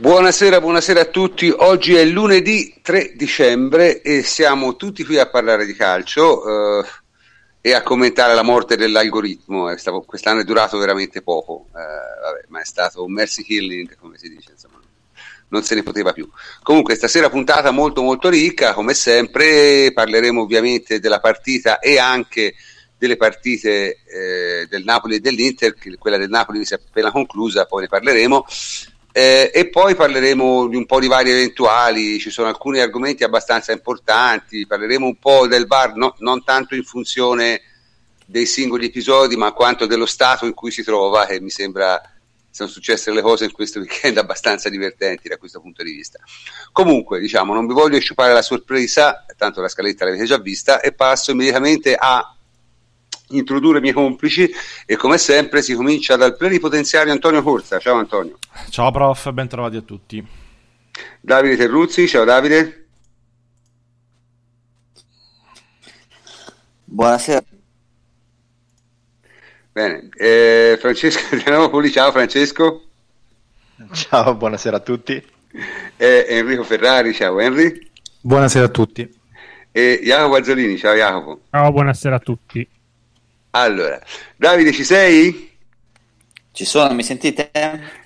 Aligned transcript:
Buonasera, 0.00 0.60
buonasera 0.60 1.00
a 1.00 1.04
tutti. 1.06 1.52
Oggi 1.52 1.96
è 1.96 2.04
lunedì 2.04 2.72
3 2.82 3.14
dicembre 3.16 4.00
e 4.00 4.22
siamo 4.22 4.76
tutti 4.76 5.02
qui 5.02 5.18
a 5.18 5.28
parlare 5.28 5.66
di 5.66 5.74
calcio 5.74 6.82
eh, 6.82 6.86
e 7.60 7.72
a 7.74 7.82
commentare 7.82 8.32
la 8.32 8.44
morte 8.44 8.76
dell'algoritmo. 8.76 9.76
Stato, 9.76 10.02
quest'anno 10.02 10.42
è 10.42 10.44
durato 10.44 10.78
veramente 10.78 11.20
poco, 11.20 11.66
eh, 11.70 12.22
vabbè, 12.22 12.44
ma 12.46 12.60
è 12.60 12.64
stato 12.64 13.02
un 13.02 13.12
mercy 13.12 13.42
killing, 13.42 13.96
come 13.96 14.18
si 14.18 14.28
dice, 14.28 14.52
insomma, 14.52 14.80
non 15.48 15.64
se 15.64 15.74
ne 15.74 15.82
poteva 15.82 16.12
più. 16.12 16.30
Comunque, 16.62 16.94
stasera 16.94 17.28
puntata 17.28 17.72
molto 17.72 18.00
molto 18.00 18.28
ricca, 18.28 18.74
come 18.74 18.94
sempre, 18.94 19.90
parleremo 19.92 20.40
ovviamente 20.40 21.00
della 21.00 21.18
partita 21.18 21.80
e 21.80 21.98
anche 21.98 22.54
delle 22.96 23.16
partite 23.16 23.98
eh, 24.06 24.66
del 24.70 24.84
Napoli 24.84 25.16
e 25.16 25.20
dell'Inter, 25.20 25.74
quella 25.98 26.18
del 26.18 26.30
Napoli 26.30 26.64
si 26.64 26.74
è 26.74 26.78
appena 26.80 27.10
conclusa, 27.10 27.66
poi 27.66 27.80
ne 27.80 27.88
parleremo. 27.88 28.46
Eh, 29.18 29.50
e 29.52 29.68
poi 29.68 29.96
parleremo 29.96 30.68
di 30.68 30.76
un 30.76 30.86
po' 30.86 31.00
di 31.00 31.08
vari 31.08 31.32
eventuali, 31.32 32.20
ci 32.20 32.30
sono 32.30 32.46
alcuni 32.46 32.78
argomenti 32.78 33.24
abbastanza 33.24 33.72
importanti, 33.72 34.64
parleremo 34.64 35.04
un 35.04 35.18
po' 35.18 35.48
del 35.48 35.66
VAR, 35.66 35.96
no, 35.96 36.14
non 36.18 36.44
tanto 36.44 36.76
in 36.76 36.84
funzione 36.84 37.62
dei 38.24 38.46
singoli 38.46 38.86
episodi, 38.86 39.34
ma 39.34 39.50
quanto 39.50 39.86
dello 39.86 40.06
stato 40.06 40.46
in 40.46 40.54
cui 40.54 40.70
si 40.70 40.84
trova, 40.84 41.26
e 41.26 41.40
mi 41.40 41.50
sembra 41.50 42.00
sono 42.48 42.68
successe 42.68 43.10
delle 43.10 43.22
cose 43.22 43.44
in 43.44 43.50
questo 43.50 43.80
weekend 43.80 44.18
abbastanza 44.22 44.68
divertenti 44.68 45.26
da 45.26 45.36
questo 45.36 45.60
punto 45.60 45.82
di 45.82 45.90
vista. 45.90 46.20
Comunque, 46.70 47.18
diciamo, 47.18 47.52
non 47.52 47.66
vi 47.66 47.72
voglio 47.72 47.98
sciupare 47.98 48.32
la 48.32 48.42
sorpresa, 48.42 49.26
tanto 49.36 49.60
la 49.60 49.68
scaletta 49.68 50.04
l'avete 50.04 50.26
già 50.26 50.38
vista, 50.38 50.80
e 50.80 50.92
passo 50.92 51.32
immediatamente 51.32 51.96
a 51.96 52.37
introdurre 53.30 53.78
i 53.78 53.80
miei 53.80 53.92
complici 53.94 54.50
e 54.86 54.96
come 54.96 55.18
sempre 55.18 55.62
si 55.62 55.74
comincia 55.74 56.16
dal 56.16 56.36
plenipotenziario 56.36 57.12
Antonio 57.12 57.42
Corsa. 57.42 57.78
Ciao 57.78 57.96
Antonio. 57.96 58.38
Ciao 58.70 58.90
prof, 58.90 59.30
ben 59.32 59.48
trovati 59.48 59.76
a 59.76 59.82
tutti. 59.82 60.26
Davide 61.20 61.56
Terruzzi, 61.56 62.08
ciao 62.08 62.24
Davide. 62.24 62.86
Buonasera. 66.84 67.44
Bene, 69.72 70.08
eh, 70.16 70.76
Francesco 70.80 71.36
Napoli, 71.46 71.90
ciao 71.90 72.10
Francesco. 72.10 72.82
Ciao, 73.92 74.34
buonasera 74.34 74.78
a 74.78 74.80
tutti. 74.80 75.22
Eh, 75.96 76.26
Enrico 76.28 76.64
Ferrari, 76.64 77.14
ciao 77.14 77.38
Henry. 77.38 77.90
Buonasera 78.20 78.64
a 78.64 78.68
tutti. 78.68 79.08
E 79.70 80.00
Jacopo 80.02 80.34
Azzolini, 80.34 80.76
ciao 80.76 80.94
Jacopo. 80.94 81.42
Ciao, 81.50 81.70
buonasera 81.70 82.16
a 82.16 82.18
tutti. 82.18 82.68
Allora, 83.60 84.00
Davide, 84.36 84.72
ci 84.72 84.84
sei? 84.84 85.56
Ci 86.52 86.64
sono, 86.64 86.94
mi 86.94 87.02
sentite? 87.02 87.50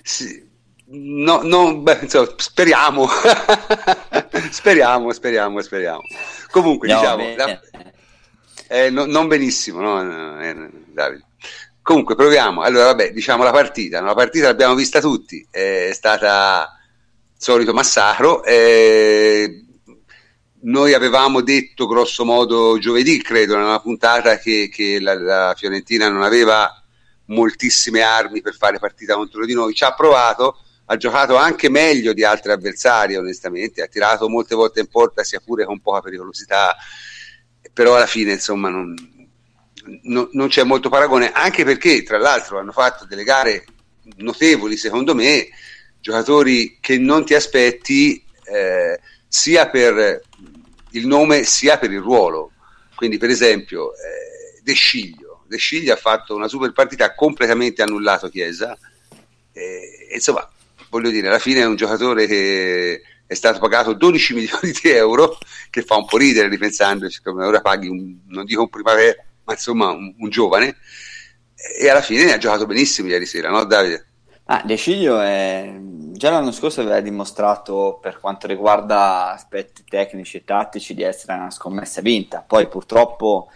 Sì. 0.01 0.41
No, 0.85 1.41
no, 1.43 1.77
beh, 1.77 1.99
insomma, 2.01 2.33
speriamo. 2.37 3.07
speriamo, 4.49 5.11
speriamo, 5.11 5.61
speriamo. 5.61 6.01
Comunque, 6.49 6.87
no, 6.87 6.99
diciamo, 6.99 7.35
la, 7.35 7.59
eh, 8.67 8.89
no, 8.89 9.05
non 9.05 9.27
benissimo, 9.27 9.79
no, 9.79 10.41
eh, 10.41 10.69
Davide. 10.87 11.25
Comunque, 11.83 12.15
proviamo. 12.15 12.61
Allora, 12.61 12.85
vabbè, 12.85 13.11
diciamo 13.11 13.43
la 13.43 13.51
partita. 13.51 14.01
La 14.01 14.15
partita 14.15 14.47
l'abbiamo 14.47 14.73
vista 14.73 14.99
tutti, 14.99 15.45
è 15.51 15.91
stata 15.93 16.79
solito 17.37 17.73
massacro. 17.73 18.43
Eh, 18.43 19.62
noi 20.63 20.93
avevamo 20.93 21.41
detto 21.41 21.87
grosso 21.87 22.23
modo 22.23 22.77
giovedì, 22.77 23.21
credo, 23.21 23.57
nella 23.57 23.79
puntata 23.79 24.37
che, 24.37 24.69
che 24.71 24.99
la, 24.99 25.19
la, 25.19 25.55
Fiorentina 25.57 26.09
non 26.09 26.21
aveva 26.21 26.81
moltissime 27.25 28.01
armi 28.01 28.41
per 28.41 28.55
fare 28.55 28.79
partita 28.79 29.15
contro 29.15 29.45
di 29.45 29.53
noi. 29.53 29.73
Ci 29.73 29.83
ha 29.83 29.93
provato, 29.93 30.57
ha 30.85 30.95
giocato 30.95 31.35
anche 31.35 31.69
meglio 31.69 32.13
di 32.13 32.23
altri 32.23 32.51
avversari, 32.51 33.15
onestamente, 33.15 33.81
ha 33.81 33.87
tirato 33.87 34.29
molte 34.29 34.55
volte 34.55 34.79
in 34.79 34.87
porta, 34.87 35.23
sia 35.23 35.41
pure 35.43 35.65
con 35.65 35.81
poca 35.81 36.01
pericolosità, 36.01 36.75
però 37.73 37.95
alla 37.95 38.05
fine, 38.05 38.33
insomma, 38.33 38.69
non, 38.69 38.95
non, 40.03 40.29
non 40.31 40.47
c'è 40.47 40.63
molto 40.63 40.87
paragone, 40.87 41.31
anche 41.33 41.65
perché, 41.65 42.03
tra 42.03 42.17
l'altro, 42.17 42.59
hanno 42.59 42.71
fatto 42.71 43.05
delle 43.05 43.23
gare 43.23 43.65
notevoli, 44.17 44.77
secondo 44.77 45.13
me, 45.13 45.49
giocatori 45.99 46.77
che 46.79 46.97
non 46.97 47.25
ti 47.25 47.33
aspetti. 47.33 48.23
Eh, 48.45 48.99
sia 49.33 49.67
per 49.67 50.21
il 50.93 51.07
nome 51.07 51.43
sia 51.43 51.77
per 51.77 51.91
il 51.91 51.99
ruolo. 51.99 52.51
Quindi, 52.95 53.17
per 53.17 53.29
esempio, 53.29 53.93
eh, 53.93 54.61
De 54.61 54.73
Sciglio. 54.73 55.43
De 55.47 55.57
Sciglio 55.57 55.93
ha 55.93 55.97
fatto 55.97 56.35
una 56.35 56.47
super 56.47 56.71
partita, 56.71 57.05
ha 57.05 57.13
completamente 57.13 57.81
annullato 57.81 58.29
Chiesa. 58.29 58.77
Eh, 59.51 60.09
insomma, 60.13 60.49
voglio 60.89 61.09
dire, 61.09 61.27
alla 61.27 61.39
fine 61.39 61.61
è 61.61 61.65
un 61.65 61.75
giocatore 61.75 62.27
che 62.27 63.01
è 63.25 63.33
stato 63.33 63.59
pagato 63.59 63.93
12 63.93 64.33
milioni 64.35 64.71
di 64.71 64.89
euro, 64.89 65.37
che 65.69 65.81
fa 65.81 65.95
un 65.95 66.05
po' 66.05 66.17
ridere 66.17 66.49
ripensandoci 66.49 67.21
come 67.21 67.45
ora 67.45 67.61
paghi, 67.61 67.87
un, 67.87 68.19
non 68.27 68.45
dico 68.45 68.61
un 68.61 68.69
primavera, 68.69 69.23
ma 69.45 69.53
insomma 69.53 69.89
un, 69.89 70.13
un 70.17 70.29
giovane. 70.29 70.77
E 71.79 71.89
alla 71.89 72.01
fine 72.01 72.33
ha 72.33 72.37
giocato 72.37 72.65
benissimo 72.65 73.07
ieri 73.07 73.25
sera, 73.25 73.49
no 73.49 73.63
Davide? 73.63 74.07
Ah, 74.45 74.61
De 74.65 74.75
Sciglio 74.75 75.21
è... 75.21 75.73
già 76.11 76.29
l'anno 76.29 76.51
scorso 76.51 76.81
aveva 76.81 76.99
dimostrato 76.99 77.97
per 78.01 78.19
quanto 78.19 78.45
riguarda 78.47 79.31
aspetti 79.31 79.83
tecnici 79.85 80.37
e 80.37 80.43
tattici 80.43 80.93
di 80.93 81.01
essere 81.01 81.33
una 81.33 81.49
scommessa 81.49 82.01
vinta, 82.01 82.43
poi 82.45 82.67
purtroppo 82.67 83.47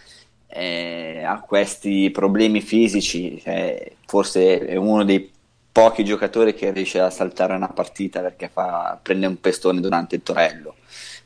eh, 0.48 1.24
ha 1.26 1.42
questi 1.42 2.10
problemi 2.12 2.62
fisici, 2.62 3.40
cioè, 3.42 3.92
forse 4.06 4.66
è 4.66 4.76
uno 4.76 5.04
dei 5.04 5.30
pochi 5.72 6.04
giocatori 6.06 6.54
che 6.56 6.72
riesce 6.72 7.00
a 7.00 7.10
saltare 7.10 7.54
una 7.54 7.68
partita 7.68 8.22
perché 8.22 8.50
fa, 8.50 8.98
prende 9.02 9.28
un 9.28 9.40
pestone 9.40 9.80
durante 9.82 10.16
il 10.16 10.24
torello. 10.24 10.76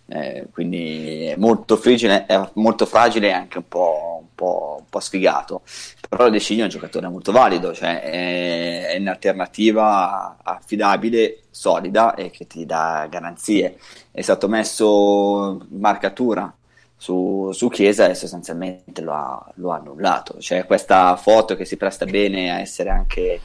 Eh, 0.07 0.47
quindi 0.51 1.25
è 1.27 1.35
molto 1.37 1.77
fragile, 1.77 2.25
è 2.25 2.49
molto 2.55 2.85
fragile 2.85 3.27
e 3.29 3.31
anche 3.31 3.59
un 3.59 3.67
po', 3.67 4.20
po', 4.41 4.77
un 4.79 4.85
po', 4.89 4.99
sfigato. 4.99 5.61
Però 6.09 6.29
De 6.29 6.39
Cigno 6.39 6.61
è 6.61 6.63
un 6.63 6.69
giocatore 6.69 7.07
molto 7.07 7.31
valido, 7.31 7.73
cioè 7.73 8.01
è, 8.01 8.87
è, 8.87 8.97
un'alternativa 8.97 10.37
affidabile, 10.41 11.43
solida 11.51 12.15
e 12.15 12.31
che 12.31 12.47
ti 12.47 12.65
dà 12.65 13.07
garanzie. 13.09 13.77
È 14.09 14.21
stato 14.21 14.47
messo 14.47 15.65
in 15.69 15.79
marcatura 15.79 16.53
su, 16.97 17.51
su, 17.53 17.69
Chiesa 17.69 18.09
e 18.09 18.15
sostanzialmente 18.15 19.01
lo 19.01 19.13
ha, 19.13 19.51
lo 19.55 19.71
ha 19.71 19.77
annullato. 19.77 20.35
C'è 20.39 20.65
questa 20.65 21.15
foto 21.17 21.55
che 21.55 21.65
si 21.65 21.77
presta 21.77 22.05
bene 22.05 22.51
a 22.51 22.59
essere 22.59 22.89
anche 22.89 23.39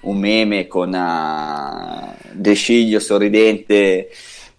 un 0.00 0.18
meme 0.18 0.66
con 0.66 0.92
uh, 0.92 2.28
De 2.32 2.54
Sciglio 2.54 3.00
sorridente 3.00 4.08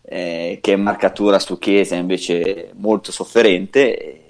eh, 0.04 0.60
che 0.62 0.76
marcatura 0.76 1.40
su 1.40 1.58
Chiesa 1.58 1.96
invece 1.96 2.72
molto 2.76 3.12
sofferente. 3.12 4.21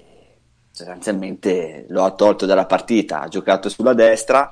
Sostanzialmente 0.72 1.84
lo 1.90 2.04
ha 2.04 2.12
tolto 2.12 2.46
dalla 2.46 2.64
partita, 2.64 3.20
ha 3.20 3.28
giocato 3.28 3.68
sulla 3.68 3.92
destra. 3.92 4.50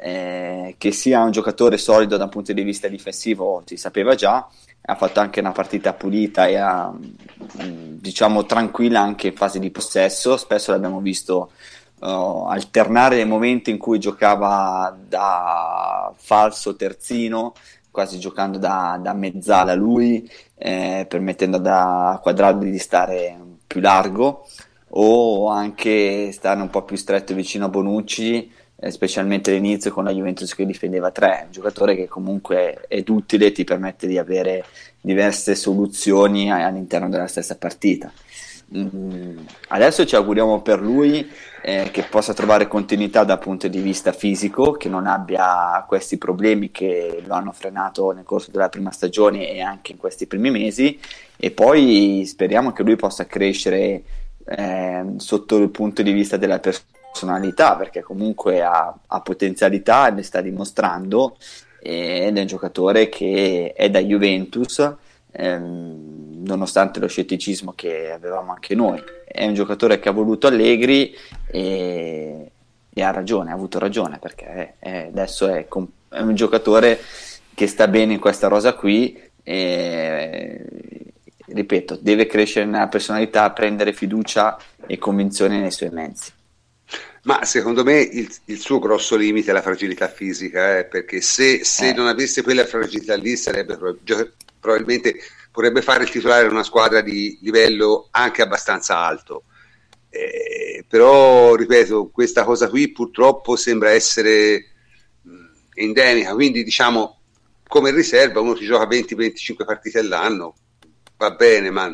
Eh, 0.00 0.76
che 0.78 0.92
sia 0.92 1.24
un 1.24 1.32
giocatore 1.32 1.76
solido 1.76 2.16
da 2.16 2.24
un 2.24 2.30
punto 2.30 2.52
di 2.52 2.62
vista 2.62 2.86
difensivo 2.86 3.64
si 3.66 3.76
sapeva 3.76 4.14
già, 4.14 4.48
ha 4.80 4.94
fatto 4.94 5.18
anche 5.18 5.40
una 5.40 5.50
partita 5.50 5.92
pulita 5.92 6.46
e 6.46 6.54
ha, 6.56 6.88
mm, 6.88 7.96
diciamo 7.98 8.46
tranquilla 8.46 9.00
anche 9.00 9.28
in 9.28 9.34
fase 9.34 9.58
di 9.58 9.70
possesso, 9.70 10.36
spesso 10.36 10.70
l'abbiamo 10.70 11.00
visto 11.00 11.50
uh, 11.98 12.46
alternare 12.48 13.16
nei 13.16 13.26
momenti 13.26 13.70
in 13.70 13.78
cui 13.78 13.98
giocava 13.98 14.96
da 15.08 16.12
falso 16.16 16.76
terzino 16.76 17.54
quasi 17.90 18.20
giocando 18.20 18.58
da, 18.58 18.96
da 19.02 19.12
mezzala 19.12 19.74
lui, 19.74 20.30
eh, 20.54 21.04
permettendo 21.08 21.60
a 21.64 22.20
Quadrado 22.22 22.64
di 22.64 22.78
stare 22.78 23.36
più 23.66 23.80
largo 23.80 24.46
o 24.90 25.48
anche 25.48 26.32
stare 26.32 26.60
un 26.60 26.70
po' 26.70 26.82
più 26.82 26.96
stretto 26.96 27.34
vicino 27.34 27.66
a 27.66 27.68
Bonucci, 27.68 28.50
eh, 28.80 28.90
specialmente 28.90 29.50
all'inizio 29.50 29.92
con 29.92 30.04
la 30.04 30.12
Juventus 30.12 30.54
che 30.54 30.64
difendeva 30.64 31.10
tre, 31.10 31.42
un 31.46 31.52
giocatore 31.52 31.96
che 31.96 32.06
comunque 32.06 32.84
è 32.88 33.02
utile 33.08 33.46
e 33.46 33.52
ti 33.52 33.64
permette 33.64 34.06
di 34.06 34.18
avere 34.18 34.64
diverse 35.00 35.54
soluzioni 35.54 36.50
all'interno 36.52 37.08
della 37.08 37.26
stessa 37.26 37.56
partita. 37.56 38.12
Mm, 38.76 39.38
adesso 39.68 40.04
ci 40.04 40.14
auguriamo 40.14 40.60
per 40.60 40.78
lui 40.82 41.26
eh, 41.62 41.88
che 41.90 42.02
possa 42.02 42.34
trovare 42.34 42.68
continuità 42.68 43.24
dal 43.24 43.38
punto 43.38 43.66
di 43.66 43.80
vista 43.80 44.12
fisico, 44.12 44.72
che 44.72 44.90
non 44.90 45.06
abbia 45.06 45.82
questi 45.88 46.18
problemi 46.18 46.70
che 46.70 47.22
lo 47.24 47.32
hanno 47.32 47.52
frenato 47.52 48.10
nel 48.12 48.24
corso 48.24 48.50
della 48.50 48.68
prima 48.68 48.90
stagione 48.90 49.50
e 49.50 49.62
anche 49.62 49.92
in 49.92 49.98
questi 49.98 50.26
primi 50.26 50.50
mesi 50.50 51.00
e 51.36 51.50
poi 51.50 52.24
speriamo 52.26 52.72
che 52.72 52.82
lui 52.82 52.96
possa 52.96 53.26
crescere 53.26 54.02
eh, 54.48 55.04
sotto 55.16 55.56
il 55.56 55.70
punto 55.70 56.02
di 56.02 56.12
vista 56.12 56.36
della 56.36 56.60
personalità 56.60 57.76
perché 57.76 58.02
comunque 58.02 58.62
ha, 58.62 58.94
ha 59.06 59.20
potenzialità 59.20 60.08
e 60.08 60.14
le 60.14 60.22
sta 60.22 60.40
dimostrando 60.40 61.36
ed 61.80 62.36
è 62.36 62.40
un 62.40 62.46
giocatore 62.46 63.08
che 63.08 63.72
è 63.76 63.88
da 63.88 64.00
Juventus 64.00 64.96
ehm, 65.30 66.42
nonostante 66.44 67.00
lo 67.00 67.06
scetticismo 67.06 67.72
che 67.74 68.10
avevamo 68.10 68.52
anche 68.52 68.74
noi. 68.74 69.02
È 69.24 69.44
un 69.44 69.54
giocatore 69.54 70.00
che 70.00 70.08
ha 70.08 70.12
voluto 70.12 70.46
Allegri 70.46 71.14
e, 71.46 72.50
e 72.92 73.02
ha 73.02 73.10
ragione, 73.10 73.50
ha 73.50 73.54
avuto 73.54 73.78
ragione 73.78 74.18
perché 74.18 74.74
è, 74.78 75.08
adesso 75.08 75.46
è, 75.48 75.66
è, 76.08 76.20
un 76.20 76.34
giocatore 76.34 76.98
che 77.54 77.66
sta 77.66 77.86
bene 77.88 78.14
in 78.14 78.20
questa 78.20 78.48
rosa 78.48 78.74
qui. 78.74 79.20
E, 79.42 80.64
ripeto, 81.50 81.98
deve 82.00 82.26
crescere 82.26 82.66
nella 82.66 82.88
personalità, 82.88 83.50
prendere 83.50 83.92
fiducia 83.92 84.58
e 84.86 84.98
convinzione 84.98 85.60
nei 85.60 85.70
suoi 85.70 85.90
mezzi. 85.90 86.32
Ma 87.22 87.44
secondo 87.44 87.84
me 87.84 87.98
il, 88.00 88.32
il, 88.46 88.58
suo 88.58 88.78
grosso 88.78 89.16
limite 89.16 89.50
è 89.50 89.52
la 89.52 89.62
fragilità 89.62 90.08
fisica, 90.08 90.78
eh, 90.78 90.84
perché 90.84 91.20
se, 91.20 91.64
se 91.64 91.88
eh. 91.88 91.92
non 91.92 92.06
avesse 92.06 92.42
quella 92.42 92.64
fragilità 92.64 93.16
lì 93.16 93.36
sarebbe 93.36 93.76
probabilmente 94.60 95.16
potrebbe 95.50 95.82
fare 95.82 96.04
il 96.04 96.10
titolare 96.10 96.46
in 96.46 96.52
una 96.52 96.62
squadra 96.62 97.00
di 97.00 97.38
livello 97.42 98.08
anche 98.12 98.42
abbastanza 98.42 98.98
alto. 98.98 99.44
Eh, 100.08 100.84
però, 100.88 101.54
ripeto, 101.54 102.08
questa 102.10 102.44
cosa 102.44 102.68
qui 102.68 102.90
purtroppo 102.92 103.56
sembra 103.56 103.90
essere 103.90 104.70
mh, 105.22 105.30
endemica, 105.74 106.32
quindi 106.32 106.64
diciamo 106.64 107.18
come 107.68 107.90
riserva 107.90 108.40
uno 108.40 108.54
ti 108.54 108.64
gioca 108.64 108.88
20-25 108.88 109.64
partite 109.64 109.98
all'anno, 109.98 110.54
va 111.18 111.32
bene, 111.32 111.70
ma 111.70 111.90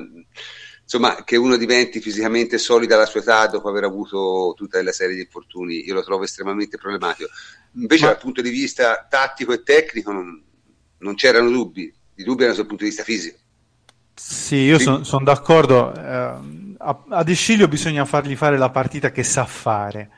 insomma 0.82 1.24
che 1.24 1.36
uno 1.36 1.56
diventi 1.56 2.00
fisicamente 2.00 2.58
solido 2.58 2.94
alla 2.94 3.06
sua 3.06 3.20
età 3.20 3.46
dopo 3.48 3.68
aver 3.68 3.84
avuto 3.84 4.52
tutta 4.56 4.80
la 4.82 4.92
serie 4.92 5.16
di 5.16 5.22
infortuni, 5.22 5.84
io 5.84 5.94
lo 5.94 6.04
trovo 6.04 6.22
estremamente 6.22 6.76
problematico. 6.76 7.28
Invece 7.72 8.04
ma... 8.04 8.10
dal 8.10 8.20
punto 8.20 8.42
di 8.42 8.50
vista 8.50 9.06
tattico 9.08 9.52
e 9.52 9.62
tecnico 9.62 10.12
non, 10.12 10.40
non 10.98 11.14
c'erano 11.14 11.50
dubbi, 11.50 11.92
i 12.16 12.22
dubbi 12.22 12.42
erano 12.42 12.56
sul 12.56 12.66
punto 12.66 12.84
di 12.84 12.90
vista 12.90 13.02
fisico. 13.02 13.38
Sì, 14.14 14.56
io 14.56 14.78
sono 14.78 15.02
son 15.02 15.24
d'accordo. 15.24 15.92
Eh, 15.92 16.76
a, 16.78 17.04
a 17.08 17.22
De 17.24 17.34
Sciglio 17.34 17.66
bisogna 17.66 18.04
fargli 18.04 18.36
fare 18.36 18.56
la 18.56 18.70
partita 18.70 19.10
che 19.10 19.24
sa 19.24 19.44
fare 19.44 20.10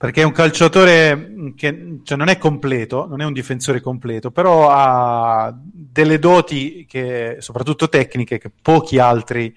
perché 0.00 0.22
è 0.22 0.24
un 0.24 0.32
calciatore 0.32 1.52
che 1.54 1.98
cioè, 2.04 2.16
non 2.16 2.28
è 2.28 2.38
completo, 2.38 3.06
non 3.06 3.20
è 3.20 3.26
un 3.26 3.34
difensore 3.34 3.82
completo, 3.82 4.30
però 4.30 4.70
ha 4.70 5.54
delle 5.54 6.18
doti, 6.18 6.86
che, 6.88 7.36
soprattutto 7.40 7.90
tecniche, 7.90 8.38
che 8.38 8.50
pochi 8.62 8.98
altri 8.98 9.54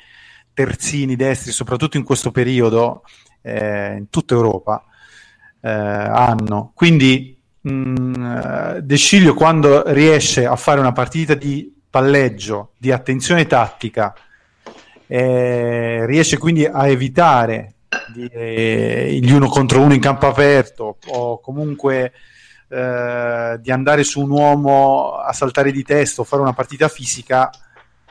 terzini 0.54 1.16
destri, 1.16 1.54
soprattutto 1.54 1.96
in 1.96 2.04
questo 2.04 2.32
periodo, 2.32 3.04
eh, 3.42 3.96
in 3.96 4.10
tutta 4.10 4.34
Europa, 4.34 4.84
eh, 5.62 5.70
hanno. 5.70 6.74
Quindi 6.76 7.40
mh, 7.62 7.72
mm, 7.72 8.78
De 8.80 8.98
Sciglio 8.98 9.36
quando 9.36 9.90
riesce 9.94 10.46
a 10.46 10.58
fare 10.58 10.82
una 10.82 10.92
partita 10.92 11.36
di 11.36 11.74
palleggio, 11.90 12.74
di 12.78 12.92
attenzione 12.92 13.48
tattica, 13.48 14.14
eh, 15.08 16.06
riesce 16.06 16.38
quindi 16.38 16.66
a 16.66 16.86
evitare 16.90 17.76
di, 18.14 19.22
gli 19.22 19.32
uno 19.32 19.48
contro 19.48 19.82
uno 19.82 19.94
in 19.94 20.02
campo 20.02 20.28
aperto 20.28 20.98
o 21.08 21.40
comunque 21.40 22.14
eh, 22.70 23.60
di 23.62 23.72
andare 23.72 24.04
su 24.04 24.22
un 24.22 24.32
uomo 24.32 25.14
a 25.14 25.32
saltare 25.34 25.72
di 25.72 25.84
testa 25.84 26.22
o 26.22 26.26
fare 26.26 26.42
una 26.42 26.54
partita 26.54 26.88
fisica 26.88 27.50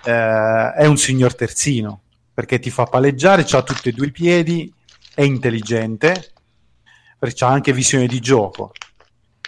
eh, 0.05 0.73
è 0.73 0.87
un 0.87 0.96
signor 0.96 1.34
terzino 1.34 2.00
perché 2.34 2.58
ti 2.58 2.70
fa 2.70 2.84
palleggiare, 2.84 3.44
ha 3.50 3.62
tutti 3.62 3.90
e 3.90 3.93
due 3.93 4.06
i 4.06 4.11
piedi, 4.11 4.73
è 5.14 5.23
intelligente, 5.23 6.32
perché 7.19 7.44
ha 7.44 7.49
anche 7.49 7.73
visione 7.73 8.06
di 8.06 8.20
gioco. 8.20 8.73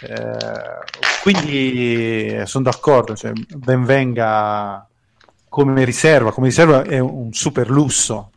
Eh, 0.01 0.37
quindi 1.23 2.41
sono 2.45 2.65
d'accordo, 2.65 3.15
cioè, 3.15 3.31
ben 3.33 3.83
venga 3.83 4.87
come 5.49 5.83
riserva, 5.83 6.31
come 6.31 6.47
riserva 6.47 6.83
è 6.83 6.99
un 6.99 7.33
super 7.33 7.69
lusso, 7.69 8.31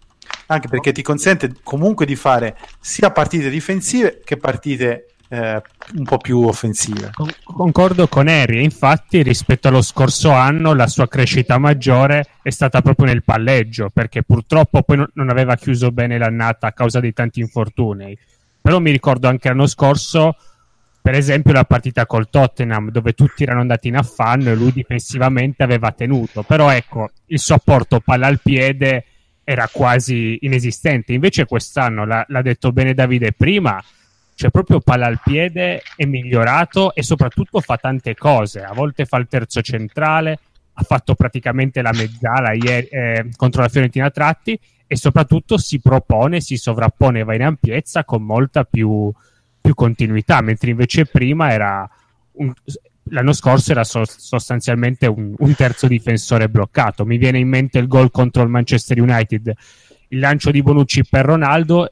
anche 0.48 0.68
perché 0.68 0.92
ti 0.92 1.02
consente 1.02 1.52
comunque 1.62 2.06
di 2.06 2.16
fare 2.16 2.56
sia 2.80 3.10
partite 3.10 3.50
difensive 3.50 4.20
che 4.24 4.36
partite 4.36 5.08
eh, 5.28 5.62
un 5.96 6.04
po' 6.04 6.16
più 6.16 6.40
offensive. 6.40 7.10
Con- 7.12 7.30
concordo 7.44 8.08
con 8.08 8.28
Harry, 8.28 8.62
infatti 8.62 9.22
rispetto 9.22 9.68
allo 9.68 9.82
scorso 9.82 10.30
anno 10.30 10.72
la 10.72 10.86
sua 10.86 11.06
crescita 11.06 11.58
maggiore 11.58 12.26
è 12.42 12.50
stata 12.50 12.80
proprio 12.80 13.06
nel 13.06 13.22
palleggio, 13.22 13.90
perché 13.92 14.22
purtroppo 14.22 14.82
poi 14.82 14.96
non, 14.96 15.10
non 15.14 15.28
aveva 15.28 15.54
chiuso 15.56 15.90
bene 15.90 16.18
l'annata 16.18 16.68
a 16.68 16.72
causa 16.72 17.00
di 17.00 17.12
tanti 17.12 17.40
infortuni. 17.40 18.16
Però 18.60 18.78
mi 18.80 18.90
ricordo 18.90 19.28
anche 19.28 19.48
l'anno 19.48 19.66
scorso, 19.66 20.34
per 21.00 21.14
esempio, 21.14 21.52
la 21.52 21.64
partita 21.64 22.06
col 22.06 22.30
Tottenham, 22.30 22.90
dove 22.90 23.12
tutti 23.12 23.42
erano 23.42 23.60
andati 23.60 23.88
in 23.88 23.96
affanno 23.96 24.50
e 24.50 24.54
lui 24.54 24.72
difensivamente 24.72 25.62
aveva 25.62 25.92
tenuto. 25.92 26.42
Però 26.42 26.70
ecco, 26.70 27.10
il 27.26 27.38
suo 27.38 27.54
apporto 27.54 28.00
palla 28.00 28.26
al 28.26 28.40
piede 28.42 29.04
era 29.48 29.66
quasi 29.72 30.36
inesistente. 30.42 31.14
Invece 31.14 31.46
quest'anno, 31.46 32.04
l'ha, 32.04 32.22
l'ha 32.28 32.42
detto 32.42 32.70
bene 32.70 32.92
Davide 32.92 33.32
prima, 33.32 33.82
cioè 34.34 34.50
proprio 34.50 34.78
palla 34.80 35.06
al 35.06 35.22
piede, 35.24 35.80
è 35.96 36.04
migliorato 36.04 36.94
e 36.94 37.02
soprattutto 37.02 37.58
fa 37.60 37.78
tante 37.78 38.14
cose. 38.14 38.60
A 38.60 38.74
volte 38.74 39.06
fa 39.06 39.16
il 39.16 39.26
terzo 39.26 39.62
centrale, 39.62 40.38
ha 40.74 40.82
fatto 40.82 41.14
praticamente 41.14 41.80
la 41.80 41.92
mezzala 41.94 42.52
ieri, 42.52 42.88
eh, 42.88 43.30
contro 43.36 43.62
la 43.62 43.70
Fiorentina 43.70 44.10
tratti 44.10 44.60
e 44.86 44.96
soprattutto 44.96 45.56
si 45.56 45.80
propone, 45.80 46.42
si 46.42 46.58
sovrappone, 46.58 47.24
va 47.24 47.34
in 47.34 47.44
ampiezza 47.44 48.04
con 48.04 48.24
molta 48.24 48.64
più, 48.64 49.10
più 49.62 49.74
continuità, 49.74 50.42
mentre 50.42 50.68
invece 50.68 51.06
prima 51.06 51.50
era 51.50 51.88
un, 52.32 52.52
l'anno 53.10 53.32
scorso 53.32 53.72
era 53.72 53.84
so- 53.84 54.04
sostanzialmente 54.04 55.06
un, 55.06 55.34
un, 55.36 55.54
terzo 55.54 55.86
difensore 55.86 56.48
bloccato. 56.48 57.04
Mi 57.04 57.18
viene 57.18 57.38
in 57.38 57.48
mente 57.48 57.78
il 57.78 57.86
gol 57.86 58.10
contro 58.10 58.42
il 58.42 58.48
Manchester 58.48 59.00
United, 59.00 59.52
il 60.08 60.18
lancio 60.18 60.50
di 60.50 60.62
Bonucci 60.62 61.04
per 61.04 61.24
Ronaldo 61.24 61.90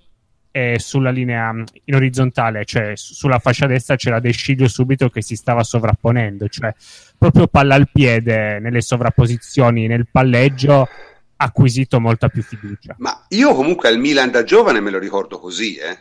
e 0.51 0.79
sulla 0.79 1.11
linea 1.11 1.53
mm, 1.53 1.63
in 1.85 1.95
orizzontale, 1.95 2.65
cioè 2.65 2.93
sulla 2.95 3.39
fascia 3.39 3.67
destra 3.67 3.97
c'era 3.97 4.21
De 4.21 4.31
Sciglio 4.31 4.69
subito 4.69 5.11
che 5.11 5.21
si 5.21 5.37
stava 5.37 5.63
sovrapponendo, 5.63 6.49
cioè 6.49 6.75
proprio 7.19 7.47
palla 7.47 7.75
al 7.75 7.91
piede 7.93 8.59
nelle 8.59 8.81
sovrapposizioni, 8.81 9.87
nel 9.87 10.09
palleggio 10.11 10.89
acquisito 11.37 12.01
molta 12.01 12.29
più 12.29 12.43
fiducia. 12.43 12.97
Ma 12.99 13.27
io 13.29 13.55
comunque 13.55 13.89
al 13.89 13.99
Milan 13.99 14.31
da 14.31 14.45
giovane 14.45 14.81
me 14.81 14.91
lo 14.91 14.99
ricordo 14.99 15.39
così, 15.39 15.77
eh? 15.77 15.99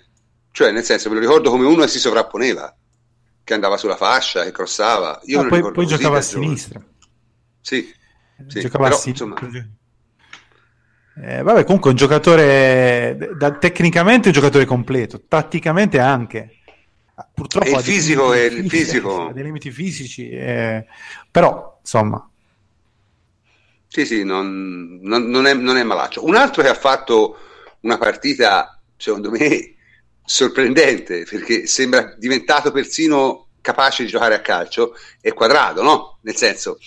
cioè 0.51 0.71
nel 0.71 0.83
senso 0.83 1.09
me 1.09 1.15
lo 1.15 1.21
ricordo 1.21 1.49
come 1.49 1.65
uno 1.65 1.81
che 1.81 1.89
si 1.89 1.99
sovrapponeva, 1.99 2.73
che 3.45 3.53
andava 3.53 3.77
sulla 3.77 3.95
fascia, 3.95 4.43
che 4.43 4.51
crossava. 4.51 5.21
Io 5.25 5.39
ah, 5.39 5.47
poi, 5.47 5.71
poi 5.71 5.85
giocava 5.85 6.17
a 6.17 6.21
sinistra. 6.21 6.83
Sì, 7.61 7.93
sì. 8.47 8.59
giocava 8.59 8.85
però, 8.85 8.95
a 8.95 8.99
sinistra. 8.99 9.25
Insomma, 9.27 9.69
eh, 11.17 11.43
vabbè, 11.43 11.63
comunque 11.63 11.91
un 11.91 11.95
giocatore 11.95 13.17
da, 13.37 13.51
tecnicamente 13.51 14.27
un 14.27 14.33
giocatore 14.33 14.65
completo, 14.65 15.21
tatticamente 15.27 15.99
anche. 15.99 16.57
Purtroppo 17.33 17.69
il 17.69 17.83
fisico 17.83 18.33
è 18.33 18.41
il 18.41 18.67
fisico. 18.67 19.27
Ha 19.27 19.31
dei 19.31 19.43
limiti 19.43 19.69
fisici, 19.71 20.29
eh, 20.31 20.85
però 21.29 21.77
insomma. 21.79 22.27
Sì, 23.87 24.05
sì, 24.05 24.23
non, 24.23 24.99
non, 25.03 25.29
non, 25.29 25.45
è, 25.45 25.53
non 25.53 25.77
è 25.77 25.83
malaccio. 25.83 26.25
Un 26.25 26.35
altro 26.35 26.63
che 26.63 26.67
ha 26.67 26.73
fatto 26.73 27.37
una 27.81 27.97
partita, 27.99 28.81
secondo 28.97 29.29
me, 29.29 29.74
sorprendente, 30.25 31.23
perché 31.29 31.67
sembra 31.67 32.13
diventato 32.17 32.71
persino 32.71 33.49
capace 33.61 34.03
di 34.03 34.09
giocare 34.09 34.35
a 34.35 34.41
calcio, 34.41 34.95
è 35.21 35.33
quadrato, 35.33 35.81
no? 35.81 36.19
Nel 36.21 36.35
senso, 36.35 36.77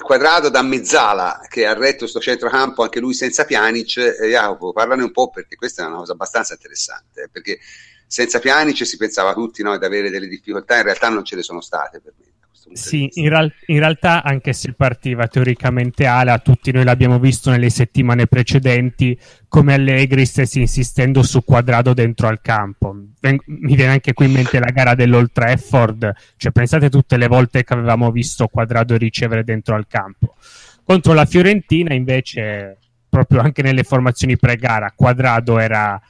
quadrato 0.00 0.48
da 0.48 0.62
Mezzala 0.62 1.40
che 1.48 1.66
ha 1.66 1.74
retto 1.74 2.06
sto 2.06 2.20
centrocampo 2.20 2.82
anche 2.82 3.00
lui 3.00 3.14
senza 3.14 3.44
Pjanic 3.44 3.96
eh, 3.98 4.28
Jacopo 4.28 4.72
parlane 4.72 5.02
un 5.02 5.12
po' 5.12 5.30
perché 5.30 5.56
questa 5.56 5.84
è 5.84 5.86
una 5.86 5.98
cosa 5.98 6.12
abbastanza 6.12 6.54
interessante 6.54 7.22
eh, 7.22 7.28
perché 7.28 7.58
senza 8.06 8.40
Pjanic 8.40 8.84
si 8.84 8.96
pensava 8.96 9.34
tutti 9.34 9.62
no, 9.62 9.78
di 9.78 9.84
avere 9.84 10.10
delle 10.10 10.26
difficoltà 10.26 10.76
in 10.78 10.84
realtà 10.84 11.08
non 11.08 11.24
ce 11.24 11.36
ne 11.36 11.42
sono 11.42 11.60
state 11.60 12.00
per 12.00 12.14
me 12.18 12.29
sì, 12.72 13.08
in, 13.14 13.28
real- 13.28 13.52
in, 13.66 13.78
realtà 13.78 14.22
anche 14.22 14.52
se 14.52 14.72
partiva 14.74 15.26
teoricamente 15.26 16.06
ala, 16.06 16.38
tutti 16.38 16.70
noi 16.70 16.84
l'abbiamo 16.84 17.18
visto 17.18 17.50
nelle 17.50 17.70
settimane 17.70 18.26
precedenti 18.26 19.18
come 19.48 19.74
Allegri 19.74 20.24
stesse 20.24 20.60
insistendo 20.60 21.22
su 21.22 21.42
quadrato 21.44 21.94
dentro 21.94 22.28
al 22.28 22.40
campo. 22.40 22.94
Ven- 23.20 23.40
mi 23.46 23.74
viene 23.74 23.92
anche 23.92 24.12
qui 24.12 24.26
in 24.26 24.32
mente 24.32 24.58
la 24.58 24.70
gara 24.70 24.94
dell'Old 24.94 25.32
Trafford, 25.32 26.12
cioè 26.36 26.52
pensate 26.52 26.90
tutte 26.90 27.16
le 27.16 27.26
volte 27.26 27.64
che 27.64 27.72
avevamo 27.72 28.10
visto 28.10 28.46
quadrato 28.46 28.96
ricevere 28.96 29.42
dentro 29.42 29.74
al 29.74 29.86
campo. 29.86 30.36
Contro 30.84 31.12
la 31.12 31.24
Fiorentina 31.24 31.94
invece, 31.94 32.78
proprio 33.08 33.40
anche 33.40 33.62
nelle 33.62 33.82
formazioni 33.82 34.36
pre-gara, 34.36 34.92
quadrato 34.94 35.58
era 35.58 36.00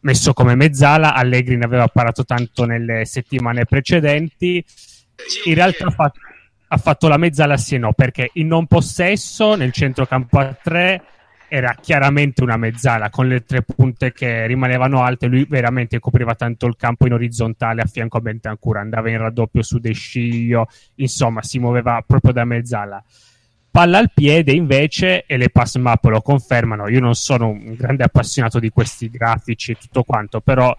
messo 0.00 0.32
come 0.32 0.54
mezzala, 0.54 1.14
Allegri 1.14 1.56
ne 1.56 1.64
aveva 1.64 1.88
parlato 1.88 2.24
tanto 2.24 2.64
nelle 2.64 3.04
settimane 3.04 3.64
precedenti 3.64 4.64
in 5.44 5.54
realtà 5.54 5.86
ha 5.86 5.90
fatto, 5.90 6.20
ha 6.68 6.76
fatto 6.76 7.08
la 7.08 7.16
mezzala 7.16 7.56
sì 7.56 7.76
e 7.76 7.78
no, 7.78 7.92
perché 7.92 8.30
in 8.34 8.48
non 8.48 8.66
possesso 8.66 9.54
nel 9.54 9.72
centrocampo 9.72 10.38
a 10.38 10.56
3 10.60 11.02
era 11.48 11.76
chiaramente 11.80 12.42
una 12.42 12.56
mezzala 12.56 13.10
con 13.10 13.28
le 13.28 13.44
tre 13.44 13.62
punte 13.62 14.12
che 14.12 14.46
rimanevano 14.46 15.02
alte. 15.02 15.26
Lui 15.26 15.46
veramente 15.48 16.00
copriva 16.00 16.34
tanto 16.34 16.66
il 16.66 16.74
campo 16.76 17.06
in 17.06 17.12
orizzontale 17.12 17.82
a 17.82 17.86
fianco 17.86 18.16
a 18.16 18.20
Bentancur, 18.20 18.78
andava 18.78 19.08
in 19.10 19.18
raddoppio 19.18 19.62
su 19.62 19.78
De 19.78 19.92
Sciglio, 19.92 20.66
insomma, 20.96 21.42
si 21.42 21.60
muoveva 21.60 22.02
proprio 22.04 22.32
da 22.32 22.44
mezzala. 22.44 23.02
Palla 23.70 23.98
al 23.98 24.10
piede 24.12 24.52
invece, 24.52 25.26
e 25.26 25.36
le 25.36 25.50
pass 25.50 25.76
map 25.76 26.04
lo 26.04 26.22
confermano. 26.22 26.88
Io 26.88 27.00
non 27.00 27.14
sono 27.14 27.48
un 27.48 27.74
grande 27.74 28.04
appassionato 28.04 28.58
di 28.58 28.70
questi 28.70 29.08
grafici 29.08 29.72
e 29.72 29.76
tutto 29.76 30.02
quanto, 30.02 30.40
però 30.40 30.76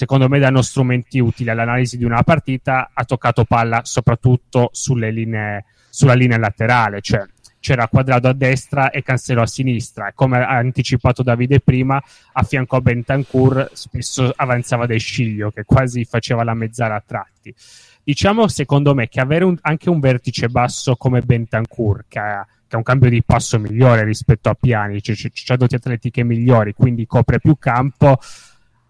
secondo 0.00 0.30
me 0.30 0.38
danno 0.38 0.62
strumenti 0.62 1.18
utili 1.18 1.50
all'analisi 1.50 1.98
di 1.98 2.04
una 2.04 2.22
partita, 2.22 2.88
ha 2.94 3.04
toccato 3.04 3.44
palla 3.44 3.82
soprattutto 3.84 4.70
linee, 4.72 5.66
sulla 5.90 6.14
linea 6.14 6.38
laterale, 6.38 7.02
cioè 7.02 7.22
c'era 7.58 7.86
Quadrado 7.86 8.30
a 8.30 8.32
destra 8.32 8.88
e 8.88 9.02
Cancelo 9.02 9.42
a 9.42 9.46
sinistra. 9.46 10.08
E 10.08 10.12
come 10.14 10.38
ha 10.38 10.56
anticipato 10.56 11.22
Davide 11.22 11.60
prima 11.60 12.02
a 12.32 12.42
fianco 12.44 12.76
a 12.76 12.80
Bentancur 12.80 13.68
spesso 13.74 14.32
avanzava 14.34 14.86
del 14.86 15.00
Sciglio 15.00 15.50
che 15.50 15.64
quasi 15.64 16.06
faceva 16.06 16.44
la 16.44 16.54
mezzala 16.54 16.94
a 16.94 17.02
tratti. 17.06 17.54
Diciamo 18.02 18.48
secondo 18.48 18.94
me 18.94 19.06
che 19.06 19.20
avere 19.20 19.44
un, 19.44 19.58
anche 19.60 19.90
un 19.90 20.00
vertice 20.00 20.48
basso 20.48 20.96
come 20.96 21.20
Bentancur 21.20 22.06
che 22.08 22.18
ha, 22.18 22.46
che 22.66 22.74
ha, 22.74 22.78
un 22.78 22.84
cambio 22.84 23.10
di 23.10 23.22
passo 23.22 23.58
migliore 23.58 24.02
rispetto 24.04 24.48
a 24.48 24.56
Piani 24.58 25.02
cioè, 25.02 25.14
c'ha 25.30 25.56
doti 25.56 25.74
atletiche 25.74 26.24
migliori 26.24 26.72
quindi 26.72 27.04
copre 27.04 27.38
più 27.38 27.58
campo 27.58 28.18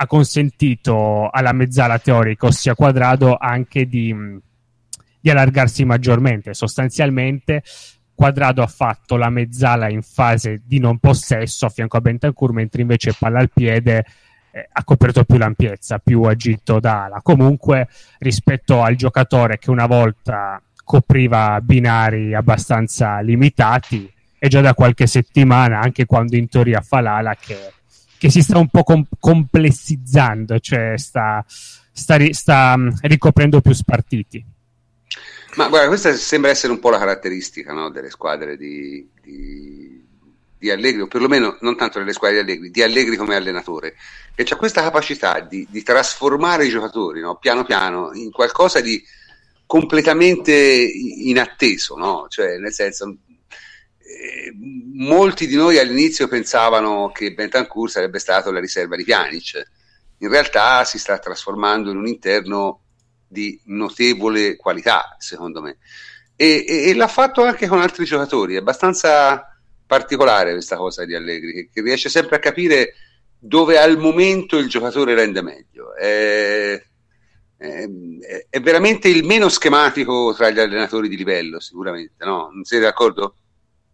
ha 0.03 0.07
consentito 0.07 1.29
alla 1.29 1.53
mezzala 1.53 1.99
teorica 1.99 2.47
ossia 2.47 2.75
Quadrado 2.75 3.37
anche 3.39 3.87
di, 3.87 4.15
di 5.21 5.31
allargarsi 5.31 5.85
maggiormente 5.85 6.55
sostanzialmente 6.55 7.63
Quadrado 8.21 8.63
ha 8.63 8.67
fatto 8.67 9.17
la 9.17 9.31
mezzala 9.31 9.89
in 9.89 10.03
fase 10.03 10.61
di 10.67 10.79
non 10.79 10.99
possesso 10.99 11.65
a 11.65 11.71
fianco 11.71 11.97
a 11.97 12.03
Bentancur, 12.03 12.53
mentre 12.53 12.83
invece 12.83 13.15
palla 13.19 13.39
al 13.39 13.49
piede 13.51 14.05
eh, 14.51 14.69
ha 14.71 14.85
coperto 14.85 15.25
più 15.25 15.39
l'ampiezza, 15.39 16.01
più 16.01 16.25
agito 16.25 16.81
d'ala. 16.81 17.23
Comunque, 17.23 17.89
rispetto 18.19 18.83
al 18.83 18.95
giocatore 18.97 19.57
che 19.57 19.71
una 19.71 19.87
volta 19.87 20.61
copriva 20.85 21.63
binari 21.63 22.35
abbastanza 22.35 23.21
limitati, 23.21 24.13
è 24.39 24.49
già 24.49 24.61
da 24.61 24.75
qualche 24.75 25.07
settimana, 25.07 25.81
anche 25.81 26.05
quando 26.05 26.37
in 26.37 26.47
teoria 26.47 26.83
fa 26.83 27.01
l'ala, 27.01 27.35
che, 27.37 27.73
che 28.21 28.31
si 28.31 28.43
sta 28.43 28.59
un 28.59 28.69
po' 28.69 28.83
com- 28.83 29.07
complessizzando, 29.19 30.59
cioè 30.59 30.99
sta, 30.99 31.43
sta, 31.49 32.17
ri- 32.17 32.35
sta 32.35 32.77
mm, 32.77 32.89
ricoprendo 33.01 33.63
più 33.63 33.73
spartiti. 33.73 34.45
Ma 35.55 35.69
guarda, 35.69 35.89
questa 35.89 36.15
sembra 36.15 36.51
essere 36.51 36.75
un 36.75 36.81
po' 36.81 36.91
la 36.91 36.99
caratteristica 36.99 37.73
no, 37.73 37.89
delle 37.89 38.11
squadre 38.11 38.59
di, 38.59 39.09
di, 39.23 40.05
di, 40.59 40.71
Allegri, 40.71 41.01
o 41.01 41.07
perlomeno 41.07 41.57
non 41.63 41.79
tanto 41.79 41.99
delle 41.99 42.13
squadre 42.13 42.45
di 42.45 42.51
Allegri, 42.51 42.71
di 42.71 42.83
Allegri 42.83 43.17
come 43.17 43.37
allenatore, 43.37 43.95
che 44.35 44.45
ha 44.47 44.57
questa 44.57 44.83
capacità 44.83 45.41
di, 45.41 45.67
di 45.71 45.83
trasformare 45.83 46.67
i 46.67 46.71
giocatori 46.71 47.23
no, 47.23 47.37
piano 47.37 47.65
piano 47.65 48.11
in 48.13 48.31
qualcosa 48.31 48.83
di 48.83 49.03
completamente 49.65 50.53
inatteso, 50.53 51.97
no? 51.97 52.27
cioè 52.29 52.59
nel 52.59 52.75
senso 52.75 53.17
molti 54.95 55.47
di 55.47 55.57
noi 55.57 55.79
all'inizio 55.79 56.29
pensavano 56.29 57.11
che 57.13 57.33
Bentancur 57.33 57.91
sarebbe 57.91 58.19
stato 58.19 58.51
la 58.51 58.61
riserva 58.61 58.97
di 58.97 59.05
Pjanic, 59.05 59.71
in 60.19 60.29
realtà 60.29 60.85
si 60.85 60.99
sta 60.99 61.19
trasformando 61.19 61.91
in 61.91 61.97
un 61.97 62.07
interno 62.07 62.83
di 63.27 63.59
notevole 63.67 64.57
qualità, 64.57 65.17
secondo 65.19 65.63
me. 65.63 65.79
E, 66.37 66.65
e, 66.67 66.89
e, 66.89 66.95
l'ha 66.95 67.09
fatto 67.09 67.43
anche 67.43 67.67
con 67.67 67.81
altri 67.81 68.05
giocatori, 68.05 68.55
è 68.55 68.59
abbastanza 68.59 69.57
particolare 69.87 70.53
questa 70.53 70.77
cosa 70.77 71.05
di 71.05 71.15
Allegri, 71.15 71.53
che, 71.53 71.69
che 71.73 71.83
riesce 71.83 72.09
sempre 72.09 72.37
a 72.37 72.41
capire 72.41 72.95
dove 73.39 73.79
al 73.79 73.99
momento 73.99 74.59
il 74.59 74.69
giocatore 74.69 75.15
rende 75.15 75.43
meglio. 75.43 75.95
È, 75.95 76.83
è, 77.57 77.89
è, 78.49 78.61
veramente 78.61 79.09
il 79.09 79.25
meno 79.25 79.49
schematico 79.49 80.35
tra 80.35 80.51
gli 80.51 80.59
allenatori 80.59 81.09
di 81.09 81.17
livello, 81.17 81.61
sicuramente, 81.61 82.25
no? 82.25 82.51
Non 82.53 82.65
siete 82.65 82.85
d'accordo? 82.85 83.35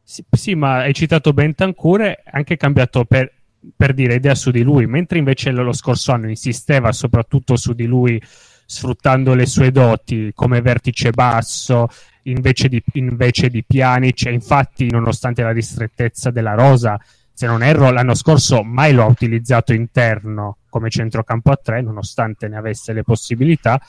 Sì, 0.08 0.24
sì 0.30 0.54
ma 0.54 0.82
hai 0.82 0.94
citato 0.94 1.32
Bentancur, 1.32 2.22
anche 2.30 2.56
cambiato 2.56 3.04
per, 3.04 3.28
per 3.74 3.92
dire 3.92 4.14
idea 4.14 4.36
su 4.36 4.52
di 4.52 4.62
lui, 4.62 4.86
mentre 4.86 5.18
invece 5.18 5.50
lo 5.50 5.72
scorso 5.72 6.12
anno 6.12 6.28
insisteva 6.28 6.92
soprattutto 6.92 7.56
su 7.56 7.72
di 7.72 7.86
lui 7.86 8.22
sfruttando 8.68 9.34
le 9.34 9.46
sue 9.46 9.72
doti 9.72 10.30
come 10.32 10.60
vertice 10.60 11.10
basso 11.10 11.88
invece 12.22 12.68
di, 12.68 12.80
invece 12.94 13.48
di 13.48 13.64
Pjanic 13.64 14.26
e 14.26 14.32
infatti 14.32 14.88
nonostante 14.88 15.42
la 15.42 15.52
ristrettezza 15.52 16.30
della 16.30 16.54
rosa 16.54 17.00
se 17.32 17.46
non 17.46 17.64
erro 17.64 17.90
l'anno 17.90 18.14
scorso 18.14 18.62
mai 18.62 18.92
lo 18.92 19.02
ha 19.02 19.06
utilizzato 19.06 19.72
interno 19.72 20.58
come 20.68 20.88
centrocampo 20.88 21.50
a 21.50 21.58
tre 21.60 21.82
nonostante 21.82 22.46
ne 22.46 22.56
avesse 22.56 22.92
le 22.92 23.02
possibilità. 23.02 23.80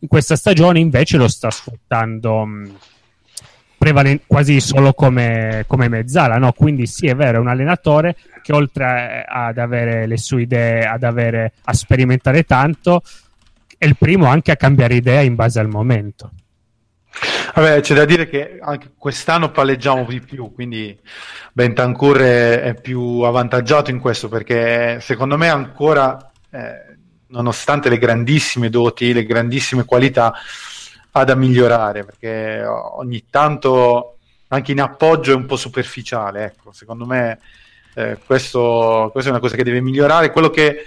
In 0.00 0.08
questa 0.08 0.34
stagione 0.34 0.80
invece 0.80 1.16
lo 1.16 1.28
sta 1.28 1.50
sfruttando 1.50 2.44
mh, 2.44 2.74
prevalen- 3.80 4.20
quasi 4.26 4.60
solo 4.60 4.92
come, 4.92 5.64
come 5.66 5.88
mezzala 5.88 6.36
no? 6.36 6.52
quindi 6.52 6.86
sì 6.86 7.06
è 7.06 7.14
vero 7.14 7.38
è 7.38 7.40
un 7.40 7.48
allenatore 7.48 8.14
che 8.42 8.52
oltre 8.52 9.24
ad 9.26 9.56
avere 9.56 10.06
le 10.06 10.18
sue 10.18 10.42
idee 10.42 10.84
ad 10.84 11.02
avere, 11.02 11.54
a 11.64 11.72
sperimentare 11.72 12.44
tanto 12.44 13.02
è 13.78 13.86
il 13.86 13.96
primo 13.96 14.26
anche 14.26 14.52
a 14.52 14.56
cambiare 14.56 14.96
idea 14.96 15.22
in 15.22 15.34
base 15.34 15.58
al 15.60 15.68
momento. 15.68 16.30
Vabbè, 17.54 17.80
c'è 17.80 17.94
da 17.94 18.04
dire 18.04 18.28
che 18.28 18.58
anche 18.60 18.92
quest'anno 18.96 19.50
palleggiamo 19.50 20.04
di 20.04 20.20
più, 20.20 20.52
quindi 20.52 20.96
Bentancur 21.54 22.18
è, 22.18 22.60
è 22.60 22.74
più 22.74 23.20
avvantaggiato 23.20 23.90
in 23.90 23.98
questo 23.98 24.28
perché 24.28 24.98
secondo 25.00 25.38
me 25.38 25.48
ancora, 25.48 26.30
eh, 26.50 26.96
nonostante 27.28 27.88
le 27.88 27.96
grandissime 27.96 28.68
doti, 28.68 29.14
le 29.14 29.24
grandissime 29.24 29.86
qualità, 29.86 30.34
ha 31.12 31.24
da 31.24 31.34
migliorare 31.34 32.04
perché 32.04 32.64
ogni 32.64 33.24
tanto 33.30 34.16
anche 34.48 34.72
in 34.72 34.80
appoggio 34.80 35.32
è 35.32 35.36
un 35.36 35.46
po' 35.46 35.56
superficiale. 35.56 36.44
Ecco, 36.44 36.72
secondo 36.72 37.06
me 37.06 37.38
eh, 37.94 38.18
questo, 38.24 39.08
questa 39.12 39.30
è 39.30 39.32
una 39.32 39.40
cosa 39.40 39.56
che 39.56 39.64
deve 39.64 39.80
migliorare. 39.80 40.30
Quello 40.30 40.50
che 40.50 40.86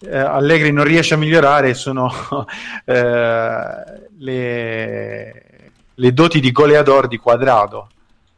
eh, 0.00 0.18
Allegri 0.18 0.72
non 0.72 0.84
riesce 0.84 1.14
a 1.14 1.18
migliorare 1.18 1.74
sono 1.74 2.10
eh, 2.84 3.84
le, 4.18 5.44
le, 5.94 6.12
doti 6.12 6.40
di 6.40 6.52
goleador 6.52 7.08
di 7.08 7.16
quadrado 7.16 7.88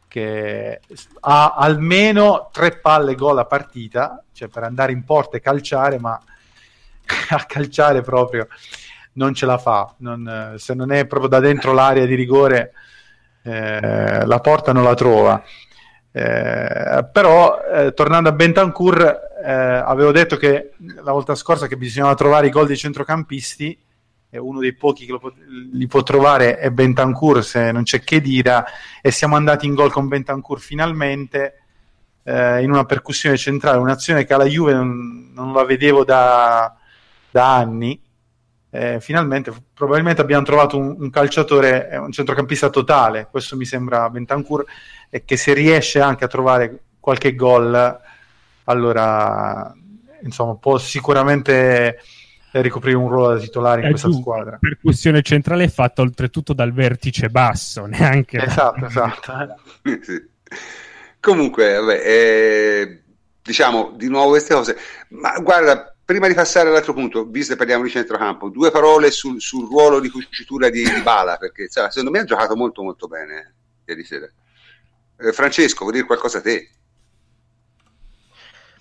che 0.07 0.79
ha 1.19 1.53
almeno 1.55 2.49
tre 2.51 2.77
palle 2.77 3.13
gol 3.13 3.37
a 3.37 3.45
partita 3.45 4.23
cioè 4.33 4.47
per 4.47 4.63
andare 4.63 4.91
in 4.91 5.03
porta 5.03 5.37
e 5.37 5.41
calciare 5.41 5.99
ma 5.99 6.19
a 7.29 7.43
calciare 7.45 8.01
proprio 8.01 8.47
non 9.13 9.33
ce 9.33 9.45
la 9.45 9.57
fa 9.57 9.93
non, 9.97 10.53
se 10.57 10.73
non 10.73 10.91
è 10.91 11.05
proprio 11.05 11.29
da 11.29 11.39
dentro 11.39 11.73
l'area 11.73 12.05
di 12.05 12.15
rigore 12.15 12.73
eh, 13.43 14.25
la 14.25 14.39
porta 14.39 14.73
non 14.73 14.83
la 14.83 14.93
trova. 14.93 15.41
Eh, 16.11 17.07
però 17.11 17.59
eh, 17.71 17.93
tornando 17.93 18.29
a 18.29 18.31
Bentancur 18.31 19.19
eh, 19.43 19.51
avevo 19.51 20.11
detto 20.11 20.37
che 20.37 20.73
la 21.03 21.11
volta 21.11 21.35
scorsa 21.35 21.67
che 21.67 21.77
bisognava 21.77 22.15
trovare 22.15 22.47
i 22.47 22.51
gol 22.51 22.65
dei 22.67 22.77
centrocampisti 22.77 23.77
e 24.31 24.37
uno 24.37 24.59
dei 24.59 24.73
pochi 24.73 25.05
che 25.05 25.17
può, 25.17 25.31
li 25.71 25.87
può 25.87 26.01
trovare 26.03 26.57
è 26.57 26.71
Bentancur 26.71 27.43
se 27.43 27.71
non 27.71 27.83
c'è 27.83 28.01
che 28.01 28.21
dire 28.21 28.63
e 29.01 29.11
siamo 29.11 29.35
andati 29.35 29.65
in 29.67 29.75
gol 29.75 29.91
con 29.91 30.07
Bentancur 30.07 30.59
finalmente 30.59 31.61
eh, 32.23 32.61
in 32.61 32.71
una 32.71 32.85
percussione 32.85 33.37
centrale 33.37 33.77
un'azione 33.77 34.25
che 34.25 34.33
alla 34.33 34.45
Juve 34.45 34.73
non, 34.73 35.31
non 35.33 35.53
la 35.53 35.63
vedevo 35.63 36.03
da, 36.03 36.75
da 37.29 37.55
anni 37.55 37.99
eh, 38.71 38.99
finalmente 38.99 39.51
probabilmente 39.73 40.21
abbiamo 40.21 40.43
trovato 40.43 40.77
un, 40.77 40.95
un, 40.99 41.09
calciatore 41.09 41.89
un 41.97 42.11
centrocampista 42.11 42.69
totale 42.69 43.27
questo 43.31 43.55
mi 43.55 43.65
sembra 43.65 44.09
Bentancur 44.09 44.63
e 45.09 45.25
che 45.25 45.37
se 45.37 45.53
riesce 45.53 45.99
anche 45.99 46.23
a 46.23 46.27
trovare 46.27 46.79
qualche 46.99 47.33
gol 47.33 47.99
allora 48.65 49.73
insomma 50.21 50.55
può 50.55 50.77
sicuramente 50.77 51.99
ricoprire 52.51 52.97
un 52.97 53.09
ruolo 53.09 53.33
da 53.35 53.39
titolare 53.39 53.81
in 53.81 53.87
è 53.87 53.89
questa 53.89 54.11
squadra. 54.11 54.57
Percussione 54.59 55.21
centrale 55.21 55.65
è 55.65 55.69
fatta 55.69 56.01
oltretutto 56.01 56.53
dal 56.53 56.73
vertice 56.73 57.29
basso, 57.29 57.85
neanche 57.87 58.43
esatto, 58.43 58.85
esatto. 58.85 59.33
sì. 60.01 60.27
Comunque, 61.19 61.75
vabbè, 61.75 62.01
eh, 62.03 63.01
diciamo 63.41 63.93
di 63.95 64.07
nuovo 64.07 64.29
queste 64.29 64.53
cose, 64.53 64.77
ma 65.09 65.37
guarda, 65.39 65.88
prima 66.09 66.27
di 66.27 66.33
passare 66.33 66.69
all'altro 66.69 66.93
punto, 66.93 67.23
visto 67.25 67.51
che 67.51 67.59
parliamo 67.59 67.83
di 67.83 67.91
centrocampo, 67.91 68.49
due 68.49 68.71
parole 68.71 69.11
sul, 69.11 69.39
sul 69.39 69.67
ruolo 69.67 69.99
di 69.99 70.09
cucitura 70.09 70.67
di, 70.71 70.81
di 70.81 71.01
Bala, 71.03 71.37
perché 71.37 71.69
cioè, 71.69 71.91
secondo 71.91 72.09
me 72.09 72.17
ha 72.17 72.23
giocato 72.23 72.55
molto 72.55 72.81
molto 72.81 73.07
bene 73.07 73.53
ieri 73.85 74.03
sera. 74.03 74.27
Eh, 75.19 75.31
Francesco, 75.31 75.81
vuoi 75.81 75.93
dire 75.93 76.07
qualcosa 76.07 76.39
a 76.39 76.41
te? 76.41 76.67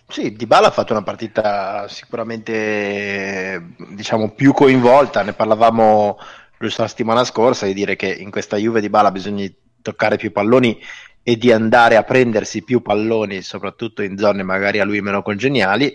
Sì, 0.09 0.33
Dybala 0.33 0.69
ha 0.69 0.71
fatto 0.71 0.95
una 0.95 1.03
partita 1.03 1.87
sicuramente 1.89 3.75
diciamo, 3.91 4.31
più 4.31 4.55
coinvolta, 4.55 5.23
ne 5.23 5.35
parlavamo 5.35 6.17
giusto 6.59 6.81
la 6.81 6.89
settimana 6.89 7.25
scorsa 7.25 7.67
di 7.67 7.75
dire 7.75 7.95
che 7.95 8.11
in 8.11 8.31
questa 8.31 8.57
Juve 8.57 8.81
di 8.81 8.89
Bala 8.89 9.11
bisogna 9.11 9.47
toccare 9.83 10.17
più 10.17 10.33
palloni 10.33 10.81
e 11.23 11.37
di 11.37 11.53
andare 11.53 11.97
a 11.97 12.05
prendersi 12.05 12.63
più 12.63 12.81
palloni, 12.81 13.43
soprattutto 13.43 14.01
in 14.01 14.17
zone 14.17 14.43
magari 14.43 14.81
a 14.81 14.87
lui 14.87 15.03
meno 15.03 15.21
congeniali 15.21 15.95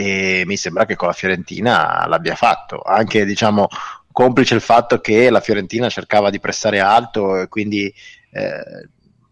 e 0.00 0.44
mi 0.46 0.56
sembra 0.56 0.84
che 0.84 0.94
con 0.94 1.08
la 1.08 1.12
Fiorentina 1.12 2.06
l'abbia 2.06 2.36
fatto, 2.36 2.80
anche 2.82 3.24
diciamo 3.24 3.66
complice 4.12 4.54
il 4.54 4.60
fatto 4.60 5.00
che 5.00 5.28
la 5.28 5.40
Fiorentina 5.40 5.88
cercava 5.88 6.30
di 6.30 6.38
pressare 6.38 6.78
alto 6.78 7.40
e 7.40 7.48
quindi 7.48 7.92
eh, 8.30 8.88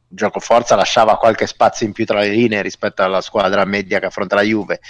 gioco 0.08 0.40
forza 0.40 0.75
lasciava 0.75 1.18
qualche 1.18 1.46
spazio 1.46 1.87
in 1.87 1.92
più 1.92 2.04
tra 2.04 2.18
le 2.18 2.30
linee 2.30 2.62
rispetto 2.62 3.04
alla 3.04 3.20
squadra 3.20 3.64
media 3.64 4.00
che 4.00 4.06
affronta 4.06 4.35
la 4.35 4.42
Juve. 4.42 4.80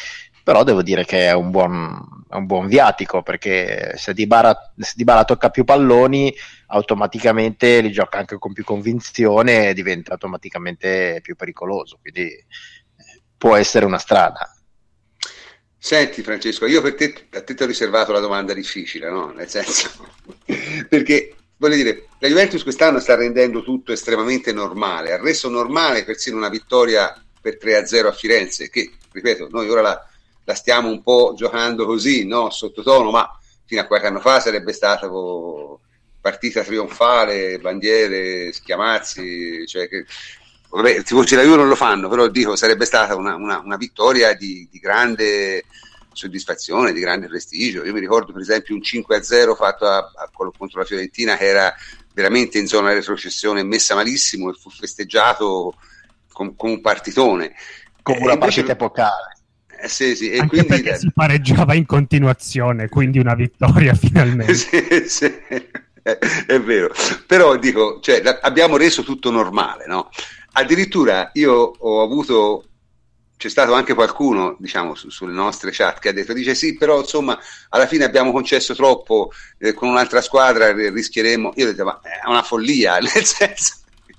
Però 0.42 0.62
devo 0.62 0.80
dire 0.83 1.04
che 1.04 1.28
è 1.28 1.35
un 1.35 1.50
buon, 1.50 2.25
è 2.30 2.37
un 2.37 2.47
buon 2.47 2.68
viatico 2.68 3.23
perché 3.23 3.99
se 3.99 4.14
Dybala, 4.14 4.73
se 4.78 4.95
Dybala 4.97 5.25
tocca 5.25 5.50
più 5.50 5.64
palloni 5.64 6.35
automaticamente 6.68 7.83
li 7.83 7.92
gioca 7.92 8.16
anche 8.16 8.38
con 8.38 8.54
più 8.54 8.64
convinzione 8.64 9.68
e 9.68 9.75
diventa 9.75 10.12
automaticamente 10.12 11.21
più 11.23 11.37
pericoloso, 11.37 11.99
quindi 12.00 12.28
eh, 12.28 12.47
può 13.37 13.56
essere 13.56 13.85
una 13.85 13.99
strada. 13.99 14.56
Senti 15.87 16.25
Francesco, 16.25 16.66
io 16.66 16.83
per 16.83 16.97
te, 16.97 17.14
a 17.31 17.43
te 17.43 17.55
ti 17.55 17.62
ho 17.62 17.66
riservato 17.66 18.11
la 18.11 18.19
domanda 18.19 18.52
difficile, 18.52 19.09
no? 19.09 19.31
Nel 19.31 19.49
senso, 19.49 19.88
perché 20.90 21.37
voglio 21.59 21.76
dire, 21.76 22.09
la 22.19 22.26
Juventus 22.26 22.64
quest'anno 22.64 22.99
sta 22.99 23.14
rendendo 23.14 23.62
tutto 23.62 23.93
estremamente 23.93 24.52
normale, 24.52 25.12
ha 25.12 25.23
reso 25.23 25.49
normale 25.49 26.02
persino 26.02 26.38
una 26.38 26.49
vittoria 26.49 27.14
per 27.40 27.57
3-0 27.62 28.07
a 28.07 28.11
Firenze, 28.11 28.69
che, 28.69 28.95
ripeto, 29.12 29.47
noi 29.49 29.69
ora 29.69 29.81
la, 29.81 30.09
la 30.43 30.55
stiamo 30.55 30.88
un 30.88 31.05
po' 31.05 31.35
giocando 31.37 31.87
così, 31.87 32.26
no? 32.26 32.50
sottotono, 32.50 33.12
ma 33.12 33.38
fino 33.64 33.81
a 33.81 33.87
qualche 33.87 34.09
anno 34.09 34.19
fa 34.19 34.40
sarebbe 34.40 34.73
stata 34.73 35.07
oh, 35.07 35.83
partita 36.21 36.64
trionfale, 36.64 37.61
bandiere, 37.61 38.52
schiamazzi, 38.52 39.64
cioè 39.69 39.87
che, 39.87 40.05
vabbè, 40.76 41.02
tifosi 41.02 41.35
della 41.35 41.47
Juve 41.47 41.56
non 41.56 41.68
lo 41.68 41.75
fanno, 41.75 42.09
però 42.09 42.28
dico, 42.28 42.54
sarebbe 42.54 42.85
stata 42.85 43.16
una, 43.16 43.35
una, 43.35 43.59
una 43.59 43.76
vittoria 43.76 44.35
di, 44.35 44.68
di, 44.71 44.78
grande 44.78 45.64
soddisfazione, 46.12 46.92
di 46.92 47.00
grande 47.00 47.28
prestigio. 47.28 47.85
Io 47.85 47.92
mi 47.92 48.00
ricordo 48.00 48.33
per 48.33 48.42
esempio 48.42 48.75
un 48.75 48.83
5-0 48.83 49.54
fatto 49.56 49.87
a, 49.87 49.97
a, 49.99 50.30
contro 50.33 50.80
la 50.80 50.85
Fiorentina 50.85 51.37
che 51.37 51.47
era 51.47 51.75
veramente 52.14 52.59
in 52.59 52.66
zona 52.66 52.90
di 52.90 52.97
retrocessione 52.97 53.62
messa 53.62 53.95
malissimo 53.95 54.50
e 54.50 54.54
fu 54.54 54.71
festeggiato 54.71 55.75
con, 56.33 56.54
con 56.56 56.71
un 56.71 56.80
partitone. 56.80 57.54
Come 58.02 58.18
una 58.21 58.38
partita 58.38 58.73
epocale. 58.73 59.37
Eh, 59.78 59.88
sì, 59.88 60.14
sì. 60.14 60.30
E 60.30 60.38
Anche 60.38 60.62
quindi 60.62 60.83
perché 60.83 60.99
si 60.99 61.11
pareggiava 61.12 61.75
in 61.75 61.87
continuazione, 61.87 62.88
quindi 62.88 63.18
una 63.18 63.35
vittoria 63.35 63.92
finalmente. 63.97 64.54
sì, 64.54 65.04
sì. 65.06 65.35
È, 66.02 66.18
è 66.47 66.61
vero, 66.61 66.95
però 67.26 67.56
dico, 67.56 67.99
cioè, 68.00 68.23
abbiamo 68.42 68.76
reso 68.76 69.02
tutto 69.02 69.33
normale, 69.33 69.87
no? 69.87 70.09
Addirittura 70.59 71.31
io 71.35 71.53
ho 71.53 72.03
avuto 72.03 72.65
c'è 73.37 73.51
stato 73.51 73.75
anche 73.75 73.93
qualcuno, 73.93 74.57
diciamo, 74.59 74.95
su, 74.95 75.11
sulle 75.11 75.35
nostre 75.35 75.71
chat 75.71 75.99
che 75.99 76.09
ha 76.09 76.13
detto, 76.13 76.33
dice 76.33 76.55
sì, 76.55 76.75
però 76.75 77.01
insomma, 77.01 77.39
alla 77.69 77.87
fine 77.87 78.05
abbiamo 78.05 78.33
concesso 78.33 78.75
troppo 78.75 79.31
eh, 79.59 79.75
con 79.75 79.91
un'altra 79.91 80.23
squadra, 80.23 80.73
rischieremo. 80.73 81.53
Io 81.57 81.67
ho 81.67 81.71
detto, 81.71 81.85
ma 81.85 82.01
è 82.01 82.27
una 82.27 82.43
follia, 82.43 82.97
nel 82.99 83.25
senso 83.25 83.75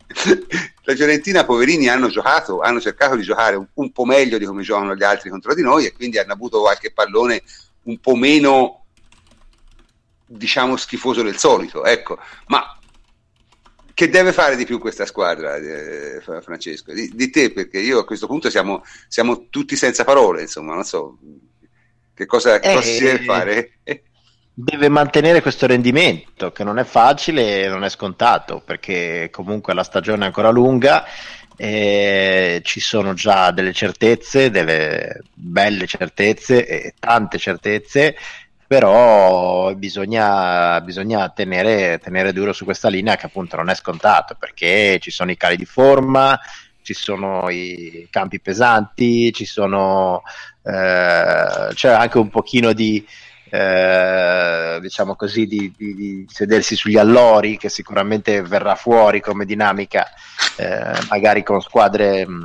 la 0.84 0.96
Fiorentina, 0.96 1.44
poverini, 1.44 1.88
hanno 1.88 2.10
giocato, 2.10 2.62
hanno 2.62 2.80
cercato 2.80 3.16
di 3.16 3.24
giocare 3.24 3.56
un, 3.56 3.66
un, 3.74 3.92
po' 3.92 4.06
meglio 4.06 4.38
di 4.38 4.46
come 4.46 4.62
giocano 4.62 4.96
gli 4.96 5.04
altri 5.04 5.32
contro 5.32 5.56
di 5.56 5.64
noi 5.64 5.88
e 5.88 5.94
quindi 5.94 6.20
hanno 6.20 6.34
avuto 6.34 6.62
qualche 6.62 6.92
pallone 6.92 7.42
un 7.84 7.98
po' 7.98 8.16
meno, 8.16 8.86
diciamo, 10.28 10.78
schifoso 10.78 11.24
del 11.24 11.38
solito. 11.38 11.84
Ecco, 11.84 12.20
ma 12.48 12.77
che 13.98 14.10
deve 14.10 14.32
fare 14.32 14.56
di 14.56 14.64
più 14.64 14.78
questa 14.78 15.08
squadra, 15.08 15.56
eh, 15.56 16.22
Francesco? 16.22 16.94
Di, 16.94 17.10
di, 17.16 17.32
te, 17.32 17.52
perché 17.52 17.80
io 17.80 17.98
a 17.98 18.06
questo 18.06 18.28
punto 18.28 18.48
siamo, 18.52 18.84
siamo, 19.08 19.48
tutti 19.50 19.76
senza 19.76 20.04
parole, 20.04 20.42
insomma, 20.42 20.76
non 20.76 20.84
so 20.84 21.18
che 22.14 22.28
cosa, 22.28 22.60
che 22.60 22.76
cosa 22.76 22.88
si 22.88 23.00
deve 23.00 23.20
eh, 23.20 23.24
fare 23.24 23.72
deve 24.54 24.88
mantenere 24.90 25.42
questo 25.42 25.66
rendimento 25.66 26.52
che 26.52 26.64
non 26.64 26.78
è 26.78 26.84
facile 26.84 27.64
e 27.64 27.68
non 27.70 27.84
è 27.84 27.90
scontato 27.90 28.62
perché 28.64 29.30
comunque 29.32 29.74
la 29.74 29.84
stagione 29.84 30.24
è 30.24 30.26
ancora 30.28 30.50
lunga 30.50 31.04
e 31.56 32.62
ci 32.64 32.80
sono 32.80 33.14
già 33.14 33.50
delle 33.50 33.74
certezze, 33.74 34.52
delle 34.52 35.22
belle 35.34 35.88
certezze 35.88 36.68
e 36.68 36.94
tante 37.00 37.40
certezze 37.40 38.16
però 38.68 39.74
bisogna, 39.76 40.82
bisogna 40.82 41.30
tenere, 41.30 42.00
tenere, 42.00 42.34
duro 42.34 42.52
su 42.52 42.66
questa 42.66 42.90
linea 42.90 43.16
che 43.16 43.28
appunto 43.28 43.56
non 43.56 43.70
è 43.70 43.76
scontato 43.76 44.36
perché 44.38 45.00
ci 45.00 45.10
sono 45.10 45.32
i 45.32 45.38
cali 45.38 45.56
di 45.56 45.64
forma, 45.66 46.38
ci 46.82 46.94
sono 46.94 47.50
i 47.50 48.08
campi 48.10 48.42
pesanti, 48.42 49.32
ci 49.32 49.46
sono, 49.46 50.22
eh, 50.64 51.70
c'è 51.74 51.90
anche 51.90 52.18
un 52.18 52.30
pochino 52.30 52.74
di, 52.74 53.06
eh, 53.50 54.78
diciamo 54.82 55.16
così, 55.16 55.46
di, 55.48 55.74
di, 55.76 55.96
di, 55.96 56.26
sedersi 56.30 56.76
sugli 56.76 56.98
allori, 56.98 57.58
che 57.58 57.70
sicuramente 57.70 58.42
verrà 58.42 58.76
fuori 58.76 59.22
come 59.22 59.46
dinamica, 59.46 60.08
eh, 60.58 60.92
magari 61.10 61.44
con 61.44 61.62
squadre 61.62 62.28
mm, 62.28 62.44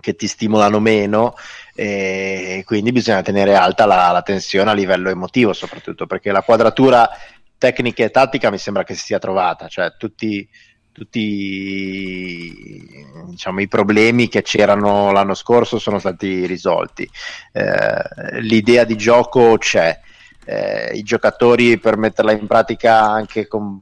che 0.00 0.16
ti 0.16 0.26
stimolano 0.26 0.80
meno, 0.80 1.34
e 1.82 2.62
quindi 2.66 2.92
bisogna 2.92 3.22
tenere 3.22 3.54
alta 3.54 3.86
la, 3.86 4.10
la 4.10 4.20
tensione 4.20 4.68
a 4.68 4.74
livello 4.74 5.08
emotivo, 5.08 5.54
soprattutto 5.54 6.04
perché 6.04 6.30
la 6.30 6.42
quadratura 6.42 7.08
tecnica 7.56 8.04
e 8.04 8.10
tattica 8.10 8.50
mi 8.50 8.58
sembra 8.58 8.84
che 8.84 8.92
si 8.92 9.06
sia 9.06 9.18
trovata, 9.18 9.66
cioè 9.66 9.94
tutti 9.96 10.46
tutti 10.92 12.86
diciamo, 13.28 13.60
i 13.60 13.68
problemi 13.68 14.28
che 14.28 14.42
c'erano 14.42 15.10
l'anno 15.12 15.32
scorso 15.32 15.78
sono 15.78 15.98
stati 15.98 16.44
risolti. 16.44 17.08
Eh, 17.52 18.40
l'idea 18.40 18.84
di 18.84 18.96
gioco 18.96 19.56
c'è, 19.56 19.98
eh, 20.44 20.90
i 20.92 21.02
giocatori 21.02 21.78
per 21.78 21.96
metterla 21.96 22.32
in 22.32 22.46
pratica 22.46 23.00
anche 23.00 23.46
con 23.46 23.80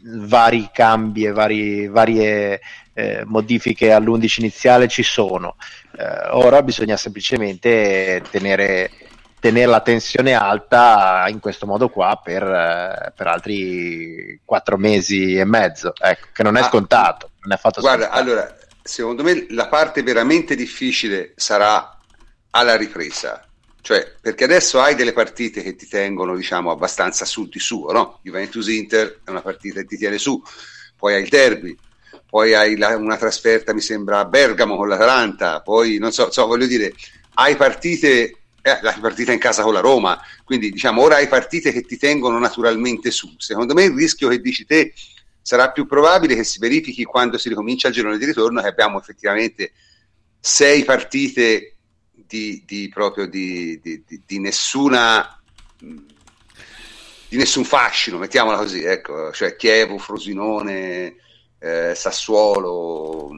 vari 0.00 0.70
cambi 0.72 1.24
e 1.24 1.32
vari, 1.32 1.88
varie 1.88 2.60
eh, 2.94 3.22
modifiche 3.26 3.92
all'11 3.92 4.36
iniziale 4.38 4.88
ci 4.88 5.02
sono. 5.02 5.56
Eh, 5.98 6.28
ora 6.30 6.62
bisogna 6.62 6.96
semplicemente 6.96 8.22
tenere 8.30 8.90
tenere 9.40 9.66
la 9.66 9.80
tensione 9.80 10.34
alta 10.34 11.24
in 11.28 11.38
questo 11.40 11.66
modo 11.66 11.88
qua 11.88 12.20
per, 12.22 12.42
eh, 12.42 13.12
per 13.14 13.26
altri 13.26 14.40
quattro 14.44 14.76
mesi 14.76 15.36
e 15.36 15.44
mezzo, 15.44 15.92
ecco, 15.96 16.28
che 16.32 16.42
non 16.42 16.56
è 16.56 16.60
ah, 16.60 16.64
scontato. 16.64 17.30
Non 17.40 17.52
è 17.52 17.56
fatto 17.60 17.80
guarda, 17.80 18.06
scontato. 18.06 18.22
allora, 18.22 18.56
secondo 18.82 19.22
me 19.22 19.46
la 19.50 19.68
parte 19.68 20.02
veramente 20.02 20.54
difficile 20.54 21.32
sarà 21.36 21.96
alla 22.50 22.76
ripresa. 22.76 23.42
Cioè, 23.80 24.14
perché 24.20 24.44
adesso 24.44 24.80
hai 24.80 24.94
delle 24.94 25.12
partite 25.12 25.62
che 25.62 25.74
ti 25.74 25.86
tengono, 25.86 26.36
diciamo, 26.36 26.70
abbastanza 26.70 27.24
sul 27.24 27.48
di 27.48 27.60
suo, 27.60 27.90
no? 27.92 28.18
Juventus-Inter 28.22 29.20
è 29.24 29.30
una 29.30 29.40
partita 29.40 29.80
che 29.80 29.86
ti 29.86 29.96
tiene 29.96 30.18
su, 30.18 30.42
poi 30.96 31.14
hai 31.14 31.22
il 31.22 31.28
derby, 31.28 31.78
poi 32.28 32.54
hai 32.54 32.76
la, 32.76 32.96
una 32.96 33.16
trasferta, 33.16 33.72
mi 33.72 33.80
sembra, 33.80 34.18
a 34.20 34.24
Bergamo 34.24 34.76
con 34.76 34.88
l'Atalanta, 34.88 35.62
poi, 35.62 35.98
non 35.98 36.12
so, 36.12 36.30
so 36.30 36.46
voglio 36.46 36.66
dire, 36.66 36.92
hai 37.34 37.56
partite 37.56 38.38
eh, 38.60 38.78
la 38.82 38.96
partita 39.00 39.32
in 39.32 39.38
casa 39.38 39.62
con 39.62 39.72
la 39.72 39.80
Roma, 39.80 40.20
quindi 40.44 40.70
diciamo 40.70 41.02
ora 41.02 41.16
hai 41.16 41.28
partite 41.28 41.72
che 41.72 41.82
ti 41.82 41.96
tengono 41.96 42.38
naturalmente 42.38 43.10
su. 43.10 43.34
Secondo 43.38 43.72
me 43.72 43.84
il 43.84 43.94
rischio 43.94 44.28
che 44.28 44.40
dici 44.40 44.66
te 44.66 44.92
sarà 45.40 45.70
più 45.70 45.86
probabile 45.86 46.34
che 46.34 46.44
si 46.44 46.58
verifichi 46.58 47.04
quando 47.04 47.38
si 47.38 47.48
ricomincia 47.48 47.88
il 47.88 47.94
girone 47.94 48.18
di 48.18 48.26
ritorno, 48.26 48.60
che 48.60 48.68
abbiamo 48.68 48.98
effettivamente 48.98 49.72
sei 50.38 50.84
partite 50.84 51.76
di, 52.12 52.62
di 52.66 52.90
proprio 52.92 53.26
di, 53.26 53.80
di, 53.82 54.04
di 54.26 54.38
nessuna 54.38 55.40
di 57.28 57.36
nessun 57.36 57.64
fascino, 57.64 58.18
mettiamola 58.18 58.56
così, 58.56 58.82
ecco, 58.82 59.32
cioè 59.32 59.54
Chievo, 59.54 59.98
Frosinone, 59.98 61.16
eh, 61.58 61.94
Sassuolo, 61.94 63.30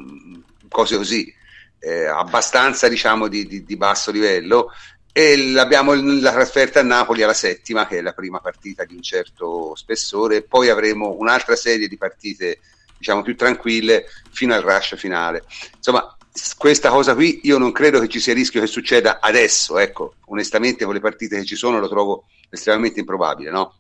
cose 0.68 0.96
così, 0.96 1.34
eh, 1.78 2.04
abbastanza 2.06 2.88
diciamo 2.88 3.28
di, 3.28 3.46
di, 3.46 3.64
di, 3.64 3.76
basso 3.76 4.10
livello 4.10 4.70
e 5.12 5.58
abbiamo 5.58 5.94
la 5.94 6.30
trasferta 6.30 6.80
a 6.80 6.84
Napoli 6.84 7.22
alla 7.22 7.34
settima, 7.34 7.86
che 7.86 7.98
è 7.98 8.00
la 8.00 8.12
prima 8.12 8.38
partita 8.38 8.84
di 8.84 8.94
un 8.94 9.02
certo 9.02 9.74
spessore, 9.74 10.42
poi 10.42 10.68
avremo 10.68 11.16
un'altra 11.18 11.56
serie 11.56 11.88
di 11.88 11.96
partite, 11.96 12.60
diciamo, 12.96 13.22
più 13.22 13.34
tranquille 13.36 14.06
fino 14.30 14.54
al 14.54 14.62
rush 14.62 14.96
finale. 14.96 15.42
Insomma, 15.76 16.16
questa 16.56 16.90
cosa 16.90 17.14
qui 17.14 17.40
io 17.42 17.58
non 17.58 17.72
credo 17.72 17.98
che 17.98 18.08
ci 18.08 18.20
sia 18.20 18.34
rischio 18.34 18.60
che 18.60 18.68
succeda 18.68 19.18
adesso, 19.20 19.78
ecco, 19.78 20.14
onestamente 20.26 20.84
con 20.84 20.94
le 20.94 21.00
partite 21.00 21.38
che 21.38 21.44
ci 21.44 21.56
sono 21.56 21.80
lo 21.80 21.88
trovo 21.88 22.26
estremamente 22.48 23.00
improbabile, 23.00 23.50
no? 23.50 23.74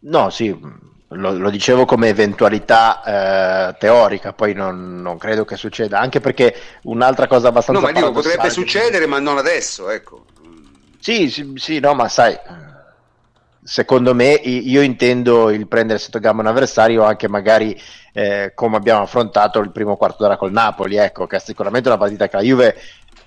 No, 0.00 0.30
sì, 0.30 0.58
lo, 1.12 1.32
lo, 1.32 1.50
dicevo 1.50 1.84
come 1.84 2.08
eventualità 2.08 3.02
eh, 3.70 3.76
teorica, 3.78 4.32
poi 4.32 4.54
non, 4.54 5.00
non, 5.00 5.18
credo 5.18 5.44
che 5.44 5.56
succeda, 5.56 5.98
anche 5.98 6.20
perché 6.20 6.54
un'altra 6.82 7.26
cosa 7.26 7.48
abbastanza... 7.48 7.80
No, 7.80 7.86
ma 7.86 7.92
dico, 7.92 8.12
potrebbe 8.12 8.50
succedere, 8.50 9.06
ma 9.06 9.18
non 9.18 9.38
adesso, 9.38 9.90
ecco. 9.90 10.26
Sì, 11.00 11.30
sì, 11.30 11.54
sì, 11.56 11.80
no, 11.80 11.94
ma 11.94 12.08
sai, 12.08 12.38
secondo 13.62 14.14
me 14.14 14.32
io 14.32 14.82
intendo 14.82 15.50
il 15.50 15.66
prendere 15.66 15.98
sotto 15.98 16.18
gamba 16.18 16.42
un 16.42 16.48
avversario 16.48 17.04
anche 17.04 17.28
magari 17.28 17.80
eh, 18.12 18.52
come 18.54 18.76
abbiamo 18.76 19.02
affrontato 19.02 19.60
il 19.60 19.70
primo 19.72 19.96
quarto 19.96 20.22
d'ora 20.22 20.36
col 20.36 20.52
Napoli, 20.52 20.96
ecco, 20.96 21.26
che 21.26 21.36
è 21.36 21.40
sicuramente 21.40 21.88
una 21.88 21.98
partita 21.98 22.28
che 22.28 22.36
la 22.36 22.42
Juve 22.42 22.76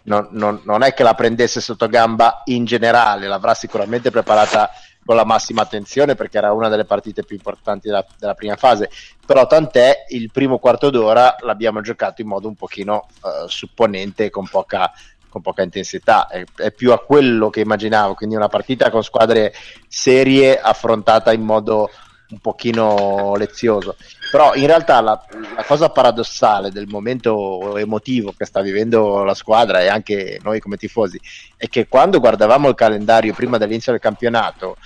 non, 0.04 0.28
non, 0.32 0.62
non 0.64 0.84
è 0.84 0.94
che 0.94 1.04
la 1.04 1.14
prendesse 1.14 1.62
sotto 1.62 1.88
gamba 1.88 2.44
in 2.46 2.66
generale, 2.66 3.28
l'avrà 3.28 3.54
sicuramente 3.54 4.12
preparata 4.12 4.70
con 5.06 5.16
la 5.16 5.26
massima 5.26 5.62
attenzione 5.62 6.16
perché 6.16 6.38
era 6.38 6.54
una 6.54 6.70
delle 6.70 6.86
partite 6.86 7.24
più 7.24 7.36
importanti 7.36 7.88
della, 7.88 8.06
della, 8.18 8.34
prima 8.34 8.56
fase 8.56 8.90
però 9.26 9.48
tant'è 9.48 10.06
il 10.10 10.32
primo 10.32 10.60
quarto 10.60 10.90
d'ora 10.90 11.36
l'abbiamo 11.40 11.82
giocato 11.82 12.22
in 12.22 12.28
modo 12.28 12.48
un 12.48 12.56
pochino 12.56 13.08
uh, 13.22 13.48
supponente 13.48 14.30
con 14.30 14.48
poca, 14.48 14.92
con 15.30 15.42
poca 15.42 15.62
intensità, 15.64 16.28
è, 16.28 16.44
è, 16.58 16.72
più 16.72 16.92
a 16.92 17.00
quello 17.00 17.50
che 17.50 17.62
immaginavo, 17.62 18.16
quindi 18.16 18.36
una 18.36 18.50
partita 18.50 18.90
con 18.90 19.02
squadre 19.02 19.54
serie 19.88 20.60
affrontata 20.60 21.32
in 21.32 21.42
modo 21.42 21.90
un 22.30 22.40
pochino 22.40 23.36
lezioso. 23.36 23.96
Però 24.34 24.56
in 24.56 24.66
realtà 24.66 25.00
la, 25.00 25.24
la, 25.56 25.64
cosa 25.64 25.90
paradossale 25.90 26.72
del 26.72 26.88
momento 26.88 27.78
emotivo 27.78 28.34
che 28.36 28.46
sta 28.46 28.62
vivendo 28.62 29.24
la 29.24 29.36
squadra 29.36 29.82
e 29.82 29.90
anche 29.90 30.40
noi 30.42 30.60
come 30.60 30.76
tifosi 30.76 31.22
è 31.56 31.68
che 31.68 31.88
quando 31.88 32.20
guardavamo 32.20 32.68
il 32.68 32.74
calendario 32.74 33.36
prima 33.36 33.60
dell'inizio 33.60 33.92
del 33.92 34.02
campionato, 34.02 34.78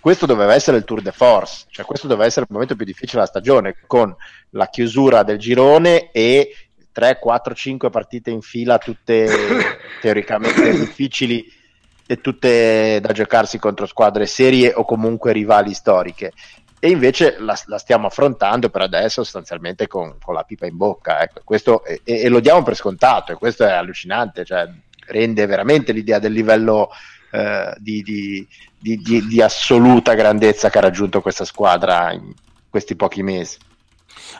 questo 0.00 0.26
doveva 0.26 0.54
essere 0.54 0.78
il 0.78 0.84
tour 0.84 1.02
de 1.02 1.12
force, 1.12 1.66
cioè 1.68 1.84
questo 1.84 2.08
doveva 2.08 2.26
essere 2.26 2.46
il 2.46 2.52
momento 2.52 2.74
più 2.74 2.84
difficile 2.84 3.20
della 3.20 3.26
stagione, 3.26 3.76
con 3.86 4.12
la 4.50 4.66
chiusura 4.66 5.22
del 5.22 5.38
girone 5.38 6.10
e 6.10 6.52
3, 6.90 7.20
4, 7.20 7.54
5 7.54 7.90
partite 7.90 8.32
in 8.32 8.40
fila, 8.40 8.78
tutte 8.78 9.28
teoricamente 10.02 10.68
difficili 10.72 11.48
e 12.08 12.20
tutte 12.20 12.98
da 13.00 13.12
giocarsi 13.12 13.60
contro 13.60 13.86
squadre 13.86 14.26
serie 14.26 14.72
o 14.74 14.84
comunque 14.84 15.30
rivali 15.30 15.74
storiche. 15.74 16.32
E 16.78 16.90
invece 16.90 17.36
la, 17.38 17.58
la 17.66 17.78
stiamo 17.78 18.06
affrontando 18.06 18.68
per 18.68 18.82
adesso 18.82 19.22
sostanzialmente 19.22 19.86
con, 19.86 20.16
con 20.22 20.34
la 20.34 20.42
pipa 20.42 20.66
in 20.66 20.76
bocca. 20.76 21.22
Ecco. 21.22 21.40
Questo, 21.42 21.84
e, 21.84 22.00
e, 22.04 22.28
lo 22.28 22.40
diamo 22.40 22.62
per 22.62 22.76
scontato, 22.76 23.32
e 23.32 23.36
questo 23.36 23.64
è 23.64 23.72
allucinante, 23.72 24.44
cioè, 24.44 24.68
rende 25.06 25.46
veramente 25.46 25.92
l'idea 25.92 26.18
del 26.18 26.32
livello 26.32 26.90
eh, 27.30 27.74
di, 27.78 28.02
di, 28.02 28.46
di, 28.78 29.26
di 29.26 29.42
assoluta 29.42 30.14
grandezza 30.14 30.70
che 30.70 30.78
ha 30.78 30.82
raggiunto 30.82 31.20
questa 31.20 31.44
squadra 31.44 32.12
in 32.12 32.32
questi 32.68 32.94
pochi 32.94 33.22
mesi. 33.22 33.58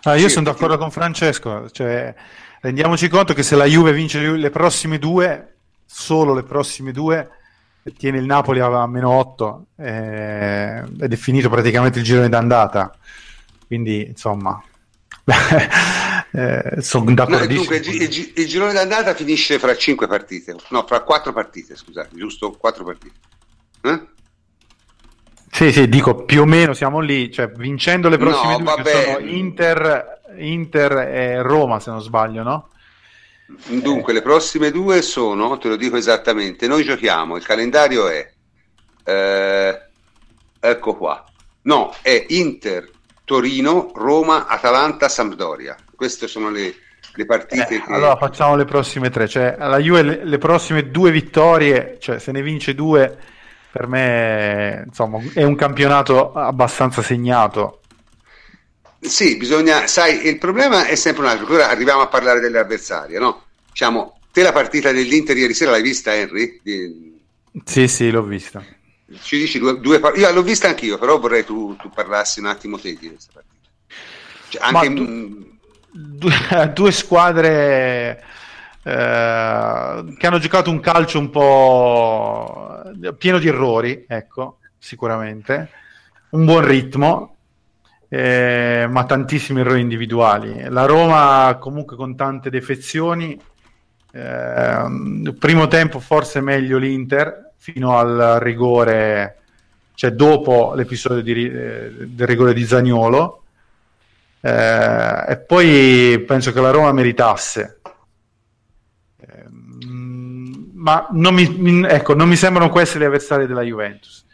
Ah, 0.03 0.15
io 0.15 0.29
sì, 0.29 0.35
sono 0.35 0.51
d'accordo 0.51 0.79
con 0.79 0.91
Francesco, 0.91 1.71
cioè, 1.71 2.15
rendiamoci 2.61 3.09
conto 3.09 3.35
che 3.35 3.43
se 3.43 3.57
la 3.57 3.65
Juve 3.65 3.93
vince 3.93 4.21
le 4.21 4.51
prossime 4.51 4.99
due, 4.99 5.55
solo 5.85 6.35
le 6.35 6.43
prossime 6.43 6.93
due, 6.93 7.29
tiene 7.97 8.19
il 8.19 8.25
Napoli 8.25 8.61
a 8.61 8.87
meno 8.87 9.11
8 9.11 9.67
eh, 9.77 10.83
ed 11.01 11.13
è 11.13 11.17
finito 11.17 11.49
praticamente 11.49 11.99
il 11.99 12.05
girone 12.05 12.29
d'andata. 12.29 12.95
Quindi, 13.67 14.07
insomma, 14.07 14.63
eh, 16.33 16.81
sono 16.81 17.15
d'accordo. 17.15 17.47
No, 17.47 17.55
dunque, 17.55 17.77
il, 17.77 18.03
il, 18.03 18.33
il, 18.35 18.47
girone 18.47 18.73
d'andata 18.73 19.15
finisce 19.15 19.59
fra 19.59 19.77
5 19.77 20.07
partite, 20.07 20.55
no, 20.71 20.85
fra 20.87 21.01
4 21.01 21.33
partite, 21.33 21.77
scusate, 21.77 22.11
giusto? 22.15 22.53
4 22.53 22.85
partite. 22.85 23.15
Eh? 23.83 24.15
Sì, 25.51 25.73
sì, 25.73 25.89
dico 25.89 26.25
più 26.25 26.43
o 26.43 26.45
meno 26.45 26.75
siamo 26.75 27.01
lì, 27.01 27.33
cioè 27.33 27.49
vincendo 27.49 28.09
le 28.09 28.19
prossime 28.19 28.59
no, 28.59 28.75
due 28.77 28.93
sono 28.93 29.19
Inter, 29.27 30.21
Inter 30.37 30.93
e 30.99 31.43
Roma 31.43 31.81
se 31.81 31.91
non 31.91 32.03
sbaglio, 32.03 32.43
no? 32.43 32.69
Dunque, 33.69 34.13
le 34.13 34.23
prossime 34.23 34.71
due 34.71 35.03
sono, 35.03 35.57
te 35.59 35.69
lo 35.69 35.77
dico 35.77 35.97
esattamente, 35.97 36.67
noi 36.67 36.83
giochiamo, 36.83 37.37
il 37.37 37.45
calendario 37.45 38.09
è, 38.09 38.29
eh, 39.05 39.81
ecco 40.59 40.97
qua, 40.97 41.25
no, 41.63 41.95
è 42.03 42.25
Inter, 42.29 42.91
Torino, 43.25 43.93
Roma, 43.95 44.47
Atalanta, 44.47 45.09
Sampdoria. 45.09 45.77
Queste 45.95 46.27
sono 46.27 46.51
le, 46.51 46.75
le 47.15 47.25
partite. 47.25 47.77
Eh, 47.77 47.83
che... 47.83 47.93
Allora 47.93 48.17
facciamo 48.17 48.57
le 48.57 48.65
prossime 48.65 49.11
tre, 49.11 49.29
cioè 49.29 49.57
alla 49.59 49.79
Juve 49.79 50.03
le, 50.03 50.25
le 50.25 50.39
prossime 50.39 50.91
due 50.91 51.11
vittorie, 51.11 51.99
cioè 52.01 52.19
se 52.19 52.33
ne 52.33 52.43
vince 52.43 52.75
due 52.75 53.17
per 53.77 53.89
me 53.89 54.85
insomma, 54.87 55.19
è 55.35 55.43
un 55.43 55.55
campionato 55.55 56.33
abbastanza 56.33 57.03
segnato. 57.03 57.81
Sì, 59.09 59.37
bisogna, 59.37 59.87
sai, 59.87 60.27
il 60.27 60.39
problema 60.39 60.87
è 60.87 60.95
sempre 60.97 61.23
un 61.23 61.29
altro, 61.29 61.55
ora 61.55 61.69
arriviamo 61.69 62.01
a 62.01 62.09
parlare 62.09 62.41
delle 62.41 62.59
avversarie, 62.59 63.19
no? 63.19 63.45
Diciamo, 63.71 64.19
te 64.33 64.43
la 64.43 64.53
partita 64.53 64.93
dell'Inter 64.93 65.37
ieri 65.37 65.55
sera 65.55 65.71
l'hai 65.71 65.83
vista, 65.83 66.15
Henry? 66.15 66.61
Sì, 67.65 67.89
sì, 67.89 68.11
l'ho 68.11 68.23
vista. 68.23 68.65
Ci 69.23 69.39
dici 69.39 69.59
due, 69.59 69.79
due 69.81 70.01
par- 70.01 70.17
Io 70.17 70.31
l'ho 70.33 70.43
vista 70.43 70.69
anch'io, 70.69 70.99
però 70.99 71.19
vorrei 71.19 71.45
tu, 71.45 71.77
tu 71.77 71.91
parlassi 71.91 72.41
un 72.41 72.47
attimo 72.47 72.79
te 72.79 72.95
di 72.95 73.09
questa 73.09 73.33
partita. 73.33 73.71
Cioè, 74.49 74.63
anche... 74.63 74.93
Tu, 74.93 75.59
due, 75.91 76.33
due 76.75 76.93
squadre 76.93 78.25
eh, 78.83 80.15
che 80.19 80.27
hanno 80.27 80.39
giocato 80.39 80.71
un 80.71 80.81
calcio 80.81 81.19
un 81.19 81.31
po' 81.31 82.83
pieno 83.17 83.39
di 83.39 83.49
errori, 83.49 84.05
ecco, 84.09 84.59
sicuramente, 84.79 85.71
un 86.31 86.45
buon 86.45 86.65
ritmo, 86.65 87.36
eh, 88.09 88.87
ma 88.89 89.05
tantissimi 89.05 89.61
errori 89.61 89.81
individuali. 89.81 90.67
La 90.69 90.85
Roma 90.87 91.57
comunque 91.61 91.97
con 91.97 92.17
tante 92.17 92.51
defezioni, 92.51 93.39
eh, 94.13 95.33
primo 95.39 95.67
tempo 95.67 96.01
forse 96.01 96.41
meglio 96.41 96.79
l'Inter, 96.79 97.53
fino 97.57 97.97
al 97.99 98.39
rigore, 98.41 99.39
cioè 99.95 100.13
dopo 100.13 100.75
l'episodio 100.75 101.23
di, 101.23 101.47
eh, 101.47 101.91
del 102.07 102.27
rigore 102.27 102.55
di 102.55 102.65
Zagnolo, 102.65 103.43
eh, 104.41 105.25
e 105.29 105.37
poi 105.39 106.23
penso 106.27 106.53
che 106.53 106.61
la 106.61 106.71
Roma 106.71 106.93
meritasse 106.93 107.81
ma 110.87 111.09
non 111.11 111.35
mi, 111.35 111.85
ecco, 111.85 112.15
non 112.15 112.29
mi 112.29 112.37
sembrano 112.37 112.71
queste 112.71 113.01
le 113.01 113.07
avversarie 113.07 113.49
della 113.49 113.63
Juventus. 113.63 114.25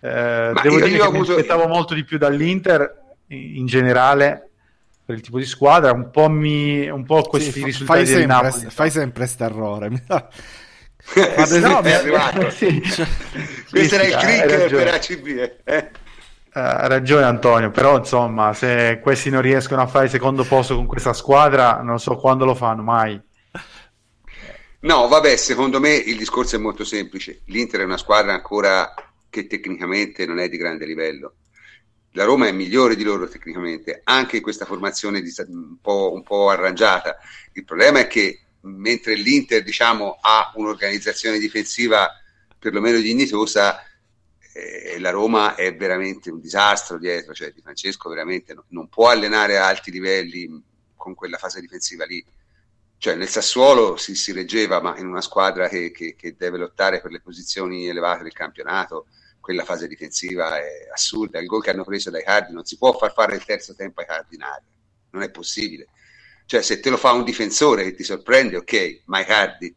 Eh, 0.00 0.52
devo 0.62 0.78
io, 0.78 0.84
dire 0.84 0.96
io 0.96 1.02
che 1.02 1.16
avuto... 1.16 1.32
mi 1.32 1.38
aspettavo 1.38 1.66
molto 1.66 1.92
di 1.94 2.04
più 2.04 2.18
dall'Inter 2.18 3.07
in 3.28 3.66
generale 3.66 4.50
per 5.08 5.16
il 5.16 5.22
tipo 5.22 5.38
di 5.38 5.46
squadra, 5.46 5.90
un 5.92 6.10
po', 6.10 6.28
mi, 6.28 6.86
un 6.88 7.04
po 7.04 7.22
questi 7.22 7.50
sì, 7.50 7.64
risultati 7.64 8.04
fai 8.04 8.06
sempre, 8.06 8.26
Napoli. 8.26 8.70
Fai 8.70 8.90
sempre 8.90 9.18
questo 9.20 9.44
errore. 9.44 9.88
no, 10.10 11.80
mi 11.80 11.90
è 11.90 11.94
arrivato. 11.94 12.50
sì. 12.52 12.82
Questo 13.70 13.94
era 13.94 14.04
il 14.04 14.14
click 14.16 14.68
per 14.68 14.88
ACB. 14.88 15.52
Eh? 15.64 15.90
Ha 16.52 16.86
ragione 16.88 17.24
Antonio, 17.24 17.70
però 17.70 17.96
insomma, 17.96 18.52
se 18.52 19.00
questi 19.02 19.30
non 19.30 19.40
riescono 19.40 19.80
a 19.80 19.86
fare 19.86 20.04
il 20.04 20.10
secondo 20.10 20.44
posto 20.44 20.74
con 20.74 20.86
questa 20.86 21.14
squadra, 21.14 21.80
non 21.80 21.98
so 21.98 22.16
quando 22.16 22.44
lo 22.44 22.54
fanno 22.54 22.82
mai. 22.82 23.18
No, 24.80 25.08
vabbè, 25.08 25.36
secondo 25.36 25.80
me 25.80 25.94
il 25.94 26.18
discorso 26.18 26.56
è 26.56 26.58
molto 26.58 26.84
semplice. 26.84 27.40
L'Inter 27.46 27.80
è 27.80 27.84
una 27.84 27.96
squadra 27.96 28.34
ancora 28.34 28.92
che 29.30 29.46
tecnicamente 29.46 30.26
non 30.26 30.38
è 30.38 30.48
di 30.48 30.56
grande 30.56 30.84
livello. 30.84 31.34
La 32.12 32.24
Roma 32.24 32.46
è 32.46 32.52
migliore 32.52 32.96
di 32.96 33.04
loro 33.04 33.28
tecnicamente, 33.28 34.00
anche 34.04 34.36
in 34.36 34.42
questa 34.42 34.64
formazione 34.64 35.20
di, 35.20 35.32
un, 35.48 35.76
po', 35.80 36.12
un, 36.12 36.22
po', 36.22 36.48
arrangiata. 36.48 37.18
Il 37.52 37.64
problema 37.64 38.00
è 38.00 38.06
che 38.06 38.40
mentre 38.62 39.14
l'Inter 39.14 39.62
diciamo, 39.62 40.18
ha 40.20 40.52
un'organizzazione 40.54 41.38
difensiva 41.38 42.10
perlomeno 42.58 42.98
dignitosa, 42.98 43.82
eh, 44.52 44.98
la 44.98 45.10
Roma 45.10 45.54
è 45.54 45.76
veramente 45.76 46.30
un 46.30 46.40
disastro 46.40 46.98
dietro. 46.98 47.34
Cioè, 47.34 47.52
Di 47.52 47.60
Francesco 47.60 48.08
veramente 48.08 48.54
no, 48.54 48.64
non 48.68 48.88
può 48.88 49.08
allenare 49.08 49.58
a 49.58 49.66
alti 49.66 49.90
livelli 49.90 50.62
con 50.96 51.14
quella 51.14 51.38
fase 51.38 51.60
difensiva 51.60 52.04
lì 52.04 52.24
cioè 52.98 53.14
nel 53.14 53.28
Sassuolo 53.28 53.96
si, 53.96 54.16
si 54.16 54.32
reggeva, 54.32 54.80
ma 54.80 54.98
in 54.98 55.06
una 55.06 55.20
squadra 55.20 55.68
che, 55.68 55.92
che, 55.92 56.16
che, 56.16 56.34
deve 56.36 56.58
lottare 56.58 57.00
per 57.00 57.12
le 57.12 57.20
posizioni 57.20 57.86
elevate 57.86 58.24
del 58.24 58.32
campionato, 58.32 59.06
quella 59.48 59.64
fase 59.64 59.88
difensiva 59.88 60.58
è 60.58 60.90
assurda. 60.92 61.38
Il 61.38 61.46
gol 61.46 61.62
che 61.62 61.70
hanno 61.70 61.82
preso 61.82 62.10
dai 62.10 62.22
Cardi 62.22 62.52
non 62.52 62.66
si 62.66 62.76
può 62.76 62.92
far 62.92 63.14
fare 63.14 63.34
il 63.34 63.42
terzo 63.46 63.74
tempo 63.74 64.00
ai 64.00 64.06
Cardi 64.06 64.34
in 64.34 64.42
aria, 64.42 64.68
non 65.12 65.22
è 65.22 65.30
possibile. 65.30 65.86
Cioè 66.44 66.60
se 66.60 66.80
te 66.80 66.90
lo 66.90 66.98
fa 66.98 67.12
un 67.12 67.24
difensore 67.24 67.84
che 67.84 67.94
ti 67.94 68.04
sorprende, 68.04 68.58
ok, 68.58 69.04
ma 69.06 69.20
i 69.20 69.24
Cardi, 69.24 69.74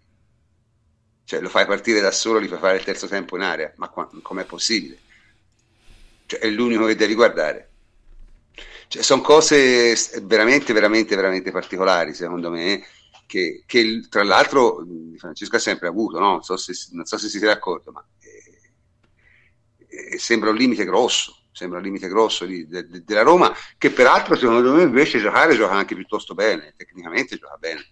cioè 1.23 1.39
lo 1.39 1.47
fai 1.47 1.65
partire 1.65 2.01
da 2.01 2.11
solo, 2.11 2.41
gli 2.41 2.49
fai 2.49 2.59
fare 2.59 2.77
il 2.79 2.83
terzo 2.83 3.07
tempo 3.07 3.37
in 3.37 3.43
aria, 3.43 3.71
ma 3.77 3.87
com'è 3.87 4.43
possibile? 4.43 4.97
Cioè, 6.25 6.39
è 6.41 6.49
l'unico 6.49 6.85
che 6.87 6.95
devi 6.95 7.13
guardare. 7.13 7.69
Cioè, 8.89 9.01
sono 9.01 9.21
cose 9.21 9.95
veramente, 10.23 10.73
veramente, 10.73 11.15
veramente 11.15 11.49
particolari, 11.51 12.13
secondo 12.13 12.49
me 12.49 12.83
che, 13.25 13.63
che 13.65 14.05
tra 14.09 14.25
l'altro 14.25 14.85
Francesco 15.15 15.55
ha 15.55 15.59
sempre 15.59 15.87
avuto, 15.87 16.19
no? 16.19 16.31
non, 16.31 16.43
so 16.43 16.57
se, 16.57 16.73
non, 16.91 17.05
so 17.05 17.15
se, 17.17 17.29
si 17.29 17.37
siete 17.37 17.45
d'accordo, 17.45 17.93
ma 17.93 18.05
eh, 19.91 20.13
eh, 20.13 20.17
sembra 20.17 20.49
un 20.49 20.55
limite 20.55 20.85
grosso, 20.85 21.35
sembra 21.51 21.79
un 21.79 21.83
limite 21.83 22.07
grosso 22.07 22.45
di, 22.45 22.65
de, 22.65 22.87
de, 22.87 23.03
della 23.03 23.23
Roma, 23.23 23.53
che 23.77 23.91
peraltro 23.91 24.35
secondo 24.35 24.73
me 24.73 24.83
invece 24.83 25.19
giocare 25.19 25.55
gioca 25.55 25.73
anche 25.73 25.95
piuttosto 25.95 26.33
bene, 26.33 26.73
tecnicamente 26.77 27.37
gioca 27.37 27.57
bene. 27.57 27.85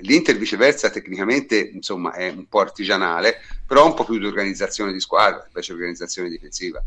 L'Inter 0.00 0.36
viceversa 0.36 0.90
tecnicamente 0.90 1.58
insomma 1.58 2.12
è 2.12 2.28
un 2.28 2.46
po' 2.48 2.60
artigianale, 2.60 3.40
però 3.66 3.86
un 3.86 3.94
po' 3.94 4.04
più 4.04 4.18
di 4.18 4.26
organizzazione 4.26 4.92
di 4.92 5.00
squadra, 5.00 5.44
invece 5.46 5.72
organizzazione 5.72 6.28
difensiva. 6.28 6.82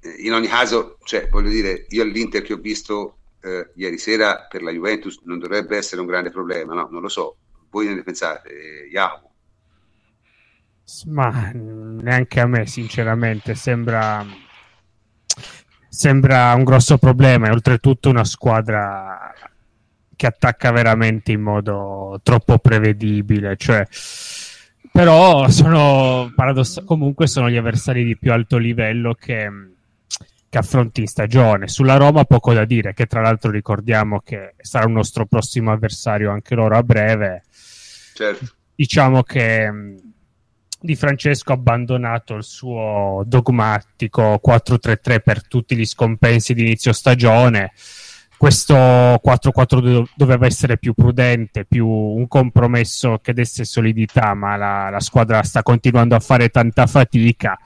Eh, 0.00 0.16
in 0.18 0.32
ogni 0.32 0.48
caso, 0.48 0.98
cioè, 1.04 1.28
voglio 1.28 1.50
dire, 1.50 1.86
io 1.90 2.02
all'Inter 2.02 2.42
che 2.42 2.54
ho 2.54 2.58
visto 2.58 3.18
eh, 3.42 3.70
ieri 3.74 3.98
sera 3.98 4.46
per 4.48 4.62
la 4.62 4.70
Juventus 4.70 5.20
non 5.24 5.38
dovrebbe 5.38 5.76
essere 5.76 6.00
un 6.00 6.06
grande 6.06 6.30
problema, 6.30 6.74
no? 6.74 6.88
Non 6.90 7.02
lo 7.02 7.08
so. 7.08 7.36
Voi 7.70 7.92
ne 7.92 8.02
pensate, 8.02 8.88
Jacopo? 8.90 9.31
Ma 11.06 11.50
neanche 11.52 12.40
a 12.40 12.46
me, 12.46 12.66
sinceramente, 12.66 13.54
sembra, 13.54 14.24
sembra 15.88 16.52
un 16.54 16.64
grosso 16.64 16.98
problema. 16.98 17.48
E 17.48 17.50
oltretutto 17.50 18.10
una 18.10 18.24
squadra 18.24 19.32
che 20.14 20.26
attacca 20.26 20.70
veramente 20.70 21.32
in 21.32 21.40
modo 21.40 22.20
troppo 22.22 22.58
prevedibile. 22.58 23.56
Cioè, 23.56 23.86
però 24.92 25.48
sono 25.48 26.30
paradoss- 26.36 26.84
comunque 26.84 27.26
sono 27.26 27.50
gli 27.50 27.56
avversari 27.56 28.04
di 28.04 28.16
più 28.16 28.30
alto 28.30 28.58
livello 28.58 29.14
che, 29.14 29.50
che 30.48 30.58
affronti 30.58 31.00
in 31.00 31.06
stagione. 31.06 31.66
Sulla 31.66 31.96
Roma 31.96 32.24
poco 32.24 32.52
da 32.52 32.64
dire, 32.64 32.92
che 32.92 33.06
tra 33.06 33.20
l'altro 33.22 33.50
ricordiamo 33.50 34.20
che 34.20 34.54
sarà 34.58 34.86
un 34.86 34.92
nostro 34.92 35.26
prossimo 35.26 35.72
avversario 35.72 36.30
anche 36.30 36.54
loro 36.54 36.76
a 36.76 36.82
breve. 36.82 37.42
Certo. 38.14 38.46
Diciamo 38.74 39.22
che 39.22 39.70
Di 40.84 40.96
Francesco 40.96 41.52
ha 41.52 41.54
abbandonato 41.54 42.34
il 42.34 42.42
suo 42.42 43.22
dogmatico 43.24 44.40
4-3-3 44.44 45.20
per 45.22 45.46
tutti 45.46 45.76
gli 45.76 45.86
scompensi 45.86 46.54
di 46.54 46.62
inizio 46.62 46.92
stagione 46.92 47.72
questo 48.42 48.74
4-4 48.74 50.02
doveva 50.16 50.46
essere 50.46 50.76
più 50.76 50.94
prudente, 50.94 51.64
più 51.64 51.86
un 51.86 52.26
compromesso 52.26 53.20
che 53.22 53.34
desse 53.34 53.64
solidità, 53.64 54.34
ma 54.34 54.56
la, 54.56 54.88
la, 54.90 54.98
squadra 54.98 55.44
sta 55.44 55.62
continuando 55.62 56.16
a 56.16 56.18
fare 56.18 56.48
tanta 56.48 56.88
fatica. 56.88 57.56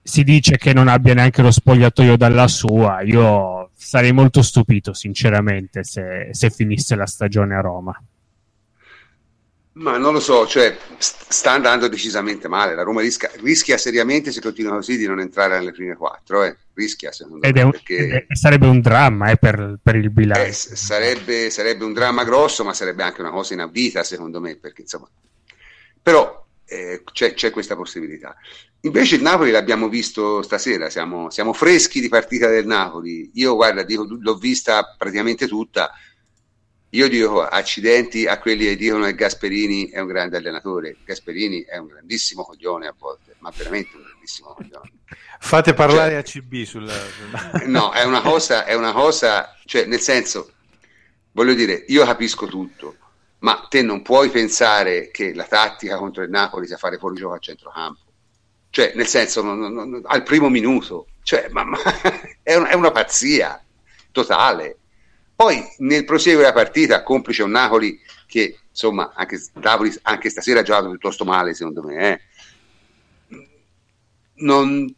Si 0.00 0.22
dice 0.22 0.58
che 0.58 0.72
non 0.72 0.86
abbia 0.86 1.14
neanche 1.14 1.42
lo 1.42 1.50
spogliatoio 1.50 2.16
dalla 2.16 2.46
sua. 2.46 3.00
Io 3.00 3.70
sarei 3.74 4.12
molto 4.12 4.42
stupito, 4.42 4.92
sinceramente, 4.92 5.82
se, 5.82 6.28
se 6.30 6.50
finisse 6.50 6.94
la 6.94 7.06
stagione 7.06 7.56
a 7.56 7.60
Roma. 7.60 8.00
Ma 9.80 9.96
non 9.96 10.12
lo 10.12 10.20
so, 10.20 10.46
cioè 10.46 10.76
sta 10.98 11.52
andando 11.52 11.88
decisamente 11.88 12.48
male. 12.48 12.74
La 12.74 12.82
Roma 12.82 13.00
rischia, 13.00 13.30
rischia 13.40 13.78
seriamente 13.78 14.30
se 14.30 14.40
continua 14.42 14.74
così 14.74 14.98
di 14.98 15.06
non 15.06 15.20
entrare 15.20 15.58
nelle 15.58 15.72
prime 15.72 15.96
quattro. 15.96 16.44
Eh. 16.44 16.54
Rischia 16.74 17.12
secondo 17.12 17.46
ed 17.46 17.54
me. 17.54 17.62
Un, 17.62 17.70
perché... 17.70 18.26
sarebbe 18.32 18.66
un 18.66 18.80
dramma 18.80 19.30
eh, 19.30 19.36
per, 19.38 19.78
per, 19.82 19.96
il 19.96 20.10
bilancio. 20.10 20.42
Eh, 20.42 20.52
sarebbe, 20.52 21.48
sarebbe, 21.48 21.84
un 21.84 21.94
dramma 21.94 22.24
grosso, 22.24 22.62
ma 22.62 22.74
sarebbe 22.74 23.02
anche 23.02 23.22
una 23.22 23.30
cosa 23.30 23.54
inaudita 23.54 24.02
secondo 24.02 24.38
me. 24.38 24.56
Perché 24.56 24.82
insomma, 24.82 25.08
però 26.02 26.46
eh, 26.66 27.02
c'è, 27.10 27.32
c'è, 27.32 27.50
questa 27.50 27.74
possibilità. 27.74 28.36
Invece 28.80 29.16
il 29.16 29.22
Napoli 29.22 29.50
l'abbiamo 29.50 29.88
visto 29.88 30.42
stasera, 30.42 30.90
siamo, 30.90 31.30
siamo 31.30 31.54
freschi 31.54 32.00
di 32.00 32.08
partita 32.08 32.48
del 32.48 32.66
Napoli. 32.66 33.30
Io 33.34 33.54
guarda, 33.54 33.82
dico, 33.82 34.06
l'ho 34.06 34.36
vista 34.36 34.94
praticamente 34.98 35.48
tutta 35.48 35.90
io 36.90 37.08
dico 37.08 37.42
accidenti 37.42 38.26
a 38.26 38.38
quelli 38.38 38.64
che 38.64 38.76
dicono 38.76 39.04
che 39.04 39.14
Gasperini 39.14 39.90
è 39.90 40.00
un 40.00 40.08
grande 40.08 40.36
allenatore. 40.38 40.96
Gasperini 41.04 41.62
è 41.62 41.76
un 41.76 41.86
grandissimo 41.86 42.42
coglione 42.42 42.88
a 42.88 42.94
volte, 42.98 43.36
ma 43.38 43.52
veramente 43.54 43.94
un 43.94 44.02
grandissimo 44.02 44.54
coglione. 44.54 44.90
Fate 45.38 45.72
parlare 45.72 46.10
cioè, 46.10 46.18
a 46.18 46.22
CB 46.42 46.62
sul. 46.64 46.90
No, 47.66 47.92
è 47.92 48.02
una 48.02 48.20
cosa, 48.20 48.64
è 48.64 48.74
una 48.74 48.92
cosa, 48.92 49.56
cioè 49.66 49.84
nel 49.84 50.00
senso, 50.00 50.52
voglio 51.30 51.54
dire, 51.54 51.84
io 51.86 52.04
capisco 52.04 52.46
tutto, 52.46 52.96
ma 53.38 53.66
te 53.68 53.82
non 53.82 54.02
puoi 54.02 54.28
pensare 54.30 55.10
che 55.12 55.32
la 55.32 55.44
tattica 55.44 55.96
contro 55.96 56.24
il 56.24 56.30
Napoli 56.30 56.66
sia 56.66 56.76
fare 56.76 56.98
fuori 56.98 57.16
gioco 57.16 57.34
a 57.34 57.38
centrocampo. 57.38 58.00
Cioè, 58.68 58.92
nel 58.96 59.06
senso, 59.06 59.42
non, 59.42 59.60
non, 59.60 59.72
non, 59.72 60.02
al 60.06 60.24
primo 60.24 60.48
minuto, 60.48 61.06
cioè, 61.22 61.48
ma, 61.50 61.62
ma 61.62 61.78
è, 62.42 62.56
un, 62.56 62.66
è 62.66 62.74
una 62.74 62.90
pazzia 62.90 63.64
totale 64.10 64.79
poi 65.40 65.66
nel 65.78 66.04
proseguo 66.04 66.40
della 66.40 66.52
partita, 66.52 67.02
complice 67.02 67.42
un 67.42 67.52
Napoli 67.52 67.98
che 68.26 68.58
insomma 68.68 69.14
anche, 69.14 69.40
Napoli, 69.54 69.90
anche 70.02 70.28
stasera 70.28 70.60
ha 70.60 70.62
giocato 70.62 70.90
piuttosto 70.90 71.24
male 71.24 71.54
secondo 71.54 71.82
me. 71.82 72.12
Eh. 72.12 72.20
Non, 74.34 74.94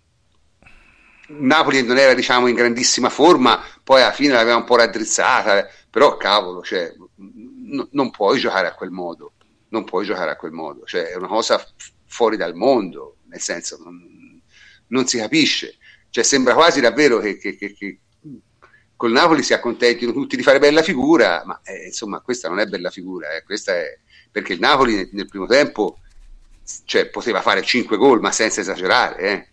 Napoli 1.29 1.85
non 1.85 1.97
era 1.97 2.13
diciamo 2.15 2.49
in 2.49 2.57
grandissima 2.57 3.09
forma, 3.09 3.63
poi 3.85 4.03
alla 4.03 4.11
fine 4.11 4.33
l'aveva 4.33 4.57
un 4.57 4.65
po' 4.65 4.75
raddrizzata, 4.75 5.69
però 5.89 6.17
cavolo, 6.17 6.65
cioè, 6.65 6.93
n- 7.19 7.89
non 7.93 8.11
puoi 8.11 8.41
giocare 8.41 8.67
a 8.67 8.75
quel 8.75 8.91
modo, 8.91 9.35
non 9.69 9.85
puoi 9.85 10.05
giocare 10.05 10.33
a 10.33 10.37
quel 10.37 10.51
modo, 10.51 10.85
cioè 10.87 11.05
è 11.05 11.15
una 11.15 11.29
cosa 11.29 11.65
fuori 12.05 12.37
dal 12.37 12.57
mondo, 12.57 13.19
nel 13.29 13.41
senso 13.41 13.79
non, 13.81 14.43
non 14.89 15.07
si 15.07 15.19
capisce, 15.19 15.77
cioè 16.11 16.25
sembra 16.25 16.55
quasi 16.55 16.81
davvero 16.81 17.21
che, 17.21 17.39
che, 17.39 17.55
che 17.57 18.01
col 19.03 19.11
Napoli 19.11 19.43
si 19.43 19.53
accontentino 19.53 20.13
tutti 20.13 20.37
di 20.37 20.45
fare 20.45 20.61
bella 20.61 20.81
figura, 20.81 21.43
ma 21.45 21.61
eh, 21.65 21.87
insomma 21.87 22.21
questa 22.21 22.49
non 22.49 22.61
è 22.61 22.67
bella 22.67 22.89
figura, 22.89 23.35
eh, 23.35 23.43
questa 23.43 23.73
è 23.73 23.99
perché 24.31 24.53
il 24.53 24.61
Napoli 24.61 24.95
nel, 24.95 25.09
nel 25.11 25.27
primo 25.27 25.47
tempo 25.47 25.99
cioè, 26.85 27.09
poteva 27.09 27.41
fare 27.41 27.63
5 27.63 27.97
gol, 27.97 28.21
ma 28.21 28.31
senza 28.31 28.61
esagerare, 28.61 29.19
eh, 29.19 29.49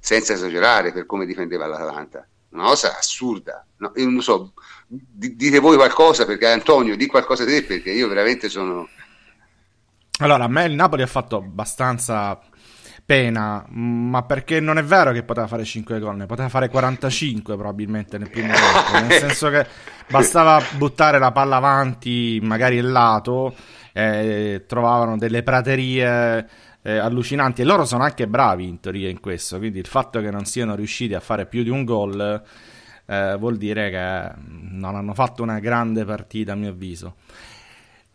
senza 0.00 0.32
esagerare 0.32 0.90
per 0.90 1.06
come 1.06 1.26
difendeva 1.26 1.68
l'Atalanta. 1.68 2.26
Una 2.48 2.64
cosa 2.64 2.98
assurda. 2.98 3.64
No, 3.76 3.92
io 3.94 4.08
non 4.08 4.20
so, 4.20 4.52
d- 4.88 5.36
dite 5.36 5.60
voi 5.60 5.76
qualcosa 5.76 6.24
perché 6.24 6.48
Antonio, 6.48 6.96
di 6.96 7.06
qualcosa 7.06 7.44
di 7.44 7.52
te 7.52 7.62
perché 7.62 7.92
io 7.92 8.08
veramente 8.08 8.48
sono... 8.48 8.88
Allora, 10.18 10.42
a 10.42 10.48
me 10.48 10.64
il 10.64 10.74
Napoli 10.74 11.02
ha 11.02 11.06
fatto 11.06 11.36
abbastanza 11.36 12.36
pena, 13.08 13.64
ma 13.70 14.22
perché 14.24 14.60
non 14.60 14.76
è 14.76 14.84
vero 14.84 15.12
che 15.12 15.22
poteva 15.22 15.46
fare 15.46 15.64
5 15.64 15.98
gol, 15.98 16.16
ne 16.16 16.26
poteva 16.26 16.50
fare 16.50 16.68
45 16.68 17.54
probabilmente 17.54 18.18
nel 18.18 18.28
primo 18.28 18.52
tempo, 18.52 19.06
nel 19.06 19.18
senso 19.18 19.48
che 19.48 19.66
bastava 20.10 20.62
buttare 20.76 21.18
la 21.18 21.32
palla 21.32 21.56
avanti, 21.56 22.38
magari 22.42 22.76
il 22.76 22.90
lato, 22.90 23.54
e 23.94 24.64
trovavano 24.66 25.16
delle 25.16 25.42
praterie 25.42 26.46
eh, 26.82 26.98
allucinanti 26.98 27.62
e 27.62 27.64
loro 27.64 27.86
sono 27.86 28.02
anche 28.02 28.28
bravi 28.28 28.68
in 28.68 28.78
teoria 28.78 29.08
in 29.08 29.20
questo, 29.20 29.56
quindi 29.56 29.78
il 29.78 29.86
fatto 29.86 30.20
che 30.20 30.30
non 30.30 30.44
siano 30.44 30.74
riusciti 30.74 31.14
a 31.14 31.20
fare 31.20 31.46
più 31.46 31.62
di 31.62 31.70
un 31.70 31.84
gol 31.84 32.42
eh, 33.06 33.36
vuol 33.38 33.56
dire 33.56 33.88
che 33.88 34.38
non 34.44 34.96
hanno 34.96 35.14
fatto 35.14 35.42
una 35.42 35.60
grande 35.60 36.04
partita 36.04 36.52
a 36.52 36.56
mio 36.56 36.68
avviso. 36.68 37.14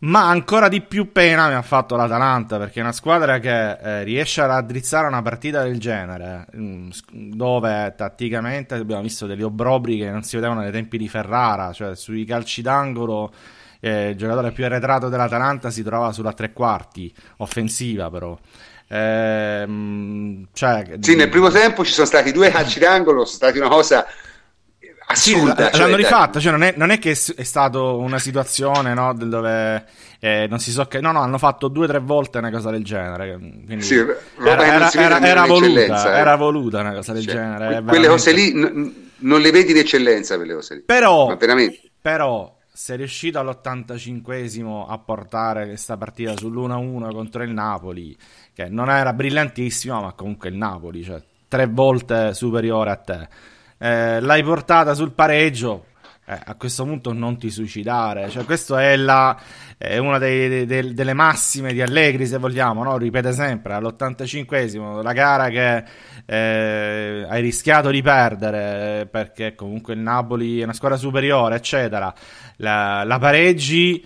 Ma 0.04 0.28
ancora 0.28 0.68
di 0.68 0.82
più 0.82 1.14
pena 1.14 1.48
mi 1.48 1.54
ha 1.54 1.62
fatto 1.62 1.96
l'Atalanta 1.96 2.58
perché 2.58 2.80
è 2.80 2.84
una 2.84 2.92
squadra 2.92 3.40
che 3.40 3.72
eh, 3.72 4.04
riesce 4.04 4.42
a 4.42 4.48
raddrizzare 4.48 5.08
una 5.08 5.22
partita 5.22 5.64
del 5.64 5.80
genere, 5.80 6.46
mm, 6.58 6.90
dove 7.12 7.94
tatticamente 7.96 8.76
abbiamo 8.76 9.02
visto 9.02 9.26
degli 9.28 9.44
obrobri 9.44 9.98
che 10.00 10.10
non 10.10 10.24
si 10.24 10.36
vedevano 10.36 10.60
nei 10.60 10.72
tempi 10.72 10.98
di 10.98 11.08
Ferrara, 11.08 11.72
cioè 11.72 11.96
sui 11.96 12.26
calci 12.26 12.62
d'angolo 12.62 13.32
eh, 13.80 14.10
il 14.10 14.18
giocatore 14.18 14.52
più 14.52 14.66
arretrato 14.66 15.08
dell'Atalanta 15.08 15.70
si 15.70 15.84
trova 15.84 16.12
sulla 16.12 16.34
tre 16.34 16.52
quarti, 16.52 17.14
offensiva 17.38 18.10
però. 18.10 18.38
Eh, 18.90 20.46
cioè, 20.52 20.98
sì, 21.00 21.16
nel 21.16 21.30
primo 21.30 21.50
tempo 21.50 21.86
ci 21.86 21.94
sono 21.94 22.06
stati 22.06 22.34
due 22.34 22.52
calci 22.52 22.80
d'angolo, 22.80 23.24
sono 23.24 23.38
stati 23.38 23.58
una 23.58 23.70
cosa 23.70 24.06
assurda. 25.14 25.66
Sì, 25.66 25.72
cioè, 25.72 25.82
l'hanno 25.82 25.96
rifatta, 25.96 26.40
cioè 26.40 26.52
non 26.52 26.64
è, 26.64 26.74
non 26.76 26.90
è, 26.90 27.00
che 27.00 27.12
è 27.12 27.44
stata 27.44 27.80
una 27.80 28.20
situazione 28.20 28.94
no, 28.94 29.14
dove 29.14 29.86
eh, 30.20 30.48
non 30.50 30.60
si 30.60 30.72
so 30.72 30.86
che... 30.86 31.00
No, 31.00 31.12
no, 31.12 31.22
hanno 31.22 31.38
fatto 31.38 31.68
due 31.68 31.86
o 31.86 31.88
tre 31.88 32.00
volte 32.00 32.38
una 32.38 32.52
cosa 32.52 32.70
del 32.72 32.84
genere. 32.84 33.38
Quindi 33.38 33.82
sì, 33.82 33.96
era, 33.96 34.66
era, 34.66 34.92
era, 34.92 35.20
era 35.22 35.46
voluta, 35.46 36.14
eh. 36.14 36.18
era 36.18 36.36
voluta 36.36 36.80
una 36.82 36.94
cosa 36.94 37.14
del 37.14 37.24
cioè, 37.24 37.34
genere. 37.34 37.68
Que- 37.68 37.84
quelle 37.84 38.08
cose 38.08 38.32
lì 38.32 38.54
n- 38.54 38.94
non 39.18 39.42
le 39.42 39.52
vedi 39.52 39.72
in 39.72 39.78
eccellenza, 39.78 40.36
quelle 40.36 40.54
cose 40.54 40.76
lì. 40.76 40.82
Però, 40.82 41.38
però 42.02 42.58
sei 42.72 42.98
riuscito 42.98 43.40
all'85esimo 43.40 44.86
a 44.88 44.98
portare 44.98 45.68
questa 45.68 45.96
partita 45.98 46.32
sull'1-1 46.34 47.12
contro 47.12 47.44
il 47.44 47.52
Napoli, 47.52 48.18
che 48.54 48.68
non 48.70 48.90
era 48.90 49.14
brillantissima, 49.14 50.00
ma 50.02 50.14
comunque 50.14 50.50
il 50.50 50.56
Napoli, 50.56 51.04
cioè 51.04 51.22
tre 51.48 51.68
volte 51.68 52.34
superiore 52.34 52.90
a 52.90 52.96
te 52.96 53.28
eh, 53.84 54.22
l'hai 54.22 54.42
portata 54.44 54.94
sul 54.94 55.12
pareggio, 55.12 55.88
eh, 56.26 56.40
a 56.42 56.56
questo 56.56 56.86
punto 56.86 57.12
non 57.12 57.38
ti 57.38 57.50
suicidare. 57.50 58.30
Cioè, 58.30 58.46
questa 58.46 58.82
è, 58.82 58.96
la, 58.96 59.38
è 59.78 59.98
una 59.98 60.18
dei, 60.20 60.66
dei, 60.66 60.94
delle 60.94 61.14
massime 61.14 61.74
di 61.74 61.82
Allegri, 61.82 62.26
se 62.26 62.38
vogliamo, 62.38 62.82
no? 62.82 62.96
ripete 62.96 63.34
sempre, 63.34 63.74
all'85esimo, 63.74 65.02
la 65.04 65.12
gara 65.12 65.50
che 65.50 65.84
eh, 66.26 67.26
hai 67.28 67.42
rischiato 67.42 67.90
di 67.90 68.02
perdere 68.02 69.06
perché 69.12 69.54
comunque 69.54 69.96
il 69.96 70.00
Napoli 70.00 70.62
è 70.62 70.64
una 70.64 70.72
squadra 70.72 70.98
superiore, 70.98 71.58
eccetera. 71.58 72.14
La, 72.58 73.04
la 73.04 73.20
pareggi, 73.20 74.02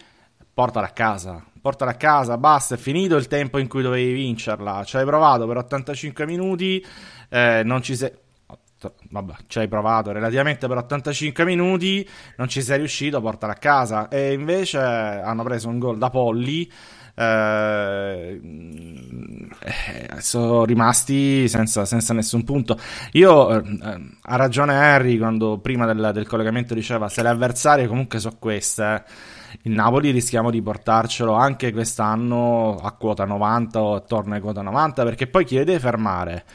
portala 0.52 0.88
a 0.88 0.92
casa. 0.92 1.44
Portala 1.62 1.92
a 1.92 1.96
casa, 1.96 2.36
basta, 2.40 2.74
è 2.74 2.78
finito 2.80 3.16
il 3.16 3.28
tempo 3.28 3.60
in 3.60 3.68
cui 3.68 3.84
dovevi 3.84 4.12
vincerla. 4.12 4.84
Ci 4.86 4.98
hai 4.98 5.06
provato 5.06 5.46
per 5.46 5.58
85 5.58 6.26
minuti, 6.26 6.84
eh, 7.30 7.62
non 7.64 7.84
ci 7.84 7.96
sei 7.96 8.12
vabbè, 9.10 9.34
ci 9.48 9.60
hai 9.60 9.68
provato 9.68 10.12
relativamente 10.12 10.68
per 10.68 10.78
85 10.78 11.46
minuti, 11.46 12.08
non 12.38 12.48
ci 12.48 12.62
sei 12.62 12.78
riuscito, 12.78 13.22
portala 13.22 13.54
a 13.54 13.58
casa. 13.58 14.08
E 14.10 14.34
invece 14.34 14.80
hanno 14.80 15.44
preso 15.44 15.70
un 15.70 15.80
gol 15.80 15.98
da 15.98 16.10
Polli. 16.10 16.72
Eh, 17.20 18.40
sono 20.20 20.66
rimasti 20.66 21.48
senza, 21.48 21.86
senza, 21.86 22.14
nessun 22.14 22.44
punto. 22.44 22.78
Io 23.14 23.58
eh, 23.58 23.64
ha 24.22 24.36
ragione 24.36 24.76
Harry 24.76 25.18
quando 25.18 25.58
prima 25.58 25.88
del, 25.88 26.12
del, 26.14 26.28
collegamento 26.28 26.76
diceva 26.76 27.10
se 27.10 27.24
le 27.24 27.30
avversarie 27.30 27.88
comunque 27.88 28.20
sono 28.20 28.36
queste. 28.38 29.04
Il 29.64 29.72
Napoli 29.72 30.12
rischiamo 30.12 30.52
di 30.52 30.62
portarcelo 30.62 31.34
anche 31.34 31.72
quest'anno 31.72 32.76
a 32.76 32.92
quota 32.92 33.26
90 33.26 33.82
o 33.82 33.96
attorno 33.96 34.36
a 34.36 34.40
quota 34.40 34.62
90 34.62 35.04
perché 35.04 35.26
poi 35.26 35.46
chi 35.46 35.56
le 35.56 35.64
deve 35.64 35.80
fermare? 35.80 36.46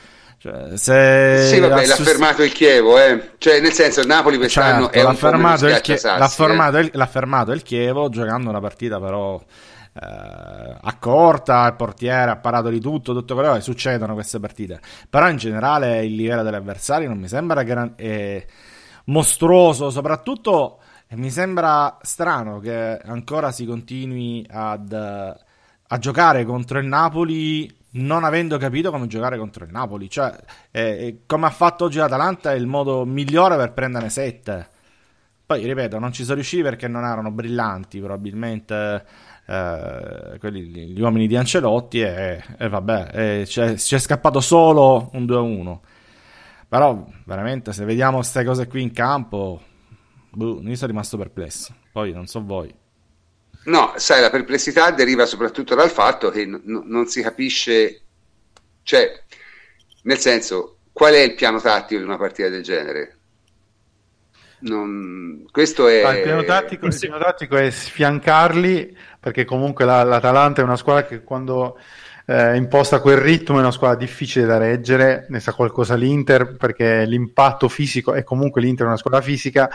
Cioè, 0.43 0.77
se 0.77 1.47
sì, 1.47 1.61
vabbè, 1.61 1.87
l'ha 1.87 1.95
fermato 1.95 2.43
il 2.43 2.51
Chievo, 2.51 2.99
eh. 2.99 3.35
cioè, 3.39 3.61
nel 3.61 3.71
senso, 3.71 4.01
il 4.01 4.09
Napoli 4.09 4.39
quest'anno 4.39 4.87
certo, 4.87 4.99
è 4.99 5.05
un 5.05 5.15
fermato 5.15 5.69
il 5.69 5.81
Chie- 5.81 6.01
l'ha, 6.03 6.27
fermato 6.27 6.79
il, 6.79 6.91
l'ha 6.93 7.07
fermato 7.07 7.53
il 7.53 7.63
Chievo 7.63 8.09
giocando 8.09 8.49
una 8.49 8.59
partita 8.59 8.99
però 8.99 9.41
eh, 9.41 10.77
accorta, 10.81 11.65
il 11.69 11.75
portiere 11.77 12.33
ha 12.33 12.37
parato 12.39 12.71
di 12.71 12.81
tutto, 12.81 13.15
tutto 13.15 13.35
quello 13.35 13.53
che 13.53 13.61
succedono 13.61 14.15
queste 14.15 14.41
partite. 14.41 14.81
Però 15.09 15.29
in 15.29 15.37
generale 15.37 16.05
il 16.05 16.17
livello 16.17 16.43
degli 16.43 16.57
avversari 16.57 17.07
non 17.07 17.19
mi 17.19 17.29
sembra 17.29 17.63
gran- 17.63 17.93
eh, 17.95 18.45
mostruoso, 19.05 19.91
soprattutto 19.91 20.81
mi 21.11 21.31
sembra 21.31 21.99
strano 22.03 22.59
che 22.59 22.99
ancora 23.05 23.53
si 23.53 23.65
continui 23.65 24.45
ad, 24.51 24.93
a 24.93 25.99
giocare 25.99 26.45
contro 26.45 26.81
il 26.81 26.87
Napoli 26.87 27.81
non 27.93 28.25
avendo 28.25 28.57
capito 28.59 28.91
come 28.91 29.07
giocare 29.07 29.39
contro 29.39 29.65
il 29.65 29.71
Napoli. 29.71 30.09
Cioè, 30.09 30.35
eh, 30.71 31.23
come 31.27 31.47
ha 31.47 31.51
fatto 31.51 31.85
oggi 31.85 31.99
l'Atalanta 31.99 32.53
è 32.53 32.57
il 32.57 32.67
modo 32.67 33.05
migliore 33.05 33.57
per 33.57 33.73
prenderne 33.73 34.09
7. 34.09 34.69
Poi, 35.45 35.67
ripeto, 35.67 35.99
non 35.99 36.13
ci 36.13 36.23
sono 36.23 36.37
riusciti 36.37 36.63
perché 36.63 36.89
non 36.89 37.05
erano 37.05 37.31
brillanti, 37.31 37.99
probabilmente 37.99 39.05
eh, 39.47 40.37
quelli, 40.39 40.93
gli 40.93 41.01
uomini 41.01 41.27
di 41.27 41.37
Ancelotti 41.37 42.01
e, 42.01 42.43
e 42.57 42.69
vabbè, 42.69 43.11
e 43.13 43.43
c'è, 43.45 43.77
ci 43.77 43.95
è 43.95 43.99
scappato 43.99 44.41
solo 44.41 45.11
un 45.13 45.25
2-1. 45.25 45.79
Però, 46.69 47.07
veramente, 47.27 47.73
se 47.75 47.85
vediamo 47.85 48.19
queste 48.19 48.45
cose 48.45 48.67
qui 48.67 48.81
in 48.81 48.93
campo, 48.93 49.61
boh, 50.31 50.63
io 50.63 50.75
sono 50.75 50.91
rimasto 50.91 51.19
perplesso. 51.19 51.75
Poi, 51.93 52.13
non 52.13 52.27
so 52.27 52.43
voi. 52.43 52.75
No, 53.65 53.93
sai, 53.97 54.21
la 54.21 54.31
perplessità 54.31 54.91
deriva 54.91 55.25
soprattutto 55.25 55.75
dal 55.75 55.91
fatto 55.91 56.31
che 56.31 56.45
n- 56.45 56.61
non 56.65 57.07
si 57.07 57.23
capisce, 57.23 58.01
cioè, 58.83 59.23
nel 60.03 60.19
senso, 60.19 60.79
qual 60.93 61.15
è 61.15 61.21
il 61.21 61.35
piano 61.35 61.61
tattico 61.61 62.01
di 62.01 62.07
una 62.07 62.19
partita 62.19 62.49
del 62.49 62.63
genere? 62.63 63.17
Non... 64.61 65.47
Questo 65.51 65.87
è... 65.87 66.17
Il, 66.17 66.23
piano 66.23 66.45
tattico, 66.45 66.87
il, 66.87 66.97
piano 66.99 67.19
tattico, 67.19 67.57
è 67.57 67.71
sfiancarli, 67.71 68.97
perché 69.21 69.45
comunque 69.45 69.85
la, 69.85 70.03
l'Atalanta 70.03 70.61
è 70.61 70.65
una 70.65 70.77
squadra 70.77 71.07
che 71.07 71.23
quando 71.23 71.79
eh, 72.27 72.57
imposta 72.57 73.01
quel 73.01 73.17
ritmo 73.17 73.59
è 73.59 73.61
una 73.61 73.71
squadra 73.71 73.97
difficile 73.97 74.45
da 74.45 74.59
reggere, 74.59 75.27
ne 75.29 75.41
sa 75.41 75.53
qualcosa 75.53 75.95
l'Inter, 75.95 76.57
perché 76.57 77.05
l'impatto 77.05 77.69
fisico 77.69 78.13
è 78.15 78.25
comunque 78.25 78.61
l'Inter 78.61 78.87
è 78.87 78.89
una 78.89 78.99
squadra 78.99 79.21
fisica 79.21 79.71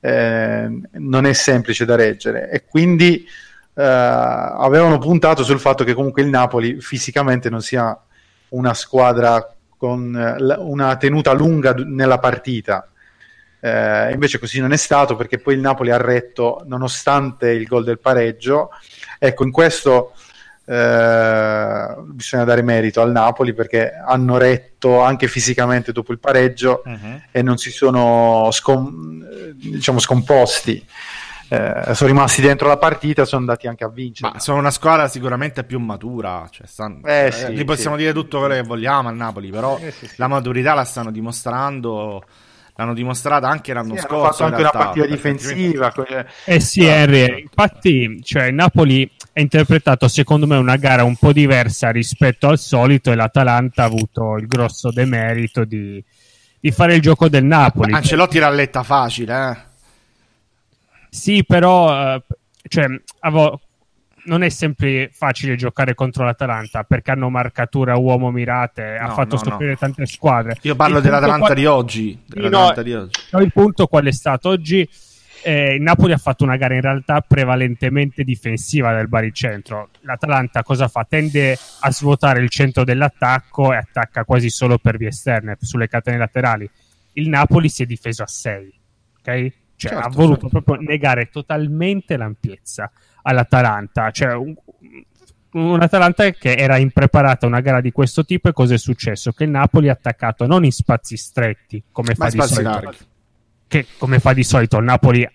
eh, 0.00 0.80
non 0.92 1.26
è 1.26 1.32
semplice 1.32 1.84
da 1.84 1.96
reggere 1.96 2.50
e 2.50 2.64
quindi 2.64 3.26
eh, 3.74 3.82
avevano 3.82 4.98
puntato 4.98 5.44
sul 5.44 5.60
fatto 5.60 5.84
che 5.84 5.94
comunque 5.94 6.22
il 6.22 6.28
Napoli 6.28 6.80
fisicamente 6.80 7.50
non 7.50 7.60
sia 7.60 7.98
una 8.50 8.74
squadra 8.74 9.54
con 9.76 10.16
eh, 10.16 10.54
una 10.58 10.96
tenuta 10.96 11.32
lunga 11.32 11.72
nella 11.74 12.18
partita. 12.18 12.88
Eh, 13.58 14.12
invece 14.12 14.38
così 14.38 14.60
non 14.60 14.72
è 14.72 14.76
stato 14.76 15.16
perché 15.16 15.38
poi 15.38 15.54
il 15.54 15.60
Napoli 15.60 15.90
ha 15.90 15.96
retto 15.96 16.62
nonostante 16.66 17.50
il 17.50 17.66
gol 17.66 17.84
del 17.84 17.98
pareggio. 17.98 18.70
Ecco, 19.18 19.44
in 19.44 19.50
questo 19.50 20.12
eh, 20.68 21.94
bisogna 22.06 22.44
dare 22.44 22.62
merito 22.62 23.00
al 23.00 23.12
Napoli 23.12 23.54
perché 23.54 23.92
hanno 23.92 24.36
retto 24.36 25.00
anche 25.00 25.28
fisicamente 25.28 25.92
dopo 25.92 26.12
il 26.12 26.18
pareggio 26.18 26.82
uh-huh. 26.84 27.20
e 27.30 27.42
non 27.42 27.56
si 27.56 27.70
sono 27.70 28.48
scom- 28.50 29.52
diciamo 29.54 29.98
scomposti. 29.98 30.84
Eh, 31.48 31.94
sono 31.94 32.10
rimasti 32.10 32.42
dentro 32.42 32.66
la 32.66 32.76
partita, 32.76 33.24
sono 33.24 33.42
andati 33.42 33.68
anche 33.68 33.84
a 33.84 33.88
vincere. 33.88 34.32
Ma 34.32 34.40
sono 34.40 34.58
una 34.58 34.72
squadra 34.72 35.06
sicuramente 35.06 35.62
più 35.62 35.78
matura. 35.78 36.48
Cioè 36.50 36.66
stanno, 36.66 37.06
eh, 37.06 37.30
sì, 37.30 37.52
eh, 37.52 37.64
possiamo 37.64 37.94
sì. 37.96 38.02
dire 38.02 38.12
tutto 38.12 38.40
quello 38.40 38.54
che 38.54 38.62
vogliamo 38.62 39.08
al 39.08 39.14
Napoli, 39.14 39.50
però 39.50 39.78
eh, 39.78 39.92
sì, 39.92 40.10
la 40.16 40.26
maturità 40.26 40.74
la 40.74 40.84
stanno 40.84 41.12
dimostrando 41.12 42.24
l'hanno 42.78 42.92
dimostrata 42.92 43.48
anche 43.48 43.72
l'anno 43.72 43.94
sì, 43.94 44.00
scorso. 44.00 44.14
Hanno 44.16 44.26
fatto 44.26 44.44
anche 44.44 44.56
realtà, 44.58 44.76
una 44.76 44.86
partita 44.86 45.06
difensiva. 45.06 45.94
Eh 46.44 46.60
sì, 46.60 46.84
Henry, 46.84 47.42
infatti, 47.42 48.20
cioè, 48.22 48.50
Napoli 48.50 49.10
ha 49.38 49.40
interpretato 49.40 50.08
secondo 50.08 50.46
me 50.46 50.56
una 50.56 50.76
gara 50.76 51.04
un 51.04 51.14
po' 51.14 51.30
diversa 51.30 51.90
rispetto 51.90 52.48
al 52.48 52.58
solito 52.58 53.12
e 53.12 53.16
l'Atalanta 53.16 53.82
ha 53.82 53.86
avuto 53.86 54.36
il 54.36 54.46
grosso 54.46 54.90
demerito 54.90 55.64
di, 55.64 56.02
di 56.58 56.70
fare 56.70 56.94
il 56.94 57.02
gioco 57.02 57.28
del 57.28 57.44
Napoli. 57.44 57.92
Ancelotti 57.92 58.38
ralletta 58.38 58.82
facile, 58.82 59.50
eh? 59.50 59.74
Sì, 61.10 61.44
però, 61.44 62.14
eh, 62.14 62.22
cioè, 62.66 62.86
avevo, 63.20 63.60
non 64.24 64.42
è 64.42 64.48
sempre 64.48 65.10
facile 65.12 65.54
giocare 65.56 65.94
contro 65.94 66.24
l'Atalanta 66.24 66.84
perché 66.84 67.10
hanno 67.10 67.28
marcatura 67.28 67.94
uomo 67.96 68.30
mirate, 68.30 68.96
no, 68.98 69.06
ha 69.06 69.12
fatto 69.12 69.34
no, 69.34 69.42
scoprire 69.42 69.72
no. 69.72 69.78
tante 69.78 70.06
squadre. 70.06 70.56
Io 70.62 70.74
parlo 70.74 71.00
dell'Atalanta 71.00 71.44
qual... 71.44 71.54
di 71.56 71.66
oggi. 71.66 72.22
Dell'Atalanta 72.24 72.82
di 72.82 72.94
oggi. 72.94 73.20
il 73.32 73.52
punto 73.52 73.86
qual 73.86 74.06
è 74.06 74.12
stato? 74.12 74.48
Oggi 74.48 74.88
eh, 75.46 75.74
il 75.74 75.82
Napoli 75.82 76.12
ha 76.12 76.18
fatto 76.18 76.42
una 76.42 76.56
gara 76.56 76.74
in 76.74 76.80
realtà 76.80 77.20
prevalentemente 77.20 78.24
difensiva 78.24 78.92
del 78.92 79.06
baricentro. 79.06 79.90
L'Atalanta 80.00 80.64
cosa 80.64 80.88
fa? 80.88 81.06
Tende 81.08 81.56
a 81.80 81.92
svuotare 81.92 82.40
il 82.40 82.50
centro 82.50 82.82
dell'attacco 82.82 83.72
e 83.72 83.76
attacca 83.76 84.24
quasi 84.24 84.50
solo 84.50 84.78
per 84.78 84.96
vie 84.96 85.08
esterne, 85.08 85.56
sulle 85.60 85.86
catene 85.86 86.18
laterali. 86.18 86.68
Il 87.12 87.28
Napoli 87.28 87.68
si 87.68 87.84
è 87.84 87.86
difeso 87.86 88.24
a 88.24 88.26
6, 88.26 88.80
ok? 89.20 89.22
Cioè 89.22 89.52
certo, 89.76 89.98
ha 89.98 90.08
voluto 90.10 90.48
certo. 90.48 90.60
proprio 90.60 90.84
negare 90.84 91.28
totalmente 91.30 92.16
l'ampiezza 92.16 92.90
all'Atalanta. 93.22 94.10
Cioè, 94.10 94.34
un, 94.34 94.52
un'Atalanta 95.52 96.28
che 96.30 96.54
era 96.54 96.76
impreparata 96.76 97.46
a 97.46 97.48
una 97.48 97.60
gara 97.60 97.80
di 97.80 97.92
questo 97.92 98.24
tipo 98.24 98.48
e 98.48 98.52
cosa 98.52 98.74
è 98.74 98.78
successo? 98.78 99.30
Che 99.30 99.44
il 99.44 99.50
Napoli 99.50 99.88
ha 99.90 99.92
attaccato 99.92 100.44
non 100.44 100.64
in 100.64 100.72
spazi 100.72 101.16
stretti 101.16 101.84
come 101.92 102.16
fa 102.16 102.30
di 102.30 102.40
solito, 102.40 102.62
larghi. 102.62 103.14
Che 103.68 103.86
come 103.98 104.18
fa 104.18 104.32
di 104.32 104.44
solito 104.44 104.78
il 104.78 104.84
Napoli 104.84 105.28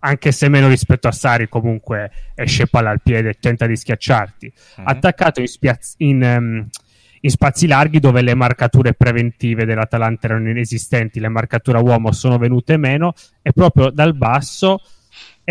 anche 0.00 0.32
se 0.32 0.48
meno 0.48 0.68
rispetto 0.68 1.08
a 1.08 1.12
Sari 1.12 1.48
comunque 1.48 2.10
esce 2.34 2.66
palla 2.66 2.90
al 2.90 3.00
piede 3.02 3.30
e 3.30 3.36
tenta 3.38 3.66
di 3.66 3.76
schiacciarti 3.76 4.52
uh-huh. 4.76 4.84
attaccato 4.86 5.40
in, 5.40 5.46
spiaz- 5.46 5.94
in, 5.98 6.22
um, 6.22 6.68
in, 7.20 7.30
spazi 7.30 7.66
larghi 7.66 7.98
dove 7.98 8.22
le 8.22 8.34
marcature 8.34 8.94
preventive 8.94 9.64
dell'Atalanta 9.64 10.26
erano 10.26 10.50
inesistenti 10.50 11.20
le 11.20 11.28
marcature 11.28 11.78
a 11.78 11.82
uomo 11.82 12.12
sono 12.12 12.38
venute 12.38 12.76
meno 12.76 13.12
e 13.42 13.52
proprio 13.52 13.90
dal 13.90 14.14
basso 14.14 14.80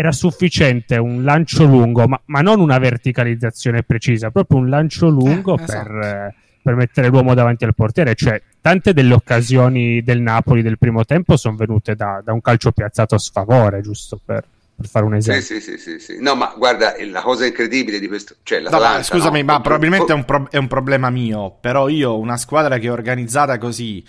era 0.00 0.12
sufficiente 0.12 0.96
un 0.96 1.24
lancio 1.24 1.64
lungo, 1.64 2.08
ma, 2.08 2.18
ma, 2.26 2.40
non 2.40 2.60
una 2.60 2.78
verticalizzazione 2.78 3.82
precisa, 3.82 4.30
proprio 4.30 4.58
un 4.58 4.70
lancio 4.70 5.08
lungo 5.08 5.58
eh, 5.58 5.62
esatto. 5.62 5.88
per, 5.88 6.34
per, 6.62 6.74
mettere 6.74 7.08
l'uomo 7.08 7.34
davanti 7.34 7.64
al 7.64 7.74
portiere. 7.74 8.14
Cioè, 8.14 8.40
tante 8.60 8.92
delle 8.92 9.14
occasioni 9.14 10.02
del 10.02 10.20
Napoli 10.20 10.62
del 10.62 10.78
primo 10.78 11.04
tempo 11.04 11.36
sono 11.36 11.56
venute 11.56 11.94
da, 11.94 12.20
da 12.24 12.32
un 12.32 12.40
calcio 12.40 12.72
piazzato 12.72 13.14
a 13.14 13.18
sfavore, 13.18 13.80
giusto 13.80 14.20
per, 14.24 14.44
per 14.76 14.86
fare 14.86 15.04
un 15.04 15.14
esempio. 15.14 15.42
Sì, 15.42 15.60
sì, 15.60 15.76
sì, 15.78 15.98
sì, 15.98 16.18
No, 16.20 16.34
ma 16.34 16.54
guarda, 16.56 16.94
la 17.10 17.22
cosa 17.22 17.46
incredibile 17.46 17.98
di 17.98 18.08
questo... 18.08 18.36
Cioè, 18.42 18.60
no, 18.60 18.70
ma, 18.70 19.02
scusami, 19.02 19.40
no? 19.40 19.52
ma 19.52 19.60
probabilmente 19.60 20.12
è 20.12 20.14
un, 20.14 20.24
pro- 20.24 20.48
è 20.50 20.56
un, 20.56 20.68
problema 20.68 21.10
mio, 21.10 21.56
però 21.60 21.88
io 21.88 22.18
una 22.18 22.36
squadra 22.36 22.78
che 22.78 22.86
è 22.86 22.90
organizzata 22.90 23.58
così 23.58 24.04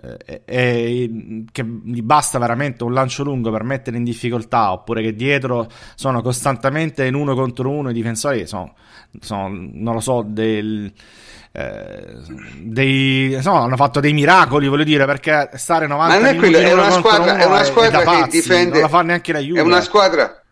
eh, 0.00 0.42
e 0.44 1.44
che 1.50 1.64
gli 1.64 2.02
basta 2.02 2.38
veramente 2.38 2.84
un 2.84 2.92
lancio 2.92 3.24
lungo 3.24 3.50
per 3.50 3.64
mettere 3.64 3.96
in 3.96 4.04
difficoltà 4.04 4.70
oppure 4.70 5.02
che 5.02 5.14
dietro 5.14 5.68
sono 5.96 6.22
costantemente 6.22 7.04
in 7.04 7.14
uno 7.14 7.34
contro 7.34 7.70
uno 7.70 7.90
i 7.90 7.92
difensori 7.92 8.46
sono, 8.46 8.74
sono 9.20 9.48
non 9.48 9.94
lo 9.94 10.00
so 10.00 10.24
del, 10.24 10.92
eh, 11.50 12.06
dei, 12.58 13.32
insomma, 13.32 13.62
hanno 13.62 13.76
fatto 13.76 13.98
dei 13.98 14.12
miracoli 14.12 14.68
voglio 14.68 14.84
dire 14.84 15.04
perché 15.04 15.50
stare 15.54 15.88
90 15.88 16.14
ma 16.14 16.20
non 16.20 16.32
è 16.32 16.38
quello, 16.38 16.58
è 16.58 16.72
una 16.72 16.90
squadra, 16.90 17.36
è 17.36 17.44
una 17.44 17.64
squadra 17.64 17.98
che 17.98 18.04
pazzi, 18.04 18.30
difende 18.30 18.72
non 18.72 18.80
la 18.82 18.88
fa 18.88 19.02
neanche 19.02 19.32
la 19.32 19.40
Juve 19.40 19.58
è 19.58 19.62
una 19.62 19.80
squadra 19.80 20.42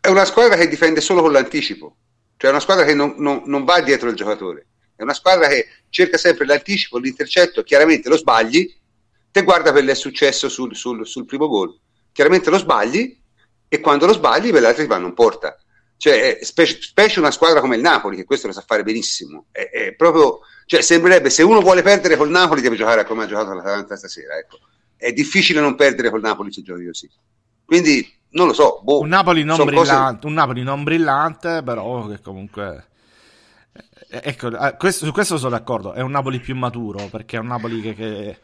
è 0.00 0.08
una 0.08 0.24
squadra 0.24 0.56
che 0.56 0.68
difende 0.68 1.02
solo 1.02 1.20
con 1.20 1.32
l'anticipo 1.32 1.96
cioè 2.38 2.48
è 2.48 2.52
una 2.52 2.62
squadra 2.62 2.84
che 2.84 2.94
non, 2.94 3.16
non, 3.18 3.42
non 3.44 3.64
va 3.64 3.82
dietro 3.82 4.08
il 4.08 4.16
giocatore 4.16 4.66
è 5.02 5.04
una 5.04 5.14
squadra 5.14 5.48
che 5.48 5.66
cerca 5.90 6.16
sempre 6.16 6.46
l'anticipo, 6.46 6.98
l'intercetto, 6.98 7.62
chiaramente 7.62 8.08
lo 8.08 8.16
sbagli, 8.16 8.74
te 9.30 9.42
guarda 9.42 9.72
per 9.72 9.84
è 9.84 9.94
successo 9.94 10.48
sul, 10.48 10.74
sul, 10.74 11.06
sul, 11.06 11.24
primo 11.24 11.48
gol, 11.48 11.78
chiaramente 12.12 12.50
lo 12.50 12.58
sbagli 12.58 13.18
e 13.68 13.80
quando 13.80 14.06
lo 14.06 14.12
sbagli 14.12 14.50
per 14.50 14.62
l'altro 14.62 14.82
ti 14.82 14.88
vanno 14.88 15.06
in 15.06 15.14
porta. 15.14 15.56
Cioè, 15.96 16.38
specie, 16.42 16.78
specie, 16.80 17.20
una 17.20 17.30
squadra 17.30 17.60
come 17.60 17.76
il 17.76 17.82
Napoli, 17.82 18.16
che 18.16 18.24
questo 18.24 18.48
lo 18.48 18.52
sa 18.52 18.64
fare 18.66 18.82
benissimo, 18.82 19.46
è, 19.52 19.70
è 19.70 19.94
proprio, 19.94 20.40
cioè, 20.66 20.82
sembrerebbe 20.82 21.30
se 21.30 21.42
uno 21.44 21.60
vuole 21.60 21.82
perdere 21.82 22.16
col 22.16 22.30
Napoli 22.30 22.60
deve 22.60 22.76
giocare 22.76 23.04
come 23.04 23.22
ha 23.22 23.26
giocato 23.26 23.54
l'Atalanta 23.54 23.96
stasera. 23.96 24.36
Ecco. 24.36 24.58
È 24.96 25.12
difficile 25.12 25.60
non 25.60 25.76
perdere 25.76 26.10
col 26.10 26.20
Napoli 26.20 26.52
se 26.52 26.62
giochi 26.62 26.86
così. 26.86 27.10
Quindi 27.64 28.20
non 28.30 28.48
lo 28.48 28.52
so. 28.52 28.80
Boh, 28.82 29.00
un, 29.00 29.08
Napoli 29.08 29.44
non 29.44 29.64
brillante, 29.64 30.14
cose... 30.14 30.26
un 30.26 30.32
Napoli 30.34 30.62
non 30.62 30.82
brillante, 30.82 31.62
però 31.62 32.06
che 32.08 32.20
comunque 32.20 32.86
ecco, 34.20 34.58
eh, 34.58 34.76
questo, 34.76 35.06
su 35.06 35.12
questo 35.12 35.38
sono 35.38 35.50
d'accordo. 35.50 35.92
È 35.92 36.00
un 36.00 36.10
Napoli 36.10 36.40
più 36.40 36.54
maturo 36.54 37.08
perché 37.10 37.36
è 37.36 37.40
un 37.40 37.46
Napoli 37.46 37.80
che, 37.80 37.94
che, 37.94 38.38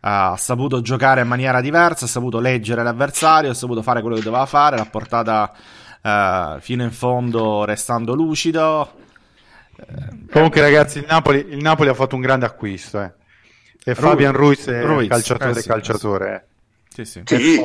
ha 0.00 0.34
saputo 0.38 0.80
giocare 0.80 1.20
in 1.20 1.28
maniera 1.28 1.60
diversa, 1.60 2.06
ha 2.06 2.08
saputo 2.08 2.40
leggere 2.40 2.82
l'avversario, 2.82 3.50
ha 3.50 3.54
saputo 3.54 3.82
fare 3.82 4.00
quello 4.00 4.16
che 4.16 4.22
doveva 4.22 4.46
fare, 4.46 4.76
l'ha 4.76 4.86
portata 4.86 5.52
uh, 6.02 6.60
fino 6.60 6.82
in 6.82 6.90
fondo 6.90 7.64
restando 7.64 8.14
lucido. 8.14 8.92
Comunque, 10.30 10.60
ragazzi, 10.60 10.98
il 10.98 11.06
Napoli, 11.08 11.46
il 11.50 11.60
Napoli, 11.62 11.88
ha 11.88 11.94
fatto 11.94 12.14
un 12.14 12.20
grande 12.22 12.46
acquisto. 12.46 13.02
Eh. 13.02 13.12
E 13.84 13.94
Fabian 13.94 14.32
Ruiz 14.32 14.66
è 14.66 14.82
Ruiz. 14.82 15.08
calciatore, 15.08 15.50
eh 15.50 15.60
sì, 15.60 15.68
calciatore. 15.68 16.46
Sì, 16.88 17.04
sì. 17.04 17.22
sì. 17.24 17.60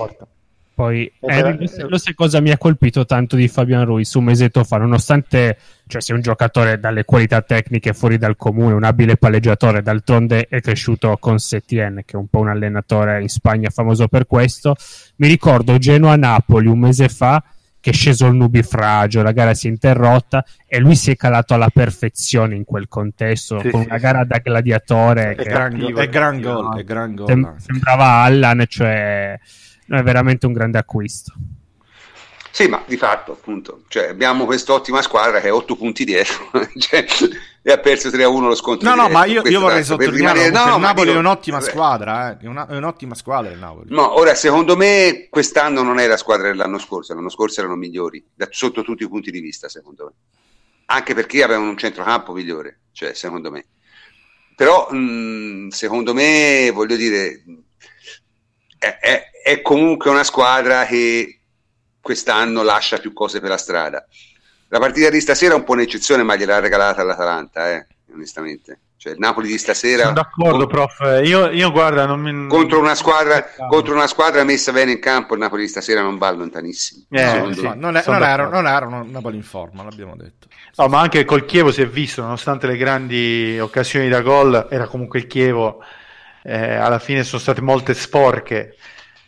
Poi 0.75 1.09
eh, 1.21 1.57
lo 1.87 1.97
sai 1.97 2.13
cosa 2.13 2.41
mi 2.41 2.51
ha 2.51 2.57
colpito 2.57 3.05
tanto 3.05 3.37
di 3.37 3.47
Fabian 3.47 3.85
Ruiz 3.85 4.13
un 4.15 4.25
mesetto 4.25 4.65
fa, 4.65 4.75
nonostante 4.75 5.57
cioè, 5.87 6.01
sia 6.01 6.15
un 6.15 6.21
giocatore 6.21 6.81
dalle 6.81 7.05
qualità 7.05 7.41
tecniche 7.41 7.93
fuori 7.93 8.17
dal 8.17 8.35
comune, 8.35 8.73
un 8.73 8.83
abile 8.83 9.15
palleggiatore, 9.15 9.81
d'altronde 9.81 10.47
è 10.49 10.59
cresciuto 10.59 11.15
con 11.17 11.39
Setien, 11.39 12.01
che 12.05 12.17
è 12.17 12.19
un 12.19 12.27
po' 12.27 12.39
un 12.39 12.49
allenatore 12.49 13.21
in 13.21 13.29
Spagna 13.29 13.69
famoso 13.69 14.09
per 14.09 14.27
questo. 14.27 14.75
Mi 15.17 15.29
ricordo 15.29 15.77
Genoa-Napoli 15.77 16.67
un 16.67 16.79
mese 16.79 17.07
fa 17.07 17.41
che 17.79 17.91
è 17.91 17.93
sceso 17.93 18.25
il 18.25 18.33
nubifragio, 18.33 19.21
la 19.21 19.31
gara 19.31 19.53
si 19.53 19.67
è 19.67 19.69
interrotta 19.69 20.43
e 20.67 20.79
lui 20.79 20.95
si 20.95 21.11
è 21.11 21.15
calato 21.15 21.53
alla 21.53 21.69
perfezione 21.69 22.55
in 22.55 22.65
quel 22.65 22.89
contesto, 22.89 23.59
sì, 23.59 23.69
con 23.69 23.81
sì, 23.81 23.87
una 23.87 23.97
gara 23.97 24.25
da 24.25 24.39
gladiatore. 24.39 25.35
È, 25.35 25.43
gran, 25.43 25.77
go- 25.77 26.01
è 26.01 26.09
gran 26.09 26.41
gol, 26.41 26.79
è 26.79 26.83
gran 26.83 27.15
gol. 27.15 27.27
Sem- 27.27 27.55
sembrava 27.59 28.05
Allan, 28.23 28.65
cioè 28.67 29.39
è 29.87 30.01
veramente 30.01 30.45
un 30.45 30.53
grande 30.53 30.77
acquisto. 30.77 31.33
Sì, 32.55 32.69
ma 32.69 32.81
di 32.87 32.95
fatto, 32.95 33.33
appunto, 33.33 33.81
cioè, 33.89 34.07
abbiamo 34.07 34.45
quest'ottima 34.45 35.01
squadra 35.01 35.41
che 35.41 35.47
è 35.47 35.51
8 35.51 35.75
punti 35.75 36.05
dietro 36.05 36.51
cioè, 36.79 37.05
e 37.61 37.69
ha 37.69 37.77
perso 37.79 38.07
3-1 38.07 38.39
lo 38.39 38.55
scontro. 38.55 38.87
No, 38.87 38.95
no, 38.95 39.09
ma 39.09 39.25
io, 39.25 39.41
io 39.45 39.59
vorrei 39.59 39.83
sottolineare 39.83 40.49
no, 40.51 40.63
no, 40.63 40.75
il 40.75 40.81
Napoli 40.81 41.07
dico, 41.07 41.17
è 41.17 41.19
un'ottima 41.19 41.57
vabbè. 41.57 41.69
squadra, 41.69 42.31
eh, 42.31 42.45
è, 42.45 42.47
una, 42.47 42.65
è, 42.65 42.77
un'ottima 42.77 43.13
squadra 43.13 43.51
il 43.51 43.59
Napoli. 43.59 43.93
No, 43.93 44.17
ora, 44.17 44.35
secondo 44.35 44.77
me, 44.77 45.27
quest'anno 45.29 45.81
non 45.81 45.99
è 45.99 46.07
la 46.07 46.15
squadra 46.15 46.47
dell'anno 46.47 46.79
scorso, 46.79 47.13
l'anno 47.13 47.27
scorso 47.27 47.59
erano 47.59 47.75
migliori, 47.75 48.25
da, 48.33 48.47
sotto 48.49 48.83
tutti 48.83 49.03
i 49.03 49.09
punti 49.09 49.31
di 49.31 49.41
vista, 49.41 49.67
secondo 49.67 50.05
me. 50.05 50.11
Anche 50.85 51.13
perché 51.13 51.43
avevano 51.43 51.71
un 51.71 51.77
centrocampo 51.77 52.31
migliore, 52.31 52.83
cioè, 52.93 53.13
secondo 53.13 53.51
me. 53.51 53.65
Però, 54.55 54.89
mh, 54.89 55.67
secondo 55.71 56.13
me, 56.13 56.71
voglio 56.73 56.95
dire, 56.95 57.43
è, 58.77 58.97
è, 58.97 59.25
è 59.45 59.61
comunque 59.61 60.09
una 60.09 60.23
squadra 60.23 60.85
che 60.85 61.39
quest'anno 62.01 62.63
lascia 62.63 62.97
più 62.97 63.13
cose 63.13 63.39
per 63.39 63.49
la 63.49 63.57
strada. 63.57 64.03
La 64.69 64.79
partita 64.79 65.11
di 65.11 65.21
stasera 65.21 65.53
è 65.53 65.57
un 65.57 65.63
po' 65.63 65.73
un'eccezione, 65.73 66.23
ma 66.23 66.35
gliel'ha 66.35 66.57
regalata 66.57 67.03
l'Atalanta, 67.03 67.69
eh, 67.69 67.85
onestamente. 68.11 68.79
Cioè, 68.97 69.13
il 69.13 69.19
Napoli 69.19 69.47
di 69.47 69.59
stasera. 69.59 70.01
Sono 70.01 70.15
d'accordo, 70.15 70.65
prof. 70.65 71.21
Io, 71.23 71.51
io 71.51 71.71
guarda, 71.71 72.07
non 72.07 72.21
mi. 72.21 72.47
Contro 72.47 72.79
una, 72.79 72.95
squadra, 72.95 73.45
contro 73.69 73.93
una 73.93 74.07
squadra 74.07 74.43
messa 74.43 74.71
bene 74.71 74.93
in 74.93 74.99
campo, 74.99 75.35
il 75.35 75.41
Napoli 75.41 75.61
di 75.61 75.67
stasera 75.67 76.01
non 76.01 76.17
va 76.17 76.31
lontanissimo. 76.31 77.03
Eh, 77.11 77.53
sì, 77.53 77.61
non, 77.61 77.97
è, 77.97 78.03
non, 78.03 78.23
era, 78.23 78.49
non, 78.49 78.65
era, 78.65 78.87
un 78.87 79.11
Napoli 79.11 79.35
in 79.35 79.43
forma, 79.43 79.83
l'abbiamo 79.83 80.15
detto. 80.15 80.47
No, 80.77 80.87
ma 80.87 81.01
anche 81.01 81.23
col 81.23 81.45
Chievo 81.45 81.71
si 81.71 81.83
è 81.83 81.87
visto, 81.87 82.23
nonostante 82.23 82.65
le 82.65 82.77
grandi 82.77 83.59
occasioni 83.59 84.09
da 84.09 84.21
gol, 84.21 84.69
era 84.71 84.87
comunque 84.87 85.19
il 85.19 85.27
Chievo. 85.27 85.83
Eh, 86.41 86.73
alla 86.75 86.99
fine 86.99 87.23
sono 87.23 87.39
state 87.39 87.61
molte 87.61 87.93
sporche, 87.93 88.75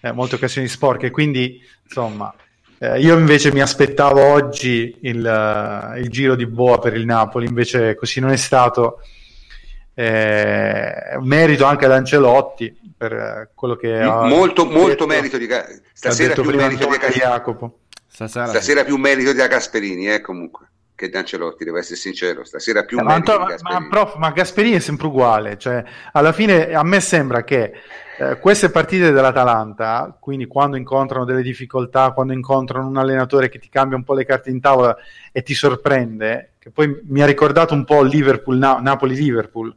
eh, 0.08 0.12
molte 0.12 0.36
occasioni 0.36 0.68
sporche, 0.68 1.12
quindi 1.12 1.62
insomma 1.84 2.34
eh, 2.80 3.00
io 3.00 3.18
invece 3.18 3.52
mi 3.52 3.62
aspettavo 3.62 4.22
oggi 4.22 4.96
il, 5.02 5.18
uh, 5.18 5.98
il, 5.98 6.10
giro 6.10 6.36
di 6.36 6.46
boa 6.46 6.78
per 6.78 6.94
il 6.96 7.06
Napoli, 7.06 7.48
invece 7.48 7.96
così 7.96 8.20
non 8.20 8.32
è 8.32 8.38
stato. 8.38 9.02
Eh, 9.96 11.18
merito 11.22 11.66
anche 11.66 11.86
ad 11.86 11.92
Ancelotti 11.92 12.72
per 12.96 13.14
uh, 13.14 13.56
quello 13.56 13.76
che 13.76 14.00
ha 14.00 14.28
molto, 14.28 14.64
molto 14.66 14.90
detto, 14.90 15.08
merito 15.08 15.38
di 15.40 15.48
stasera 15.92 16.34
più 16.34 16.44
merito 16.44 16.88
di 16.88 17.18
Jacopo. 17.18 17.80
Stasera, 18.08 18.46
stasera 18.48 18.84
più 18.84 18.96
merito 18.98 19.32
di 19.32 19.40
Gasperini, 19.40 20.14
eh, 20.14 20.22
comunque 20.22 20.68
che 20.98 21.10
da 21.10 21.20
Ancelotti, 21.20 21.64
devo 21.64 21.78
essere 21.78 21.96
sincero. 21.96 22.44
Stasera 22.44 22.84
più 22.84 22.98
eh, 22.98 23.04
ma, 23.04 23.20
ma, 23.20 23.56
ma, 23.62 23.88
prof, 23.88 24.16
ma 24.16 24.32
Gasperini 24.32 24.78
è 24.78 24.80
sempre 24.80 25.06
uguale. 25.06 25.58
Cioè, 25.58 25.84
alla 26.12 26.32
fine 26.32 26.74
a 26.74 26.84
me 26.84 27.00
sembra 27.00 27.44
che 27.44 27.72
eh, 28.18 28.40
queste 28.40 28.72
partite 28.72 29.12
dell'Atalanta, 29.12 30.18
quindi 30.20 30.48
quando 30.48 30.76
incontrano 30.76 31.24
delle 31.24 31.44
difficoltà, 31.44 32.12
quando 32.14 32.34
incontrano 32.34 32.88
un 32.88 32.98
allenatore 32.98 33.48
che 33.48 33.60
ti 33.60 33.70
cambia 33.70 33.96
un 33.96 34.04
po' 34.04 34.16
le 34.16 34.26
carte 34.26 34.50
in 34.50 34.60
tavola 34.60 34.98
e 35.32 35.44
ti 35.44 35.54
sorprende, 35.54 36.54
che 36.58 36.72
poi 36.72 37.00
mi 37.04 37.22
ha 37.22 37.28
ricordato 37.28 37.76
un 37.76 37.86
po' 37.86 38.02
Liverpool, 38.02 38.58
Na- 38.58 38.80
Napoli-Liverpool. 38.82 39.76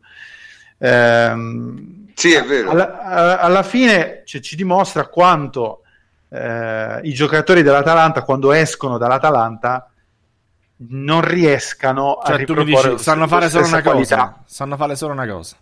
Ehm, 0.79 2.07
sì, 2.15 2.33
è 2.33 2.43
vero. 2.43 2.71
Alla, 2.71 3.41
alla 3.41 3.63
fine 3.63 4.23
cioè, 4.25 4.41
ci 4.41 4.57
dimostra 4.57 5.07
quanto 5.07 5.83
eh, 6.31 7.01
i 7.03 7.13
giocatori 7.13 7.63
dell'Atalanta, 7.63 8.23
quando 8.23 8.53
escono 8.53 8.97
dall'Atalanta, 8.97 9.90
non 10.89 11.21
riescano 11.21 12.19
cioè, 12.25 12.35
a 12.35 12.37
riproporre 12.37 12.91
dici, 12.91 13.03
sanno 13.03 13.27
fare 13.27 13.51
solo 13.51 13.67
una 13.67 13.83
qualità. 13.83 14.17
cosa 14.17 14.43
sanno 14.47 14.77
fare 14.77 14.97
solo 14.97 15.13
una 15.13 15.27
cosa 15.27 15.57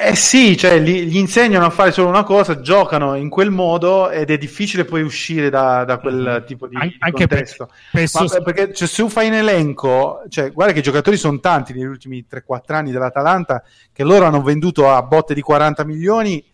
eh 0.00 0.14
sì, 0.14 0.56
cioè 0.56 0.78
gli, 0.78 1.06
gli, 1.06 1.16
insegnano 1.16 1.64
a 1.66 1.70
fare 1.70 1.90
solo 1.90 2.08
una 2.08 2.22
cosa, 2.22 2.60
giocano 2.60 3.16
in 3.16 3.28
quel 3.28 3.50
modo 3.50 4.10
ed 4.10 4.30
è 4.30 4.38
difficile 4.38 4.84
poi 4.84 5.02
uscire 5.02 5.50
da, 5.50 5.84
da 5.84 5.98
quel 5.98 6.14
mm-hmm. 6.14 6.44
tipo 6.44 6.68
di, 6.68 6.76
An- 6.76 6.86
di 6.86 6.96
anche 7.00 7.26
contesto. 7.26 7.68
Per, 7.90 8.08
per 8.08 8.22
Ma, 8.22 8.42
perché 8.42 8.74
cioè, 8.74 8.86
se 8.86 9.02
tu 9.02 9.08
fai 9.08 9.26
in 9.26 9.34
elenco, 9.34 10.22
cioè, 10.28 10.52
guarda 10.52 10.72
che 10.72 10.78
i 10.78 10.82
giocatori 10.82 11.16
sono 11.16 11.40
tanti 11.40 11.72
negli 11.72 11.82
ultimi 11.82 12.24
3-4 12.30 12.74
anni 12.74 12.92
dell'Atalanta 12.92 13.64
che 13.92 14.04
loro 14.04 14.24
hanno 14.24 14.40
venduto 14.40 14.88
a 14.88 15.02
botte 15.02 15.34
di 15.34 15.40
40 15.40 15.84
milioni 15.84 16.44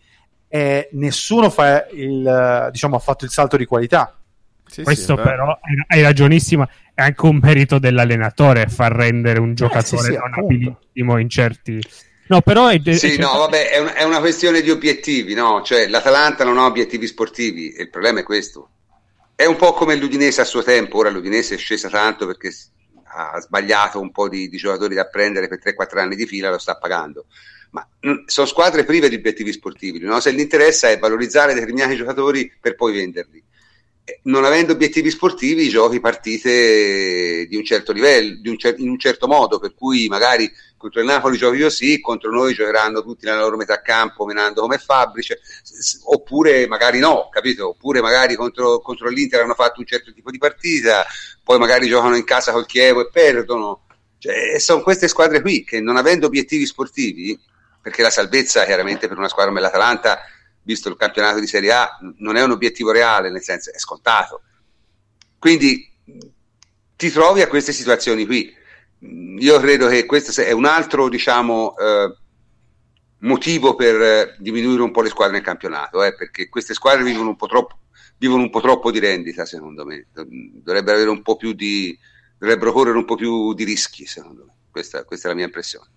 e 0.47 0.89
nessuno 0.93 1.51
fa 1.51 1.85
il, 1.91 2.69
diciamo, 2.71 2.95
ha 2.95 2.99
fatto 2.99 3.25
il 3.25 3.31
salto 3.31 3.57
di 3.57 3.65
qualità. 3.65 4.11
Sì, 4.67 4.83
Questo 4.83 5.15
sì, 5.15 5.21
però 5.21 5.57
hai 5.87 6.01
ragionissima, 6.01 6.67
è 6.93 7.01
anche 7.01 7.25
un 7.25 7.39
merito 7.41 7.79
dell'allenatore 7.79 8.67
far 8.67 8.91
rendere 8.91 9.39
un 9.39 9.53
giocatore 9.53 10.07
eh, 10.07 10.11
sì, 10.11 10.17
non 10.17 10.33
abilissimo 10.33 11.17
in 11.19 11.29
certi 11.29 11.81
No, 12.27 12.41
però 12.41 12.67
è, 12.67 12.81
sì, 12.95 13.13
è... 13.13 13.17
no, 13.17 13.37
vabbè, 13.37 13.69
è, 13.69 13.79
un, 13.79 13.91
è, 13.95 14.03
una 14.03 14.19
questione 14.19 14.61
di 14.61 14.71
obiettivi, 14.71 15.35
no? 15.35 15.61
Cioè, 15.61 15.87
l'Atalanta 15.87 16.43
non 16.43 16.57
ha 16.57 16.65
obiettivi 16.65 17.05
sportivi 17.05 17.71
e 17.71 17.83
il 17.83 17.89
problema 17.89 18.21
è 18.21 18.23
questo. 18.23 18.69
È 19.35 19.45
un 19.45 19.55
po' 19.57 19.73
come 19.73 19.95
l'Udinese 19.95 20.41
a 20.41 20.45
suo 20.45 20.63
tempo, 20.63 20.97
ora 20.97 21.09
l'Udinese 21.09 21.55
è 21.55 21.57
scesa 21.57 21.89
tanto 21.89 22.25
perché 22.25 22.51
ha 23.03 23.39
sbagliato 23.39 23.99
un 23.99 24.11
po' 24.11 24.27
di, 24.27 24.49
di 24.49 24.57
giocatori 24.57 24.95
da 24.95 25.05
prendere 25.05 25.47
per 25.47 25.59
3-4 25.63 25.99
anni 25.99 26.15
di 26.15 26.25
fila, 26.25 26.49
lo 26.49 26.57
sta 26.57 26.77
pagando. 26.77 27.25
Ma 27.71 27.87
mh, 27.99 28.23
sono 28.25 28.47
squadre 28.47 28.85
prive 28.85 29.07
di 29.07 29.15
obiettivi 29.15 29.51
sportivi, 29.51 29.99
no? 29.99 30.19
Se 30.19 30.31
l'interesse 30.31 30.93
è 30.93 30.99
valorizzare 30.99 31.53
determinati 31.53 31.95
giocatori 31.95 32.51
per 32.59 32.75
poi 32.75 32.93
venderli 32.93 33.43
non 34.23 34.45
avendo 34.45 34.73
obiettivi 34.73 35.09
sportivi 35.09 35.67
giochi 35.67 35.99
partite 35.99 37.47
di 37.47 37.55
un 37.55 37.63
certo 37.63 37.91
livello, 37.91 38.39
un 38.45 38.57
cer- 38.57 38.79
in 38.79 38.89
un 38.89 38.99
certo 38.99 39.27
modo, 39.27 39.57
per 39.57 39.73
cui 39.73 40.07
magari 40.07 40.51
contro 40.77 40.99
il 40.99 41.07
Napoli 41.07 41.37
giochi 41.37 41.61
così, 41.61 41.99
contro 41.99 42.31
noi 42.31 42.53
giocheranno 42.53 43.01
tutti 43.01 43.25
nella 43.25 43.39
loro 43.39 43.57
metà 43.57 43.81
campo 43.81 44.25
menando 44.25 44.61
come 44.61 44.77
Fabbrice, 44.77 45.39
oppure 46.03 46.67
magari 46.67 46.99
no, 46.99 47.29
capito? 47.31 47.69
Oppure 47.69 48.01
magari 48.01 48.35
contro, 48.35 48.79
contro 48.79 49.09
l'Inter 49.09 49.41
hanno 49.41 49.55
fatto 49.55 49.79
un 49.79 49.87
certo 49.87 50.13
tipo 50.13 50.29
di 50.29 50.37
partita, 50.37 51.03
poi 51.43 51.57
magari 51.57 51.87
giocano 51.87 52.15
in 52.15 52.23
casa 52.23 52.51
col 52.51 52.67
Chievo 52.67 53.01
e 53.01 53.09
perdono. 53.11 53.85
Cioè, 54.19 54.59
sono 54.59 54.83
queste 54.83 55.07
squadre 55.07 55.41
qui 55.41 55.63
che 55.63 55.81
non 55.81 55.97
avendo 55.97 56.27
obiettivi 56.27 56.65
sportivi, 56.65 57.39
perché 57.81 58.03
la 58.03 58.11
salvezza 58.11 58.65
chiaramente 58.65 59.07
per 59.07 59.17
una 59.17 59.27
squadra 59.27 59.51
come 59.51 59.61
l'Atalanta 59.61 60.19
visto 60.65 60.89
il 60.89 60.97
campionato 60.97 61.39
di 61.39 61.47
Serie 61.47 61.71
A, 61.71 61.97
non 62.17 62.35
è 62.35 62.43
un 62.43 62.51
obiettivo 62.51 62.91
reale, 62.91 63.29
nel 63.29 63.43
senso 63.43 63.71
è 63.71 63.77
scontato. 63.77 64.41
Quindi 65.37 65.87
ti 66.95 67.11
trovi 67.11 67.41
a 67.41 67.47
queste 67.47 67.71
situazioni 67.71 68.25
qui. 68.25 68.51
Io 69.39 69.59
credo 69.59 69.87
che 69.87 70.05
questo 70.05 70.41
è 70.41 70.51
un 70.51 70.65
altro, 70.65 71.07
diciamo, 71.07 71.77
eh, 71.77 72.17
motivo 73.19 73.75
per 73.75 74.01
eh, 74.01 74.35
diminuire 74.39 74.81
un 74.81 74.91
po' 74.91 75.01
le 75.01 75.09
squadre 75.09 75.35
nel 75.35 75.43
campionato, 75.43 76.03
eh, 76.03 76.15
perché 76.15 76.49
queste 76.49 76.73
squadre 76.73 77.03
vivono 77.03 77.29
un 77.29 77.35
po' 77.35 77.45
troppo, 77.45 77.79
vivono 78.17 78.41
un 78.41 78.49
po' 78.49 78.61
troppo 78.61 78.89
di 78.89 78.99
rendita, 78.99 79.45
secondo 79.45 79.85
me. 79.85 80.07
Dovrebbero 80.13 80.95
avere 80.95 81.09
un 81.11 81.21
po' 81.21 81.35
più 81.35 81.53
di, 81.53 81.95
dovrebbero 82.39 82.71
correre 82.71 82.97
un 82.97 83.05
po' 83.05 83.15
più 83.15 83.53
di 83.53 83.63
rischi, 83.63 84.07
secondo 84.07 84.45
me. 84.45 84.53
Questa, 84.71 85.03
questa 85.03 85.27
è 85.27 85.29
la 85.29 85.37
mia 85.37 85.45
impressione. 85.45 85.89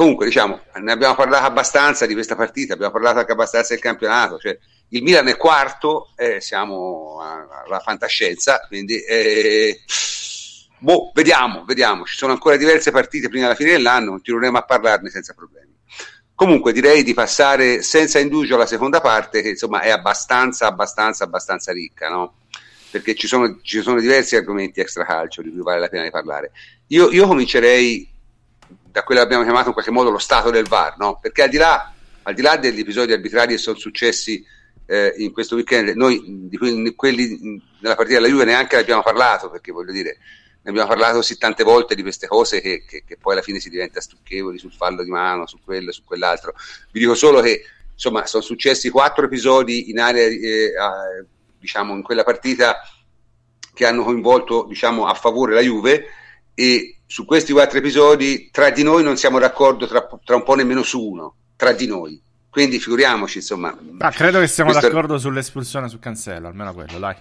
Comunque, 0.00 0.24
diciamo, 0.24 0.62
ne 0.76 0.92
abbiamo 0.92 1.14
parlato 1.14 1.44
abbastanza 1.44 2.06
di 2.06 2.14
questa 2.14 2.34
partita, 2.34 2.72
abbiamo 2.72 2.90
parlato 2.90 3.18
anche 3.18 3.32
abbastanza 3.32 3.74
del 3.74 3.82
campionato. 3.82 4.38
Cioè, 4.38 4.58
il 4.88 5.02
Milan 5.02 5.28
è 5.28 5.36
quarto, 5.36 6.14
eh, 6.16 6.40
siamo 6.40 7.18
alla 7.20 7.80
fantascienza, 7.80 8.64
quindi 8.66 8.98
eh, 9.02 9.78
boh, 10.78 11.10
vediamo, 11.12 11.64
vediamo. 11.66 12.06
Ci 12.06 12.16
sono 12.16 12.32
ancora 12.32 12.56
diverse 12.56 12.90
partite 12.90 13.28
prima 13.28 13.44
della 13.44 13.56
fine 13.56 13.72
dell'anno, 13.72 14.12
continueremo 14.12 14.56
a 14.56 14.62
parlarne 14.62 15.10
senza 15.10 15.34
problemi. 15.34 15.76
Comunque 16.34 16.72
direi 16.72 17.02
di 17.02 17.12
passare 17.12 17.82
senza 17.82 18.18
indugio 18.20 18.54
alla 18.54 18.64
seconda 18.64 19.02
parte, 19.02 19.42
che 19.42 19.50
insomma 19.50 19.80
è 19.82 19.90
abbastanza, 19.90 20.66
abbastanza, 20.66 21.24
abbastanza 21.24 21.72
ricca, 21.72 22.08
no? 22.08 22.36
Perché 22.90 23.14
ci 23.14 23.26
sono, 23.26 23.58
ci 23.60 23.82
sono 23.82 24.00
diversi 24.00 24.34
argomenti 24.34 24.80
extra 24.80 25.04
calcio 25.04 25.42
di 25.42 25.50
cui 25.50 25.60
vale 25.60 25.80
la 25.80 25.88
pena 25.88 26.04
di 26.04 26.10
parlare. 26.10 26.52
Io, 26.86 27.10
io 27.10 27.26
comincerei 27.26 28.10
da 28.90 29.02
quello 29.02 29.20
che 29.20 29.26
abbiamo 29.26 29.44
chiamato 29.44 29.68
in 29.68 29.72
qualche 29.72 29.90
modo 29.90 30.10
lo 30.10 30.18
stato 30.18 30.50
del 30.50 30.66
VAR, 30.66 30.96
no? 30.98 31.18
perché 31.20 31.42
al 31.42 31.48
di 31.48 31.56
là, 31.56 31.92
al 32.22 32.34
di 32.34 32.42
là 32.42 32.56
degli 32.56 32.80
episodi 32.80 33.12
arbitrari 33.12 33.52
che 33.52 33.58
sono 33.58 33.76
successi 33.76 34.44
eh, 34.86 35.14
in 35.18 35.32
questo 35.32 35.54
weekend, 35.54 35.90
noi 35.90 36.48
di 36.48 36.56
quelli, 36.96 37.62
della 37.78 37.94
partita 37.94 38.18
della 38.18 38.30
Juve 38.30 38.44
neanche 38.44 38.76
ne 38.76 38.82
abbiamo 38.82 39.02
parlato, 39.02 39.48
perché 39.48 39.70
voglio 39.70 39.92
dire, 39.92 40.18
ne 40.62 40.70
abbiamo 40.70 40.88
parlato 40.88 41.16
così 41.16 41.38
tante 41.38 41.62
volte 41.62 41.94
di 41.94 42.02
queste 42.02 42.26
cose 42.26 42.60
che, 42.60 42.84
che, 42.86 43.04
che, 43.06 43.16
poi 43.16 43.34
alla 43.34 43.42
fine 43.42 43.60
si 43.60 43.70
diventa 43.70 44.00
stucchevoli 44.00 44.58
sul 44.58 44.72
fallo 44.72 45.04
di 45.04 45.10
mano, 45.10 45.46
su 45.46 45.58
quello, 45.64 45.92
su 45.92 46.02
quell'altro. 46.04 46.54
Vi 46.90 46.98
dico 46.98 47.14
solo 47.14 47.40
che 47.40 47.62
insomma 47.94 48.26
sono 48.26 48.42
successi 48.42 48.90
quattro 48.90 49.26
episodi 49.26 49.90
in 49.90 50.00
area, 50.00 50.24
eh, 50.24 50.72
diciamo, 51.58 51.94
in 51.94 52.02
quella 52.02 52.24
partita 52.24 52.80
che 53.72 53.86
hanno 53.86 54.02
coinvolto 54.02 54.64
diciamo, 54.68 55.06
a 55.06 55.14
favore 55.14 55.54
la 55.54 55.60
Juve 55.60 56.06
e 56.54 56.99
su 57.10 57.24
questi 57.24 57.50
quattro 57.50 57.78
episodi 57.78 58.50
tra 58.52 58.70
di 58.70 58.84
noi 58.84 59.02
non 59.02 59.16
siamo 59.16 59.40
d'accordo 59.40 59.84
tra, 59.88 60.06
tra 60.24 60.36
un 60.36 60.44
po' 60.44 60.54
nemmeno 60.54 60.84
su 60.84 61.04
uno, 61.04 61.34
tra 61.56 61.72
di 61.72 61.88
noi. 61.88 62.22
Quindi 62.48 62.78
figuriamoci, 62.78 63.38
insomma. 63.38 63.76
Ma 63.98 64.10
credo 64.12 64.38
che 64.38 64.46
siamo 64.46 64.70
questo... 64.70 64.88
d'accordo 64.88 65.18
sull'espulsione 65.18 65.88
su 65.88 65.98
Cancello, 65.98 66.46
almeno 66.46 66.72
quello, 66.72 67.00
dai. 67.00 67.16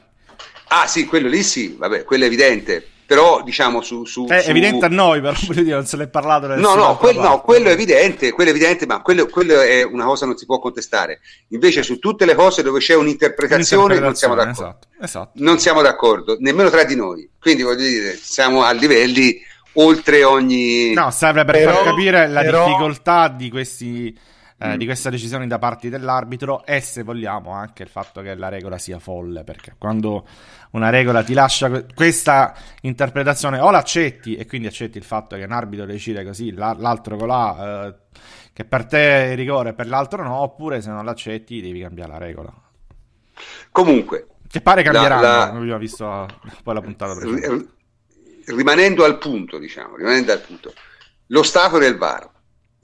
Ah 0.68 0.86
sì, 0.86 1.08
quello 1.08 1.28
lì 1.28 1.42
sì, 1.42 1.76
vabbè, 1.76 2.04
quello 2.04 2.26
è 2.26 2.28
evidente. 2.28 2.88
Però 3.04 3.42
diciamo 3.42 3.82
su... 3.82 4.06
su 4.06 4.28
è 4.28 4.44
su... 4.44 4.52
evidente 4.52 4.86
a 4.86 4.90
noi, 4.90 5.22
però 5.22 5.34
voglio 5.48 5.64
dire, 5.64 5.76
non 5.78 5.88
se 5.88 5.98
l'è 5.98 6.08
parlato 6.08 6.46
No, 6.56 6.76
no, 6.76 6.96
quel, 6.98 7.18
no, 7.18 7.42
quello 7.42 7.70
è 7.70 7.72
evidente, 7.72 8.32
quello 8.32 8.52
è 8.52 8.54
evidente, 8.54 8.86
ma 8.86 9.02
quello, 9.02 9.26
quello, 9.26 9.60
è 9.60 9.82
una 9.82 10.06
cosa 10.06 10.22
che 10.22 10.28
non 10.28 10.38
si 10.38 10.46
può 10.46 10.60
contestare. 10.60 11.20
Invece 11.48 11.82
su 11.82 11.98
tutte 11.98 12.26
le 12.26 12.36
cose 12.36 12.62
dove 12.62 12.78
c'è 12.78 12.94
un'interpretazione, 12.94 13.96
un'interpretazione 13.96 14.00
non 14.00 14.16
siamo 14.16 14.36
d'accordo. 14.36 14.88
Esatto, 15.00 15.04
esatto. 15.04 15.32
Non 15.44 15.58
siamo 15.58 15.82
d'accordo, 15.82 16.38
nemmeno 16.40 16.70
tra 16.70 16.84
di 16.84 16.96
noi. 16.96 17.28
Quindi 17.40 17.64
voglio 17.64 17.88
dire, 17.88 18.16
siamo 18.16 18.62
a 18.62 18.70
livelli 18.70 19.48
oltre 19.74 20.24
ogni... 20.24 20.93
No, 20.93 21.11
serve 21.11 21.45
per 21.45 21.55
però, 21.55 21.74
far 21.74 21.84
capire 21.84 22.28
la 22.28 22.41
però... 22.41 22.65
difficoltà 22.65 23.28
di 23.28 23.49
questi 23.49 24.17
eh, 24.61 24.76
di 24.76 24.84
queste 24.84 25.09
decisioni 25.09 25.47
da 25.47 25.57
parte 25.57 25.89
dell'arbitro 25.89 26.65
e 26.65 26.82
se 26.82 27.03
vogliamo 27.03 27.51
anche 27.51 27.84
il 27.84 27.89
fatto 27.89 28.22
che 28.22 28.36
la 28.36 28.49
regola 28.49 28.78
sia 28.78 28.99
folle 28.99 29.45
perché 29.45 29.76
quando 29.78 30.28
una 30.72 30.89
regola 30.89 31.24
ti 31.24 31.34
lascia 31.34 31.86
questa 31.95 32.53
interpretazione 32.82 33.59
o 33.59 33.72
l'accetti 33.72 34.36
e 34.36 34.45
quindi 34.45 34.67
accetti 34.67 34.97
il 34.97 35.05
fatto 35.05 35.38
che 35.38 35.43
un 35.43 35.53
arbitro 35.53 35.86
decide 35.86 36.26
così 36.26 36.51
l'altro 36.51 37.15
con 37.15 37.28
la 37.30 37.88
eh, 37.88 37.95
che 38.51 38.65
per 38.65 38.86
te 38.86 39.32
è 39.32 39.36
rigore 39.36 39.70
e 39.70 39.74
per 39.74 39.88
l'altro 39.88 40.24
no 40.24 40.36
oppure 40.36 40.82
se 40.82 40.89
non 40.89 41.05
l'accetti 41.05 41.61
devi 41.61 41.80
cambiare 41.80 42.11
la 42.11 42.17
regola. 42.17 42.53
Comunque 43.72 44.28
che 44.45 44.59
pare 44.59 44.84
cambieranno 44.84 45.22
la, 45.22 45.38
la... 45.38 45.43
abbiamo 45.51 45.78
visto 45.78 46.28
poi 46.63 46.74
la 46.74 46.82
puntata 46.82 47.13
precedente 47.13 47.78
rimanendo 48.56 49.04
al 49.04 49.18
punto 49.18 49.58
diciamo 49.58 49.95
rimanendo 49.95 50.32
al 50.32 50.41
punto 50.41 50.74
lo 51.28 51.43
Stato 51.43 51.78
del 51.78 51.97
VAR 51.97 52.38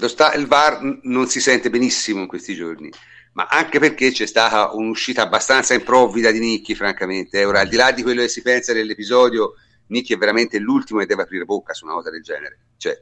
sta- 0.08 0.34
il 0.34 0.48
VAR 0.48 1.00
non 1.04 1.28
si 1.28 1.40
sente 1.40 1.70
benissimo 1.70 2.22
in 2.22 2.28
questi 2.28 2.54
giorni, 2.54 2.90
ma 3.34 3.48
anche 3.50 3.80
perché 3.80 4.12
c'è 4.12 4.26
stata 4.26 4.72
un'uscita 4.72 5.22
abbastanza 5.22 5.74
improvvida 5.74 6.32
di 6.32 6.40
Nicky, 6.40 6.76
francamente. 6.76 7.44
Ora, 7.46 7.62
al 7.62 7.68
di 7.68 7.76
là 7.76 7.92
di 7.92 8.04
quello 8.04 8.22
che 8.22 8.28
si 8.28 8.42
pensa 8.42 8.74
dell'episodio, 8.74 9.54
Nicky 9.88 10.14
è 10.14 10.18
veramente 10.18 10.60
l'ultimo 10.60 11.00
che 11.00 11.06
deve 11.06 11.24
aprire 11.24 11.46
bocca 11.46 11.74
su 11.74 11.86
una 11.86 11.96
cosa 11.96 12.10
del 12.10 12.24
genere. 12.24 12.60
Cioè, 12.78 12.98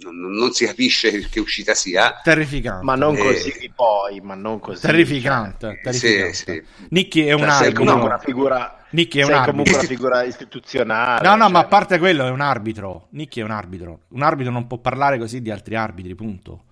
non, 0.00 0.32
non, 0.32 0.52
si 0.52 0.66
capisce 0.66 1.28
che 1.28 1.40
uscita 1.40 1.74
sia. 1.74 2.20
Terrificante. 2.22 2.84
Ma 2.84 2.94
non 2.94 3.16
così 3.16 3.50
eh, 3.50 3.70
poi, 3.74 4.20
ma 4.20 4.34
non 4.34 4.58
così. 4.60 4.80
Terrificante. 4.80 5.80
terrificante. 5.82 6.32
Sì, 6.32 6.44
sì. 6.44 6.62
Nicky 6.90 7.24
è 7.24 7.32
un 7.32 7.40
cioè, 7.40 7.48
arbitro. 7.48 8.04
una 8.04 8.18
figura... 8.18 8.84
Nicky 8.90 9.18
è 9.18 9.24
un 9.24 9.32
arbitro. 9.32 9.50
comunque 9.50 9.74
una 9.74 9.82
figura 9.82 10.22
istituzionale. 10.22 11.26
No, 11.26 11.34
no, 11.34 11.42
cioè... 11.42 11.52
ma 11.52 11.58
a 11.58 11.64
parte 11.66 11.98
quello 11.98 12.26
è 12.26 12.30
un 12.30 12.40
arbitro. 12.40 13.08
Nicky 13.10 13.40
è 13.40 13.44
un 13.44 13.50
arbitro. 13.50 14.00
Un 14.08 14.22
arbitro 14.22 14.52
non 14.52 14.66
può 14.66 14.78
parlare 14.78 15.18
così 15.18 15.42
di 15.42 15.50
altri 15.50 15.74
arbitri, 15.74 16.14
punto. 16.14 16.64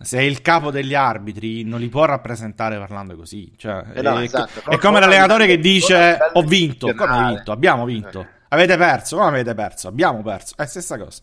Se 0.00 0.18
è 0.18 0.22
il 0.22 0.42
capo 0.42 0.70
degli 0.70 0.94
arbitri, 0.94 1.62
non 1.62 1.78
li 1.78 1.88
può 1.88 2.04
rappresentare 2.04 2.76
parlando 2.76 3.14
così. 3.14 3.52
Cioè, 3.56 3.84
eh 3.94 4.02
no, 4.02 4.18
è, 4.18 4.22
esatto. 4.24 4.68
è, 4.68 4.76
come 4.78 4.98
l'allenatore 4.98 5.46
che 5.46 5.58
dice: 5.58 6.18
Ho 6.32 6.42
vinto. 6.42 6.92
Come 6.94 7.12
ho 7.12 7.26
vinto? 7.28 7.52
Abbiamo 7.52 7.84
vinto. 7.84 8.26
Avete 8.48 8.76
perso? 8.76 9.16
Come 9.16 9.28
avete 9.28 9.54
perso? 9.54 9.88
Abbiamo 9.88 10.22
perso. 10.22 10.54
È 10.56 10.62
la 10.62 10.66
stessa 10.66 10.98
cosa. 10.98 11.22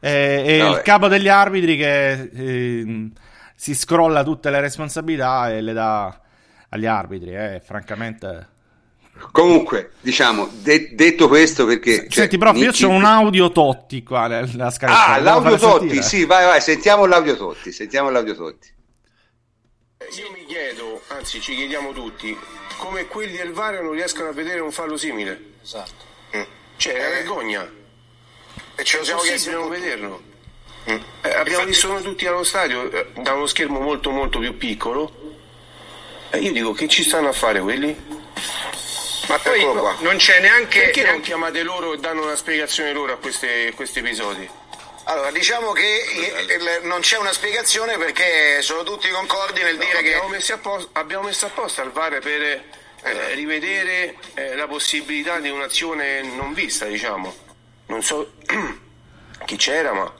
È, 0.00 0.42
è 0.44 0.58
no, 0.58 0.72
il 0.72 0.82
capo 0.82 1.08
degli 1.08 1.28
arbitri 1.28 1.76
che 1.76 2.30
eh, 2.32 3.10
si 3.54 3.74
scrolla 3.74 4.22
tutte 4.22 4.50
le 4.50 4.60
responsabilità 4.60 5.50
e 5.50 5.60
le 5.60 5.72
dà 5.72 6.20
agli 6.68 6.86
arbitri. 6.86 7.34
Eh, 7.34 7.62
francamente. 7.64 8.56
Comunque, 9.32 9.92
diciamo, 10.00 10.48
de- 10.62 10.94
detto 10.94 11.26
questo 11.26 11.66
perché... 11.66 12.02
Cioè, 12.02 12.10
senti, 12.10 12.38
prof, 12.38 12.56
io 12.56 12.70
ho 12.86 12.90
un 12.90 13.04
audio 13.04 13.50
Totti 13.50 14.02
qua 14.02 14.28
nella 14.28 14.70
scaletta. 14.70 15.06
Ah, 15.06 15.18
l'audio 15.18 15.56
Totti, 15.56 15.78
sentire? 15.88 16.02
sì, 16.02 16.24
vai, 16.24 16.46
vai, 16.46 16.60
sentiamo 16.60 17.04
l'audio 17.04 17.36
Totti, 17.36 17.72
sentiamo 17.72 18.10
l'audio 18.10 18.36
Totti. 18.36 18.76
Io 20.16 20.30
mi 20.32 20.44
chiedo, 20.46 21.02
anzi 21.08 21.40
ci 21.40 21.56
chiediamo 21.56 21.90
tutti, 21.90 22.36
come 22.78 23.06
quelli 23.06 23.36
del 23.36 23.52
Vario 23.52 23.82
non 23.82 23.92
riescono 23.92 24.28
a 24.28 24.32
vedere 24.32 24.60
un 24.60 24.70
fallo 24.70 24.96
simile. 24.96 25.54
Esatto. 25.60 26.04
Mm. 26.36 26.42
Cioè, 26.76 26.94
è 26.94 26.98
una 26.98 27.08
vergogna. 27.08 27.77
E 28.78 28.84
ce 28.84 28.98
lo 28.98 29.04
siamo 29.04 29.22
chiesti 29.22 29.50
di 29.50 29.56
vederlo. 29.68 30.22
Mm. 30.88 30.98
Eh, 31.22 31.30
abbiamo 31.34 31.64
visto 31.64 31.88
noi 31.88 32.00
tutti 32.00 32.24
allo 32.26 32.44
stadio 32.44 32.88
eh, 32.92 33.06
da 33.16 33.32
uno 33.32 33.46
schermo 33.46 33.80
molto 33.80 34.10
molto 34.10 34.38
più 34.38 34.56
piccolo. 34.56 35.12
E 36.30 36.38
io 36.38 36.52
dico 36.52 36.72
che 36.74 36.86
ci 36.86 37.02
stanno 37.02 37.26
a 37.26 37.32
fare 37.32 37.58
quelli? 37.58 37.92
Ma 39.26 39.38
poi 39.40 39.64
non 39.64 40.16
c'è 40.18 40.38
neanche. 40.38 40.78
Perché 40.78 41.02
neanche... 41.02 41.10
non 41.10 41.20
chiamate 41.22 41.62
loro 41.64 41.92
e 41.92 41.98
danno 41.98 42.22
una 42.22 42.36
spiegazione 42.36 42.92
loro 42.92 43.14
a 43.14 43.16
queste, 43.16 43.72
questi 43.74 43.98
episodi? 43.98 44.48
Allora, 45.06 45.32
diciamo 45.32 45.72
che 45.72 46.00
il, 46.48 46.86
non 46.86 47.00
c'è 47.00 47.18
una 47.18 47.32
spiegazione 47.32 47.98
perché 47.98 48.62
sono 48.62 48.84
tutti 48.84 49.08
concordi 49.08 49.60
nel 49.60 49.76
no, 49.76 49.84
dire 49.84 49.98
abbiamo 49.98 50.28
che. 50.28 50.36
Messi 50.36 50.52
apposta, 50.52 51.00
abbiamo 51.00 51.24
messo 51.24 51.46
apposta 51.46 51.82
al 51.82 51.90
VAR 51.90 52.20
per 52.20 52.42
eh, 52.42 53.34
rivedere 53.34 54.14
eh, 54.34 54.54
la 54.54 54.68
possibilità 54.68 55.40
di 55.40 55.50
un'azione 55.50 56.22
non 56.22 56.54
vista, 56.54 56.84
diciamo 56.84 57.46
non 57.88 58.02
so 58.02 58.32
chi 59.44 59.56
c'era, 59.56 59.92
ma 59.92 60.12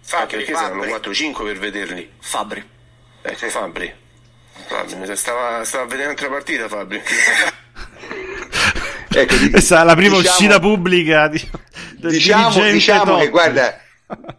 Fabri, 0.00 0.36
perché 0.36 0.54
saranno 0.54 0.84
4-5 0.84 1.44
per 1.44 1.58
vederli. 1.58 2.10
Fabri. 2.18 2.64
Eh, 3.22 3.36
sei 3.36 3.50
Fabri. 3.50 3.92
Fabri, 4.66 5.16
stava, 5.16 5.64
stava 5.64 5.84
a 5.84 5.86
vedere 5.86 6.04
un'altra 6.04 6.28
partita 6.28 6.68
Fabri. 6.68 7.02
ecco, 9.08 9.34
Questa 9.50 9.80
è 9.80 9.84
la 9.84 9.94
prima 9.94 10.16
diciamo, 10.16 10.34
uscita 10.34 10.60
pubblica 10.60 11.28
di, 11.28 11.50
diciamo, 11.96 12.70
diciamo 12.70 13.18
che 13.18 13.28
guarda 13.28 13.80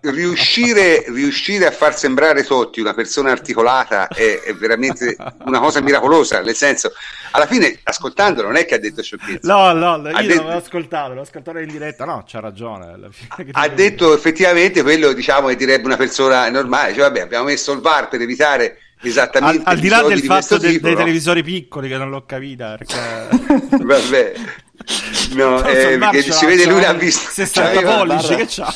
riuscire, 0.01 1.03
riuscire, 1.07 1.65
a 1.65 1.71
far 1.71 1.97
sembrare 1.97 2.43
Totti 2.43 2.79
una 2.79 2.93
persona 2.93 3.31
articolata 3.31 4.07
è, 4.07 4.41
è, 4.41 4.55
veramente 4.55 5.15
una 5.45 5.59
cosa 5.59 5.81
miracolosa. 5.81 6.41
Nel 6.41 6.55
senso, 6.55 6.91
alla 7.31 7.45
fine, 7.45 7.79
ascoltandolo, 7.83 8.47
non 8.47 8.57
è 8.57 8.65
che 8.65 8.75
ha 8.75 8.79
detto 8.79 9.01
sciocchezza. 9.01 9.47
No, 9.53 9.73
no, 9.73 10.09
io 10.09 10.15
ha 10.15 10.21
detto, 10.21 10.43
l'ho 10.43 10.51
ascoltato, 10.51 11.13
l'ho 11.13 11.21
ascoltato 11.21 11.57
in 11.59 11.67
diretta. 11.67 12.05
No, 12.05 12.23
c'ha 12.25 12.39
ragione. 12.39 13.09
Ha 13.51 13.67
detto 13.67 14.13
effettivamente 14.13 14.81
quello, 14.83 15.11
diciamo, 15.13 15.47
che 15.49 15.55
direbbe 15.55 15.85
una 15.85 15.97
persona 15.97 16.49
normale. 16.49 16.93
Cioè, 16.93 17.03
vabbè, 17.03 17.21
abbiamo 17.21 17.45
messo 17.45 17.73
il 17.73 17.81
VAR 17.81 18.07
per 18.07 18.21
evitare 18.21 18.79
esattamente 19.01 19.63
al, 19.63 19.75
al 19.75 19.79
di 19.79 19.89
là 19.89 20.01
del 20.01 20.19
di 20.19 20.25
fatto 20.25 20.57
del, 20.57 20.71
tipo, 20.71 20.87
dei 20.87 20.95
no? 20.95 20.99
televisori 20.99 21.43
piccoli 21.43 21.87
che 21.87 21.97
non 21.97 22.09
l'ho 22.09 22.25
capita 22.25 22.77
perché 22.77 23.77
vabbè 23.77 24.33
no, 25.33 25.63
eh, 25.65 25.97
perché 25.97 26.31
si 26.31 26.45
vede 26.45 26.65
lui 26.65 26.81
l'ha 26.81 26.93
visto 26.93 27.29
60 27.31 27.81
pollici 27.81 28.35
che 28.35 28.45
c'ha 28.47 28.73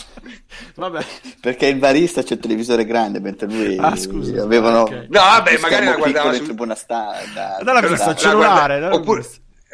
Vabbè. 0.76 1.06
Perché 1.40 1.68
il 1.68 1.76
barista 1.76 2.24
c'è 2.24 2.34
il 2.34 2.40
televisore 2.40 2.86
grande, 2.86 3.20
mentre 3.20 3.48
lui 3.48 3.78
ah, 3.78 3.96
scusa, 3.96 4.42
avevano 4.42 4.82
okay. 4.82 5.08
No, 5.10 5.20
vabbè, 5.20 5.58
magari 5.60 5.86
la 5.86 5.96
guardava 5.96 6.34
sul... 6.34 6.46
tribuna 6.46 6.76
sta, 6.76 7.22
da, 7.34 7.60
da, 7.62 7.80
da, 7.80 7.98
sul 7.98 8.16
cellulare, 8.16 8.80
la 8.80 8.88
guarda... 8.88 8.96
oppure 8.96 9.26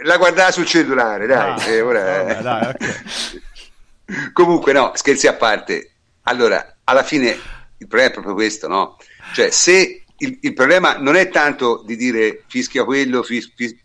la 0.03 0.17
guardava 0.17 0.51
sul 0.51 0.65
cellulare, 0.65 1.27
dai. 1.27 1.49
Ah, 1.51 1.63
eh, 1.65 1.81
ora, 1.81 2.23
vabbè, 2.23 2.41
dai 2.41 2.67
okay. 2.67 4.31
Comunque 4.33 4.73
no, 4.73 4.91
scherzi 4.95 5.27
a 5.27 5.33
parte. 5.33 5.91
Allora, 6.23 6.77
alla 6.83 7.03
fine 7.03 7.37
il 7.77 7.87
problema 7.87 8.09
è 8.09 8.13
proprio 8.13 8.33
questo, 8.33 8.67
no? 8.67 8.97
Cioè, 9.33 9.49
se 9.49 10.03
il, 10.17 10.37
il 10.41 10.53
problema 10.53 10.97
non 10.97 11.15
è 11.15 11.29
tanto 11.29 11.83
di 11.85 11.95
dire 11.95 12.43
fischia 12.47 12.83
quello, 12.83 13.23
fis, 13.23 13.51
fis, 13.55 13.75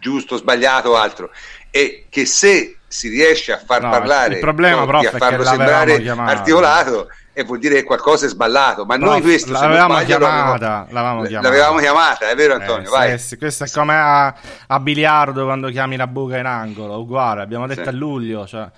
giusto, 0.00 0.36
sbagliato 0.36 0.90
o 0.90 0.96
altro, 0.96 1.30
è 1.70 2.04
che 2.08 2.26
se 2.26 2.76
si 2.90 3.08
riesce 3.08 3.52
a 3.52 3.62
far 3.64 3.82
no, 3.82 3.90
parlare 3.90 4.34
il 4.34 4.40
problema 4.40 4.84
Totti, 4.84 5.06
a 5.06 5.10
farlo 5.12 5.44
sembrare 5.44 6.00
chiamato. 6.00 6.30
articolato 6.30 7.08
e 7.32 7.44
vuol 7.44 7.60
dire 7.60 7.76
che 7.76 7.84
qualcosa 7.84 8.26
è 8.26 8.28
sballato 8.28 8.84
ma 8.84 8.96
noi 8.96 9.20
questo 9.20 9.52
l'avevamo, 9.52 9.94
sbaglio, 9.94 10.18
chiamata, 10.18 10.86
l'avevamo, 10.90 11.22
chiamata 11.22 11.48
l'avevamo 11.48 11.78
chiamata 11.78 12.28
è 12.28 12.34
vero 12.34 12.54
Antonio 12.54 12.88
eh, 12.88 12.90
vai. 12.90 13.18
Sì, 13.20 13.38
questo 13.38 13.62
è 13.62 13.70
come 13.70 13.94
a, 13.94 14.34
a 14.66 14.80
biliardo 14.80 15.44
quando 15.44 15.68
chiami 15.68 15.96
la 15.96 16.08
buca 16.08 16.38
in 16.38 16.46
angolo 16.46 16.98
uguale 16.98 17.42
abbiamo 17.42 17.68
detto 17.68 17.84
sì. 17.84 17.88
a 17.88 17.92
luglio 17.92 18.44
cioè 18.48 18.68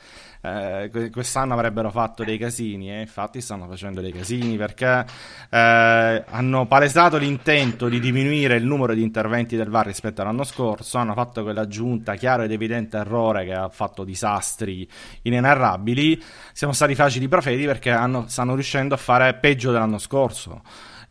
eh, 0.45 0.90
quest'anno 1.12 1.55
avrebbero 1.55 1.93
fatto 1.93 2.24
dei 2.24 2.36
casini 2.36 2.90
e 2.90 2.97
eh? 2.97 3.01
infatti 3.03 3.40
stanno 3.40 3.68
facendo 3.68 4.01
dei 4.01 4.11
casini 4.11 4.57
perché 4.57 5.07
eh, 5.49 6.24
hanno 6.26 6.66
palesato 6.66 7.16
l'intento 7.16 7.88
di 7.88 8.01
diminuire 8.01 8.57
il 8.57 8.64
numero 8.64 8.93
di 8.93 9.03
interventi 9.03 9.55
del 9.55 9.68
VAR 9.68 9.86
rispetto 9.86 10.20
all'anno 10.20 10.43
scorso, 10.43 10.99
hanno 10.99 11.14
fatto 11.14 11.45
quell'aggiunta 11.45 12.16
chiaro 12.16 12.43
ed 12.43 12.51
evidente 12.51 12.97
errore 12.97 13.45
che 13.45 13.55
ha 13.55 13.68
fatto 13.68 14.03
disastri 14.03 14.88
inenarrabili, 15.22 16.20
siamo 16.53 16.72
stati 16.72 16.97
facili 16.97 17.28
profeti 17.28 17.64
perché 17.64 17.90
hanno, 17.90 18.24
stanno 18.26 18.55
riuscendo 18.55 18.95
a 18.95 18.99
fare 18.99 19.34
peggio 19.34 19.70
dell'anno 19.70 19.99
scorso. 19.99 20.62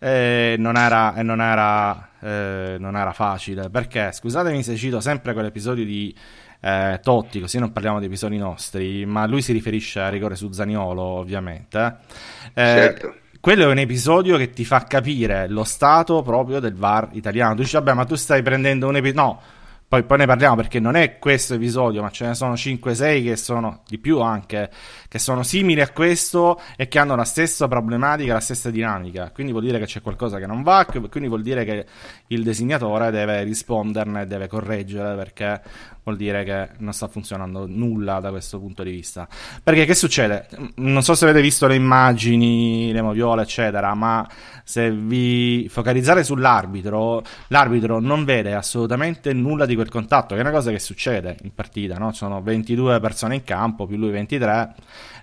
E 0.03 0.55
non 0.57 0.77
era, 0.77 1.13
e 1.13 1.21
non 1.21 1.39
era, 1.41 2.09
eh, 2.19 2.77
non 2.79 2.97
era 2.97 3.13
facile 3.13 3.69
perché 3.69 4.11
scusatemi 4.11 4.63
se 4.63 4.75
cito 4.75 4.99
sempre 4.99 5.34
quell'episodio 5.34 5.86
di 5.86 6.11
eh, 6.62 6.99
Totti, 7.01 7.39
così 7.39 7.57
non 7.57 7.72
parliamo 7.72 7.99
di 7.99 8.05
episodi 8.05 8.38
nostri, 8.38 9.05
ma 9.05 9.26
lui 9.26 9.41
si 9.41 9.51
riferisce 9.51 9.99
a 9.99 10.09
rigore 10.09 10.36
su 10.36 10.51
Zaniolo, 10.51 11.01
ovviamente. 11.01 11.97
Eh, 12.53 12.64
certo. 12.64 13.16
Quello 13.39 13.64
è 13.64 13.72
un 13.72 13.80
episodio 13.80 14.38
che 14.38 14.51
ti 14.51 14.64
fa 14.64 14.84
capire 14.84 15.47
lo 15.47 15.64
stato 15.64 16.22
proprio 16.22 16.59
del 16.59 16.76
VAR 16.76 17.09
italiano. 17.14 17.55
Tu 17.55 17.64
dici, 17.64 17.74
vabbè, 17.74 17.93
ma 17.93 18.05
tu 18.05 18.14
stai 18.14 18.43
prendendo 18.43 18.88
un 18.88 18.97
episodio. 18.97 19.22
No, 19.22 19.41
poi, 19.91 20.03
poi, 20.03 20.20
ne 20.20 20.26
parliamo 20.26 20.55
perché 20.55 20.80
non 20.80 20.95
è 20.95 21.18
questo 21.20 21.55
episodio, 21.55 22.01
ma 22.01 22.09
ce 22.12 22.28
ne 22.28 22.34
sono 22.34 22.53
5-6 22.53 23.24
che 23.24 23.36
sono 23.36 23.82
di 23.88 23.97
più 23.97 24.22
anche, 24.22 24.70
che 25.09 25.20
sono 25.20 25.43
simili 25.43 25.82
a 25.82 25.89
questo 25.89 26.62
e 26.78 26.88
che 26.88 26.97
hanno 26.97 27.18
la 27.18 27.26
stessa 27.26 27.68
problematica, 27.68 28.32
la 28.32 28.39
stessa 28.39 28.70
dinamica. 28.70 29.32
Quindi 29.34 29.51
vuol 29.51 29.66
dire 29.66 29.80
che 29.80 29.86
c'è 29.88 30.01
qualcosa 30.01 30.38
che 30.38 30.45
non 30.45 30.64
va, 30.64 30.86
quindi 30.86 31.28
vuol 31.28 31.41
dire 31.41 31.66
che 31.66 31.86
il 32.28 32.41
disegnatore 32.41 33.12
deve 33.12 33.43
risponderne, 33.43 34.28
deve 34.28 34.47
correggere 34.47 35.14
perché 35.18 35.62
vuol 36.04 36.18
dire 36.18 36.43
che 36.43 36.70
non 36.80 36.93
sta 36.93 37.08
funzionando 37.08 37.66
nulla 37.68 38.20
da 38.20 38.30
questo 38.30 38.60
punto 38.60 38.84
di 38.84 38.91
vista. 38.91 39.28
Perché 39.64 39.86
che 39.86 39.93
succede? 39.93 40.47
Non 40.76 41.04
so 41.04 41.14
se 41.14 41.26
avete 41.26 41.41
visto 41.41 41.68
le 41.68 41.76
immagini, 41.76 42.91
le 42.91 43.02
moviole, 43.02 43.43
eccetera, 43.43 43.93
ma 43.93 44.28
se 44.64 44.91
vi 44.91 45.68
focalizzate 45.70 46.24
sull'arbitro, 46.24 47.24
l'arbitro 47.47 47.99
non 47.99 48.26
vede 48.26 48.54
assolutamente 48.54 49.34
nulla 49.34 49.66
di 49.66 49.76
quel 49.76 49.89
contatto, 49.89 50.34
che 50.34 50.41
è 50.41 50.43
una 50.43 50.52
cosa 50.52 50.72
che 50.72 50.80
succede 50.80 51.38
in 51.43 51.54
partita, 51.54 51.97
no? 51.97 52.12
Sono 52.12 52.41
22 52.41 52.99
persone 52.99 53.36
in 53.36 53.43
campo, 53.43 53.86
più 53.86 53.97
lui 53.97 54.12
23, 54.12 54.74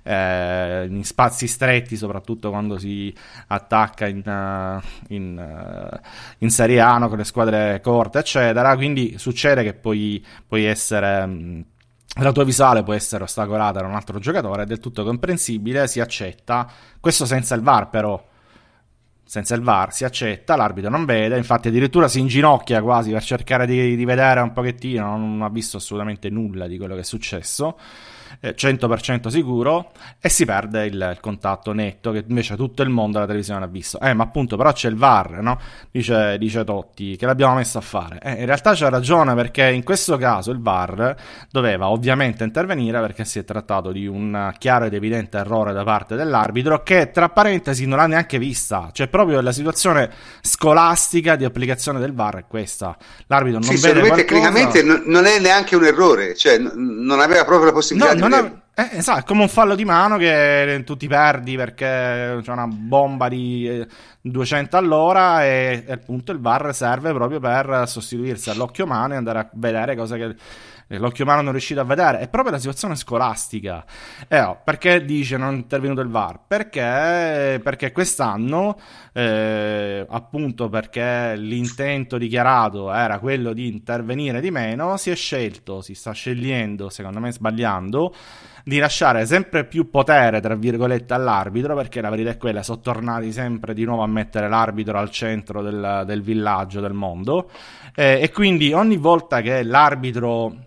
eh, 0.09 0.86
in 0.88 1.04
spazi 1.04 1.46
stretti, 1.46 1.94
soprattutto 1.96 2.48
quando 2.48 2.78
si 2.78 3.14
attacca 3.48 4.06
in, 4.06 4.22
uh, 4.24 5.12
in, 5.12 5.36
uh, 5.36 5.98
in 6.38 6.50
Serie 6.50 6.80
A, 6.80 6.96
no? 6.96 7.09
con 7.09 7.18
le 7.18 7.24
squadre 7.24 7.80
corte, 7.82 8.18
eccetera, 8.18 8.74
quindi 8.74 9.18
succede 9.18 9.62
che 9.62 9.74
puoi, 9.74 10.24
puoi 10.46 10.64
essere... 10.64 11.26
Mh, 11.26 11.64
la 12.20 12.32
tua 12.32 12.42
visuale 12.42 12.82
può 12.82 12.94
essere 12.94 13.22
ostacolata 13.22 13.80
da 13.80 13.86
un 13.86 13.94
altro 13.94 14.18
giocatore, 14.18 14.62
è 14.62 14.66
del 14.66 14.80
tutto 14.80 15.04
comprensibile, 15.04 15.86
si 15.86 16.00
accetta, 16.00 16.68
questo 16.98 17.26
senza 17.26 17.54
il 17.54 17.61
VAR 17.61 17.90
però, 17.90 18.20
senza 19.24 19.54
il 19.54 19.61
VAR, 19.61 19.92
si 19.92 20.04
accetta, 20.04 20.56
l'arbitro 20.56 20.90
non 20.90 21.04
vede, 21.04 21.36
infatti 21.36 21.68
addirittura 21.68 22.09
si 22.09 22.18
inginocchia 22.18 22.82
quasi 22.82 23.12
per 23.12 23.22
cercare 23.22 23.66
di, 23.66 23.94
di 23.94 24.04
vedere 24.04 24.40
un 24.40 24.52
pochettino, 24.52 25.16
non 25.16 25.42
ha 25.42 25.50
visto 25.50 25.76
assolutamente 25.76 26.28
nulla 26.28 26.66
di 26.66 26.76
quello 26.76 26.94
che 26.94 27.02
è 27.02 27.04
successo 27.04 27.76
100% 28.41 29.26
eh, 29.26 29.31
sicuro 29.31 29.93
e 30.20 30.29
si 30.29 30.45
perde 30.45 30.87
il, 30.87 30.95
il, 30.95 31.18
contatto 31.20 31.72
netto 31.72 32.11
che 32.12 32.24
invece 32.26 32.57
tutto 32.57 32.83
il 32.83 32.89
mondo 32.89 33.18
alla 33.18 33.26
televisione 33.26 33.64
ha 33.64 33.68
visto. 33.68 33.99
Eh, 34.01 34.14
ma 34.14 34.24
appunto, 34.24 34.57
però 34.57 34.72
c'è 34.72 34.89
il 34.89 34.97
VAR, 34.97 35.43
no? 35.43 35.59
Dice, 35.91 36.39
dice 36.39 36.64
Totti, 36.64 37.16
che 37.16 37.26
l'abbiamo 37.26 37.55
messo 37.55 37.79
a 37.79 37.81
fare. 37.81 38.18
Eh, 38.22 38.41
in 38.41 38.47
realtà 38.47 38.74
c'ha 38.74 38.89
ragione 38.89 39.35
perché 39.35 39.68
in 39.70 39.83
questo 39.83 40.16
caso 40.16 40.51
il 40.51 40.61
VAR 40.61 41.16
doveva 41.51 41.89
ovviamente 41.89 42.45
intervenire 42.45 43.01
perché 43.01 43.24
si 43.24 43.39
è 43.39 43.45
trattato 43.45 43.93
di 43.93 44.07
un 44.07 44.53
chiaro 44.59 44.87
ed 44.87 44.95
evidente 44.95 45.39
errore 45.39 45.72
da 45.72 45.85
parte 45.85 46.16
dell'arbitro 46.16 46.83
che, 46.83 47.11
tra 47.11 47.29
parentesi, 47.29 47.87
non 47.87 47.99
l'ha 47.99 48.07
neanche 48.07 48.39
vista. 48.39 48.91
Cioè, 48.93 49.09
proprio 49.09 49.41
la 49.41 49.53
situazione 49.53 50.11
scolastica 50.41 51.37
di 51.37 51.45
applicazione 51.45 51.99
del 51.99 52.14
VAR 52.14 52.37
è 52.37 52.45
questa. 52.47 52.97
L'arbitro 53.26 53.61
non 53.61 53.68
sì, 53.68 53.81
vede 53.81 54.01
qualcosa... 54.01 54.22
tecnicamente 54.22 54.83
non 54.83 55.26
è 55.26 55.39
neanche 55.39 55.76
un 55.76 55.85
errore, 55.85 56.35
cioè 56.35 56.59
non 56.59 57.20
aveva 57.20 57.45
proprio 57.45 57.66
la 57.66 57.72
possibilità 57.72 58.14
no, 58.14 58.17
non 58.18 58.32
ha... 58.32 58.62
Eh, 58.78 58.90
esatto, 58.98 59.18
è 59.18 59.24
come 59.24 59.42
un 59.42 59.48
fallo 59.48 59.74
di 59.74 59.84
mano 59.84 60.16
che 60.16 60.82
tu 60.86 60.96
ti 60.96 61.08
perdi 61.08 61.56
perché 61.56 62.38
c'è 62.40 62.52
una 62.52 62.68
bomba 62.68 63.28
di 63.28 63.84
200 64.20 64.76
eh, 64.76 64.78
all'ora 64.78 65.44
e, 65.44 65.82
e 65.84 65.92
appunto 65.92 66.30
il 66.30 66.38
VAR 66.38 66.72
serve 66.72 67.12
proprio 67.12 67.40
per 67.40 67.84
sostituirsi 67.86 68.50
all'occhio 68.50 68.84
umano 68.84 69.14
e 69.14 69.16
andare 69.16 69.38
a 69.40 69.48
vedere 69.54 69.96
cose 69.96 70.16
che 70.16 70.36
l'occhio 70.97 71.24
umano 71.24 71.41
non 71.41 71.49
è 71.49 71.53
riuscito 71.53 71.80
a 71.80 71.84
vedere. 71.84 72.20
È 72.20 72.28
proprio 72.28 72.53
la 72.53 72.59
situazione 72.59 72.97
scolastica. 72.97 73.84
Eh, 74.26 74.41
oh, 74.41 74.61
perché 74.64 75.05
dice 75.05 75.36
non 75.36 75.55
è 75.55 75.57
intervenuto 75.57 76.01
il 76.01 76.09
VAR? 76.09 76.41
Perché, 76.47 77.61
perché 77.62 77.93
quest'anno, 77.93 78.78
eh, 79.12 80.07
appunto 80.09 80.68
perché 80.68 81.36
l'intento 81.36 82.16
dichiarato 82.16 82.93
era 82.93 83.18
quello 83.18 83.53
di 83.53 83.68
intervenire 83.68 84.41
di 84.41 84.51
meno, 84.51 84.97
si 84.97 85.11
è 85.11 85.14
scelto, 85.14 85.82
si 85.82 85.95
sta 85.95 86.12
scegliendo, 86.12 86.89
secondo 86.89 87.20
me 87.20 87.32
sbagliando, 87.32 88.14
di 88.64 88.78
lasciare 88.78 89.24
sempre 89.24 89.64
più 89.64 89.89
potere, 89.89 90.41
tra 90.41 90.55
virgolette, 90.55 91.14
all'arbitro, 91.14 91.74
perché 91.74 92.03
la 92.03 92.11
verità 92.11 92.30
è 92.30 92.36
quella, 92.36 92.62
sono 92.62 92.80
tornati 92.80 93.32
sempre 93.32 93.72
di 93.72 93.84
nuovo 93.84 94.03
a 94.03 94.07
mettere 94.07 94.47
l'arbitro 94.47 94.99
al 94.99 95.11
centro 95.11 95.62
del, 95.62 96.03
del 96.07 96.22
villaggio, 96.22 96.80
del 96.80 96.93
mondo, 96.93 97.51
eh, 97.95 98.18
e 98.20 98.30
quindi 98.30 98.72
ogni 98.72 98.99
volta 98.99 99.41
che 99.41 99.62
l'arbitro 99.62 100.66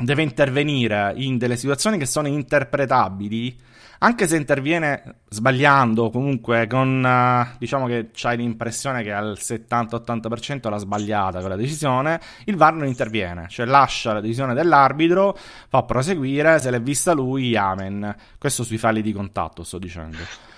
deve 0.00 0.22
intervenire 0.22 1.12
in 1.16 1.38
delle 1.38 1.56
situazioni 1.56 1.98
che 1.98 2.06
sono 2.06 2.28
interpretabili, 2.28 3.58
anche 4.02 4.26
se 4.26 4.36
interviene 4.36 5.20
sbagliando, 5.28 6.08
comunque 6.08 6.66
con 6.66 7.04
uh, 7.04 7.56
diciamo 7.58 7.86
che 7.86 8.10
c'hai 8.14 8.38
l'impressione 8.38 9.02
che 9.02 9.12
al 9.12 9.36
70-80% 9.38 10.70
l'ha 10.70 10.78
sbagliata 10.78 11.40
quella 11.40 11.56
decisione, 11.56 12.18
il 12.44 12.56
VAR 12.56 12.74
non 12.74 12.86
interviene, 12.86 13.46
cioè 13.48 13.66
lascia 13.66 14.14
la 14.14 14.20
decisione 14.20 14.54
dell'arbitro, 14.54 15.36
fa 15.68 15.82
proseguire, 15.82 16.58
se 16.60 16.70
l'è 16.70 16.80
vista 16.80 17.12
lui, 17.12 17.54
amen. 17.56 18.14
Questo 18.38 18.64
sui 18.64 18.78
falli 18.78 19.02
di 19.02 19.12
contatto, 19.12 19.64
sto 19.64 19.78
dicendo. 19.78 20.48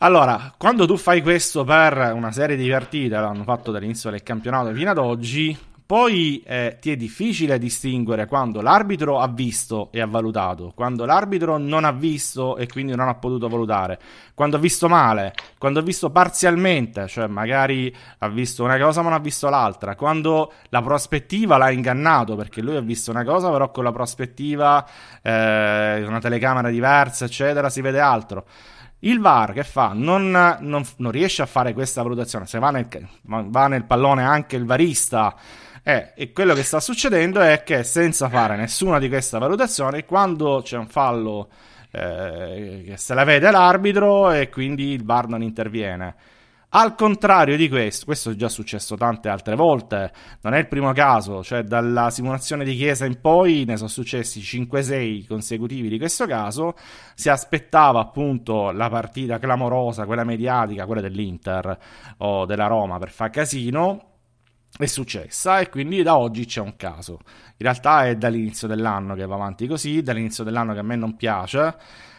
Allora, 0.00 0.52
quando 0.56 0.86
tu 0.86 0.96
fai 0.96 1.22
questo 1.22 1.64
per 1.64 2.12
una 2.14 2.30
serie 2.30 2.54
di 2.54 2.68
partite, 2.68 3.16
l'hanno 3.16 3.44
fatto 3.44 3.72
dall'inizio 3.72 4.10
del 4.10 4.22
campionato 4.22 4.72
fino 4.72 4.90
ad 4.90 4.98
oggi, 4.98 5.56
poi 5.88 6.42
eh, 6.44 6.76
ti 6.82 6.92
è 6.92 6.96
difficile 6.96 7.58
distinguere 7.58 8.26
quando 8.26 8.60
l'arbitro 8.60 9.20
ha 9.20 9.26
visto 9.26 9.88
e 9.90 10.02
ha 10.02 10.06
valutato, 10.06 10.72
quando 10.74 11.06
l'arbitro 11.06 11.56
non 11.56 11.86
ha 11.86 11.92
visto 11.92 12.58
e 12.58 12.66
quindi 12.66 12.94
non 12.94 13.08
ha 13.08 13.14
potuto 13.14 13.48
valutare, 13.48 13.98
quando 14.34 14.58
ha 14.58 14.60
visto 14.60 14.86
male, 14.86 15.32
quando 15.56 15.78
ha 15.78 15.82
visto 15.82 16.10
parzialmente, 16.10 17.06
cioè 17.06 17.26
magari 17.26 17.90
ha 18.18 18.28
visto 18.28 18.64
una 18.64 18.76
cosa 18.78 19.00
ma 19.00 19.08
non 19.08 19.18
ha 19.18 19.22
visto 19.22 19.48
l'altra, 19.48 19.96
quando 19.96 20.52
la 20.68 20.82
prospettiva 20.82 21.56
l'ha 21.56 21.70
ingannato 21.70 22.36
perché 22.36 22.60
lui 22.60 22.76
ha 22.76 22.82
visto 22.82 23.10
una 23.10 23.24
cosa 23.24 23.50
però 23.50 23.70
con 23.70 23.84
la 23.84 23.92
prospettiva, 23.92 24.86
eh, 25.22 26.04
una 26.06 26.20
telecamera 26.20 26.68
diversa, 26.68 27.24
eccetera, 27.24 27.70
si 27.70 27.80
vede 27.80 27.98
altro. 27.98 28.44
Il 28.98 29.20
VAR 29.20 29.54
che 29.54 29.64
fa? 29.64 29.92
Non, 29.94 30.30
non, 30.30 30.84
non 30.96 31.10
riesce 31.12 31.40
a 31.40 31.46
fare 31.46 31.72
questa 31.72 32.02
valutazione. 32.02 32.46
Se 32.46 32.58
va 32.58 32.70
nel, 32.70 32.88
va 33.22 33.68
nel 33.68 33.84
pallone 33.84 34.24
anche 34.24 34.56
il 34.56 34.66
varista 34.66 35.34
eh, 35.88 36.12
e 36.14 36.32
quello 36.32 36.52
che 36.52 36.64
sta 36.64 36.80
succedendo 36.80 37.40
è 37.40 37.62
che 37.62 37.82
senza 37.82 38.28
fare 38.28 38.56
nessuna 38.56 38.98
di 38.98 39.08
queste 39.08 39.38
valutazioni, 39.38 40.04
quando 40.04 40.60
c'è 40.62 40.76
un 40.76 40.86
fallo 40.86 41.48
eh, 41.90 42.92
se 42.96 43.14
la 43.14 43.24
vede 43.24 43.50
l'arbitro 43.50 44.30
e 44.30 44.50
quindi 44.50 44.88
il 44.88 45.02
VAR 45.02 45.28
non 45.28 45.42
interviene. 45.42 46.14
Al 46.72 46.94
contrario 46.94 47.56
di 47.56 47.70
questo, 47.70 48.04
questo 48.04 48.32
è 48.32 48.34
già 48.34 48.50
successo 48.50 48.96
tante 48.96 49.30
altre 49.30 49.54
volte, 49.54 50.12
non 50.42 50.52
è 50.52 50.58
il 50.58 50.68
primo 50.68 50.92
caso, 50.92 51.42
cioè 51.42 51.62
dalla 51.62 52.10
simulazione 52.10 52.64
di 52.66 52.76
Chiesa 52.76 53.06
in 53.06 53.18
poi 53.22 53.64
ne 53.66 53.78
sono 53.78 53.88
successi 53.88 54.40
5-6 54.40 55.26
consecutivi 55.26 55.88
di 55.88 55.96
questo 55.96 56.26
caso, 56.26 56.74
si 57.14 57.30
aspettava 57.30 57.98
appunto 57.98 58.72
la 58.72 58.90
partita 58.90 59.38
clamorosa, 59.38 60.04
quella 60.04 60.24
mediatica, 60.24 60.84
quella 60.84 61.00
dell'Inter 61.00 61.78
o 62.18 62.44
della 62.44 62.66
Roma 62.66 62.98
per 62.98 63.08
far 63.08 63.30
casino, 63.30 64.07
è 64.78 64.86
successa 64.86 65.58
e 65.58 65.68
quindi 65.68 66.02
da 66.02 66.16
oggi 66.16 66.46
c'è 66.46 66.60
un 66.60 66.76
caso. 66.76 67.18
In 67.22 67.66
realtà 67.66 68.06
è 68.06 68.16
dall'inizio 68.16 68.68
dell'anno 68.68 69.14
che 69.14 69.26
va 69.26 69.34
avanti 69.34 69.66
così, 69.66 70.02
dall'inizio 70.02 70.44
dell'anno 70.44 70.72
che 70.72 70.78
a 70.78 70.84
me 70.84 70.96
non 70.96 71.16
piace 71.16 71.76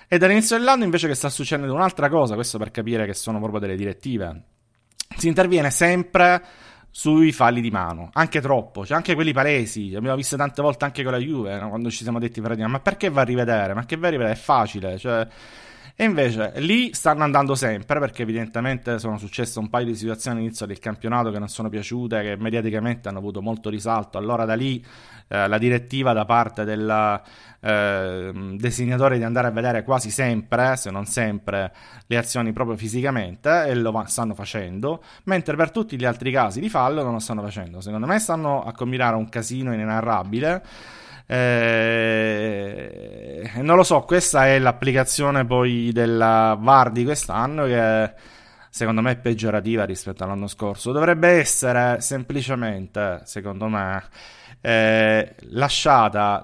e 0.07 0.17
dall'inizio 0.17 0.57
dell'anno 0.57 0.83
invece 0.83 1.07
che 1.07 1.15
sta 1.15 1.29
succedendo 1.29 1.73
un'altra 1.73 2.09
cosa, 2.09 2.35
questo 2.35 2.57
per 2.57 2.71
capire 2.71 3.05
che 3.05 3.13
sono 3.13 3.39
proprio 3.39 3.59
delle 3.59 3.75
direttive. 3.75 4.43
Si 5.15 5.27
interviene 5.27 5.71
sempre 5.71 6.43
sui 6.91 7.31
falli 7.31 7.61
di 7.61 7.69
mano, 7.69 8.09
anche 8.13 8.41
troppo, 8.41 8.85
cioè 8.85 8.97
anche 8.97 9.13
quelli 9.13 9.31
palesi, 9.31 9.93
abbiamo 9.95 10.15
visto 10.15 10.35
tante 10.35 10.61
volte 10.61 10.85
anche 10.85 11.03
con 11.03 11.11
la 11.11 11.19
Juve, 11.19 11.59
no? 11.59 11.69
quando 11.69 11.89
ci 11.91 12.03
siamo 12.03 12.19
detti 12.19 12.41
ma 12.41 12.79
perché 12.79 13.09
va 13.09 13.21
a 13.21 13.23
rivedere? 13.23 13.73
Ma 13.73 13.85
che 13.85 13.95
va 13.95 14.07
a 14.07 14.09
rivedere? 14.09 14.35
È 14.35 14.39
facile, 14.39 14.97
cioè 14.97 15.27
e 16.01 16.05
invece 16.05 16.53
lì 16.59 16.93
stanno 16.93 17.25
andando 17.25 17.55
sempre 17.55 17.99
perché 17.99 18.21
evidentemente 18.21 18.99
sono 18.99 19.17
successe 19.17 19.59
un 19.59 19.69
paio 19.69 19.83
di 19.87 19.95
situazioni 19.95 20.37
all'inizio 20.37 20.65
del 20.65 20.79
campionato 20.79 21.29
che 21.29 21.39
non 21.39 21.49
sono 21.49 21.67
piaciute, 21.67 22.21
che 22.21 22.37
mediaticamente 22.37 23.09
hanno 23.09 23.17
avuto 23.17 23.41
molto 23.41 23.69
risalto. 23.69 24.17
Allora 24.17 24.45
da 24.45 24.53
lì 24.53 24.81
eh, 25.27 25.45
la 25.45 25.57
direttiva 25.57 26.13
da 26.13 26.23
parte 26.23 26.63
del 26.63 27.21
eh, 27.59 28.31
designatore 28.55 29.17
di 29.17 29.25
andare 29.25 29.47
a 29.47 29.51
vedere 29.51 29.83
quasi 29.83 30.09
sempre, 30.09 30.77
se 30.77 30.89
non 30.89 31.05
sempre, 31.05 31.73
le 32.07 32.15
azioni 32.15 32.53
proprio 32.53 32.77
fisicamente 32.77 33.65
e 33.65 33.75
lo 33.75 34.01
stanno 34.07 34.33
facendo, 34.33 35.03
mentre 35.25 35.57
per 35.57 35.69
tutti 35.69 35.97
gli 35.97 36.05
altri 36.05 36.31
casi 36.31 36.61
di 36.61 36.69
fallo 36.69 37.03
non 37.03 37.11
lo 37.11 37.19
stanno 37.19 37.41
facendo. 37.41 37.81
Secondo 37.81 38.07
me 38.07 38.19
stanno 38.19 38.63
a 38.63 38.71
combinare 38.71 39.17
un 39.17 39.27
casino 39.27 39.73
inenarrabile 39.73 40.63
eh, 41.31 43.21
non 43.61 43.75
lo 43.75 43.83
so, 43.83 44.01
questa 44.01 44.47
è 44.47 44.57
l'applicazione 44.57 45.45
poi 45.45 45.91
della 45.93 46.57
VAR 46.59 46.89
di 46.89 47.03
quest'anno 47.03 47.65
che 47.65 48.11
secondo 48.71 49.01
me 49.01 49.11
è 49.11 49.17
peggiorativa 49.17 49.85
rispetto 49.85 50.23
all'anno 50.23 50.47
scorso. 50.47 50.91
Dovrebbe 50.91 51.27
essere 51.27 52.01
semplicemente, 52.01 53.21
secondo 53.25 53.67
me, 53.67 54.03
eh, 54.59 55.35
lasciata, 55.51 56.43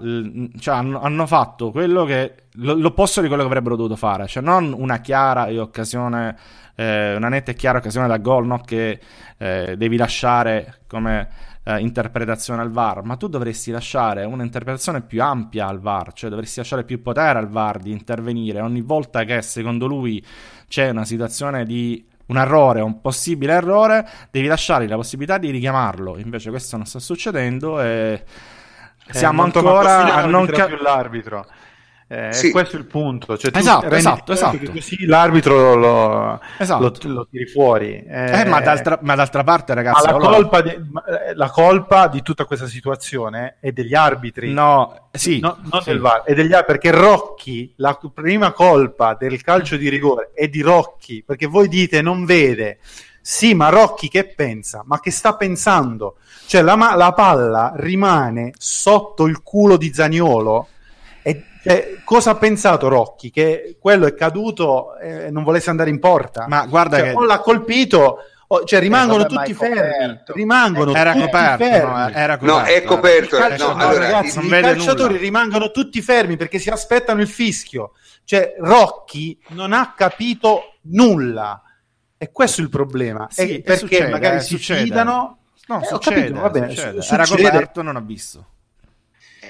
cioè 0.60 0.76
hanno, 0.76 1.26
fatto 1.26 1.72
quello 1.72 2.06
che 2.06 2.36
l'opposto 2.58 3.22
di 3.22 3.28
quello 3.28 3.42
che 3.42 3.50
avrebbero 3.50 3.76
dovuto 3.76 3.96
fare, 3.96 4.28
cioè 4.28 4.44
non 4.44 4.72
una 4.72 5.00
chiara 5.00 5.48
occasione, 5.60 6.38
eh, 6.76 7.16
una 7.16 7.30
netta 7.30 7.50
e 7.50 7.56
chiara 7.56 7.80
occasione 7.80 8.08
da 8.08 8.18
gol, 8.18 8.46
no? 8.46 8.60
che 8.60 9.00
eh, 9.38 9.76
devi 9.78 9.98
lasciare 9.98 10.82
come 10.86 11.54
eh, 11.66 11.80
interpretazione 11.80 12.62
al 12.62 12.72
VAR, 12.72 13.04
ma 13.04 13.16
tu 13.18 13.28
dovresti 13.28 13.72
lasciare 13.72 14.24
un'interpretazione 14.24 15.02
più 15.02 15.22
ampia 15.22 15.68
al 15.68 15.80
VAR, 15.80 16.14
cioè 16.14 16.30
dovresti 16.30 16.60
lasciare 16.60 16.84
più 16.84 17.02
potere 17.02 17.40
al 17.40 17.50
VAR 17.50 17.80
di 17.80 17.92
intervenire 17.92 18.62
ogni 18.62 18.82
volta 18.82 19.24
che 19.24 19.42
secondo 19.42 19.88
lui 19.88 20.24
c'è 20.68 20.90
una 20.90 21.06
situazione 21.06 21.66
di 21.66 22.06
un 22.28 22.38
errore, 22.38 22.82
un 22.82 23.02
possibile 23.02 23.54
errore, 23.54 24.08
devi 24.32 24.48
lasciargli 24.48 24.88
la 24.88 24.96
possibilità 24.96 25.38
di 25.38 25.50
richiamarlo. 25.52 26.18
Invece 26.18 26.50
questo 26.50 26.78
non 26.78 26.86
sta 26.86 27.00
succedendo 27.00 27.82
e 27.82 28.24
siamo 29.10 29.44
Eh, 29.46 29.52
non 29.52 29.56
ancora 29.56 30.14
a 30.16 30.26
non 30.26 30.46
capire. 30.48 30.82
l'arbitro. 30.82 31.46
Eh, 32.08 32.32
Sì. 32.34 32.52
Questo 32.52 32.76
è 32.76 32.80
il 32.80 32.86
punto. 32.86 33.36
Cioè, 33.36 33.50
Esatto, 33.58 33.88
esatto, 33.90 34.32
esatto. 34.34 34.72
Così 34.72 35.06
l'arbitro 35.08 35.74
lo, 35.74 36.40
Esatto. 36.60 36.82
lo- 37.08 37.14
lo 37.14 37.28
tiri 37.28 37.48
fuori. 37.48 38.04
Eh, 38.08 38.42
Eh, 38.42 38.46
ma, 38.46 38.62
d'altra, 38.62 39.00
ma 39.02 39.16
d'altra 39.16 39.44
parte, 39.44 39.74
ragazzi, 39.74 40.06
la, 40.06 40.12
allora- 40.14 40.36
colpa 40.36 40.62
di, 40.62 40.70
eh, 40.70 41.34
la 41.34 41.50
colpa 41.50 42.08
di 42.08 42.22
tutta 42.22 42.46
questa 42.46 42.68
situazione 42.68 43.58
è 43.60 43.72
degli 43.72 43.96
arbitri. 43.96 44.54
no, 44.54 45.08
sì, 45.12 45.40
No, 45.40 45.58
non 45.72 45.82
sì. 45.82 45.90
del 45.90 46.00
VAR, 46.00 46.22
è 46.24 46.34
degli 46.36 46.54
perché 46.66 46.92
Rocchi, 46.92 47.74
la 47.78 47.98
prima 48.14 48.52
colpa 48.52 49.16
del 49.20 49.42
calcio 49.42 49.76
di 49.76 49.90
rigore 49.90 50.30
è 50.36 50.48
di 50.48 50.62
Rocchi, 50.62 51.24
perché 51.26 51.48
voi 51.48 51.68
dite 51.68 52.02
non 52.04 52.24
vede. 52.26 52.78
Sì, 53.20 53.56
ma 53.56 53.70
Rocchi 53.70 54.08
che 54.10 54.26
pensa? 54.26 54.84
Ma 54.86 55.00
che 55.00 55.10
sta 55.10 55.36
pensando? 55.36 56.18
Cioè 56.46 56.62
la, 56.62 56.76
la 56.96 57.12
palla 57.14 57.74
rimane 57.78 58.52
sotto 58.58 59.26
il 59.26 59.42
culo 59.42 59.78
di 59.78 59.92
Zaniolo 59.92 60.68
cioè, 61.68 61.96
cosa 62.04 62.32
ha 62.32 62.36
pensato 62.36 62.88
Rocchi? 62.88 63.32
Che 63.32 63.78
quello 63.80 64.06
è 64.06 64.14
caduto 64.14 64.98
e 65.00 65.32
non 65.32 65.44
volesse 65.44 65.72
andare 65.72 65.90
in 65.90 66.00
porta? 66.00 66.46
Ma 66.48 66.66
guarda 66.68 66.98
Cioè, 67.00 67.10
che 67.10 67.16
o 67.16 67.24
l'ha 67.26 67.40
colpito, 67.40 68.18
o- 68.48 68.64
cioè 68.66 68.80
rimangono 68.80 69.24
vabbè, 69.24 69.34
ma 69.34 69.40
tutti 69.42 69.54
fermi, 69.56 70.20
rimangono 70.28 70.94
era 70.94 71.14
tutti 71.14 71.26
coperto, 71.26 71.64
fermi. 71.66 71.90
no, 71.92 72.10
era 72.10 72.38
No, 72.40 72.54
coperto. 72.54 72.72
è 72.72 72.84
coperto. 72.84 73.36
Il 73.38 73.42
calcio- 73.42 73.68
No, 73.68 73.74
no, 73.74 73.84
allora, 73.88 74.00
ragazzi, 74.12 74.36
non 74.38 74.46
i 74.46 74.50
vede 74.50 74.68
calciatori 74.74 75.08
nulla. 75.14 75.20
rimangono 75.20 75.72
tutti 75.72 76.02
fermi 76.04 76.38
perché 76.38 76.60
si 76.60 76.70
aspettano 76.70 77.22
il 77.22 77.28
fischio. 77.28 77.94
Cioè, 78.24 78.56
Rocchi 78.60 79.40
non 79.50 79.74
ha 79.74 79.94
capito 79.98 80.74
nulla. 80.82 81.62
E 82.18 82.32
questo 82.32 82.62
è 82.62 82.64
il 82.64 82.70
problema. 82.70 83.28
Sì, 83.30 83.56
È 83.58 83.62
perché 83.62 83.80
succede, 83.80 84.10
magari 84.12 84.38
eh, 84.38 84.40
si 84.42 84.48
succede. 84.56 84.84
fidano. 84.84 85.38
No, 85.68 85.82
Eh, 85.82 85.86
succede, 85.86 86.22
capito, 86.22 86.40
va 86.42 86.50
bene, 86.50 86.70
succede. 86.70 87.02
su- 87.02 87.14
Era 87.14 87.26
coperto, 87.26 87.82
non 87.82 87.96
ha 87.96 88.00
visto. 88.02 88.46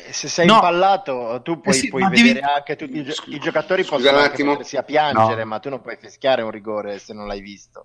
Eh, 0.08 0.14
Se 0.14 0.28
sei 0.28 0.46
No. 0.46 0.54
impallato, 0.56 1.42
tu 1.44 1.60
puoi, 1.62 1.74
Eh 1.76 1.78
sì, 1.78 1.88
puoi 1.90 2.08
vedere 2.10 2.34
devi- 2.34 2.40
anche 2.46 2.76
tutti 2.76 2.98
i, 2.98 3.04
gio- 3.04 3.24
i 3.28 3.40
giocatori 3.40 3.84
Scusa 3.84 3.96
possono 3.98 4.18
un 4.18 4.24
anche 4.24 4.34
attimo. 4.34 4.52
mettersi 4.52 4.78
a 4.78 4.84
piangere, 4.84 5.42
No. 5.44 5.46
ma 5.50 5.60
tu 5.60 5.70
non 5.70 5.82
puoi 5.82 5.98
fischiare 6.00 6.42
un 6.42 6.52
rigore 6.52 7.00
se 7.00 7.14
non 7.14 7.28
l'hai 7.28 7.42
visto. 7.42 7.84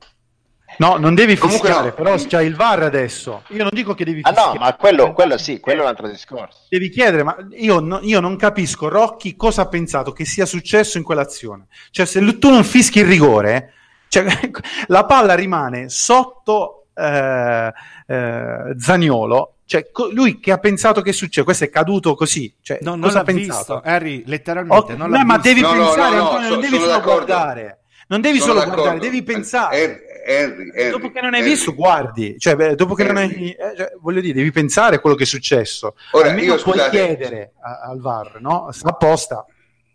No, 0.78 0.96
non 0.98 1.14
devi 1.16 1.36
Comunque 1.36 1.66
fischiare, 1.68 1.88
no. 1.88 1.94
però 1.94 2.14
c'è 2.14 2.42
il 2.42 2.54
VAR 2.54 2.82
adesso. 2.84 3.42
Io 3.48 3.62
non 3.64 3.70
dico 3.72 3.92
che 3.94 4.04
devi 4.04 4.20
Ah 4.22 4.28
fischiare. 4.28 4.58
no, 4.58 4.64
ma 4.64 4.74
quello, 4.76 5.12
quello 5.12 5.36
sì, 5.36 5.58
quello 5.58 5.80
è 5.80 5.82
un 5.82 5.88
altro 5.88 6.08
discorso. 6.08 6.60
Devi 6.68 6.88
chiedere, 6.90 7.24
ma 7.24 7.36
io, 7.56 7.80
no- 7.80 7.98
io 8.02 8.20
non 8.20 8.36
capisco 8.36 8.88
Rocchi 8.88 9.34
cosa 9.34 9.62
ha 9.62 9.66
pensato 9.68 10.12
che 10.12 10.24
sia 10.24 10.46
successo 10.46 10.96
in 10.96 11.02
quell'azione. 11.02 11.66
Cioè, 11.90 12.06
se 12.06 12.38
tu 12.38 12.50
non 12.50 12.62
fischi 12.62 13.00
il 13.00 13.06
rigore, 13.06 13.72
cioè, 14.08 14.24
la 14.86 15.04
palla 15.06 15.34
rimane 15.34 15.88
sotto 15.88 16.84
eh, 16.94 17.72
eh, 18.06 18.74
Zaniolo. 18.78 19.54
Cioè, 19.70 19.88
co- 19.92 20.10
lui 20.10 20.40
che 20.40 20.50
ha 20.50 20.58
pensato 20.58 21.00
che 21.00 21.12
succede? 21.12 21.44
Questo 21.44 21.62
è 21.62 21.70
caduto 21.70 22.16
così. 22.16 22.52
Cioè, 22.60 22.78
No, 22.82 22.90
non 22.96 23.02
cosa 23.02 23.20
ha 23.20 23.22
pensato? 23.22 23.56
visto. 23.56 23.80
Harry, 23.84 24.24
letteralmente, 24.26 24.92
Ok, 24.94 24.98
non 24.98 25.10
no, 25.10 25.16
l'ha 25.16 25.24
ma 25.24 25.34
visto. 25.36 25.48
devi 25.48 25.60
No, 25.60 25.70
pensare, 25.70 26.16
no, 26.16 26.22
no, 26.22 26.22
Antonio, 26.30 26.42
so- 26.48 26.52
non 26.54 26.60
devi 26.60 26.74
solo 26.74 26.86
d'accordo. 26.88 27.24
guardare. 27.26 27.78
Non 28.08 28.20
devi 28.20 28.38
Sono 28.40 28.48
solo 28.50 28.58
d'accordo. 28.64 28.82
guardare, 28.82 29.08
devi 29.08 29.22
pensare. 29.22 29.76
Henry, 29.76 30.00
Henry, 30.26 30.70
Henry, 30.74 30.90
dopo 30.90 31.10
che 31.12 31.20
non 31.20 31.34
hai 31.34 31.38
Henry. 31.40 31.52
visto, 31.52 31.72
guardi. 31.74 32.34
Cioè, 32.36 32.56
beh, 32.56 32.74
dopo 32.74 32.94
che 32.94 33.04
non 33.04 33.16
hai, 33.18 33.50
eh, 33.52 33.56
cioè, 33.76 33.92
voglio 34.00 34.20
dire, 34.20 34.34
devi 34.34 34.50
pensare 34.50 34.96
a 34.96 34.98
quello 34.98 35.14
che 35.14 35.22
è 35.22 35.26
successo. 35.26 35.94
Ora, 36.10 36.30
Almeno 36.30 36.54
io, 36.54 36.60
puoi 36.60 36.74
scusate- 36.74 36.90
chiedere 36.90 37.52
a- 37.62 37.88
al 37.90 38.00
VAR, 38.00 38.38
no? 38.40 38.70
Sta 38.72 38.88
apposta. 38.88 39.44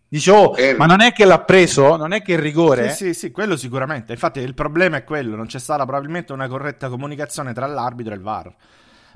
Dice, 0.07 0.32
oh, 0.32 0.55
Henry. 0.55 0.78
ma 0.78 0.86
non 0.86 1.01
è 1.01 1.11
che 1.11 1.26
l'ha 1.26 1.39
preso? 1.41 1.97
Non 1.97 2.13
è 2.13 2.21
che 2.21 2.32
il 2.32 2.39
rigore? 2.39 2.91
Sì, 2.91 3.07
sì, 3.07 3.13
sì, 3.13 3.32
quello 3.32 3.57
sicuramente. 3.57 4.13
Infatti, 4.13 4.39
il 4.39 4.53
problema 4.53 4.95
è 4.95 5.03
quello: 5.03 5.36
non 5.36 5.47
c'è 5.47 5.59
stata 5.59 5.84
probabilmente 5.84 6.32
una 6.32 6.47
corretta 6.47 6.88
comunicazione 6.88 7.51
tra 7.51 7.65
l'arbitro 7.65 8.13
e 8.13 8.15
il 8.15 8.21
VAR. 8.21 8.53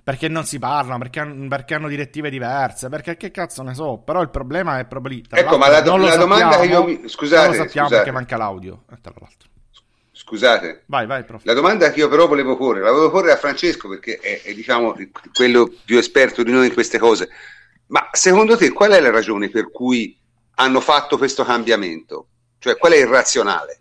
Perché 0.04 0.28
non 0.28 0.46
si 0.46 0.58
parlano, 0.60 0.98
perché, 0.98 1.24
perché 1.48 1.74
hanno 1.76 1.88
direttive 1.88 2.30
diverse, 2.30 2.90
perché 2.90 3.18
che 3.18 3.32
cazzo 3.32 3.62
ne 3.64 3.74
so. 3.74 3.98
Però 4.00 4.22
il 4.22 4.30
problema 4.30 4.80
è 4.80 4.86
proprio 4.86 5.18
lì. 5.18 5.26
Ecco, 5.30 5.58
ma 5.58 5.68
la 5.70 5.82
do- 5.82 5.98
la 5.98 6.16
domanda 6.16 6.58
che 6.60 6.66
io 6.68 6.84
mi- 6.84 7.02
scusate, 7.08 7.48
non 7.48 7.58
lo 7.58 7.64
sappiamo 7.64 7.88
scusate. 7.88 7.96
perché 7.96 8.12
manca 8.12 8.38
l'audio. 8.38 8.84
eh, 8.92 8.98
tra 9.02 9.14
l'altro. 9.20 9.48
Scusate, 10.12 10.84
Vai, 10.88 11.06
vai, 11.06 11.24
prof. 11.24 11.44
la 11.46 11.54
domanda 11.54 11.92
che 11.92 12.00
io 12.00 12.10
però 12.10 12.28
volevo 12.28 12.58
porre, 12.58 12.82
la 12.82 12.92
volevo 12.92 13.10
porre 13.10 13.32
a 13.32 13.38
Francesco 13.38 13.88
perché 13.88 14.18
è, 14.20 14.42
è, 14.42 14.54
diciamo 14.54 14.94
quello 15.34 15.72
più 15.86 15.98
esperto 15.98 16.44
di 16.44 16.52
noi 16.52 16.68
in 16.68 16.74
queste 16.74 16.98
cose. 16.98 17.30
Ma 17.88 18.10
secondo 18.12 18.58
te 18.58 18.70
qual 18.72 18.92
è 18.92 19.00
la 19.00 19.12
ragione 19.12 19.50
per 19.50 19.72
cui 19.72 20.18
hanno 20.56 20.82
fatto 20.82 21.18
questo 21.18 21.46
cambiamento? 21.46 22.28
Cioè, 22.60 22.78
qual 22.78 22.92
è 22.92 22.98
il 22.98 23.08
razionale? 23.08 23.79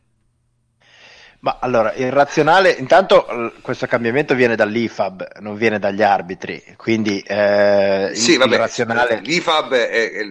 Ma 1.41 1.59
allora, 1.61 1.93
il 1.95 2.11
razionale, 2.11 2.70
intanto 2.72 3.53
questo 3.62 3.86
cambiamento 3.86 4.34
viene 4.34 4.57
dall'IFAB, 4.57 5.39
non 5.41 5.55
viene 5.57 5.78
dagli 5.78 6.03
arbitri, 6.03 6.61
quindi 6.76 7.20
eh, 7.20 8.09
il, 8.11 8.16
Sì, 8.16 8.32
il 8.32 8.39
vabbè, 8.39 8.57
razionale... 8.57 9.20
l'IFAB 9.22 9.72
è, 9.72 10.11
è 10.12 10.22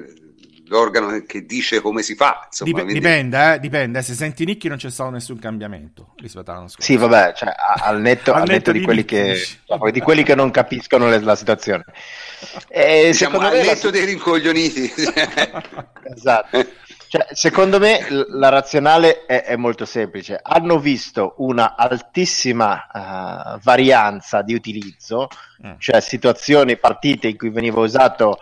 l'organo 0.67 1.23
che 1.25 1.45
dice 1.45 1.79
come 1.79 2.01
si 2.01 2.13
fa. 2.15 2.41
Insomma, 2.47 2.71
Dip- 2.71 2.83
quindi- 2.83 2.99
dipende, 2.99 3.53
eh, 3.53 3.59
dipende. 3.61 4.01
Se 4.01 4.13
senti 4.15 4.43
Nicchi 4.43 4.67
non 4.67 4.75
c'è 4.75 4.89
stato 4.89 5.09
nessun 5.11 5.39
cambiamento 5.39 6.11
rispetto 6.17 6.51
all'anno 6.51 6.67
scorso. 6.67 6.85
Sì, 6.91 6.97
vabbè, 6.97 7.31
cioè, 7.37 7.53
al 7.55 8.01
netto, 8.01 8.33
Al 8.35 8.41
al 8.41 8.47
netto 8.49 8.53
netto 8.53 8.71
di, 8.73 8.79
di 8.79 8.83
quelli 8.85 9.05
che, 9.05 9.41
no, 9.69 9.89
di 9.89 10.01
quelli 10.01 10.23
che 10.23 10.35
non 10.35 10.51
capiscono 10.51 11.07
le- 11.07 11.21
la 11.21 11.35
situazione. 11.37 11.85
E 12.67 13.11
diciamo, 13.11 13.35
secondo 13.35 13.45
al 13.47 13.51
me 13.53 13.63
la- 13.65 13.71
netto 13.71 13.89
dei 13.91 14.03
rincoglioniti. 14.03 14.91
Esatto. 16.13 16.65
Cioè, 17.09 17.27
secondo 17.31 17.79
me 17.79 17.99
la 18.29 18.49
razionale 18.49 19.25
è, 19.25 19.43
è 19.43 19.55
molto 19.55 19.85
semplice. 19.85 20.39
Hanno 20.41 20.79
visto 20.79 21.35
una 21.37 21.75
altissima 21.75 23.55
eh, 23.55 23.59
varianza 23.63 24.41
di 24.41 24.53
utilizzo, 24.53 25.27
Mm. 25.65 25.71
cioè 25.79 26.01
situazioni, 26.01 26.77
partite 26.77 27.27
in 27.29 27.35
cui 27.35 27.49
veniva 27.49 27.79
usato 27.79 28.37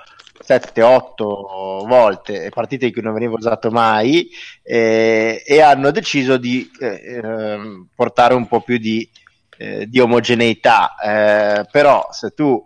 7-8 0.45 1.87
volte 1.87 2.43
e 2.43 2.49
partite 2.49 2.87
in 2.87 2.91
cui 2.91 3.01
non 3.01 3.13
veniva 3.13 3.35
usato 3.35 3.71
mai 3.71 4.29
eh, 4.61 5.41
e 5.45 5.61
hanno 5.61 5.91
deciso 5.91 6.35
di 6.35 6.69
eh, 6.79 7.21
ehm, 7.23 7.87
portare 7.95 8.33
un 8.33 8.47
po' 8.47 8.59
più 8.61 8.77
di, 8.77 9.09
eh, 9.57 9.87
di 9.87 9.99
omogeneità. 9.99 10.95
Eh, 10.97 11.65
però 11.71 12.07
se 12.11 12.31
tu 12.31 12.61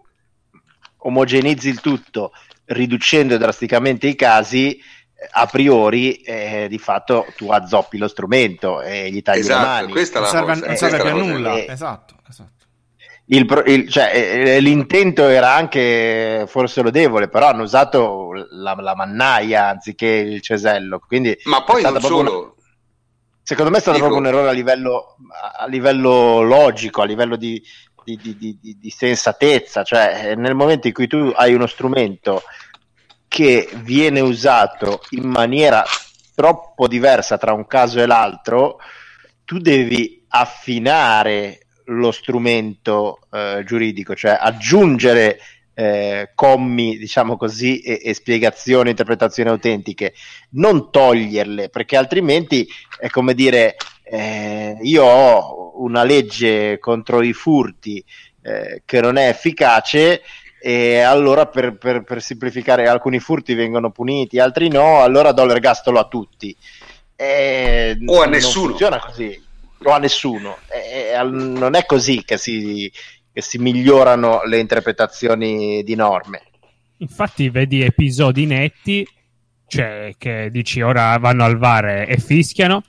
omogenizzi 0.97 1.69
il 1.69 1.79
tutto 1.79 2.31
riducendo 2.65 3.37
drasticamente 3.37 4.07
i 4.07 4.15
casi, 4.15 4.79
a 5.31 5.45
priori 5.47 6.15
eh, 6.21 6.67
di 6.69 6.77
fatto 6.77 7.25
tu 7.35 7.49
azzoppi 7.51 7.97
lo 7.97 8.07
strumento 8.07 8.81
e 8.81 9.09
gli 9.11 9.21
tagli 9.21 9.37
le 9.37 9.41
esatto, 9.41 9.65
mani. 9.67 9.91
questa 9.91 10.19
Non 10.19 10.27
la 10.27 10.33
serve, 10.33 10.53
cosa. 10.53 10.65
non 10.65 10.71
eh, 10.73 10.77
serve 10.77 10.97
più 11.01 11.09
a 11.09 11.13
nulla. 11.13 11.53
Eh, 11.55 11.65
Esatto, 11.69 12.15
esatto. 12.29 12.51
Il 13.31 13.63
il- 13.67 13.89
cioè, 13.89 14.11
eh, 14.15 14.59
l'intento 14.59 15.27
era 15.27 15.53
anche 15.53 16.45
forse 16.47 16.81
lodevole, 16.81 17.27
però 17.29 17.49
hanno 17.49 17.61
usato 17.61 18.31
la, 18.49 18.73
la 18.79 18.95
mannaia 18.95 19.67
anziché 19.67 20.07
il 20.07 20.41
cesello. 20.41 20.99
Quindi 21.05 21.37
Ma 21.43 21.63
poi 21.63 21.83
non 21.83 22.01
solo, 22.01 22.39
una- 22.39 22.53
secondo 23.43 23.69
me 23.69 23.77
è 23.77 23.81
stato 23.81 23.97
Dico- 23.97 24.09
proprio 24.09 24.27
un 24.29 24.33
errore 24.35 24.49
a 24.51 24.55
livello, 24.55 25.15
a 25.59 25.67
livello 25.67 26.41
logico, 26.41 27.01
a 27.03 27.05
livello 27.05 27.35
di, 27.35 27.61
di- 28.03 28.17
di- 28.19 28.35
di- 28.35 28.57
di- 28.59 28.77
di 28.79 28.89
sensatezza. 28.89 29.83
Cioè, 29.83 30.29
eh, 30.31 30.35
nel 30.35 30.55
momento 30.55 30.87
in 30.87 30.93
cui 30.93 31.05
tu 31.05 31.31
hai 31.35 31.53
uno 31.53 31.67
strumento 31.67 32.41
che 33.29 33.69
viene 33.83 34.19
usato 34.19 35.01
in 35.11 35.29
maniera 35.29 35.85
troppo 36.35 36.87
diversa 36.87 37.37
tra 37.37 37.53
un 37.53 37.65
caso 37.67 38.01
e 38.01 38.05
l'altro, 38.05 38.79
tu 39.45 39.59
devi 39.59 40.25
affinare 40.27 41.67
lo 41.85 42.11
strumento 42.11 43.19
eh, 43.31 43.63
giuridico, 43.65 44.15
cioè 44.15 44.37
aggiungere 44.39 45.39
eh, 45.73 46.31
commi, 46.35 46.97
diciamo 46.97 47.37
così, 47.37 47.79
e, 47.79 48.01
e 48.03 48.13
spiegazioni, 48.13 48.89
interpretazioni 48.89 49.49
autentiche, 49.49 50.13
non 50.51 50.91
toglierle, 50.91 51.69
perché 51.69 51.95
altrimenti 51.95 52.67
è 52.99 53.09
come 53.09 53.33
dire 53.33 53.75
eh, 54.03 54.77
io 54.81 55.03
ho 55.05 55.81
una 55.81 56.03
legge 56.03 56.79
contro 56.79 57.21
i 57.21 57.31
furti 57.31 58.03
eh, 58.41 58.81
che 58.85 59.01
non 59.01 59.17
è 59.17 59.29
efficace 59.29 60.21
e 60.61 60.99
allora 60.99 61.45
per, 61.47 61.77
per- 61.77 62.03
per 62.03 62.21
semplificare 62.21 62.87
alcuni 62.87 63.19
furti 63.19 63.53
vengono 63.53 63.91
puniti, 63.91 64.39
altri 64.39 64.69
no, 64.69 65.01
allora 65.01 65.31
do 65.31 65.45
l'ergastolo 65.45 65.99
a 65.99 66.07
tutti. 66.07 66.55
E 67.15 67.97
O 68.05 68.19
a 68.19 68.23
non 68.23 68.31
nessuno. 68.31 68.69
funziona 68.69 68.99
così, 68.99 69.41
o 69.83 69.91
a 69.91 69.97
nessuno. 69.97 70.57
E- 70.67 71.13
e 71.17 71.23
non 71.23 71.75
è 71.75 71.85
così 71.85 72.23
che 72.23 72.37
si, 72.37 72.89
che 72.91 72.99
che 73.31 73.41
si 73.41 73.57
migliorano 73.57 74.41
le 74.45 74.57
interpretazioni 74.59 75.83
di 75.83 75.95
norme. 75.95 76.41
Infatti 76.97 77.49
vedi 77.49 77.81
episodi 77.81 78.45
netti, 78.45 79.07
cioè 79.67 80.13
che 80.17 80.49
dici 80.51 80.81
ora 80.81 81.17
vanno 81.17 81.45
al 81.45 81.57
VAR 81.57 82.05
e 82.09 82.17
fischiano. 82.17 82.83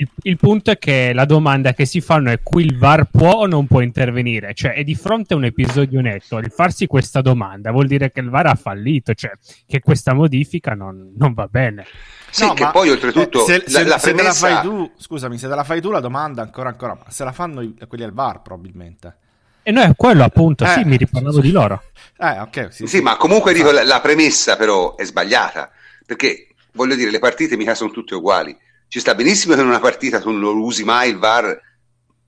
Il, 0.00 0.08
il, 0.22 0.36
punto 0.36 0.70
è 0.70 0.78
che 0.78 1.12
la 1.12 1.24
domanda 1.24 1.72
che 1.72 1.84
si 1.84 2.00
fanno 2.00 2.30
è 2.30 2.40
qui 2.40 2.64
il 2.64 2.78
VAR 2.78 3.08
può 3.10 3.32
o 3.32 3.46
non 3.46 3.66
può 3.66 3.80
intervenire? 3.80 4.54
Cioè 4.54 4.74
è 4.74 4.84
di 4.84 4.94
fronte 4.94 5.34
a 5.34 5.36
un 5.36 5.44
episodio 5.44 6.00
netto, 6.00 6.38
il 6.38 6.52
farsi 6.52 6.86
questa 6.86 7.20
domanda 7.20 7.72
vuol 7.72 7.88
dire 7.88 8.12
che 8.12 8.20
il 8.20 8.30
VAR 8.30 8.46
ha 8.46 8.54
fallito, 8.54 9.12
cioè 9.14 9.32
che 9.66 9.80
questa 9.80 10.14
modifica 10.14 10.74
non, 10.74 11.14
non 11.16 11.34
va 11.34 11.48
bene. 11.50 11.84
Sì, 12.30 12.46
no, 12.46 12.54
che 12.54 12.68
poi 12.70 12.90
oltretutto 12.90 13.44
se, 13.44 13.64
la, 13.66 13.66
se, 13.66 13.82
premessa... 13.82 13.98
se 13.98 14.14
te 14.14 14.22
la 14.22 14.32
fai 14.32 14.62
tu, 14.62 14.92
scusami, 14.96 15.36
se 15.36 15.48
te 15.48 15.54
la 15.56 15.64
fai 15.64 15.80
tu 15.80 15.90
la 15.90 16.00
domanda 16.00 16.42
ancora 16.42 16.68
ancora, 16.68 16.94
ma 16.94 17.10
se 17.10 17.24
la 17.24 17.32
fanno 17.32 17.60
i, 17.60 17.74
quelli 17.88 18.04
al 18.04 18.12
VAR 18.12 18.40
probabilmente. 18.40 19.16
E 19.64 19.72
noi 19.72 19.84
è 19.84 19.92
quello 19.96 20.22
appunto, 20.22 20.64
eh, 20.64 20.68
sì, 20.68 20.84
mi 20.84 20.96
riparlavo 20.96 21.40
di 21.40 21.50
loro. 21.50 21.82
Eh, 22.18 22.38
ok, 22.38 22.68
sì, 22.70 22.86
sì, 22.86 22.86
sì, 22.86 23.00
ma 23.02 23.16
comunque 23.16 23.52
dico 23.52 23.72
la, 23.72 23.82
la 23.82 24.00
premessa 24.00 24.56
però 24.56 24.94
è 24.94 25.04
sbagliata, 25.04 25.70
perché 26.06 26.54
voglio 26.72 26.94
dire, 26.94 27.10
le 27.10 27.18
partite 27.18 27.56
mica 27.56 27.74
sono 27.74 27.90
tutte 27.90 28.14
uguali. 28.14 28.56
Ci 28.88 29.00
sta 29.00 29.14
benissimo 29.14 29.54
che 29.54 29.60
in 29.60 29.66
una 29.66 29.80
partita 29.80 30.20
tu 30.20 30.30
non 30.30 30.40
lo 30.40 30.64
usi 30.64 30.82
mai 30.82 31.10
il 31.10 31.18
VAR 31.18 31.60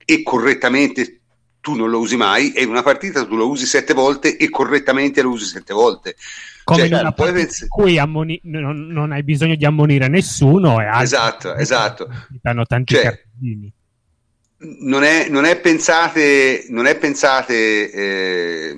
e 0.05 0.23
correttamente 0.23 1.21
tu 1.61 1.75
non 1.75 1.89
lo 1.89 1.99
usi 1.99 2.17
mai, 2.17 2.51
e 2.53 2.63
in 2.63 2.69
una 2.69 2.81
partita 2.81 3.25
tu 3.25 3.35
lo 3.35 3.47
usi 3.47 3.65
sette 3.65 3.93
volte 3.93 4.35
e 4.35 4.49
correttamente 4.49 5.21
lo 5.21 5.29
usi 5.29 5.45
sette 5.45 5.73
volte. 5.73 6.15
Come 6.63 6.79
cioè, 6.79 6.87
in 6.87 6.93
una 6.93 7.11
partita 7.11 7.39
pens- 7.39 7.61
in 7.61 7.67
cui 7.67 7.97
ammoni- 7.99 8.39
non, 8.43 8.87
non, 8.87 9.11
hai 9.11 9.23
bisogno 9.23 9.55
di 9.55 9.65
ammonire 9.65 10.07
nessuno 10.07 10.79
esatto, 10.99 11.55
esatto. 11.55 12.09
danno 12.41 12.65
tanti 12.65 12.95
cioè, 12.95 13.03
cartini. 13.03 13.71
Non 14.81 15.03
è, 15.03 15.27
non 15.29 15.45
è 15.45 15.59
pensate, 15.59 16.65
non 16.69 16.85
è 16.85 16.95
pensate 16.97 17.91
eh, 17.91 18.75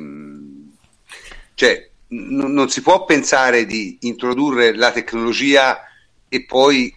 cioè 1.55 1.89
n- 2.09 2.53
non 2.53 2.69
si 2.69 2.81
può 2.81 3.05
pensare 3.05 3.65
di 3.65 3.97
introdurre 4.01 4.75
la 4.75 4.91
tecnologia 4.91 5.79
e 6.29 6.45
poi 6.45 6.93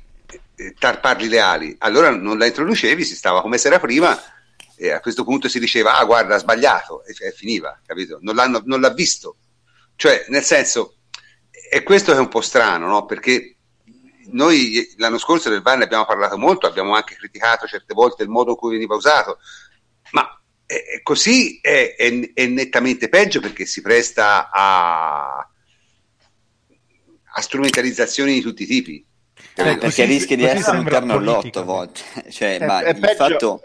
tarpargli 0.78 1.28
le 1.28 1.40
ali. 1.40 1.76
Allora 1.78 2.10
non 2.10 2.38
la 2.38 2.46
introducevi, 2.46 3.04
si 3.04 3.14
stava 3.14 3.42
come 3.42 3.58
se 3.58 3.68
era 3.68 3.78
prima 3.78 4.18
e 4.78 4.90
a 4.90 5.00
questo 5.00 5.24
punto 5.24 5.48
si 5.48 5.58
diceva 5.58 5.96
ah 5.96 6.04
guarda 6.04 6.34
ha 6.34 6.38
sbagliato 6.38 7.02
e, 7.04 7.14
e 7.18 7.32
finiva, 7.32 7.80
capito? 7.84 8.18
Non, 8.20 8.62
non, 8.64 8.80
l'ha 8.80 8.92
visto. 8.92 9.38
Cioè, 9.96 10.26
nel 10.28 10.42
senso, 10.42 10.96
è 11.70 11.82
questo 11.82 12.12
che 12.12 12.18
è 12.18 12.20
un 12.20 12.28
po' 12.28 12.42
strano, 12.42 12.86
no? 12.86 13.06
Perché 13.06 13.56
noi 14.30 14.94
l'anno 14.96 15.18
scorso 15.18 15.48
del 15.48 15.62
VAR 15.62 15.78
ne 15.78 15.84
abbiamo 15.84 16.04
parlato 16.04 16.36
molto, 16.36 16.66
abbiamo 16.66 16.94
anche 16.94 17.14
criticato 17.14 17.66
certe 17.66 17.94
volte 17.94 18.22
il 18.22 18.28
modo 18.28 18.50
in 18.50 18.56
cui 18.56 18.72
veniva 18.72 18.94
usato, 18.94 19.38
ma 20.12 20.28
eh, 20.66 21.00
così 21.02 21.58
è, 21.60 21.94
è, 21.96 22.32
è, 22.34 22.46
nettamente 22.46 23.08
peggio 23.08 23.40
perché 23.40 23.66
si 23.66 23.80
presta 23.80 24.50
a, 24.50 25.48
a 27.34 27.40
strumentalizzazioni 27.40 28.34
di 28.34 28.40
tutti 28.40 28.64
i 28.64 28.66
tipi. 28.66 29.06
Eh, 29.56 29.78
perché 29.78 30.04
rischia 30.04 30.36
di 30.36 30.44
essere 30.44 30.78
un 30.78 30.84
carno 30.84 31.14
all'otto 31.14 31.60
a 31.60 31.62
volte. 31.62 32.00
Cioè, 32.28 32.58
è, 32.58 32.66
è, 32.66 32.94
peggio, 32.94 33.14
fatto... 33.14 33.60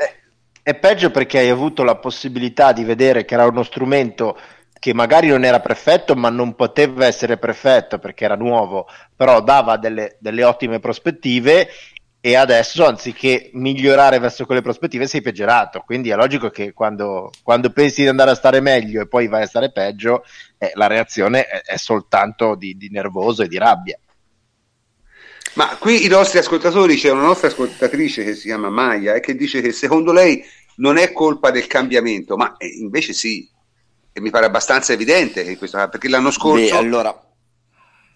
è, 0.64 0.74
peggio 0.76 1.12
perché 1.12 1.40
hai 1.40 1.50
avuto 1.50 1.84
la 1.84 1.98
possibilità 1.98 2.72
di 2.72 2.86
vedere 2.86 3.26
che 3.26 3.34
era 3.34 3.46
uno 3.46 3.64
strumento 3.64 4.38
che 4.80 4.94
magari 4.94 5.28
non 5.28 5.44
era 5.44 5.60
perfetto, 5.60 6.16
ma 6.16 6.30
non 6.30 6.56
poteva 6.56 7.06
essere 7.06 7.38
perfetto 7.38 8.00
perché 8.00 8.26
era 8.26 8.36
nuovo, 8.36 8.88
però 9.16 9.42
dava 9.42 9.78
delle, 9.78 10.16
delle 10.20 10.44
ottime 10.44 10.80
prospettive 10.80 11.68
e 12.24 12.36
adesso 12.36 12.86
anziché 12.86 13.50
migliorare 13.54 14.20
verso 14.20 14.46
quelle 14.46 14.62
prospettive 14.62 15.08
sei 15.08 15.22
peggiorato. 15.22 15.82
Quindi 15.86 16.10
è 16.10 16.16
logico 16.16 16.50
che 16.50 16.72
quando, 16.72 17.32
quando 17.44 17.70
pensi 17.72 18.02
di 18.04 18.08
andare 18.08 18.32
a 18.32 18.36
stare 18.36 18.60
meglio 18.60 19.02
e 19.02 19.08
poi 19.08 19.28
vai 19.28 19.44
a 19.44 19.48
stare 19.48 19.72
peggio 19.72 20.24
eh, 20.58 20.72
la 20.76 20.88
reazione 20.88 21.46
è, 21.46 21.62
è 21.62 21.78
soltanto 21.78 22.56
di, 22.56 22.78
di, 22.78 22.90
nervoso 22.90 23.44
e 23.44 23.48
di 23.48 23.58
rabbia 23.58 24.00
ma 25.54 25.76
qui 25.78 26.06
i 26.06 26.08
nostri 26.08 26.40
ascoltatori 26.40 26.96
c'è 26.96 27.12
una 27.12 27.24
nostra 27.24 27.48
ascoltatrice 27.48 28.24
che 28.24 28.36
si 28.36 28.44
chiama 28.44 28.70
Maya 28.70 29.16
e 29.16 29.20
che 29.20 29.36
dice 29.36 29.62
che 29.62 29.72
secondo 29.72 30.12
lei 30.12 30.44
non 30.76 30.98
è 30.98 31.12
colpa 31.12 31.52
del 31.52 31.68
cambiamento 31.68 32.36
ma 32.38 32.56
eh, 32.58 32.68
invece 32.68 33.14
sì 33.14 33.48
e 34.14 34.22
mi 34.22 34.30
pare 34.30 34.46
abbastanza 34.46 34.94
evidente 34.94 35.44
che 35.44 35.58
questo 35.58 35.78
perché 35.90 36.10
l'anno 36.10 36.32
scorso 36.32 36.72
Beh, 36.74 36.78
allora 36.78 37.26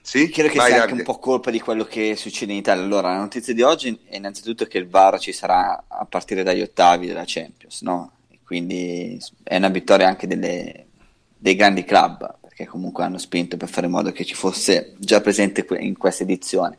sì? 0.06 0.30
Credo 0.30 0.50
che 0.50 0.58
Vai, 0.58 0.72
sia 0.72 0.84
anche 0.84 0.94
un 0.94 1.02
po' 1.02 1.18
colpa 1.18 1.50
di 1.50 1.60
quello 1.60 1.84
che 1.84 2.16
succede 2.16 2.52
in 2.52 2.60
Italia. 2.60 2.84
Allora, 2.84 3.10
la 3.10 3.18
notizia 3.18 3.56
di 3.56 3.64
oggi 3.64 4.02
è 4.08 4.18
innanzitutto 4.18 4.68
che 4.68 4.78
il 4.78 4.88
VAR 4.88 5.20
ci 5.20 5.32
sarà 5.32 5.86
a 5.88 6.06
partire 6.06 6.44
dagli 6.44 6.62
ottavi 6.62 7.08
della 7.08 7.24
Champions, 7.26 7.82
no? 7.82 8.12
quindi 8.46 9.20
è 9.42 9.58
una 9.58 9.70
vittoria 9.70 10.08
anche 10.08 10.28
delle, 10.28 10.86
dei 11.36 11.56
grandi 11.56 11.84
club, 11.84 12.38
perché 12.40 12.68
comunque 12.68 13.04
hanno 13.04 13.18
spinto 13.18 13.58
per 13.58 13.68
fare 13.68 13.88
in 13.88 13.94
modo 13.94 14.12
che 14.12 14.24
ci 14.24 14.36
fosse 14.36 14.94
già 15.00 15.20
presente 15.20 15.66
in 15.80 15.98
questa 15.98 16.22
edizione. 16.22 16.78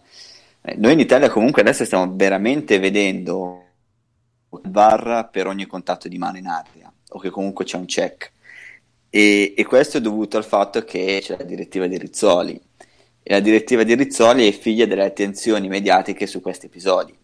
Eh, 0.68 0.74
noi 0.78 0.94
in 0.94 0.98
Italia 0.98 1.30
comunque 1.30 1.62
adesso 1.62 1.84
stiamo 1.84 2.12
veramente 2.16 2.80
vedendo 2.80 3.62
VAR 4.48 5.28
per 5.30 5.46
ogni 5.46 5.64
contatto 5.64 6.08
di 6.08 6.18
mano 6.18 6.38
in 6.38 6.48
aria, 6.48 6.92
o 7.10 7.20
che 7.20 7.30
comunque 7.30 7.64
c'è 7.64 7.76
un 7.76 7.84
check. 7.86 8.32
E, 9.08 9.54
e 9.56 9.64
questo 9.64 9.98
è 9.98 10.00
dovuto 10.00 10.36
al 10.36 10.44
fatto 10.44 10.82
che 10.82 11.20
c'è 11.22 11.36
la 11.36 11.44
direttiva 11.44 11.86
di 11.86 11.96
Rizzoli 11.96 12.60
e 13.22 13.32
la 13.32 13.38
direttiva 13.38 13.84
di 13.84 13.94
Rizzoli 13.94 14.48
è 14.48 14.52
figlia 14.52 14.86
delle 14.86 15.04
attenzioni 15.04 15.68
mediatiche 15.68 16.26
su 16.26 16.40
questi 16.40 16.66
episodi. 16.66 17.16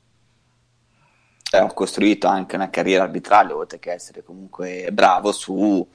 Cioè, 1.42 1.62
ho 1.64 1.74
costruito 1.74 2.28
anche 2.28 2.54
una 2.54 2.70
carriera 2.70 3.02
arbitrale, 3.02 3.52
oltre 3.52 3.80
che 3.80 3.90
essere 3.90 4.22
comunque 4.22 4.88
bravo 4.92 5.32
su, 5.32 5.86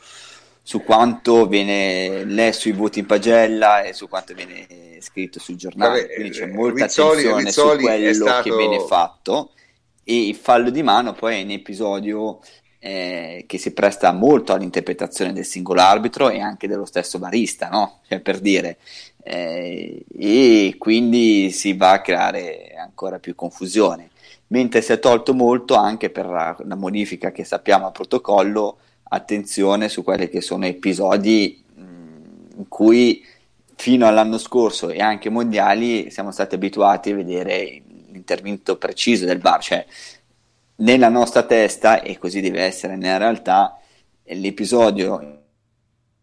su 0.68 0.84
quanto 0.84 1.47
viene 1.47 2.26
lesso 2.26 2.68
i 2.68 2.74
voti 2.74 2.99
in 2.99 3.05
pagella 3.05 3.84
e 3.84 3.93
su 3.93 4.09
quanto 4.09 4.34
viene 4.34 4.97
scritto 4.99 5.39
sul 5.39 5.55
giornale. 5.55 6.01
Vabbè, 6.01 6.13
Quindi 6.15 6.32
c'è 6.32 6.43
eh, 6.43 6.51
molta 6.51 6.84
Rizzoli, 6.84 7.26
attenzione 7.26 7.43
Rizzoli 7.45 7.80
su 7.80 7.86
quello 7.86 8.26
stato... 8.26 8.49
che 8.49 8.55
viene 8.57 8.80
fatto 8.82 9.51
e 10.03 10.28
il 10.28 10.36
fallo 10.36 10.70
di 10.70 10.84
mano 10.84 11.13
poi 11.13 11.39
è 11.39 11.43
un 11.43 11.51
episodio 11.51 12.39
eh, 12.80 13.45
che 13.47 13.57
si 13.57 13.72
presta 13.72 14.11
molto 14.11 14.51
all'interpretazione 14.51 15.32
del 15.32 15.45
singolo 15.45 15.80
arbitro 15.80 16.30
e 16.30 16.41
anche 16.41 16.68
dello 16.68 16.84
stesso 16.84 17.18
barista, 17.18 17.70
no? 17.70 18.01
Cioè, 18.05 18.20
per 18.20 18.39
dire, 18.39 18.78
eh, 19.24 20.03
e 20.20 20.76
quindi 20.78 21.49
si 21.49 21.78
va 21.78 21.91
a 21.91 22.01
creare 22.01 22.74
ancora 22.78 23.20
più 23.20 23.36
confusione. 23.36 24.09
Mentre 24.47 24.82
si 24.82 24.91
è 24.91 24.99
tolto 24.99 25.34
molto 25.34 25.76
anche 25.76 26.09
per 26.09 26.26
la, 26.26 26.57
la 26.65 26.76
modifica 26.76 27.32
che 27.32 27.45
sappiamo 27.45 27.86
al 27.86 27.93
protocollo, 27.93 28.80
attenzione 29.10 29.89
su 29.89 30.03
quelli 30.03 30.30
che 30.30 30.41
sono 30.41 30.66
episodi 30.66 31.64
in 32.58 32.68
cui 32.68 33.24
fino 33.76 34.08
all'anno 34.08 34.38
scorso 34.38 34.89
e 34.89 34.99
anche 35.01 35.30
mondiali 35.30 36.10
siamo 36.10 36.32
stati 36.32 36.55
abituati 36.55 37.12
a 37.12 37.16
vedere 37.16 37.82
l'intervento 38.12 38.78
preciso 38.78 39.26
del 39.26 39.39
VAR, 39.39 39.62
cioè 39.62 39.86
nella 40.78 41.10
nostra 41.10 41.43
testa, 41.43 42.01
e 42.01 42.18
così 42.18 42.41
deve 42.41 42.62
essere 42.62 42.95
nella 42.95 43.18
realtà, 43.18 43.80
l'episodio 44.24 45.41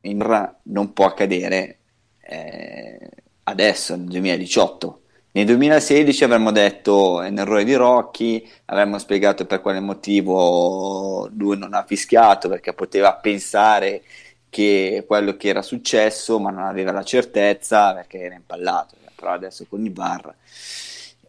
in 0.02 0.54
non 0.64 0.92
può 0.92 1.06
accadere 1.06 1.78
eh, 2.20 3.08
adesso, 3.44 3.96
nel 3.96 4.06
2018. 4.06 5.02
Nel 5.36 5.46
2016 5.46 6.22
avremmo 6.22 6.52
detto 6.52 7.20
è 7.20 7.28
un 7.28 7.38
errore 7.38 7.64
di 7.64 7.74
Rocky, 7.74 8.48
avremmo 8.66 8.98
spiegato 8.98 9.46
per 9.46 9.60
quale 9.60 9.80
motivo 9.80 11.28
lui 11.34 11.58
non 11.58 11.74
ha 11.74 11.82
fischiato, 11.84 12.48
perché 12.48 12.72
poteva 12.72 13.14
pensare 13.14 14.04
che 14.48 15.02
quello 15.04 15.36
che 15.36 15.48
era 15.48 15.60
successo, 15.60 16.38
ma 16.38 16.50
non 16.50 16.62
aveva 16.62 16.92
la 16.92 17.02
certezza 17.02 17.94
perché 17.94 18.20
era 18.20 18.36
impallato. 18.36 18.94
Però 19.16 19.32
adesso 19.32 19.66
con 19.68 19.84
i 19.84 19.90
bar. 19.90 20.32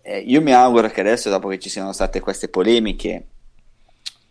Eh, 0.04 0.20
io 0.20 0.40
mi 0.40 0.54
auguro 0.54 0.88
che 0.92 1.02
adesso, 1.02 1.32
dopo 1.32 1.48
che 1.48 1.58
ci 1.58 1.70
siano 1.70 1.92
state 1.92 2.20
queste 2.20 2.48
polemiche, 2.48 3.26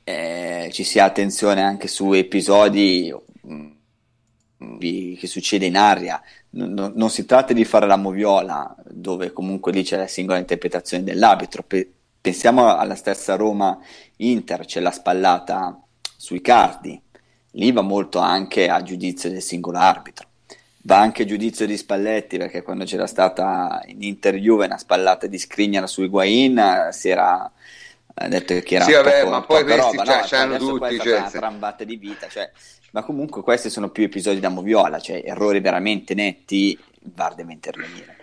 eh, 0.04 0.68
ci 0.72 0.84
sia 0.84 1.02
attenzione 1.02 1.62
anche 1.62 1.88
su 1.88 2.12
episodi 2.12 3.12
mh, 3.40 3.70
mm, 4.62 5.16
che 5.16 5.26
succede 5.26 5.66
in 5.66 5.76
aria, 5.76 6.22
non, 6.54 6.92
non, 6.94 7.10
si 7.10 7.24
tratta 7.24 7.52
di 7.52 7.64
fare 7.64 7.86
la 7.86 7.96
moviola 7.96 8.74
dove 8.88 9.32
comunque 9.32 9.72
lì 9.72 9.82
c'è 9.82 9.96
la 9.96 10.06
singola 10.06 10.38
interpretazione 10.38 11.04
dell'arbitro. 11.04 11.62
Pe- 11.62 11.90
pensiamo 12.20 12.74
alla 12.74 12.94
stessa 12.94 13.36
Roma 13.36 13.78
Inter, 14.16 14.64
c'è 14.64 14.80
la 14.80 14.90
spallata 14.90 15.80
sui 16.16 16.40
cardi, 16.40 17.00
lì 17.52 17.72
va 17.72 17.82
molto 17.82 18.18
anche 18.18 18.68
a 18.68 18.82
giudizio 18.82 19.30
del 19.30 19.42
singolo 19.42 19.78
arbitro. 19.78 20.28
Va 20.86 21.00
anche 21.00 21.22
a 21.22 21.26
giudizio 21.26 21.66
di 21.66 21.78
Spalletti 21.78 22.36
perché 22.36 22.62
quando 22.62 22.84
c'era 22.84 23.06
stata 23.06 23.82
in 23.86 24.02
Inter 24.02 24.34
Juve 24.34 24.66
una 24.66 24.76
spallata 24.76 25.26
di 25.26 25.38
Skriniar 25.38 25.88
su 25.88 26.02
Higuain 26.02 26.88
si 26.90 27.08
era 27.08 27.50
detto 28.28 28.58
che 28.60 28.74
era 28.76 28.84
sì, 28.84 28.92
vabbè, 28.92 29.20
poco, 29.20 29.30
ma 29.30 29.42
poi 29.42 29.62
questi 29.64 29.80
roba, 29.80 30.04
cioè, 30.04 30.16
no? 30.16 30.22
c'hanno 30.26 30.56
tutti 30.56 30.98
cioè, 31.00 31.18
una 31.18 31.30
trambata 31.30 31.84
di 31.84 31.96
vita 31.96 32.28
cioè, 32.28 32.50
ma 32.92 33.02
comunque 33.02 33.42
questi 33.42 33.70
sono 33.70 33.90
più 33.90 34.04
episodi 34.04 34.38
da 34.38 34.50
moviola, 34.50 35.00
cioè 35.00 35.22
errori 35.24 35.60
veramente 35.60 36.14
netti, 36.14 36.78
VAR 37.02 37.34
deve 37.34 37.52
intervenire. 37.52 38.16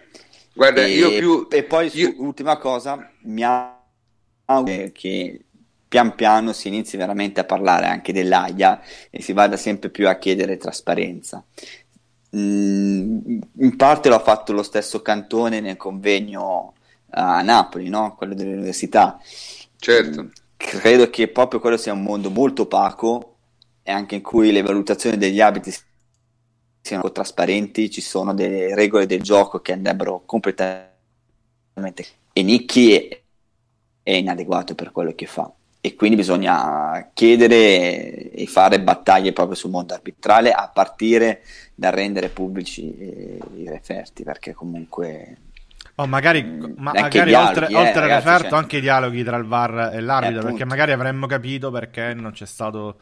Guarda, 0.54 0.84
e, 0.84 0.92
io 0.92 1.10
più... 1.18 1.48
E 1.50 1.64
poi, 1.64 1.90
io... 1.94 2.14
ultima 2.20 2.58
cosa, 2.58 3.12
mi 3.24 3.44
auguro 3.44 4.90
che 4.94 5.46
pian 5.90 6.16
piano 6.16 6.54
si 6.54 6.70
inizi 6.70 6.96
veramente 6.96 7.42
a 7.42 7.44
parlare 7.44 7.88
anche 7.88 8.14
dell'AIA 8.14 8.82
e 9.10 9.22
si 9.22 9.34
vada 9.34 9.58
sempre 9.58 9.90
più 9.90 10.08
a 10.08 10.18
chiedere 10.18 10.56
trasparenza. 10.56 11.44
Mm, 12.34 13.40
in 13.58 13.76
parte 13.76 14.08
lo 14.08 14.16
ha 14.16 14.20
fatto 14.20 14.54
lo 14.54 14.64
stesso 14.64 15.02
Cantone 15.02 15.60
nel 15.60 15.76
convegno 15.76 16.76
a 17.10 17.42
Napoli, 17.42 17.90
no? 17.90 18.16
quello 18.16 18.34
dell'università. 18.34 19.20
Certo. 19.82 20.30
Credo 20.58 21.10
che 21.10 21.28
proprio 21.28 21.60
quello 21.60 21.76
sia 21.76 21.92
un 21.92 22.04
mondo 22.04 22.30
molto 22.30 22.62
opaco 22.62 23.38
e 23.82 23.92
anche 23.92 24.14
in 24.14 24.22
cui 24.22 24.52
le 24.52 24.62
valutazioni 24.62 25.18
degli 25.18 25.42
abiti 25.42 25.74
siano 26.80 27.12
trasparenti, 27.12 27.90
ci 27.90 28.00
sono 28.00 28.36
delle 28.36 28.76
regole 28.76 29.08
del 29.08 29.24
gioco 29.24 29.60
che 29.60 29.74
andrebbero 29.74 30.22
completamente 30.24 32.06
e 32.32 32.44
Nicky 32.44 32.92
è, 32.92 33.22
è 34.04 34.12
inadeguato 34.12 34.76
per 34.76 34.92
quello 34.92 35.16
che 35.16 35.26
fa 35.26 35.52
e 35.82 35.96
quindi 35.96 36.16
bisogna 36.16 37.10
chiedere 37.12 38.30
e 38.30 38.46
fare 38.46 38.80
battaglie 38.82 39.34
proprio 39.34 39.56
sul 39.56 39.72
mondo 39.72 39.96
arbitrale 39.96 40.52
a 40.52 40.70
partire 40.70 41.42
dal 41.74 41.92
rendere 41.92 42.30
pubblici 42.30 42.84
i 42.84 43.68
referti 43.68 44.22
perché 44.22 44.54
comunque 44.54 45.38
Oh, 46.02 46.08
magari, 46.08 46.44
mm, 46.44 46.64
ma 46.78 46.94
magari 46.94 47.30
dialoghi, 47.30 47.48
oltre, 47.48 47.68
eh, 47.68 47.76
oltre 47.76 48.02
al 48.02 48.10
referto 48.10 48.50
cioè... 48.50 48.58
anche 48.58 48.78
i 48.78 48.82
dialoghi 48.82 49.24
tra 49.24 49.38
il 49.38 49.46
VAR 49.46 49.92
e 49.94 50.02
l'arbitro, 50.02 50.42
eh, 50.42 50.46
perché 50.46 50.66
magari 50.66 50.92
avremmo 50.94 51.28
capito 51.28 51.70
perché 51.70 52.16
non 52.16 52.32
c'è 52.32 52.48
stato 52.48 52.98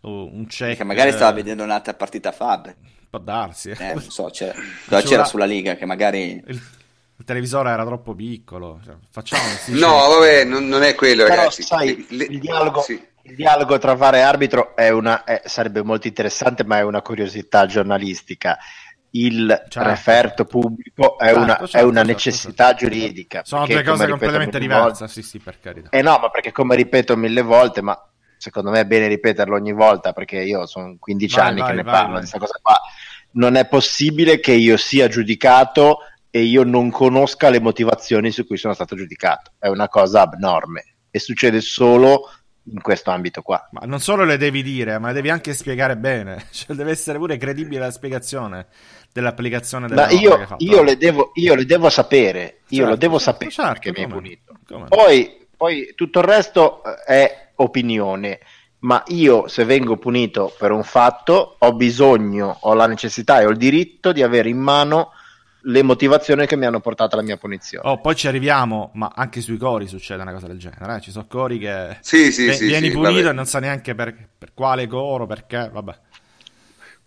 uh, 0.00 0.08
un 0.08 0.46
check. 0.46 0.68
Perché 0.68 0.84
magari 0.84 1.12
stava 1.12 1.32
vedendo 1.32 1.62
un'altra 1.62 1.92
partita 1.92 2.32
Fab. 2.32 2.74
Può 3.10 3.18
darsi. 3.18 3.70
Eh, 3.70 3.92
non 3.92 4.02
so, 4.02 4.30
c'era, 4.32 4.54
c'era 4.88 5.02
sulla... 5.02 5.24
sulla 5.24 5.44
Liga 5.44 5.76
che 5.76 5.84
magari... 5.84 6.42
Il, 6.46 6.62
il 7.18 7.24
televisore 7.24 7.70
era 7.70 7.84
troppo 7.84 8.14
piccolo. 8.14 8.80
Cioè, 8.82 8.94
facciamo 9.10 9.42
no, 9.78 10.08
vabbè, 10.08 10.44
non, 10.44 10.66
non, 10.68 10.82
è 10.82 10.94
quello, 10.94 11.24
Però, 11.24 11.34
ragazzi. 11.34 11.62
Sai, 11.62 12.06
le... 12.10 12.24
il 12.24 12.38
dialogo... 12.38 12.80
Sì. 12.80 13.06
Il 13.28 13.34
dialogo 13.34 13.76
tra 13.76 13.92
VAR 13.92 14.14
e 14.14 14.20
arbitro 14.20 14.74
è 14.74 14.88
una, 14.88 15.22
è, 15.24 15.42
sarebbe 15.44 15.82
molto 15.82 16.06
interessante, 16.06 16.64
ma 16.64 16.78
è 16.78 16.82
una 16.82 17.02
curiosità 17.02 17.66
giornalistica 17.66 18.56
il 19.12 19.64
certo. 19.68 19.88
referto 19.88 20.44
pubblico 20.44 21.18
è, 21.18 21.26
certo, 21.26 21.40
una, 21.40 21.56
certo, 21.56 21.76
è 21.76 21.82
una 21.82 21.92
certo, 21.94 22.12
necessità 22.12 22.64
certo. 22.66 22.84
giuridica. 22.84 23.42
Sono 23.44 23.66
due 23.66 23.82
cose 23.82 24.08
completamente 24.08 24.58
diverse, 24.58 24.82
volte, 24.82 25.08
sì, 25.08 25.22
sì, 25.22 25.38
per 25.38 25.60
carità. 25.60 25.88
Eh 25.90 26.02
no, 26.02 26.18
ma 26.18 26.30
perché 26.30 26.52
come 26.52 26.76
ripeto 26.76 27.16
mille 27.16 27.42
volte, 27.42 27.80
ma 27.80 27.98
secondo 28.36 28.70
me 28.70 28.80
è 28.80 28.86
bene 28.86 29.08
ripeterlo 29.08 29.54
ogni 29.54 29.72
volta 29.72 30.12
perché 30.12 30.38
io 30.38 30.66
sono 30.66 30.96
15 30.98 31.36
vai, 31.36 31.46
anni 31.48 31.60
vai, 31.60 31.70
che 31.70 31.76
ne 31.76 31.82
vai, 31.82 31.92
parlo 31.92 32.12
di 32.14 32.18
questa 32.20 32.38
cosa 32.38 32.58
qua. 32.62 32.80
Non 33.32 33.56
è 33.56 33.66
possibile 33.66 34.40
che 34.40 34.52
io 34.52 34.76
sia 34.76 35.08
giudicato 35.08 35.98
e 36.30 36.42
io 36.42 36.62
non 36.62 36.90
conosca 36.90 37.48
le 37.48 37.60
motivazioni 37.60 38.30
su 38.30 38.46
cui 38.46 38.56
sono 38.56 38.74
stato 38.74 38.94
giudicato. 38.94 39.52
È 39.58 39.68
una 39.68 39.88
cosa 39.88 40.22
abnorme 40.22 40.94
e 41.10 41.18
succede 41.18 41.60
solo 41.60 42.30
in 42.70 42.80
questo 42.82 43.10
ambito 43.10 43.42
qua. 43.42 43.66
Ma 43.72 43.86
non 43.86 44.00
solo 44.00 44.24
le 44.24 44.36
devi 44.36 44.62
dire, 44.62 44.98
ma 44.98 45.08
le 45.08 45.14
devi 45.14 45.30
anche 45.30 45.54
spiegare 45.54 45.96
bene. 45.96 46.46
Cioè, 46.52 46.76
deve 46.76 46.90
essere 46.90 47.18
pure 47.18 47.36
credibile 47.36 47.80
la 47.80 47.90
spiegazione 47.90 48.66
dell'applicazione 49.12 49.88
della 49.88 50.06
Ma 50.06 50.10
io, 50.10 50.56
io, 50.58 50.82
le 50.82 50.96
devo, 50.96 51.32
io, 51.34 51.54
le 51.54 51.64
devo, 51.64 51.90
sapere, 51.90 52.60
io 52.68 52.78
certo, 52.78 52.90
lo 52.90 52.96
devo 52.96 53.18
sapere 53.18 53.50
certo, 53.50 53.72
perché 53.72 53.92
mi 53.92 54.04
hai 54.04 54.10
punito. 54.10 54.58
Poi, 54.88 55.46
poi 55.56 55.92
tutto 55.94 56.18
il 56.20 56.24
resto 56.24 56.82
eh, 56.84 57.02
è 57.04 57.48
opinione 57.56 58.40
ma 58.80 59.02
io 59.08 59.48
se 59.48 59.64
vengo 59.64 59.96
punito 59.96 60.54
per 60.56 60.70
un 60.70 60.84
fatto 60.84 61.56
ho 61.58 61.74
bisogno, 61.74 62.58
ho 62.60 62.74
la 62.74 62.86
necessità 62.86 63.40
e 63.40 63.46
ho 63.46 63.50
il 63.50 63.56
diritto 63.56 64.12
di 64.12 64.22
avere 64.22 64.48
in 64.48 64.58
mano 64.58 65.12
le 65.62 65.82
motivazioni 65.82 66.46
che 66.46 66.56
mi 66.56 66.66
hanno 66.66 66.80
portato 66.80 67.16
alla 67.16 67.24
mia 67.24 67.36
punizione. 67.36 67.88
Oh, 67.88 68.00
poi 68.00 68.14
ci 68.14 68.28
arriviamo, 68.28 68.90
ma 68.94 69.12
anche 69.14 69.40
sui 69.40 69.56
cori 69.56 69.88
succede 69.88 70.22
una 70.22 70.32
cosa 70.32 70.46
del 70.46 70.58
genere. 70.58 70.96
Eh? 70.96 71.00
Ci 71.00 71.10
sono 71.10 71.26
cori 71.28 71.58
che 71.58 71.96
sì, 72.00 72.30
sì, 72.30 72.46
v- 72.46 72.52
sì, 72.52 72.66
vieni 72.66 72.90
punito 72.90 73.14
vabbè. 73.14 73.28
e 73.28 73.32
non 73.32 73.46
sa 73.46 73.58
neanche 73.58 73.94
per, 73.94 74.14
per, 74.38 74.52
quale 74.54 74.86
coro, 74.86 75.26
perché, 75.26 75.68
vabbè. 75.72 75.98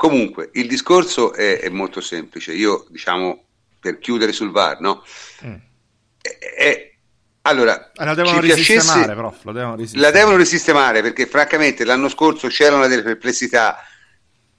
Comunque, 0.02 0.49
il 0.54 0.68
discorso 0.68 1.32
è, 1.32 1.60
è, 1.60 1.70
molto 1.70 2.02
semplice. 2.02 2.54
Io, 2.54 2.88
diciamo, 2.89 3.43
per 3.80 3.99
chiudere 3.99 4.32
sul 4.32 4.49
VAR, 4.49 4.82
no? 4.82 5.04
Mm. 5.45 5.54
È, 6.20 6.38
è, 6.58 6.91
allora, 7.43 7.91
eh, 7.91 8.04
la 8.06 8.16
devono 8.16 8.39
risistemare, 8.39 9.14
prof, 9.14 9.43
lo 9.43 9.52
devono 9.52 9.76
risistemare. 9.76 10.12
La 10.12 10.18
devono 10.18 10.38
risistemare 10.38 11.04
perché, 11.04 11.28
francamente, 11.28 11.86
l'anno 11.86 12.10
scorso 12.10 12.47
c'erano 12.47 12.88
delle 12.88 13.04
perplessità, 13.04 13.78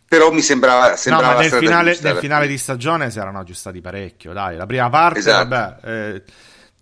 però 0.07 0.31
mi 0.31 0.43
sembrava, 0.43 0.95
sembrava 0.95 1.33
no, 1.33 1.41
nel, 1.41 1.51
finale, 1.51 1.99
nel 2.01 2.17
finale, 2.19 2.47
di 2.47 2.57
stagione 2.57 3.11
si 3.11 3.19
erano 3.19 3.41
aggiustati 3.41 3.81
parecchio. 3.81 4.33
Dai, 4.33 4.57
la 4.57 4.67
prima 4.67 4.89
parte, 4.91 5.19
esatto. 5.19 5.49
vabbè. 5.49 6.15
Eh, 6.15 6.23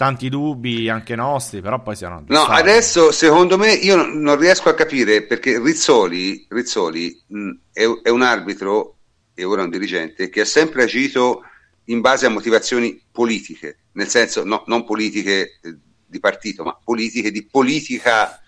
tanti 0.00 0.30
dubbi 0.30 0.88
anche 0.88 1.14
nostri, 1.14 1.60
però 1.60 1.82
poi 1.82 1.94
siano 1.94 2.24
No, 2.28 2.44
adesso 2.44 3.12
secondo 3.12 3.58
me 3.58 3.74
io 3.74 3.96
non 3.96 4.38
riesco 4.38 4.70
a 4.70 4.74
capire 4.74 5.24
perché 5.24 5.60
Rizzoli, 5.62 6.46
Rizzoli 6.48 7.22
mh, 7.26 7.50
è, 7.70 7.84
è, 8.04 8.08
un 8.08 8.22
arbitro 8.22 8.96
e 9.34 9.44
ora 9.44 9.62
un 9.62 9.68
dirigente 9.68 10.30
che 10.30 10.40
ha 10.40 10.44
sempre 10.46 10.84
agito 10.84 11.42
in 11.84 12.00
base 12.00 12.24
a 12.24 12.30
motivazioni 12.30 12.98
politiche, 13.12 13.80
nel 13.92 14.08
senso 14.08 14.42
no, 14.42 14.62
non 14.68 14.86
politiche 14.86 15.58
eh, 15.60 15.76
di 16.06 16.18
partito, 16.18 16.64
ma 16.64 16.74
politiche 16.82 17.30
di 17.30 17.44
politica 17.44 18.40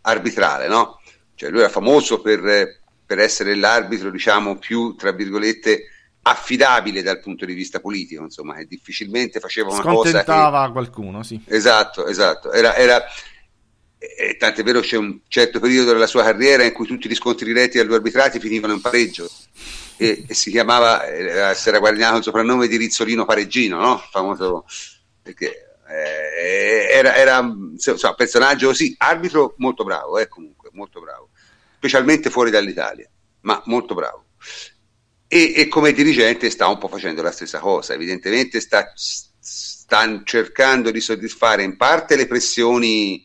arbitrale, 0.00 0.66
no? 0.66 1.00
Cioè 1.36 1.50
lui 1.50 1.60
era 1.60 1.68
famoso 1.68 2.20
per, 2.20 2.80
per 3.06 3.20
essere 3.20 3.54
l'arbitro, 3.54 4.10
diciamo, 4.10 4.58
più, 4.58 4.96
tra 4.96 5.12
virgolette, 5.12 5.84
affidabile 6.28 7.02
dal 7.02 7.20
punto 7.20 7.44
di 7.44 7.54
vista 7.54 7.78
politico, 7.78 8.24
insomma, 8.24 8.60
difficilmente 8.64 9.38
faceva 9.38 9.72
una 9.72 9.82
cosa 9.82 10.24
che... 10.24 10.72
qualcuno, 10.72 11.22
sì. 11.22 11.40
Esatto, 11.46 12.06
esatto. 12.06 12.50
Era, 12.50 12.74
era... 12.74 13.04
E, 13.96 14.36
tant'è 14.36 14.64
vero 14.64 14.80
c'è 14.80 14.96
un 14.96 15.20
certo 15.28 15.60
periodo 15.60 15.92
della 15.92 16.08
sua 16.08 16.24
carriera 16.24 16.64
in 16.64 16.72
cui 16.72 16.86
tutti 16.86 17.08
gli 17.08 17.14
scontri 17.14 17.46
diretti 17.46 17.78
agli 17.78 17.92
arbitrati 17.92 18.40
finivano 18.40 18.72
in 18.74 18.80
pareggio 18.80 19.30
e, 19.96 20.24
e 20.26 20.34
si 20.34 20.50
chiamava, 20.50 21.06
era, 21.06 21.54
si 21.54 21.68
era 21.68 21.78
guadagnato 21.78 22.16
il 22.16 22.22
soprannome 22.24 22.66
di 22.66 22.76
Rizzolino 22.76 23.24
Pareggino, 23.24 23.80
no? 23.80 23.98
Famoso 24.10 24.64
perché 25.22 25.78
eh, 25.88 26.88
era, 26.90 27.14
era 27.14 27.38
insomma, 27.38 28.14
personaggio 28.14 28.66
così, 28.66 28.94
arbitro 28.98 29.54
molto 29.58 29.84
bravo, 29.84 30.18
eh, 30.18 30.26
comunque, 30.26 30.70
molto 30.72 31.00
bravo, 31.00 31.30
specialmente 31.76 32.30
fuori 32.30 32.50
dall'Italia, 32.50 33.08
ma 33.42 33.62
molto 33.66 33.94
bravo 33.94 34.24
e, 35.28 35.54
e, 35.56 35.68
come 35.68 35.92
dirigente 35.92 36.50
sta 36.50 36.68
un 36.68 36.78
po' 36.78 36.88
facendo 36.88 37.22
la 37.22 37.32
stessa 37.32 37.58
cosa, 37.58 37.94
evidentemente 37.94 38.60
sta, 38.60 38.92
sta 38.94 40.22
cercando 40.24 40.90
di 40.90 41.00
soddisfare 41.00 41.62
in 41.62 41.76
parte 41.76 42.16
le 42.16 42.26
pressioni 42.26 43.24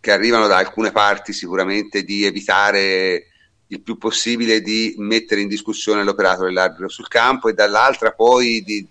che 0.00 0.12
arrivano 0.12 0.46
da 0.46 0.56
alcune 0.56 0.92
parti 0.92 1.32
sicuramente 1.32 2.04
di 2.04 2.24
evitare 2.24 3.26
il 3.68 3.82
più 3.82 3.98
possibile 3.98 4.60
di 4.60 4.94
mettere 4.98 5.40
in 5.40 5.48
discussione 5.48 6.04
l'operato 6.04 6.44
dell'arbitro 6.44 6.88
sul 6.88 7.08
campo 7.08 7.48
e 7.48 7.54
dall'altra 7.54 8.12
poi 8.12 8.62
di, 8.62 8.86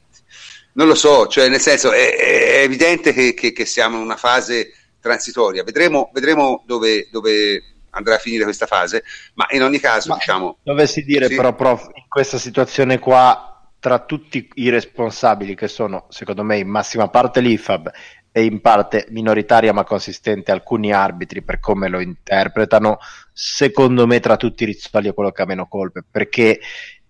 non 0.73 0.87
lo 0.87 0.95
so, 0.95 1.27
cioè 1.27 1.47
nel 1.47 1.61
senso 1.61 1.91
è, 1.91 2.15
è 2.15 2.61
evidente 2.61 3.13
che, 3.13 3.33
che, 3.33 3.53
che, 3.53 3.65
siamo 3.65 3.97
in 3.97 4.03
una 4.03 4.17
fase 4.17 4.73
transitoria, 4.99 5.63
vedremo, 5.63 6.09
vedremo 6.13 6.63
dove, 6.65 7.07
dove 7.11 7.74
andrà 7.95 8.15
a 8.15 8.19
finire 8.19 8.43
questa 8.43 8.65
fase, 8.65 9.03
ma 9.33 9.45
in 9.51 9.63
ogni 9.63 9.79
caso 9.79 10.09
ma 10.09 10.15
diciamo... 10.15 10.57
Dovessi 10.63 11.03
dire 11.03 11.27
sì. 11.27 11.35
però, 11.35 11.55
prof, 11.55 11.87
in 11.93 12.05
questa 12.07 12.37
situazione 12.37 12.99
qua, 12.99 13.69
tra 13.79 13.99
tutti 13.99 14.49
i 14.55 14.69
responsabili 14.69 15.55
che 15.55 15.67
sono, 15.67 16.07
secondo 16.09 16.43
me, 16.43 16.57
in 16.57 16.67
massima 16.67 17.07
parte 17.07 17.39
l'IFAB 17.39 17.91
e 18.31 18.43
in 18.43 18.59
parte 18.59 19.05
minoritaria 19.11 19.71
ma 19.71 19.85
consistente 19.85 20.51
alcuni 20.51 20.91
arbitri 20.91 21.41
per 21.41 21.59
come 21.59 21.87
lo 21.87 21.99
interpretano, 21.99 22.97
secondo 23.31 24.05
me 24.05 24.19
tra 24.19 24.35
tutti 24.35 24.63
i 24.63 24.65
Rizzoli 24.65 25.07
è 25.07 25.13
quello 25.13 25.31
che 25.31 25.41
ha 25.41 25.45
meno 25.45 25.67
colpe, 25.67 26.03
perché 26.09 26.59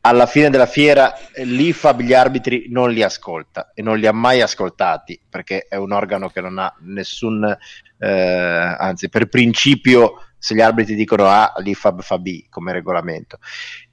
alla 0.01 0.27
fine 0.27 0.51
della 0.51 0.67
fiera 0.67 1.15
l'IFAB 1.35 2.01
gli 2.01 2.13
arbitri 2.13 2.65
non 2.69 2.91
li 2.91 3.01
ascolta 3.01 3.71
e 3.73 3.81
non 3.81 3.97
li 3.97 4.05
ha 4.05 4.11
mai 4.11 4.41
ascoltati 4.41 5.19
perché 5.27 5.65
è 5.67 5.77
un 5.77 5.91
organo 5.91 6.29
che 6.29 6.41
non 6.41 6.59
ha 6.59 6.71
nessun, 6.81 7.43
eh, 7.97 8.07
anzi 8.07 9.09
per 9.09 9.27
principio 9.27 10.19
se 10.45 10.53
gli 10.53 10.61
arbitri 10.61 10.93
dicono 10.93 11.25
A, 11.25 11.55
l'IFAB 11.57 12.03
fa 12.03 12.19
B 12.19 12.47
come 12.49 12.71
regolamento. 12.71 13.39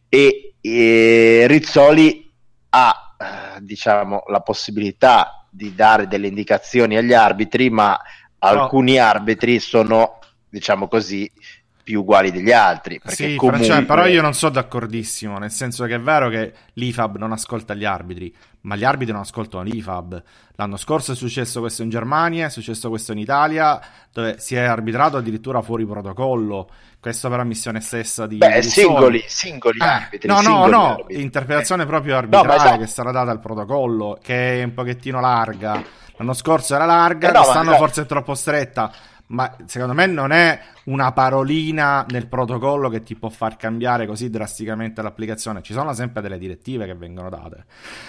E, 0.06 0.56
e 0.60 1.46
Rizzoli 1.46 2.30
ha 2.68 3.16
eh, 3.16 3.60
diciamo, 3.62 4.24
la 4.26 4.40
possibilità 4.40 5.46
di 5.48 5.74
dare 5.74 6.06
delle 6.06 6.26
indicazioni 6.26 6.98
agli 6.98 7.14
arbitri, 7.14 7.70
ma 7.70 7.98
alcuni 8.40 8.98
arbitri 8.98 9.60
sono, 9.60 10.18
diciamo 10.46 10.88
così, 10.88 11.30
più 11.82 12.00
uguali 12.00 12.30
degli 12.30 12.52
altri. 12.52 13.00
Sì, 13.04 13.34
comunque... 13.36 13.66
Francesco, 13.66 13.86
però 13.86 14.06
io 14.06 14.22
non 14.22 14.34
sono 14.34 14.52
d'accordissimo, 14.52 15.38
nel 15.38 15.50
senso 15.50 15.84
che 15.84 15.96
è 15.96 16.00
vero 16.00 16.28
che 16.28 16.52
l'IFAB 16.74 17.16
non 17.16 17.32
ascolta 17.32 17.74
gli 17.74 17.84
arbitri, 17.84 18.34
ma 18.62 18.76
gli 18.76 18.84
arbitri 18.84 19.12
non 19.12 19.22
ascoltano 19.22 19.64
l'IFAB. 19.64 20.22
L'anno 20.56 20.76
scorso 20.76 21.12
è 21.12 21.14
successo 21.16 21.60
questo 21.60 21.82
in 21.82 21.88
Germania, 21.90 22.46
è 22.46 22.50
successo 22.50 22.88
questo 22.88 23.12
in 23.12 23.18
Italia, 23.18 23.80
dove 24.12 24.38
si 24.38 24.54
è 24.54 24.62
arbitrato 24.62 25.16
addirittura 25.16 25.60
fuori 25.62 25.84
protocollo. 25.84 26.68
Questo 27.00 27.28
per 27.28 27.40
ammissione 27.40 27.80
stessa 27.80 28.28
di... 28.28 28.36
Beh, 28.36 28.60
di 28.60 28.68
singoli, 28.68 29.24
singoli 29.26 29.78
eh, 29.80 29.84
arbitri. 29.84 30.28
No, 30.28 30.40
no, 30.40 30.66
no, 30.66 30.90
arbitri. 30.90 31.20
interpretazione 31.20 31.84
proprio 31.84 32.16
arbitrale 32.16 32.46
no, 32.46 32.54
esatto. 32.54 32.78
che 32.78 32.86
sarà 32.86 33.10
data 33.10 33.32
al 33.32 33.40
protocollo, 33.40 34.18
che 34.22 34.60
è 34.60 34.62
un 34.62 34.72
pochettino 34.72 35.20
larga. 35.20 35.82
L'anno 36.16 36.34
scorso 36.34 36.76
era 36.76 36.84
larga, 36.84 37.30
eh 37.30 37.32
no, 37.32 37.40
quest'anno 37.40 37.74
forse 37.74 38.02
è 38.02 38.06
troppo 38.06 38.34
stretta 38.34 38.92
ma 39.32 39.54
secondo 39.64 39.94
me 39.94 40.06
non 40.06 40.30
è 40.30 40.60
una 40.84 41.12
parolina 41.12 42.04
nel 42.08 42.26
protocollo 42.26 42.88
che 42.88 43.02
ti 43.02 43.14
può 43.14 43.28
far 43.30 43.56
cambiare 43.56 44.06
così 44.06 44.30
drasticamente 44.30 45.00
l'applicazione. 45.00 45.62
Ci 45.62 45.72
sono 45.72 45.92
sempre 45.94 46.20
delle 46.20 46.38
direttive 46.38 46.86
che 46.86 46.94
vengono 46.94 47.30
date, 47.30 47.64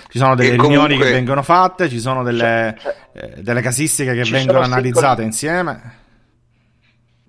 ci 0.10 0.18
sono 0.18 0.36
delle 0.36 0.56
comunque... 0.56 0.88
riunioni 0.88 0.98
che 0.98 1.12
vengono 1.12 1.42
fatte, 1.42 1.90
ci 1.90 2.00
sono 2.00 2.24
delle, 2.24 2.76
cioè, 2.78 2.96
eh, 3.14 3.42
delle 3.42 3.62
casistiche 3.62 4.14
che 4.14 4.30
vengono 4.30 4.60
analizzate 4.60 5.22
singoli... 5.22 5.26
insieme. 5.26 6.02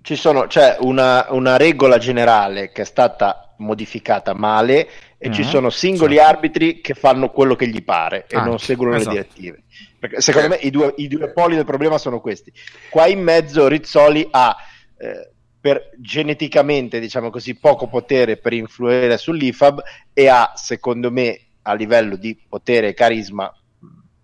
Ci 0.01 0.15
sono, 0.15 0.45
c'è 0.45 0.77
una, 0.81 1.27
una 1.29 1.57
regola 1.57 1.97
generale 1.97 2.71
che 2.71 2.83
è 2.83 2.85
stata 2.85 3.53
modificata 3.57 4.33
male 4.33 4.87
e 5.17 5.29
mm-hmm. 5.29 5.37
ci 5.37 5.43
sono 5.43 5.69
singoli 5.69 6.15
certo. 6.15 6.29
arbitri 6.29 6.81
che 6.81 6.93
fanno 6.93 7.29
quello 7.29 7.55
che 7.55 7.67
gli 7.67 7.83
pare 7.83 8.25
e 8.27 8.37
ah, 8.37 8.43
non 8.43 8.59
seguono 8.59 8.95
esatto. 8.95 9.15
le 9.15 9.21
direttive. 9.21 9.63
Perché 9.99 10.21
secondo 10.21 10.49
me 10.49 10.55
i 10.55 10.69
due, 10.69 10.93
i 10.97 11.07
due, 11.07 11.31
poli 11.31 11.55
del 11.55 11.65
problema 11.65 11.97
sono 11.97 12.19
questi. 12.19 12.51
Qua 12.89 13.07
in 13.07 13.21
mezzo 13.21 13.67
Rizzoli 13.67 14.27
ha 14.29 14.55
eh, 14.97 15.29
per 15.59 15.89
geneticamente, 15.97 16.99
diciamo 16.99 17.29
così, 17.29 17.55
poco 17.55 17.87
potere 17.87 18.37
per 18.37 18.53
influire 18.53 19.17
sull'IFAB 19.17 19.81
e 20.13 20.27
ha, 20.27 20.53
secondo 20.55 21.09
me, 21.09 21.39
a 21.63 21.73
livello 21.73 22.17
di 22.17 22.37
potere 22.47 22.89
e 22.89 22.93
carisma, 22.93 23.51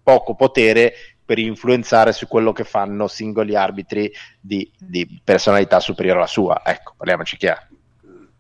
poco 0.04 0.36
potere 0.36 0.94
per 1.26 1.40
influenzare 1.40 2.12
su 2.12 2.28
quello 2.28 2.52
che 2.52 2.64
fanno 2.64 3.08
singoli 3.08 3.56
arbitri 3.56 4.12
di, 4.40 4.70
di 4.78 5.20
personalità 5.24 5.80
superiore 5.80 6.20
alla 6.20 6.28
sua. 6.28 6.62
Ecco, 6.64 6.94
parliamoci 6.98 7.38
chiaro. 7.38 7.68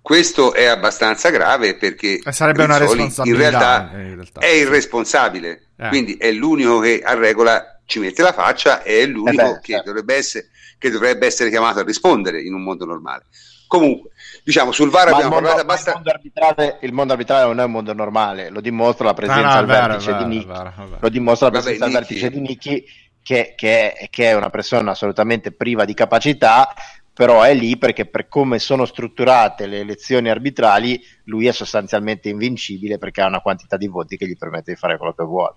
Questo 0.02 0.54
è 0.54 0.66
abbastanza 0.66 1.30
grave 1.30 1.76
perché 1.76 2.20
e 2.24 2.32
sarebbe 2.32 2.64
una 2.64 2.78
responsabilità 2.78 3.30
in 3.30 3.36
realtà, 3.38 3.90
in 3.94 4.16
realtà, 4.16 4.40
è 4.40 4.48
irresponsabile, 4.48 5.68
eh. 5.78 5.88
quindi 5.90 6.16
è 6.16 6.32
l'unico 6.32 6.80
che 6.80 7.02
a 7.04 7.14
regola 7.14 7.80
ci 7.86 8.00
mette 8.00 8.24
la 8.24 8.34
faccia 8.34 8.82
e 8.82 9.02
è 9.02 9.06
l'unico 9.06 9.42
eh 9.42 9.54
beh, 9.54 9.60
che, 9.62 9.74
certo. 9.74 9.86
dovrebbe 9.88 10.16
essere, 10.16 10.48
che, 10.80 10.90
dovrebbe 10.90 11.26
essere, 11.28 11.50
chiamato 11.50 11.80
a 11.80 11.84
rispondere 11.84 12.42
in 12.42 12.54
un 12.54 12.64
mondo 12.64 12.86
normale. 12.86 13.26
Comunque, 13.68 14.10
diciamo, 14.44 14.72
sul 14.72 14.90
VAR 14.90 15.10
abbiamo 15.10 15.36
mondo, 15.36 15.50
parlato 15.50 15.62
abbastanza. 15.62 15.92
Il 15.92 15.96
mondo, 15.96 16.10
arbitrale, 16.10 16.78
il 16.82 16.94
mondo 16.94 17.14
arbitrale 17.14 17.46
non 17.46 17.60
è 17.60 17.64
un 17.64 17.72
mondo 17.72 17.94
normale, 17.94 18.50
lo 18.50 18.60
dimostra 18.60 19.06
la 19.06 19.14
presenza 19.14 19.42
no, 19.42 19.54
no, 19.54 19.60
al 19.60 19.66
vero, 19.66 19.88
vertice 19.88 20.12
vero, 20.12 20.24
di 20.24 20.36
Nicky, 20.36 20.98
lo 21.00 21.10
dimostra 21.10 21.46
la 21.46 21.52
presenza 21.52 21.86
Vabbè, 21.86 21.96
al 21.96 22.00
vertice 22.02 22.30
di 22.32 22.40
Nicky 22.40 22.86
che, 23.24 23.54
che, 23.56 23.94
è, 23.94 24.10
che, 24.10 24.30
è, 24.30 24.34
una 24.34 24.50
persona 24.50 24.92
assolutamente 24.92 25.52
priva 25.52 25.86
di 25.86 25.94
capacità, 25.94 26.74
però 27.14 27.42
è 27.42 27.54
lì 27.54 27.78
perché 27.78 28.06
per 28.06 28.28
come 28.28 28.60
sono 28.60 28.86
strutturate 28.86 29.68
le 29.68 29.80
elezioni 29.80 30.30
arbitrali 30.30 31.02
lui 31.26 31.48
è 31.48 31.52
sostanzialmente 31.52 32.30
invincibile 32.30 32.98
perché 32.98 33.22
ha 33.22 33.28
una 33.28 33.42
quantità 33.42 33.78
di 33.78 33.88
voti 33.88 34.18
che 34.18 34.28
gli 34.28 34.38
permette 34.38 34.72
di 34.72 34.78
fare 34.78 34.98
quello 34.98 35.14
che 35.14 35.24
vuole. 35.24 35.56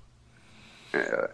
Eh, 0.90 1.30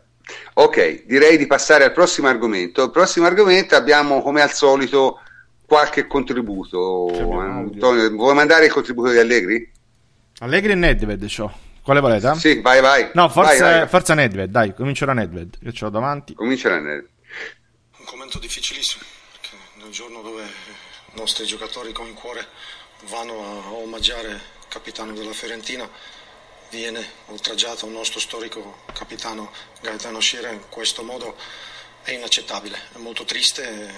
ok, 0.55 1.05
direi 1.07 1.37
di 1.37 1.47
passare 1.47 1.85
al 1.85 1.93
prossimo 1.93 2.29
argomento. 2.29 2.85
Il 2.85 2.91
prossimo 2.91 3.27
argomento 3.27 3.75
abbiamo 3.77 4.23
come 4.23 4.43
al 4.43 4.53
solito 4.53 5.21
qualche 5.67 6.07
contributo. 6.07 7.09
Antonio, 7.39 8.11
vuoi 8.11 8.35
mandare 8.35 8.67
il 8.67 8.73
contributo 8.73 9.11
di 9.11 9.19
Allegri? 9.19 9.73
Allegri 10.41 10.73
e 10.73 10.77
Nedved, 10.77 11.27
ciò. 11.27 11.51
Quale 11.83 12.01
volete? 12.01 12.35
Sì, 12.35 12.61
vai, 12.61 12.81
vai. 12.81 13.11
No, 13.15 13.29
forza, 13.31 13.65
vai, 13.65 13.79
vai. 13.79 13.89
forza 13.89 14.15
Nedved, 14.15 14.51
dai, 14.51 14.75
comincio 14.75 15.07
da 15.07 15.15
Nedved, 15.15 15.59
che 15.63 15.73
ce 15.73 15.85
l'ho 15.85 15.91
davanti. 15.91 16.35
Comincia 16.35 16.69
da 16.69 16.79
Nedved. 16.79 17.09
Un 17.99 18.05
commento 18.05 18.39
difficilissimo 18.39 19.19
il 19.91 19.97
giorno 19.97 20.23
dove 20.23 20.45
i 20.45 21.19
nostri 21.19 21.45
giocatori 21.45 21.93
con 21.93 22.07
il 22.07 22.15
cuore 22.15 22.47
vanno 23.07 23.43
a 23.43 23.73
omaggiare 23.73 24.29
il 24.31 24.69
capitano 24.69 25.13
della 25.13 25.33
Fiorentina 25.33 25.91
viene 26.71 27.05
oltraggiato 27.27 27.87
un 27.87 27.93
nostro 27.93 28.21
storico 28.21 28.83
capitano 28.93 29.51
Gaetano 29.81 30.21
Sciera 30.21 30.51
in 30.51 30.69
questo 30.69 31.03
modo 31.03 31.37
è 32.03 32.13
inaccettabile, 32.13 32.81
è 32.93 32.99
molto 32.99 33.25
triste, 33.25 33.93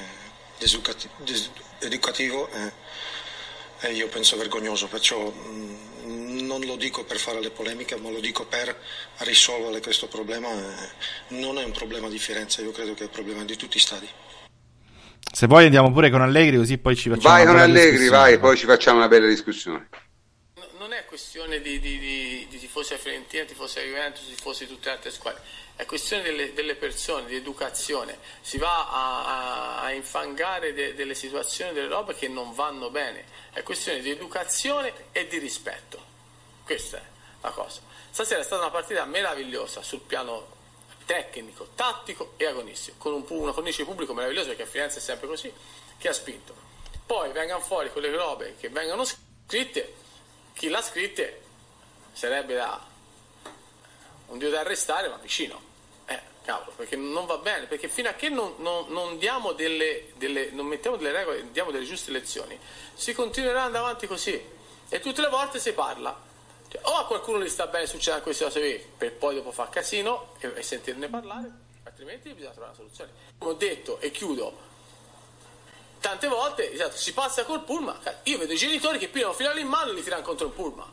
educativo 1.79 2.49
e, 3.81 3.93
io 3.93 4.09
penso 4.09 4.37
vergognoso, 4.37 4.89
perciò 4.89 5.29
mh, 5.29 6.41
non 6.47 6.63
lo 6.63 6.77
dico 6.77 7.05
per 7.05 7.19
fare 7.19 7.41
le 7.41 7.51
polemiche, 7.51 7.97
ma 7.97 8.11
lo 8.11 8.21
dico 8.21 8.47
per 8.47 8.77
risolvere 9.19 9.81
questo 9.81 10.09
problema. 10.09 10.49
Non 11.29 11.59
è 11.59 11.65
un 11.65 11.73
problema 11.73 12.09
di 12.09 12.19
Firenze, 12.19 12.63
io 12.63 12.73
credo 12.73 12.95
che 12.95 13.03
è 13.03 13.07
un 13.07 13.13
problema 13.13 13.45
di 13.45 13.57
tutti 13.57 13.77
i 13.77 13.81
stadi. 13.81 14.09
Se 15.31 15.47
vuoi 15.47 15.65
andiamo 15.65 15.93
pure 15.93 16.11
con 16.11 16.23
Allegri 16.23 16.57
così 16.57 16.79
poi 16.79 16.97
ci 16.97 17.09
facciamo 17.09 17.35
Vai 17.35 17.47
con 17.47 17.59
Allegri, 17.59 18.09
vai, 18.09 18.39
poi 18.39 18.57
ci 18.57 18.67
facciamo 18.67 18.99
una 18.99 19.09
bella 19.09 19.27
discussione. 19.27 19.89
non 20.79 20.93
è 20.93 21.05
questione 21.05 21.61
di, 21.61 21.79
di, 21.81 21.99
di, 21.99 22.47
di 22.51 22.59
tifosi 22.59 22.95
a 22.95 22.99
Fiorentina, 22.99 23.45
tifosi 23.45 23.79
a 23.79 23.83
Juventus, 23.83 24.27
tifosi 24.27 24.67
di 24.67 24.73
tutte 24.73 24.89
le 24.89 24.95
altre 24.95 25.11
squadre, 25.11 25.43
è 25.77 25.87
questione 25.87 26.23
delle, 26.23 26.53
delle 26.53 26.75
persone, 26.75 27.27
di 27.27 27.37
educazione. 27.37 28.19
Si 28.41 28.59
va 28.59 28.89
a, 28.89 29.25
a, 29.25 29.81
a 29.83 29.93
infangare 29.93 30.73
de, 30.73 30.95
delle 30.95 31.15
situazioni, 31.15 31.73
delle 31.73 31.89
robe 31.89 32.15
che 32.15 32.29
non 32.29 32.53
vanno 32.55 32.91
bene. 32.91 33.25
È 33.53 33.63
questione 33.63 34.01
di 34.01 34.11
educazione 34.11 34.93
e 35.13 35.27
di 35.27 35.39
rispetto. 35.39 36.01
Questa 36.65 36.99
è 36.99 37.03
la 37.41 37.51
cosa. 37.51 37.81
Stasera 38.11 38.41
è 38.41 38.45
stata 38.45 38.63
una 38.63 38.71
partita 38.71 39.05
meravigliosa 39.05 39.83
sul 39.83 40.01
piano 40.01 40.61
tecnico, 41.05 41.69
tattico 41.75 42.35
e 42.37 42.47
agonistico, 42.47 42.97
con 42.99 43.13
un, 43.13 43.25
una 43.29 43.53
cornice 43.53 43.83
di 43.83 43.89
pubblico 43.89 44.15
meravigliosa 44.15 44.49
perché 44.49 44.63
a 44.63 44.67
Firenze 44.67 44.99
è 44.99 45.01
sempre 45.01 45.27
così, 45.27 45.53
che 45.99 46.09
ha 46.09 46.13
spinto. 46.13 46.55
Poi 47.07 47.31
vengano 47.33 47.61
fuori 47.61 47.91
quelle 47.91 48.11
robe 48.11 48.57
che 48.59 48.69
vengono 48.69 49.05
scritte, 49.05 49.95
chi 50.55 50.69
l'ha 50.69 50.83
scritte 50.83 51.43
sarebbe 52.13 52.55
da 52.55 52.91
un 54.29 54.39
dio 54.39 54.51
da 54.51 54.61
arrestare, 54.61 55.09
ma 55.09 55.17
vicino. 55.17 55.61
Eh, 56.07 56.21
cavolo, 56.45 56.73
perché 56.77 56.97
non 56.97 57.27
va 57.27 57.39
bene, 57.39 57.67
perché 57.67 57.89
fino 57.89 58.09
a 58.09 58.13
che 58.13 58.29
non, 58.29 58.55
non, 58.59 58.87
non 58.89 59.19
diamo 59.19 59.53
delle, 59.53 60.13
delle, 60.17 60.51
non 60.51 60.67
mettiamo 60.67 60.97
delle 60.97 61.13
regole, 61.13 61.51
diamo 61.51 61.71
delle 61.71 61.85
giuste 61.85 62.11
lezioni, 62.11 62.59
si 62.95 63.13
continuerà 63.13 63.65
andando 63.65 63.87
avanti 63.87 64.07
così. 64.07 64.61
E 64.89 65.01
tutte 65.01 65.23
le 65.23 65.29
volte 65.29 65.59
si 65.59 65.73
parla 65.73 66.31
cioè, 66.73 66.81
o 66.85 66.95
a 66.95 67.05
qualcuno 67.05 67.39
gli 67.39 67.51
sta 67.51 67.67
bene 67.67 67.87
succedono 67.87 68.23
queste 68.23 68.45
cose 68.45 68.61
qui, 68.61 68.93
per 68.97 69.13
poi 69.13 69.35
dopo 69.35 69.53
far 69.53 69.69
casino 69.69 70.33
e, 70.39 70.53
e 70.55 70.63
sentirne 70.63 71.07
parlare, 71.09 71.51
altrimenti 71.83 72.33
bisogna 72.33 72.53
trovare 72.53 72.73
una 72.73 72.83
soluzione. 72.83 73.11
Come 73.37 73.51
ho 73.51 73.55
detto 73.55 74.01
e 74.01 74.11
chiudo, 74.11 74.59
tante 76.01 76.29
volte 76.29 76.73
esatto, 76.73 76.97
si 76.97 77.13
passa 77.13 77.45
col 77.45 77.63
pullman, 77.63 78.01
io 78.23 78.39
vedo 78.39 78.55
i 78.55 78.57
genitori 78.57 78.97
che 78.97 79.09
pigliano 79.09 79.35
finale 79.35 79.61
in 79.61 79.67
mano 79.67 79.91
e 79.91 79.95
li 79.95 80.03
tirano 80.03 80.23
contro 80.23 80.47
il 80.47 80.53
pullman. 80.55 80.91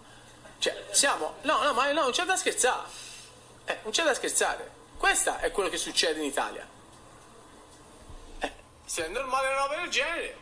Cioè, 0.59 0.87
siamo... 0.91 1.37
No, 1.43 1.63
no, 1.63 1.71
ma 1.71 1.89
no, 1.93 2.01
non 2.01 2.11
c'è 2.11 2.25
da 2.25 2.35
scherzare. 2.35 2.89
Eh, 3.63 3.77
non 3.83 3.93
c'è 3.93 4.03
da 4.03 4.13
scherzare. 4.13 4.69
Questo 4.97 5.37
è 5.37 5.49
quello 5.51 5.69
che 5.69 5.77
succede 5.77 6.19
in 6.19 6.25
Italia. 6.25 6.67
Eh, 8.39 8.51
se 8.83 9.05
è 9.05 9.07
normale 9.07 9.47
una 9.47 9.61
roba 9.61 9.77
del 9.77 9.89
genere, 9.89 10.37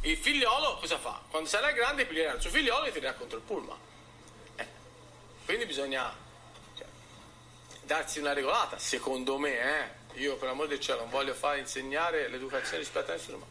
il 0.00 0.16
figliolo 0.16 0.78
cosa 0.78 0.96
fa? 0.96 1.20
Quando 1.28 1.50
sarà 1.50 1.70
grande 1.72 2.06
piglierà 2.06 2.32
il 2.32 2.40
suo 2.40 2.48
figliolo 2.48 2.86
e 2.86 2.92
tirerà 2.92 3.12
contro 3.12 3.36
il 3.36 3.44
pullman. 3.44 3.83
Quindi 5.44 5.66
bisogna 5.66 6.10
cioè, 6.76 6.86
darsi 7.84 8.18
una 8.18 8.32
regolata, 8.32 8.78
secondo 8.78 9.38
me, 9.38 9.50
eh? 9.50 10.20
Io 10.20 10.36
per 10.36 10.48
amor 10.48 10.68
del 10.68 10.80
cielo 10.80 11.00
non 11.00 11.10
voglio 11.10 11.34
fare 11.34 11.58
insegnare 11.58 12.28
l'educazione 12.28 12.78
rispetto 12.78 13.10
a 13.10 13.14
nessuno. 13.14 13.38
Ma... 13.38 13.46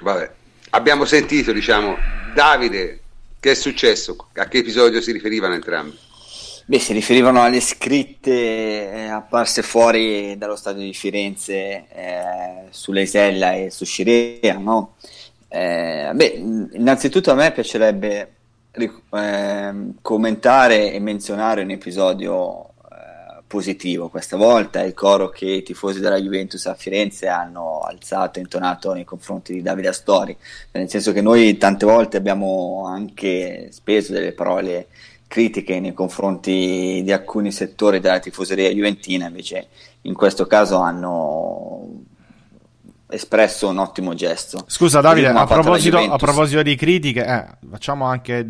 Vabbè, 0.00 0.32
abbiamo 0.70 1.04
sentito, 1.04 1.52
diciamo, 1.52 1.96
Davide, 2.34 3.00
che 3.38 3.52
è 3.52 3.54
successo? 3.54 4.28
A 4.34 4.48
che 4.48 4.58
episodio 4.58 5.00
si 5.00 5.12
riferivano 5.12 5.54
entrambi? 5.54 5.98
Beh, 6.64 6.78
si 6.78 6.92
riferivano 6.92 7.42
alle 7.42 7.60
scritte 7.60 8.30
eh, 8.30 9.06
apparse 9.08 9.62
fuori 9.62 10.36
dallo 10.38 10.56
stadio 10.56 10.82
di 10.82 10.94
Firenze 10.94 11.86
eh, 11.88 12.66
sull'Esella 12.70 13.54
e 13.54 13.70
su 13.70 13.84
Scirea, 13.84 14.56
no? 14.56 14.96
Eh, 15.48 16.10
beh, 16.14 16.26
innanzitutto 16.72 17.30
a 17.30 17.34
me 17.34 17.52
piacerebbe 17.52 18.34
eh, 18.72 19.72
commentare 20.00 20.92
e 20.92 21.00
menzionare 21.00 21.62
un 21.62 21.70
episodio 21.70 22.68
eh, 22.68 23.42
positivo. 23.46 24.08
Questa 24.08 24.36
volta, 24.36 24.82
il 24.82 24.94
coro 24.94 25.28
che 25.28 25.46
i 25.46 25.62
tifosi 25.62 26.00
della 26.00 26.20
Juventus 26.20 26.66
a 26.66 26.74
Firenze 26.74 27.26
hanno 27.26 27.80
alzato 27.80 28.38
e 28.38 28.42
intonato 28.42 28.92
nei 28.92 29.04
confronti 29.04 29.52
di 29.52 29.62
Davide 29.62 29.88
Astori, 29.88 30.36
nel 30.72 30.88
senso 30.88 31.12
che 31.12 31.20
noi 31.20 31.56
tante 31.56 31.84
volte 31.86 32.16
abbiamo 32.16 32.84
anche 32.86 33.68
speso 33.72 34.12
delle 34.12 34.32
parole 34.32 34.88
critiche 35.26 35.78
nei 35.78 35.92
confronti 35.94 37.02
di 37.04 37.12
alcuni 37.12 37.52
settori 37.52 38.00
della 38.00 38.18
tifoseria 38.18 38.68
juventina, 38.70 39.26
invece 39.26 39.68
in 40.02 40.14
questo 40.14 40.46
caso 40.46 40.78
hanno 40.78 42.08
espresso 43.10 43.68
un 43.68 43.78
ottimo 43.78 44.14
gesto. 44.14 44.64
Scusa 44.66 45.00
Davide, 45.00 45.28
a 45.28 45.46
proposito, 45.46 45.98
a 45.98 46.16
proposito, 46.16 46.62
di 46.62 46.76
critiche, 46.76 47.24
eh, 47.24 47.46
facciamo 47.68 48.06
anche 48.06 48.46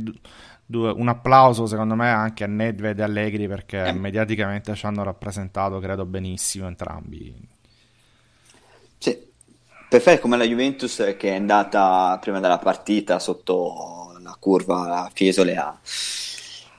due, 0.65 0.93
un 0.93 1.09
applauso 1.09 1.67
secondo 1.67 1.95
me 1.95 2.09
anche 2.09 2.45
a 2.45 2.47
Nedved 2.47 2.99
e 2.99 3.03
Allegri 3.03 3.49
perché 3.49 3.87
eh. 3.87 3.93
mediaticamente 3.93 4.75
ci 4.75 4.87
hanno 4.87 5.03
rappresentato 5.03 5.79
credo 5.81 6.05
benissimo 6.05 6.67
entrambi. 6.67 7.35
Sì, 8.99 9.19
per 9.89 10.01
fare 10.01 10.21
come 10.21 10.37
la 10.37 10.45
Juventus 10.45 11.15
che 11.19 11.31
è 11.31 11.37
andata 11.37 12.17
prima 12.21 12.39
della 12.41 12.59
partita 12.59 13.19
sotto 13.19 14.17
la 14.23 14.37
curva 14.39 15.05
a 15.05 15.11
Fiesole 15.13 15.57
a, 15.57 15.77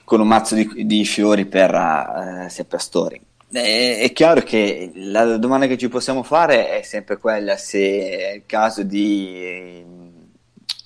con 0.06 0.22
un 0.22 0.28
mazzo 0.28 0.56
di, 0.56 0.86
di 0.86 1.03
fiori 1.03 1.45
per 1.45 1.74
uh, 1.74 2.76
Astori 2.76 3.30
è 3.52 4.11
chiaro 4.14 4.41
che 4.41 4.91
la 4.95 5.38
domanda 5.38 5.68
che 5.68 5.78
ci 5.78 5.90
possiamo 5.90 6.23
fare 6.23 6.69
è 6.69 6.82
sempre 6.84 7.18
quella 7.18 7.57
se 7.57 7.80
è 7.80 8.34
il 8.36 8.44
caso 8.45 8.84
di 8.84 9.84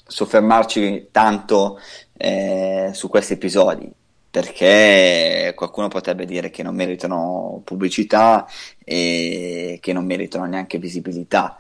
soffermarci 0.07 1.09
tanto 1.11 1.79
eh, 2.17 2.91
su 2.93 3.09
questi 3.09 3.33
episodi 3.33 3.91
perché 4.35 5.53
qualcuno 5.55 5.87
potrebbe 5.87 6.25
dire 6.25 6.49
che 6.49 6.61
non 6.61 6.75
meritano 6.75 7.61
pubblicità 7.63 8.45
e 8.83 9.77
che 9.79 9.93
non 9.93 10.05
meritano 10.05 10.43
neanche 10.45 10.77
visibilità. 10.77 11.57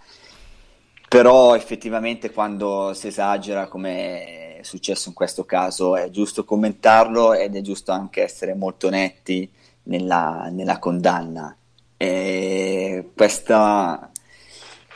Però 1.07 1.55
effettivamente 1.55 2.31
quando 2.31 2.93
si 2.93 3.07
esagera 3.07 3.67
come 3.69 4.57
è 4.57 4.63
successo 4.63 5.07
in 5.07 5.15
questo 5.15 5.45
caso 5.45 5.95
è 5.95 6.09
giusto 6.09 6.43
commentarlo 6.43 7.33
ed 7.33 7.55
è 7.55 7.61
giusto 7.61 7.93
anche 7.93 8.21
essere 8.21 8.53
molto 8.55 8.89
netti 8.89 9.49
nella, 9.85 10.49
nella 10.51 10.79
condanna. 10.79 11.55
E 11.97 13.09
questa 13.15 14.09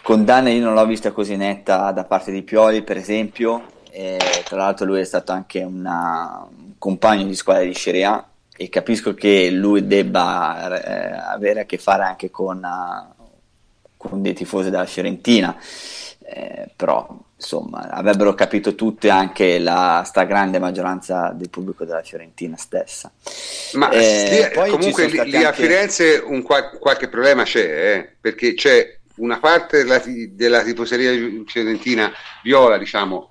condanna 0.02 0.50
io 0.50 0.64
non 0.64 0.74
l'ho 0.74 0.86
vista 0.86 1.12
così 1.12 1.36
netta 1.36 1.92
da 1.92 2.04
parte 2.04 2.32
di 2.32 2.44
Pioli 2.44 2.84
per 2.84 2.98
esempio. 2.98 3.78
E, 3.92 4.18
tra 4.46 4.58
l'altro 4.58 4.86
lui 4.86 5.00
è 5.00 5.06
stato 5.06 5.32
anche 5.32 5.64
una, 5.64 6.48
un 6.50 6.78
compagno 6.78 7.26
di 7.26 7.36
squadra 7.36 7.64
di 7.64 7.74
Serie 7.74 8.06
A 8.06 8.28
e 8.56 8.70
capisco 8.70 9.14
che 9.14 9.50
lui 9.50 9.88
debba 9.88 10.82
eh, 10.82 11.18
avere 11.34 11.62
a 11.62 11.66
che 11.66 11.78
fare 11.78 12.04
anche 12.04 12.30
con, 12.30 12.58
uh, 12.58 13.26
con 13.96 14.22
dei 14.22 14.34
tifosi 14.34 14.70
della 14.70 14.86
Fiorentina 14.86 15.56
eh, 16.32 16.70
però 16.76 17.08
insomma 17.36 17.90
avrebbero 17.90 18.34
capito 18.34 18.76
tutte 18.76 19.10
anche 19.10 19.60
la 19.60 20.04
stragrande 20.06 20.60
maggioranza 20.60 21.32
del 21.34 21.50
pubblico 21.50 21.86
della 21.86 22.04
Fiorentina 22.04 22.58
stessa 22.58 23.12
ma 23.74 23.90
eh, 23.90 24.52
lì, 24.54 24.70
comunque 24.70 25.08
lì, 25.08 25.30
lì, 25.30 25.44
a 25.44 25.54
Firenze 25.54 26.22
un 26.24 26.42
qual- 26.42 26.78
qualche 26.78 27.08
problema 27.08 27.44
c'è 27.44 27.96
eh? 27.96 28.16
perché 28.20 28.54
c'è 28.54 28.98
una 29.16 29.40
parte 29.40 29.84
della, 29.84 30.02
della 30.32 30.64
tifoseria 30.64 31.44
fiorentina 31.46 32.12
viola 32.44 32.78
diciamo 32.78 33.30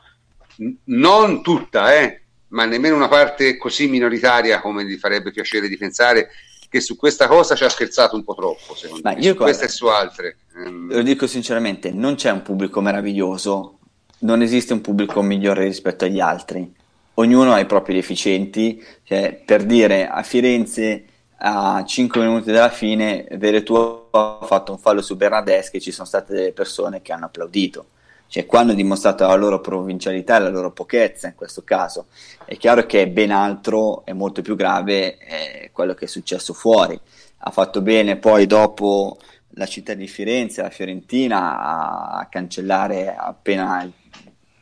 non 0.85 1.43
tutta, 1.43 1.95
eh, 1.95 2.23
ma 2.49 2.65
nemmeno 2.65 2.97
una 2.97 3.09
parte 3.09 3.57
così 3.57 3.89
minoritaria 3.89 4.61
come 4.61 4.85
gli 4.85 4.97
farebbe 4.97 5.31
piacere 5.31 5.69
di 5.69 5.77
pensare 5.77 6.31
che 6.69 6.81
su 6.81 6.97
questa 6.97 7.27
cosa 7.27 7.55
ci 7.55 7.65
ha 7.65 7.69
scherzato 7.69 8.17
un 8.17 8.25
po' 8.25 8.35
troppo, 8.35 8.75
secondo 8.75 9.03
ma 9.05 9.15
me. 9.15 9.21
Io, 9.21 9.33
su 9.33 9.39
queste 9.39 9.65
e 9.67 9.69
su 9.69 9.87
altre. 9.87 10.37
Ehm... 10.57 10.93
Lo 10.93 11.03
dico 11.03 11.27
sinceramente, 11.27 11.91
non 11.91 12.15
c'è 12.15 12.31
un 12.31 12.43
pubblico 12.43 12.81
meraviglioso, 12.81 13.79
non 14.21 14.43
esiste 14.43 14.73
un 14.73 14.81
pubblico 14.81 15.23
migliore 15.23 15.65
rispetto 15.65 16.05
agli 16.05 16.21
altri. 16.21 16.75
Ognuno 17.15 17.53
ha 17.53 17.59
i 17.59 17.67
propri 17.67 17.95
deficienti, 17.95 18.85
cioè, 19.03 19.43
per 19.45 19.65
dire 19.65 20.09
a 20.09 20.23
Firenze 20.23 21.05
a 21.41 21.85
5 21.85 22.21
minuti 22.21 22.51
dalla 22.51 22.71
fine 22.71 23.27
Veretù 23.33 23.75
ha 23.75 24.41
fatto 24.43 24.73
un 24.73 24.79
fallo 24.79 25.03
su 25.03 25.17
Bernadeschi 25.17 25.77
e 25.77 25.81
ci 25.81 25.93
sono 25.93 26.07
state 26.07 26.33
delle 26.33 26.53
persone 26.53 27.01
che 27.01 27.13
hanno 27.13 27.27
applaudito 27.27 27.87
cioè 28.29 28.47
qua 28.47 28.61
hanno 28.61 28.75
dimostrato 28.75 29.27
la 29.27 29.35
loro 29.35 29.61
provincialità 29.61 30.37
e 30.37 30.41
la 30.41 30.51
loro 30.51 30.71
pochezza 30.71 31.27
in 31.29 31.35
questo 31.35 31.65
caso. 31.65 32.07
È 32.45 32.57
chiaro 32.57 32.87
che 32.87 33.03
è 33.03 33.09
ben 33.09 33.31
altro 33.31 34.05
e 34.05 34.13
molto 34.13 34.43
più 34.43 34.55
grave 34.55 35.71
quello 35.73 35.95
che 35.95 36.05
è 36.05 36.09
successo 36.09 36.53
fuori. 36.53 36.99
Ha 37.39 37.51
fatto 37.51 37.81
bene 37.81 38.17
poi 38.17 38.47
dopo 38.47 39.17
la 39.51 39.67
città 39.67 39.95
di 39.95 40.07
Firenze, 40.07 40.63
la 40.63 40.71
Fiorentina, 40.71 41.59
a, 41.59 42.19
a 42.19 42.27
cancellare 42.27 43.15
appena 43.17 43.91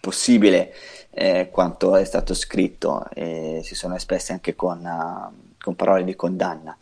possibile 0.00 0.72
eh, 1.10 1.48
quanto 1.50 1.96
è 1.96 2.04
stato 2.04 2.34
scritto 2.34 3.06
e 3.12 3.60
si 3.64 3.74
sono 3.74 3.96
espressi 3.96 4.32
anche 4.32 4.54
con, 4.54 4.78
uh, 4.84 5.54
con 5.58 5.74
parole 5.74 6.04
di 6.04 6.14
condanna. 6.14 6.76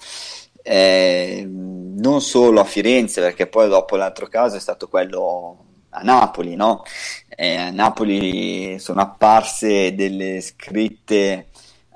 Eh, 0.62 1.46
non 1.48 2.20
solo 2.20 2.60
a 2.60 2.64
Firenze, 2.64 3.20
perché 3.20 3.46
poi 3.46 3.68
dopo 3.68 3.96
l'altro 3.96 4.26
caso 4.26 4.56
è 4.56 4.60
stato 4.60 4.88
quello 4.88 5.64
a 5.94 6.02
Napoli, 6.02 6.56
no? 6.56 6.82
Eh, 7.28 7.56
a 7.56 7.70
Napoli 7.70 8.78
sono 8.78 9.00
apparse 9.00 9.94
delle 9.94 10.40
scritte 10.40 11.46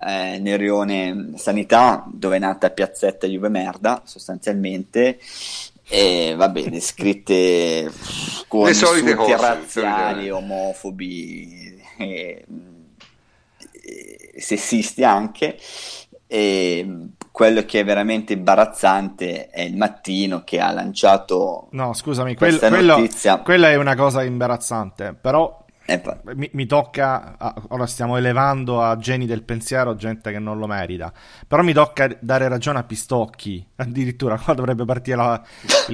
eh, 0.01 0.39
nel 0.39 0.59
rione 0.59 1.33
Sanità, 1.37 2.05
dove 2.07 2.37
è 2.37 2.39
nata 2.39 2.71
Piazzetta 2.71 3.27
Juve 3.27 3.49
Merda, 3.49 4.03
sostanzialmente, 4.05 5.19
e 5.89 6.35
vabbè, 6.37 6.69
le 6.69 6.81
scritte 6.81 7.91
con 8.47 8.67
le 8.67 8.75
solite 8.75 9.15
cose, 9.15 9.37
razziali, 9.37 10.31
omofobi, 10.31 11.83
e, 11.99 12.45
e, 13.73 14.35
sessisti 14.37 15.03
anche. 15.03 15.59
E 16.27 17.09
quello 17.39 17.63
che 17.63 17.79
è 17.79 17.85
veramente 17.85 18.33
imbarazzante 18.33 19.47
è 19.47 19.61
il 19.61 19.77
mattino 19.77 20.43
che 20.43 20.59
ha 20.59 20.73
lanciato. 20.73 21.69
No, 21.71 21.93
scusami, 21.93 22.35
quel, 22.35 22.59
quello, 22.59 23.07
quella 23.45 23.71
è 23.71 23.77
una 23.77 23.95
cosa 23.95 24.25
imbarazzante, 24.25 25.15
però 25.15 25.65
mi, 26.35 26.51
mi, 26.53 26.67
tocca. 26.67 27.37
Ora 27.69 27.87
stiamo 27.87 28.19
elevando 28.19 28.83
a 28.83 28.97
geni 28.99 29.25
del 29.25 29.43
pensiero 29.43 29.95
gente 29.95 30.31
che 30.31 30.39
non 30.39 30.59
lo 30.59 30.67
merita. 30.67 31.11
Però 31.47 31.63
mi 31.63 31.73
tocca 31.73 32.09
dare 32.21 32.47
ragione 32.49 32.79
a 32.79 32.83
Pistocchi. 32.83 33.67
Addirittura 33.77 34.37
qua 34.43 34.53
dovrebbe 34.53 34.85
partire 34.85 35.17
la. 35.17 35.43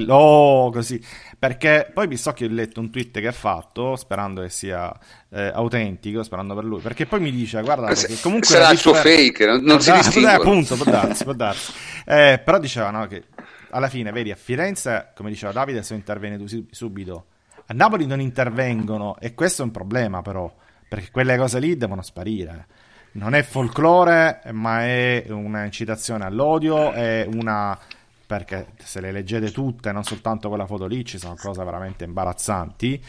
Oh, 0.07 0.69
così. 0.69 1.01
Perché 1.39 1.89
poi 1.93 2.09
Pistocchi 2.09 2.43
ho 2.43 2.49
letto 2.49 2.81
un 2.81 2.89
tweet 2.89 3.19
che 3.21 3.27
ha 3.27 3.31
fatto, 3.31 3.95
sperando 3.95 4.41
che 4.41 4.49
sia 4.49 4.93
eh, 5.29 5.51
autentico, 5.53 6.23
sperando 6.23 6.55
per 6.55 6.65
lui. 6.65 6.81
Perché 6.81 7.05
poi 7.05 7.21
mi 7.21 7.31
dice: 7.31 7.61
Guarda, 7.61 7.93
comunque. 8.21 8.47
Sarà 8.47 8.71
il 8.71 8.77
suo 8.77 8.93
fake, 8.93 9.45
non, 9.45 9.61
non 9.63 9.79
si 9.79 9.93
distingue. 9.93 10.29
Eh, 10.29 10.35
appunto, 10.35 10.75
può 10.75 10.91
darsi, 10.91 11.23
può 11.23 11.33
darsi. 11.33 11.71
Eh, 12.05 12.41
però 12.43 12.59
diceva 12.59 12.91
no, 12.91 13.07
che 13.07 13.23
alla 13.69 13.87
fine, 13.87 14.11
vedi, 14.11 14.31
a 14.31 14.35
Firenze, 14.35 15.11
come 15.15 15.29
diceva 15.29 15.53
Davide, 15.53 15.83
sono 15.83 15.99
intervenuti 15.99 16.67
subito. 16.69 17.27
A 17.67 17.73
Napoli 17.73 18.05
non 18.05 18.21
intervengono, 18.21 19.17
e 19.19 19.33
questo 19.33 19.61
è 19.61 19.65
un 19.65 19.71
problema, 19.71 20.21
però, 20.21 20.53
perché 20.87 21.09
quelle 21.11 21.37
cose 21.37 21.59
lì 21.59 21.77
devono 21.77 22.01
sparire. 22.01 22.67
Non 23.13 23.33
è 23.33 23.43
folklore, 23.43 24.41
ma 24.51 24.83
è 24.83 25.25
una 25.29 25.63
incitazione 25.63 26.25
all'odio, 26.25 26.91
è 26.91 27.27
una 27.31 27.77
perché 28.25 28.67
se 28.83 29.01
le 29.01 29.11
leggete 29.11 29.51
tutte, 29.51 29.91
non 29.91 30.03
soltanto 30.03 30.49
quella 30.49 30.65
foto 30.65 30.87
lì, 30.87 31.05
ci 31.05 31.17
sono 31.17 31.35
cose 31.35 31.63
veramente 31.63 32.03
imbarazzanti. 32.03 33.01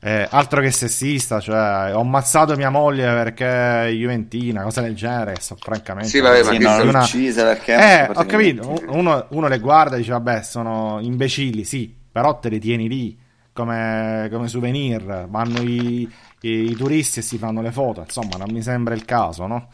Eh, 0.00 0.28
altro 0.30 0.60
che 0.60 0.70
sessista, 0.70 1.40
cioè 1.40 1.92
ho 1.94 2.00
ammazzato 2.00 2.54
mia 2.54 2.70
moglie 2.70 3.06
perché 3.06 3.86
è 3.86 3.90
Juventina, 3.90 4.62
cose 4.62 4.82
del 4.82 4.94
genere. 4.94 5.36
So, 5.40 5.56
francamente, 5.58 6.08
sì, 6.08 6.20
vabbè, 6.20 6.42
ma 6.44 6.50
sì, 6.50 6.58
non 6.58 6.88
una... 6.88 7.02
uccisa 7.02 7.44
perché 7.44 7.74
eh, 7.74 8.10
ho 8.12 8.24
capito. 8.24 8.82
Uno, 8.88 9.26
uno, 9.30 9.48
le 9.48 9.58
guarda 9.58 9.96
e 9.96 9.98
dice, 9.98 10.12
vabbè, 10.12 10.42
sono 10.42 10.98
imbecilli, 11.00 11.64
sì, 11.64 11.92
però 12.12 12.38
te 12.38 12.48
li 12.48 12.58
tieni 12.58 12.88
lì 12.88 13.26
come, 13.58 14.28
come 14.30 14.46
souvenir. 14.46 15.26
Vanno 15.28 15.60
i, 15.60 16.08
i, 16.42 16.70
i 16.70 16.76
turisti 16.76 17.18
e 17.18 17.22
si 17.22 17.38
fanno 17.38 17.60
le 17.60 17.72
foto. 17.72 18.02
Insomma, 18.02 18.36
non 18.36 18.50
mi 18.52 18.62
sembra 18.62 18.94
il 18.94 19.04
caso, 19.04 19.46
no? 19.46 19.68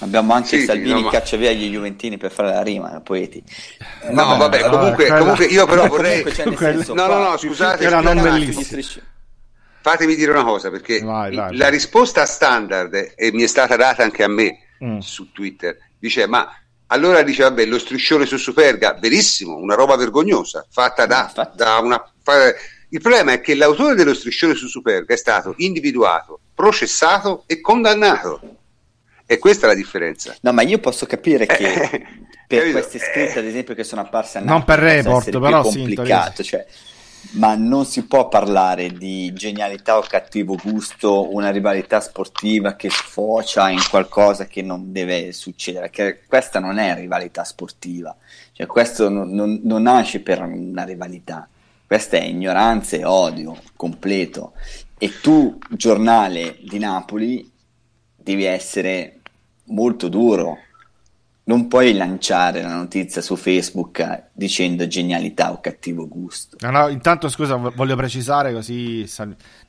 Abbiamo 0.00 0.32
anche 0.32 0.60
sì, 0.60 0.64
Salvini 0.64 1.02
no, 1.02 1.08
caccia 1.08 1.36
via 1.36 1.50
gli 1.52 1.68
Juventini 1.68 2.16
per 2.18 2.30
fare 2.30 2.52
la 2.52 2.62
rima, 2.62 3.00
poeti. 3.00 3.42
No, 4.10 4.36
vabbè, 4.36 4.68
comunque, 4.68 5.06
quella... 5.06 5.18
comunque 5.18 5.44
io 5.46 5.66
però 5.66 5.86
vorrei... 5.88 6.24
Senso, 6.32 6.94
no, 6.94 7.06
no, 7.06 7.30
no, 7.30 7.36
scusate. 7.36 7.84
Era 7.84 8.00
non 8.00 8.22
bellissimo. 8.22 9.04
Fatemi 9.80 10.14
dire 10.14 10.30
una 10.30 10.44
cosa, 10.44 10.70
perché 10.70 11.00
vai, 11.00 11.34
vai, 11.34 11.56
la 11.56 11.64
vai. 11.64 11.70
risposta 11.70 12.24
standard, 12.26 13.14
e 13.16 13.32
mi 13.32 13.42
è 13.42 13.46
stata 13.46 13.76
data 13.76 14.02
anche 14.02 14.22
a 14.22 14.28
me 14.28 14.58
mm. 14.84 14.98
su 14.98 15.32
Twitter, 15.32 15.76
dice, 15.98 16.26
ma 16.26 16.48
allora 16.88 17.22
dice, 17.22 17.42
vabbè, 17.42 17.64
lo 17.64 17.78
striscione 17.78 18.26
su 18.26 18.36
Superga, 18.36 18.96
verissimo, 19.00 19.56
una 19.56 19.74
roba 19.74 19.96
vergognosa, 19.96 20.66
fatta 20.70 21.06
da, 21.06 21.52
da 21.54 21.78
una... 21.78 22.02
Il 22.90 23.00
problema 23.00 23.32
è 23.32 23.40
che 23.40 23.54
l'autore 23.54 23.94
dello 23.94 24.14
striscione 24.14 24.54
su 24.54 24.66
Superga 24.66 25.12
è 25.12 25.16
stato 25.16 25.54
individuato, 25.58 26.40
processato 26.54 27.44
e 27.46 27.60
condannato. 27.60 28.40
E 29.26 29.38
questa 29.38 29.66
è 29.66 29.68
la 29.68 29.74
differenza. 29.74 30.34
No, 30.40 30.52
ma 30.52 30.62
io 30.62 30.78
posso 30.78 31.04
capire 31.04 31.44
che 31.44 32.06
per 32.48 32.70
queste 32.70 32.98
scritte, 32.98 33.40
ad 33.40 33.44
esempio, 33.44 33.74
che 33.74 33.84
sono 33.84 34.00
apparse 34.00 34.38
a 34.38 34.40
Napoli, 34.40 34.56
non 34.56 34.64
per 34.64 34.78
report, 34.78 35.30
però 35.30 35.62
complicato, 35.62 36.42
cioè, 36.42 36.64
ma 37.32 37.54
non 37.54 37.84
si 37.84 38.06
può 38.06 38.28
parlare 38.28 38.90
di 38.90 39.32
genialità 39.34 39.98
o 39.98 40.00
cattivo 40.00 40.56
gusto, 40.56 41.34
una 41.34 41.50
rivalità 41.50 42.00
sportiva 42.00 42.74
che 42.74 42.88
sfocia 42.88 43.68
in 43.68 43.82
qualcosa 43.90 44.46
che 44.46 44.62
non 44.62 44.92
deve 44.92 45.32
succedere, 45.32 45.90
che 45.90 46.20
questa 46.26 46.58
non 46.58 46.78
è 46.78 46.94
rivalità 46.94 47.44
sportiva, 47.44 48.16
cioè 48.52 48.66
questo 48.66 49.10
non, 49.10 49.30
non, 49.30 49.60
non 49.64 49.82
nasce 49.82 50.20
per 50.20 50.40
una 50.40 50.84
rivalità, 50.84 51.46
questa 51.88 52.18
è 52.18 52.24
ignoranza 52.24 52.96
e 52.96 53.04
odio 53.06 53.56
completo 53.74 54.52
e 54.98 55.20
tu, 55.22 55.56
giornale 55.70 56.58
di 56.60 56.78
Napoli, 56.78 57.50
devi 58.14 58.44
essere 58.44 59.20
molto 59.68 60.08
duro. 60.08 60.58
Non 61.44 61.66
puoi 61.66 61.94
lanciare 61.94 62.60
la 62.60 62.74
notizia 62.74 63.22
su 63.22 63.36
Facebook 63.36 64.24
dicendo 64.34 64.86
genialità 64.86 65.50
o 65.50 65.60
cattivo 65.62 66.06
gusto. 66.06 66.58
No, 66.60 66.70
no, 66.70 66.88
intanto 66.88 67.30
scusa, 67.30 67.56
voglio 67.56 67.96
precisare 67.96 68.52
così. 68.52 69.10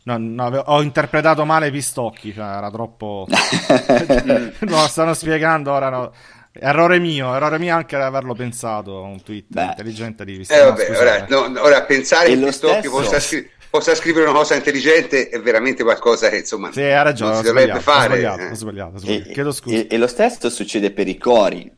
No, 0.03 0.17
no, 0.17 0.45
ho 0.65 0.81
interpretato 0.81 1.45
male 1.45 1.71
Pistocchi, 1.71 2.33
cioè 2.33 2.43
era 2.43 2.69
troppo. 2.69 3.27
no, 4.67 4.87
stanno 4.87 5.13
spiegando 5.13 5.71
ora. 5.71 5.89
No. 5.89 6.11
Errore 6.61 6.99
mio, 6.99 7.33
errore 7.33 7.57
mio 7.59 7.75
anche 7.75 7.95
averlo 7.95 8.33
pensato. 8.33 9.01
Un 9.01 9.21
tweet 9.23 9.45
Beh. 9.47 9.63
intelligente 9.63 10.25
di 10.25 10.37
vista. 10.37 10.55
Eh, 10.55 10.63
vabbè, 10.63 10.97
ora, 10.97 11.25
no, 11.27 11.61
ora, 11.61 11.83
pensare 11.83 12.29
che 12.29 12.37
Pistocchio 12.37 12.91
possa, 12.91 13.19
scri- 13.19 13.49
possa, 13.69 13.95
scrivere 13.95 14.25
una 14.25 14.37
cosa 14.37 14.55
intelligente 14.55 15.29
è 15.29 15.39
veramente 15.39 15.83
qualcosa 15.83 16.29
che 16.29 16.37
insomma 16.37 16.71
sì, 16.71 16.81
ha 16.81 17.01
ragione, 17.01 17.31
non 17.31 17.41
si 17.41 17.47
dovrebbe 17.47 17.79
fare. 17.79 18.13
Ho 18.13 18.17
sbagliato, 18.17 18.41
ho 18.51 18.55
sbagliato, 18.55 18.95
ho 18.95 18.99
sbagliato. 18.99 19.29
E, 19.29 19.33
Chiedo 19.33 19.51
scusa. 19.51 19.75
E, 19.75 19.87
e, 19.89 19.97
lo 19.97 20.07
stesso 20.07 20.49
succede 20.49 20.91
per 20.91 21.07
i 21.07 21.17
cori. 21.17 21.71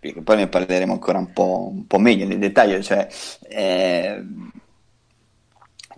Poi 0.00 0.36
ne 0.36 0.48
parleremo 0.48 0.92
ancora 0.92 1.18
un 1.18 1.32
po', 1.32 1.68
un 1.72 1.86
po 1.86 1.98
meglio 1.98 2.26
nel 2.26 2.38
dettaglio. 2.38 2.80
Cioè, 2.82 3.06
eh, 3.48 4.24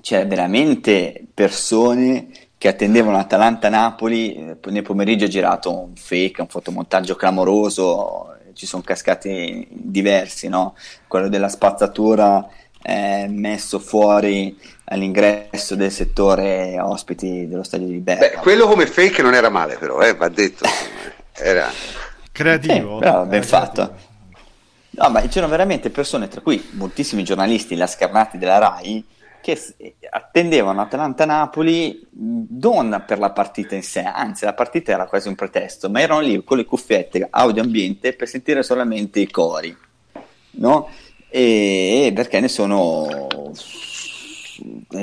c'è 0.01 0.27
veramente 0.27 1.25
persone 1.33 2.29
che 2.63 2.69
attendevano 2.69 3.19
Atalanta-Napoli, 3.19 4.35
eh, 4.37 4.71
nel 4.71 4.83
pomeriggio 4.85 5.25
è 5.25 5.29
girato 5.29 5.77
un 5.77 5.97
fake, 5.97 6.43
un 6.43 6.47
fotomontaggio 6.47 7.17
clamoroso, 7.17 8.37
ci 8.53 8.67
sono 8.67 8.85
cascati 8.85 9.67
diversi, 9.69 10.47
no? 10.47 10.77
quello 11.09 11.29
della 11.29 11.49
spazzatura 11.49 12.49
eh, 12.81 13.27
messo 13.29 13.81
fuori 13.81 14.57
all'ingresso 14.85 15.75
del 15.75 15.91
settore 15.91 16.79
ospiti 16.79 17.49
dello 17.49 17.65
stadio 17.65 17.89
di 17.89 17.99
Bergamo. 17.99 18.31
Beh, 18.31 18.39
quello 18.39 18.69
come 18.69 18.87
fake 18.87 19.23
non 19.23 19.35
era 19.35 19.49
male 19.49 19.77
però, 19.77 20.01
eh, 20.01 20.15
va 20.15 20.29
detto. 20.29 20.65
Era 21.35 21.69
creativo. 22.31 22.99
Eh, 22.99 23.01
però 23.01 23.25
ben 23.25 23.43
fatto. 23.43 23.97
No, 24.91 25.09
ma 25.09 25.21
c'erano 25.23 25.51
veramente 25.51 25.91
persone, 25.91 26.29
tra 26.29 26.41
cui 26.41 26.65
moltissimi 26.75 27.25
giornalisti, 27.25 27.75
la 27.75 27.89
scarnati 27.89 28.39
della 28.39 28.59
RAI, 28.59 29.05
che 29.43 29.61
attendevano 30.09 30.81
Atalanta-Napoli 30.81 32.07
non 32.13 33.05
per 33.07 33.19
la 33.19 33.33
partita 33.33 33.75
in 33.75 33.83
sé, 33.83 34.01
anzi 34.01 34.47
la 34.47 34.55
partita 34.55 34.93
era 34.93 35.07
quasi 35.07 35.29
un 35.29 35.35
pretesto, 35.35 35.91
ma 35.91 36.01
erano 36.01 36.21
lì 36.21 36.43
con 36.45 36.57
le 36.57 36.65
cuffiette 36.65 37.27
audio 37.29 37.63
ambiente 37.63 38.15
per 38.15 38.29
sentire 38.29 38.63
solamente 38.63 39.21
i 39.21 39.31
cori, 39.31 39.77
no? 40.53 40.89
E 41.29 42.13
perché 42.15 42.41
ne 42.41 42.49
sono 42.49 43.29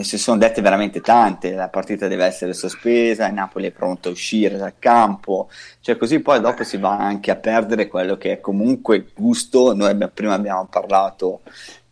si 0.01 0.17
sono 0.17 0.37
dette 0.37 0.61
veramente 0.61 1.01
tante, 1.01 1.53
la 1.53 1.69
partita 1.69 2.07
deve 2.07 2.25
essere 2.25 2.53
sospesa, 2.53 3.27
il 3.27 3.33
Napoli 3.33 3.67
è 3.67 3.71
pronto 3.71 4.09
a 4.09 4.11
uscire 4.11 4.57
dal 4.57 4.75
campo, 4.79 5.49
cioè 5.81 5.97
così 5.97 6.19
poi 6.19 6.39
dopo 6.39 6.63
si 6.63 6.77
va 6.77 6.97
anche 6.97 7.31
a 7.31 7.35
perdere 7.35 7.87
quello 7.87 8.17
che 8.17 8.33
è 8.33 8.39
comunque 8.39 9.07
gusto, 9.15 9.73
noi 9.73 9.89
abbiamo, 9.89 10.11
prima 10.13 10.33
abbiamo 10.33 10.67
parlato 10.67 11.41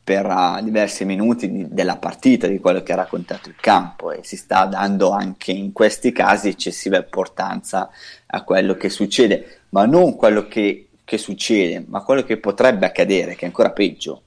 per 0.08 0.26
uh, 0.26 0.64
diversi 0.64 1.04
minuti 1.04 1.52
di, 1.52 1.68
della 1.68 1.98
partita, 1.98 2.48
di 2.48 2.60
quello 2.60 2.82
che 2.82 2.94
ha 2.94 2.96
raccontato 2.96 3.50
il 3.50 3.58
campo 3.60 4.14
e 4.14 4.24
si 4.24 4.38
sta 4.38 4.64
dando 4.64 5.10
anche 5.10 5.52
in 5.52 5.74
questi 5.74 6.14
casi 6.14 6.48
eccessiva 6.48 6.96
importanza 6.96 7.90
a 8.28 8.44
quello 8.46 8.76
che 8.76 8.88
succede, 8.88 9.64
ma 9.72 9.86
non 9.86 10.16
quello 10.16 10.48
che, 10.48 10.88
che 11.04 11.18
succede, 11.18 11.84
ma 11.90 12.04
quello 12.04 12.24
che 12.24 12.38
potrebbe 12.38 12.86
accadere, 12.86 13.36
che 13.36 13.42
è 13.42 13.48
ancora 13.48 13.72
peggio. 13.72 14.22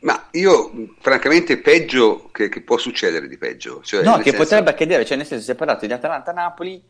Ma 0.00 0.26
io, 0.32 0.96
francamente, 0.98 1.58
peggio 1.58 2.30
che, 2.32 2.48
che 2.48 2.62
può 2.62 2.78
succedere 2.78 3.28
di 3.28 3.38
peggio. 3.38 3.80
Cioè, 3.80 4.02
no, 4.02 4.16
che 4.16 4.30
senso... 4.30 4.38
potrebbe 4.38 4.70
accadere, 4.70 5.04
cioè 5.04 5.16
nel 5.16 5.26
senso 5.26 5.44
si 5.44 5.52
è 5.52 5.54
parlato 5.54 5.86
di 5.86 5.92
Atalanta-Napoli 5.92 6.82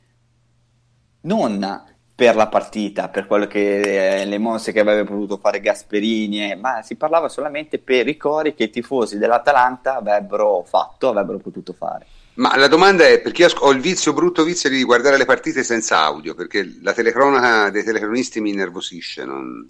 non 1.22 1.84
per 2.20 2.36
la 2.36 2.48
partita, 2.48 3.08
per 3.08 3.26
quello 3.26 3.46
che 3.46 4.20
eh, 4.20 4.26
le 4.26 4.36
mosse 4.36 4.72
che 4.72 4.80
avrebbe 4.80 5.04
potuto 5.04 5.38
fare 5.38 5.58
Gasperini, 5.58 6.50
eh, 6.50 6.54
ma 6.54 6.82
si 6.82 6.96
parlava 6.96 7.30
solamente 7.30 7.78
per 7.78 8.08
i 8.08 8.18
cori 8.18 8.52
che 8.52 8.64
i 8.64 8.70
tifosi 8.70 9.16
dell'Atalanta 9.16 9.96
avrebbero 9.96 10.62
fatto, 10.68 11.08
avrebbero 11.08 11.38
potuto 11.38 11.72
fare. 11.72 12.04
Ma 12.34 12.54
la 12.58 12.68
domanda 12.68 13.06
è 13.06 13.22
perché 13.22 13.44
io 13.44 13.48
ho 13.60 13.70
il 13.70 13.80
vizio, 13.80 14.12
brutto 14.12 14.44
vizio 14.44 14.68
di 14.68 14.84
guardare 14.84 15.16
le 15.16 15.24
partite 15.24 15.62
senza 15.64 16.00
audio, 16.00 16.34
perché 16.34 16.76
la 16.82 16.92
telecronaca 16.92 17.70
dei 17.70 17.84
telecronisti 17.84 18.42
mi 18.42 18.50
innervosisce, 18.50 19.24
non, 19.24 19.66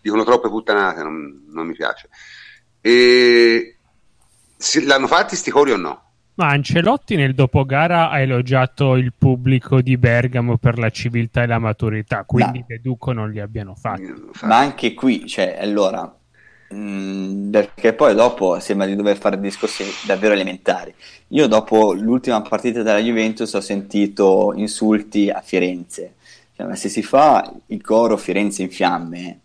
dicono 0.00 0.24
troppe 0.24 0.48
puttanate, 0.48 1.04
non, 1.04 1.44
non 1.50 1.68
mi 1.68 1.74
piace. 1.74 2.08
E, 2.80 3.76
l'hanno 4.86 5.06
fatti 5.06 5.36
sti 5.36 5.52
cori 5.52 5.70
o 5.70 5.76
no? 5.76 6.11
Ma 6.34 6.48
Ancelotti 6.48 7.14
nel 7.14 7.34
dopogara 7.34 8.08
ha 8.08 8.18
elogiato 8.18 8.96
il 8.96 9.12
pubblico 9.16 9.82
di 9.82 9.98
Bergamo 9.98 10.56
per 10.56 10.78
la 10.78 10.88
civiltà 10.88 11.42
e 11.42 11.46
la 11.46 11.58
maturità, 11.58 12.24
quindi 12.24 12.60
no. 12.60 12.64
deduco 12.68 13.12
non 13.12 13.30
li 13.30 13.38
abbiano 13.38 13.74
fatti. 13.74 14.12
Ma 14.42 14.56
anche 14.56 14.94
qui, 14.94 15.26
cioè, 15.26 15.58
allora, 15.60 16.10
mh, 16.70 16.74
mm, 16.74 17.50
perché 17.50 17.92
poi 17.92 18.14
dopo 18.14 18.58
sembra 18.60 18.86
di 18.86 18.96
dover 18.96 19.18
fare 19.18 19.38
discorsi 19.38 19.84
davvero 20.06 20.32
elementari. 20.32 20.94
Io 21.28 21.46
dopo 21.48 21.92
l'ultima 21.92 22.40
partita 22.40 22.82
della 22.82 22.98
Juventus 22.98 23.52
ho 23.52 23.60
sentito 23.60 24.54
insulti 24.56 25.28
a 25.28 25.42
Firenze. 25.42 26.14
Cioè, 26.56 26.66
ma 26.66 26.74
se 26.76 26.88
si 26.88 27.02
fa 27.02 27.52
il 27.66 27.82
coro 27.82 28.16
Firenze 28.16 28.62
in 28.62 28.70
fiamme, 28.70 29.40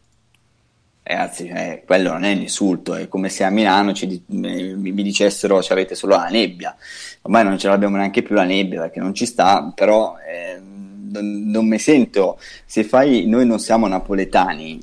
ragazzi, 1.08 1.48
eh, 1.48 1.84
quello 1.86 2.12
non 2.12 2.24
è 2.24 2.34
un 2.34 2.42
insulto, 2.42 2.94
è 2.94 3.08
come 3.08 3.30
se 3.30 3.44
a 3.44 3.50
Milano 3.50 3.94
ci, 3.94 4.06
eh, 4.06 4.76
mi, 4.76 4.92
mi 4.92 5.04
dicessero 5.04 5.62
ci 5.62 5.72
avete 5.72 5.96
solo 5.96 6.16
la 6.16 6.28
nebbia, 6.28 6.76
ormai 7.22 7.44
non 7.44 7.58
ce 7.58 7.68
l'abbiamo 7.68 7.98
neanche 7.98 8.22
più 8.22 8.36
la 8.36 8.44
nebbia 8.44 8.82
perché 8.82 9.00
non 9.00 9.14
ci 9.14 9.26
sta, 9.26 9.72
però 9.74 10.16
eh, 10.20 10.60
non, 10.60 11.44
non 11.46 11.68
mi 11.68 11.80
sento, 11.80 12.40
se 12.66 12.84
fai, 12.84 13.26
noi 13.26 13.46
non 13.46 13.60
siamo 13.60 13.88
napoletani, 13.88 14.80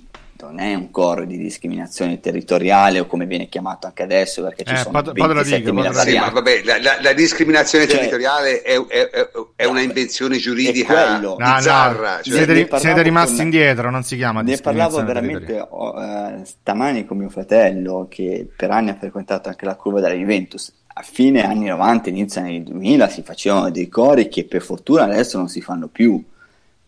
non 0.54 0.60
è 0.60 0.74
un 0.74 0.90
coro 0.92 1.24
di 1.24 1.36
discriminazione 1.36 2.20
territoriale 2.20 3.00
o 3.00 3.06
come 3.06 3.26
viene 3.26 3.48
chiamato 3.48 3.88
anche 3.88 4.04
adesso 4.04 4.42
perché 4.42 4.62
ci 4.62 4.72
eh, 4.72 4.76
sono 4.76 5.02
pot- 5.02 5.16
27.000 5.16 5.92
sì, 5.92 6.16
ma 6.16 6.28
vabbè, 6.30 6.62
la, 6.64 6.80
la, 6.80 6.98
la 7.00 7.12
discriminazione 7.12 7.86
cioè, 7.88 7.96
territoriale 7.96 8.62
è, 8.62 8.80
è, 8.80 9.10
è, 9.10 9.30
è, 9.56 9.64
una 9.64 9.80
invenzione 9.80 10.38
giuridica 10.38 11.18
bizzarra 11.18 12.16
no, 12.16 12.22
cioè, 12.22 12.44
siete, 12.44 12.68
siete, 12.78 13.02
rimasti 13.02 13.36
con, 13.36 13.44
indietro 13.44 13.90
non 13.90 14.04
si 14.04 14.16
chiama 14.16 14.42
ne 14.42 14.56
parlavo 14.58 15.04
veramente 15.04 15.66
oh, 15.68 15.94
uh, 15.94 16.44
stamani 16.44 17.04
con 17.04 17.18
mio 17.18 17.30
fratello 17.30 18.06
che 18.08 18.48
per 18.56 18.70
anni 18.70 18.90
ha 18.90 18.96
frequentato 18.96 19.48
anche 19.48 19.64
la 19.64 19.74
curva 19.74 20.00
della 20.00 20.14
Juventus. 20.14 20.72
A 20.96 21.02
fine 21.02 21.44
anni 21.44 21.66
90 21.66 22.08
inizio 22.10 22.40
anni 22.40 22.62
2000 22.62 23.08
si 23.08 23.22
facevano 23.22 23.70
dei 23.70 23.88
cori 23.88 24.28
che 24.28 24.44
per 24.44 24.62
fortuna 24.62 25.02
adesso 25.02 25.36
non 25.38 25.48
si 25.48 25.60
fanno 25.60 25.88
più. 25.88 26.22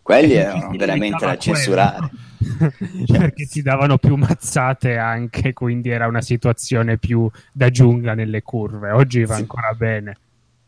Quelli 0.01 0.34
erano 0.34 0.70
veramente 0.76 1.26
da 1.26 1.36
censurare 1.36 2.10
perché 3.06 3.47
ti 3.47 3.62
davano 3.62 3.98
più 3.98 4.16
mazzate 4.16 4.97
anche, 4.97 5.52
quindi 5.52 5.90
era 5.90 6.06
una 6.06 6.23
situazione 6.23 6.98
più 6.98 7.28
da 7.52 7.70
giungla 7.70 8.14
nelle 8.14 8.43
curve. 8.43 8.90
Oggi 8.90 9.24
va 9.24 9.35
sì. 9.35 9.40
ancora 9.40 9.73
bene. 9.74 10.16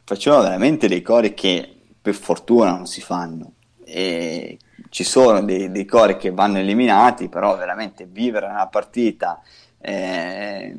Facevano 0.05 0.43
veramente 0.43 0.89
dei 0.89 1.03
cori 1.03 1.35
che 1.35 1.75
per 2.01 2.15
fortuna 2.15 2.71
non 2.71 2.87
si 2.87 3.01
fanno. 3.01 3.53
E 3.85 4.59
ci 4.91 5.05
sono 5.05 5.43
dei, 5.43 5.71
dei 5.71 5.85
cori 5.85 6.17
che 6.17 6.31
vanno 6.31 6.59
eliminati, 6.59 7.29
però 7.29 7.57
veramente 7.57 8.07
vivere 8.07 8.47
una 8.47 8.67
partita 8.67 9.41
eh, 9.81 10.75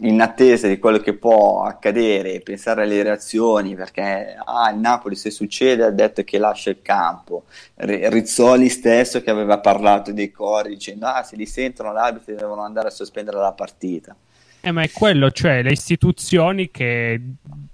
in 0.00 0.20
attesa 0.20 0.68
di 0.68 0.78
quello 0.78 0.98
che 0.98 1.14
può 1.14 1.64
accadere, 1.64 2.40
pensare 2.40 2.82
alle 2.82 3.02
reazioni, 3.02 3.74
perché 3.74 4.36
ah, 4.44 4.70
il 4.70 4.78
Napoli 4.78 5.16
se 5.16 5.30
succede 5.30 5.84
ha 5.84 5.90
detto 5.90 6.22
che 6.22 6.38
lascia 6.38 6.70
il 6.70 6.82
campo, 6.82 7.44
Rizzoli 7.74 8.68
stesso 8.68 9.22
che 9.22 9.30
aveva 9.30 9.58
parlato 9.58 10.12
dei 10.12 10.30
cori 10.30 10.70
dicendo 10.70 11.06
ah 11.06 11.22
se 11.22 11.36
li 11.36 11.46
sentono 11.46 11.92
l'arbitro 11.92 12.34
devono 12.34 12.62
andare 12.62 12.88
a 12.88 12.92
sospendere 12.92 13.38
la 13.38 13.52
partita. 13.52 14.14
Eh, 14.60 14.70
ma 14.72 14.82
è 14.82 14.90
quello, 14.90 15.30
cioè 15.30 15.62
le 15.62 15.72
istituzioni 15.72 16.70
che 16.70 17.20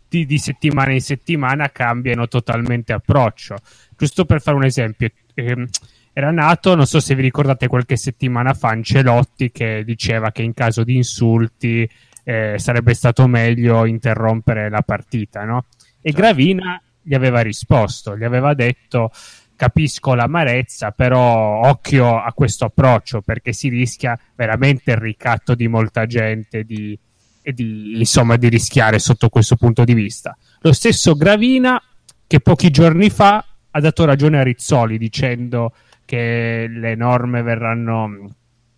di, 0.09 0.27
di 0.27 0.39
settimana 0.39 0.93
in 0.93 1.01
settimana 1.01 1.70
cambiano 1.70 2.28
totalmente 2.28 2.93
approccio. 2.93 3.57
Giusto 3.97 4.27
per 4.27 4.43
fare 4.43 4.57
un 4.57 4.65
esempio, 4.65 5.11
ehm, 5.35 5.66
era 6.12 6.30
nato, 6.30 6.74
non 6.74 6.86
so 6.86 7.01
se 7.01 7.14
vi 7.14 7.22
ricordate 7.22 7.68
qualche 7.68 7.97
settimana 7.97 8.52
fa, 8.55 8.68
Ancelotti 8.68 9.51
che 9.51 9.82
diceva 9.84 10.30
che 10.30 10.43
in 10.43 10.52
caso 10.52 10.84
di 10.84 10.97
insulti 10.97 11.89
eh, 12.24 12.56
sarebbe 12.59 12.94
stato 12.94 13.26
meglio 13.26 13.86
interrompere 13.86 14.68
la 14.68 14.82
partita, 14.82 15.44
no? 15.44 15.64
E 16.01 16.10
certo. 16.10 16.20
Gravina 16.20 16.82
gli 17.01 17.14
aveva 17.14 17.40
risposto, 17.40 18.16
gli 18.16 18.24
aveva 18.24 18.55
detto 18.55 19.10
capisco 19.56 20.14
l'amarezza, 20.14 20.90
però 20.90 21.60
occhio 21.60 22.20
a 22.20 22.32
questo 22.32 22.64
approccio 22.64 23.20
perché 23.20 23.52
si 23.52 23.68
rischia 23.68 24.18
veramente 24.34 24.90
il 24.90 24.97
ricatto 24.97 25.55
di 25.55 25.68
molta 25.68 26.05
gente 26.06 26.64
di, 26.64 26.98
e 27.40 27.52
di, 27.52 27.97
insomma, 27.97 28.36
di 28.36 28.48
rischiare 28.48 28.98
sotto 28.98 29.28
questo 29.28 29.56
punto 29.56 29.84
di 29.84 29.94
vista. 29.94 30.36
Lo 30.60 30.72
stesso 30.72 31.14
Gravina 31.14 31.80
che 32.26 32.40
pochi 32.40 32.70
giorni 32.70 33.09
fa 33.09 33.44
ha 33.70 33.80
dato 33.80 34.05
ragione 34.05 34.39
a 34.39 34.43
Rizzoli 34.43 34.98
dicendo 34.98 35.72
che 36.12 36.66
le 36.68 36.94
norme 36.94 37.40
verranno 37.40 38.28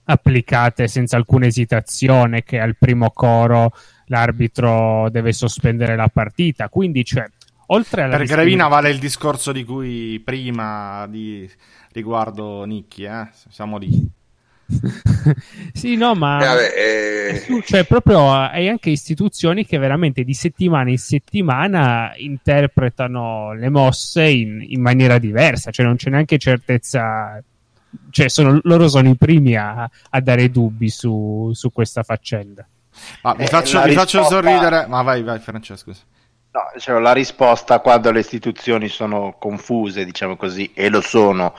applicate 0.04 0.86
senza 0.86 1.16
alcuna 1.16 1.46
esitazione, 1.46 2.44
che 2.44 2.60
al 2.60 2.76
primo 2.78 3.10
coro 3.10 3.72
l'arbitro 4.06 5.08
deve 5.10 5.32
sospendere 5.32 5.96
la 5.96 6.06
partita. 6.06 6.68
Quindi, 6.68 7.04
cioè, 7.04 7.28
oltre 7.66 8.02
alla. 8.02 8.18
Per 8.18 8.26
Gravina 8.26 8.68
vale 8.68 8.90
il 8.90 9.00
discorso 9.00 9.50
di 9.50 9.64
cui 9.64 10.20
prima 10.24 11.08
di 11.08 11.50
riguardo 11.90 12.62
Nicchi, 12.62 13.02
eh? 13.02 13.26
siamo 13.48 13.78
lì. 13.78 14.08
sì, 15.72 15.96
no, 15.96 16.14
ma 16.14 16.40
eh, 16.40 16.46
vabbè, 16.46 16.72
eh... 16.76 17.62
cioè, 17.64 17.84
proprio 17.84 18.32
hai 18.32 18.68
anche 18.68 18.90
istituzioni 18.90 19.66
che 19.66 19.78
veramente 19.78 20.24
di 20.24 20.34
settimana 20.34 20.90
in 20.90 20.98
settimana 20.98 22.12
interpretano 22.16 23.52
le 23.52 23.68
mosse 23.68 24.24
in, 24.24 24.64
in 24.66 24.80
maniera 24.80 25.18
diversa, 25.18 25.70
cioè 25.70 25.84
non 25.86 25.96
c'è 25.96 26.10
neanche 26.10 26.38
certezza 26.38 27.42
cioè 28.10 28.28
sono, 28.28 28.58
loro 28.62 28.88
sono 28.88 29.08
i 29.08 29.16
primi 29.16 29.56
a, 29.56 29.88
a 30.10 30.20
dare 30.20 30.50
dubbi 30.50 30.88
su, 30.88 31.50
su 31.54 31.72
questa 31.72 32.02
faccenda. 32.02 32.66
Ah, 33.22 33.34
vi, 33.34 33.46
faccio, 33.46 33.80
vi 33.82 33.88
risposta... 33.88 34.18
faccio, 34.18 34.30
sorridere, 34.30 34.86
ma 34.86 35.02
vai, 35.02 35.22
vai 35.22 35.38
Francesco. 35.40 35.92
No, 36.54 36.60
cioè, 36.78 37.00
la 37.00 37.12
risposta 37.12 37.80
quando 37.80 38.12
le 38.12 38.20
istituzioni 38.20 38.88
sono 38.88 39.36
confuse, 39.40 40.04
diciamo 40.04 40.36
così, 40.36 40.70
e 40.72 40.88
lo 40.88 41.00
sono, 41.00 41.52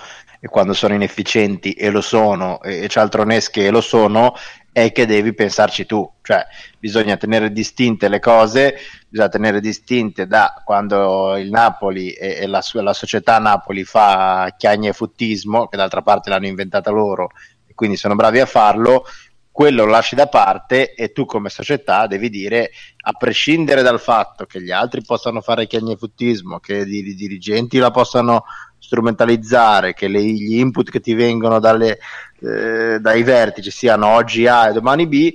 e 0.45 0.47
quando 0.47 0.73
sono 0.73 0.93
inefficienti, 0.93 1.71
e 1.71 1.89
lo 1.89 2.01
sono, 2.01 2.61
e, 2.61 2.83
e 2.83 2.87
cialtronesche, 2.87 3.65
e 3.65 3.71
lo 3.71 3.81
sono, 3.81 4.35
è 4.71 4.91
che 4.91 5.07
devi 5.07 5.33
pensarci 5.33 5.87
tu, 5.87 6.07
cioè 6.21 6.45
bisogna 6.77 7.17
tenere 7.17 7.51
distinte 7.51 8.07
le 8.09 8.19
cose, 8.19 8.75
bisogna 9.09 9.29
tenere 9.29 9.59
distinte 9.59 10.27
da 10.27 10.61
quando 10.63 11.35
il 11.37 11.49
Napoli 11.49 12.11
e, 12.11 12.41
e 12.41 12.45
la, 12.45 12.61
la, 12.73 12.93
società 12.93 13.39
Napoli 13.39 13.83
fa 13.85 14.53
chiagne 14.55 14.89
e 14.89 14.93
futtismo, 14.93 15.65
che 15.65 15.77
d'altra 15.77 16.03
parte 16.03 16.29
l'hanno 16.29 16.45
inventata 16.45 16.91
loro 16.91 17.31
e 17.65 17.73
quindi 17.73 17.97
sono 17.97 18.13
bravi 18.13 18.39
a 18.39 18.45
farlo, 18.45 19.03
quello 19.49 19.85
lo 19.85 19.89
lasci 19.89 20.13
da 20.13 20.27
parte 20.27 20.93
e 20.93 21.11
tu 21.11 21.25
come 21.25 21.49
società 21.49 22.05
devi 22.05 22.29
dire, 22.29 22.69
a 23.01 23.13
prescindere 23.13 23.81
dal 23.81 23.99
fatto 23.99 24.45
che 24.45 24.61
gli 24.61 24.69
altri 24.69 25.01
possano 25.01 25.41
fare 25.41 25.65
chiagne 25.65 25.93
e 25.93 25.97
futtismo, 25.97 26.59
che 26.59 26.75
i 26.75 27.15
dirigenti 27.15 27.79
la 27.79 27.89
possano 27.89 28.43
strumentalizzare, 28.85 29.93
che 29.93 30.07
le, 30.07 30.21
gli 30.21 30.57
input 30.57 30.89
che 30.89 30.99
ti 30.99 31.13
vengono 31.13 31.59
dalle, 31.59 31.99
eh, 32.39 32.99
dai 32.99 33.23
vertici 33.23 33.71
siano 33.71 34.07
oggi 34.07 34.47
A 34.47 34.69
e 34.69 34.73
domani 34.73 35.07
B, 35.07 35.33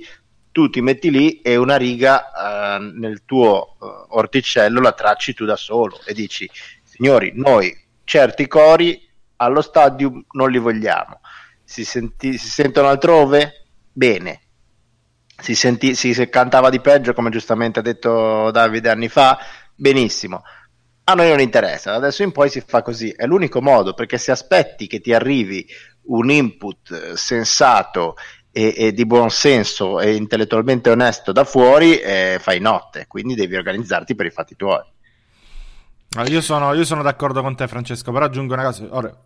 tu 0.51 0.69
ti 0.69 0.81
metti 0.81 1.11
lì 1.11 1.41
e 1.41 1.55
una 1.55 1.75
riga 1.75 2.31
eh, 2.31 2.79
nel 2.79 3.23
tuo 3.25 3.75
eh, 3.81 4.05
orticello 4.09 4.81
la 4.81 4.93
tracci 4.93 5.33
tu 5.33 5.45
da 5.45 5.55
solo 5.55 5.99
e 6.05 6.13
dici, 6.13 6.49
signori, 6.83 7.31
noi 7.35 7.77
certi 8.03 8.47
cori 8.47 9.07
allo 9.37 9.61
stadio 9.61 10.25
non 10.31 10.49
li 10.49 10.57
vogliamo, 10.57 11.19
si, 11.63 11.83
senti, 11.83 12.37
si 12.37 12.49
sentono 12.49 12.87
altrove? 12.87 13.65
Bene. 13.91 14.39
Si, 15.41 15.55
senti, 15.55 15.95
si, 15.95 16.13
si 16.13 16.29
cantava 16.29 16.69
di 16.69 16.79
peggio, 16.79 17.13
come 17.13 17.31
giustamente 17.31 17.79
ha 17.79 17.81
detto 17.81 18.51
Davide 18.51 18.89
anni 18.89 19.09
fa? 19.09 19.39
Benissimo 19.73 20.43
a 21.03 21.13
noi 21.13 21.29
non 21.29 21.39
interessa, 21.39 21.93
adesso 21.93 22.23
in 22.23 22.31
poi 22.31 22.49
si 22.49 22.63
fa 22.65 22.81
così, 22.81 23.09
è 23.09 23.25
l'unico 23.25 23.61
modo 23.61 23.93
perché 23.93 24.17
se 24.17 24.31
aspetti 24.31 24.87
che 24.87 25.01
ti 25.01 25.13
arrivi 25.13 25.67
un 26.03 26.29
input 26.29 26.91
eh, 26.91 27.17
sensato 27.17 28.15
e, 28.51 28.73
e 28.75 28.93
di 28.93 29.05
buon 29.05 29.29
senso 29.29 29.99
e 29.99 30.15
intellettualmente 30.15 30.89
onesto 30.89 31.31
da 31.31 31.43
fuori, 31.43 31.99
eh, 31.99 32.37
fai 32.39 32.59
notte, 32.59 33.07
quindi 33.07 33.35
devi 33.35 33.55
organizzarti 33.55 34.15
per 34.15 34.25
i 34.25 34.31
fatti 34.31 34.55
tuoi. 34.55 34.83
Io 36.27 36.41
sono, 36.41 36.73
io 36.73 36.83
sono, 36.83 37.03
d'accordo 37.03 37.41
con 37.41 37.55
te, 37.55 37.69
Francesco. 37.69 38.11
Però 38.11 38.25
aggiungo 38.25 38.53
una 38.53 38.63
cosa. 38.63 38.85
Ora, 38.89 39.17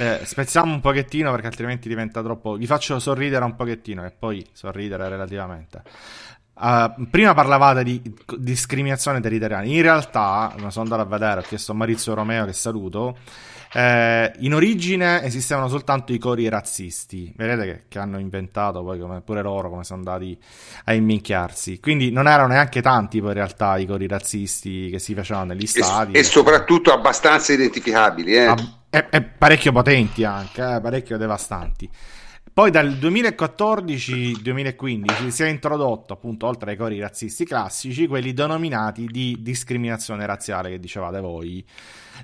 eh, 0.00 0.20
spezziamo 0.24 0.72
un 0.72 0.80
pochettino 0.80 1.30
perché 1.30 1.48
altrimenti 1.48 1.86
diventa 1.86 2.22
troppo. 2.22 2.54
Vi 2.54 2.66
faccio 2.66 2.98
sorridere 2.98 3.44
un 3.44 3.54
pochettino 3.54 4.02
e 4.06 4.10
poi 4.10 4.42
sorridere 4.52 5.06
relativamente. 5.10 5.82
Uh, 6.54 7.08
prima 7.08 7.34
parlavate 7.34 7.82
di 7.82 8.00
discriminazione 8.38 9.20
territoriale. 9.20 9.66
In 9.66 9.82
realtà, 9.82 10.54
sono 10.68 10.84
andato 10.84 11.02
a 11.02 11.06
vedere, 11.06 11.40
ho 11.40 11.44
chiesto 11.44 11.72
a 11.72 11.74
Maurizio 11.74 12.14
Romeo, 12.14 12.44
che 12.44 12.52
saluto. 12.52 13.16
Eh, 13.74 14.30
in 14.40 14.52
origine 14.52 15.22
esistevano 15.22 15.66
soltanto 15.66 16.12
i 16.12 16.18
cori 16.18 16.46
razzisti, 16.46 17.32
vedete 17.34 17.64
che, 17.64 17.82
che, 17.88 17.98
hanno 17.98 18.18
inventato 18.18 18.82
poi 18.82 18.98
come 18.98 19.22
pure 19.22 19.40
loro 19.40 19.70
come 19.70 19.82
sono 19.82 20.00
andati 20.00 20.38
a 20.84 20.92
imminchiarsi. 20.92 21.80
Quindi 21.80 22.10
non 22.10 22.28
erano 22.28 22.48
neanche 22.48 22.82
tanti 22.82 23.20
poi 23.20 23.28
in 23.28 23.34
realtà 23.36 23.78
i 23.78 23.86
cori 23.86 24.06
razzisti 24.06 24.90
che 24.90 24.98
si 24.98 25.14
facevano 25.14 25.54
negli 25.54 25.66
stadi. 25.66 26.12
E, 26.12 26.18
e 26.18 26.22
soprattutto 26.22 26.92
abbastanza 26.92 27.54
identificabili, 27.54 28.34
eh? 28.34 28.54
e, 28.90 29.06
e 29.08 29.22
parecchio 29.22 29.72
potenti 29.72 30.22
anche, 30.22 30.60
eh, 30.60 30.80
parecchio 30.80 31.16
devastanti. 31.16 31.88
Poi 32.54 32.70
dal 32.70 32.90
2014-2015 32.90 35.28
si 35.28 35.42
è 35.42 35.48
introdotto, 35.48 36.12
appunto, 36.12 36.46
oltre 36.46 36.72
ai 36.72 36.76
cori 36.76 37.00
razzisti 37.00 37.46
classici, 37.46 38.06
quelli 38.06 38.34
denominati 38.34 39.06
di 39.06 39.38
discriminazione 39.40 40.26
razziale, 40.26 40.68
che 40.68 40.78
dicevate 40.78 41.20
voi. 41.20 41.64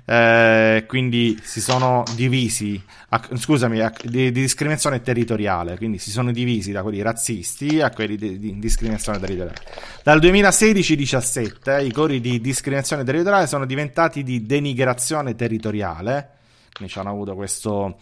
Eh, 0.05 0.85
quindi 0.87 1.35
si 1.41 1.59
sono 1.59 2.03
divisi, 2.13 2.79
a, 3.09 3.27
scusami, 3.33 3.79
a, 3.79 3.91
di, 4.03 4.31
di, 4.31 4.33
discriminazione 4.41 5.01
territoriale, 5.01 5.77
quindi 5.77 5.97
si 5.97 6.11
sono 6.11 6.31
divisi 6.31 6.71
da 6.71 6.83
quelli 6.83 7.01
razzisti 7.01 7.81
a 7.81 7.89
quelli 7.89 8.15
di, 8.15 8.37
di 8.37 8.59
discriminazione 8.59 9.17
territoriale. 9.17 9.57
Dal 10.03 10.19
2016-17 10.19 11.83
i 11.83 11.91
cori 11.91 12.21
di 12.21 12.39
discriminazione 12.39 13.03
territoriale 13.03 13.47
sono 13.47 13.65
diventati 13.65 14.21
di 14.21 14.45
denigrazione 14.45 15.33
territoriale, 15.33 16.33
quindi 16.71 16.93
ci 16.93 16.99
hanno 16.99 17.09
avuto 17.09 17.33
questo 17.33 17.97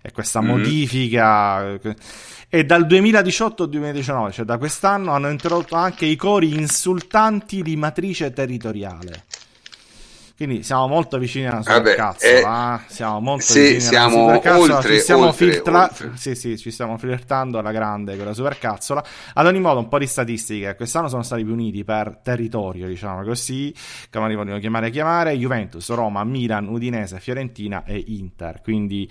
e 0.00 0.12
questa 0.12 0.40
mm. 0.40 0.46
modifica. 0.46 1.78
E 2.48 2.64
dal 2.64 2.86
2018 2.86 3.62
al 3.62 3.68
2019, 3.68 4.32
cioè 4.32 4.44
da 4.44 4.58
quest'anno, 4.58 5.12
hanno 5.12 5.30
introdotto 5.30 5.76
anche 5.76 6.06
i 6.06 6.16
cori 6.16 6.54
insultanti 6.54 7.62
di 7.62 7.76
matrice 7.76 8.32
territoriale. 8.32 9.24
Quindi 10.40 10.62
siamo 10.62 10.86
molto 10.86 11.18
vicini 11.18 11.48
alla 11.48 11.60
supercazzola. 11.60 12.80
Eh, 12.80 12.90
siamo 12.90 13.20
molto 13.20 13.44
sì, 13.44 13.60
vicini 13.60 13.80
siamo 13.80 14.24
alla 14.24 14.36
supercazzola. 14.36 14.76
Oltre, 14.76 14.94
ci 14.94 15.00
stiamo, 15.00 15.26
oltre, 15.26 15.52
filtra- 15.52 15.82
oltre. 15.82 16.10
Sì, 16.14 16.34
sì, 16.34 16.56
ci 16.56 16.70
stiamo 16.70 16.96
flirtando 16.96 17.58
alla 17.58 17.72
grande 17.72 18.16
con 18.16 18.24
la 18.24 18.32
supercazzola. 18.32 19.04
Ad 19.34 19.44
ogni 19.44 19.60
modo, 19.60 19.80
un 19.80 19.88
po' 19.88 19.98
di 19.98 20.06
statistiche. 20.06 20.76
Quest'anno 20.76 21.08
sono 21.08 21.22
stati 21.22 21.44
puniti 21.44 21.84
per 21.84 22.20
territorio, 22.22 22.86
diciamo 22.86 23.22
così, 23.22 23.74
come 24.10 24.28
li 24.28 24.34
vogliono 24.34 24.58
chiamare 24.60 24.88
chiamare, 24.88 25.36
Juventus, 25.36 25.90
Roma, 25.90 26.24
Milan, 26.24 26.68
Udinese, 26.68 27.20
Fiorentina 27.20 27.84
e 27.84 28.02
Inter. 28.06 28.62
Quindi 28.62 29.06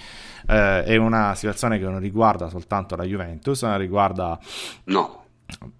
eh, 0.48 0.84
è 0.84 0.96
una 0.96 1.36
situazione 1.36 1.78
che 1.78 1.86
non 1.86 2.00
riguarda 2.00 2.50
soltanto 2.50 2.96
la 2.96 3.04
Juventus, 3.04 3.62
ma 3.62 3.78
riguarda... 3.78 4.40
No 4.86 5.19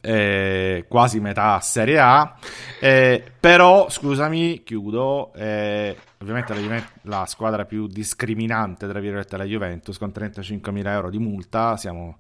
eh, 0.02 0.86
quasi 0.88 1.20
metà 1.20 1.60
Serie 1.60 2.00
A. 2.00 2.36
Eh, 2.80 3.24
però, 3.40 3.90
scusami, 3.90 4.64
chiudo. 4.64 5.34
Eh, 5.34 5.96
ovviamente 6.20 6.54
la, 6.54 6.84
la, 7.04 7.26
squadra 7.26 7.66
più 7.66 7.88
discriminante, 7.88 8.88
tra 8.88 9.00
virgolette, 9.00 9.38
la 9.38 9.44
Juventus, 9.44 9.98
con 9.98 10.12
35.000 10.14 10.88
euro 10.88 11.10
di 11.10 11.20
multa. 11.20 11.78
Siamo 11.78 12.18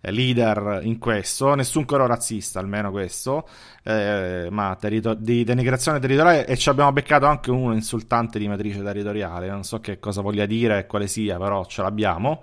eh, 0.00 0.10
leader 0.10 0.80
in 0.82 0.98
questo. 0.98 1.54
Nessun 1.54 1.84
coro 1.84 2.06
razzista, 2.06 2.60
almeno 2.60 2.90
questo. 2.90 3.48
Eh, 3.82 4.48
ma 4.50 4.76
territo- 4.78 5.14
di 5.14 5.44
denigrazione 5.44 5.98
territoriale. 6.00 6.46
E 6.46 6.56
ci 6.56 6.68
abbiamo 6.68 6.92
beccato 6.92 7.26
anche 7.26 7.50
uno 7.50 7.72
insultante 7.74 8.38
di 8.38 8.48
matrice 8.48 8.82
territoriale. 8.82 9.48
Non 9.48 9.64
so 9.64 9.80
che 9.80 9.98
cosa 9.98 10.20
voglia 10.20 10.46
dire 10.46 10.78
e 10.78 10.86
quale 10.86 11.06
sia, 11.06 11.38
però 11.38 11.64
ce 11.64 11.82
l'abbiamo 11.82 12.42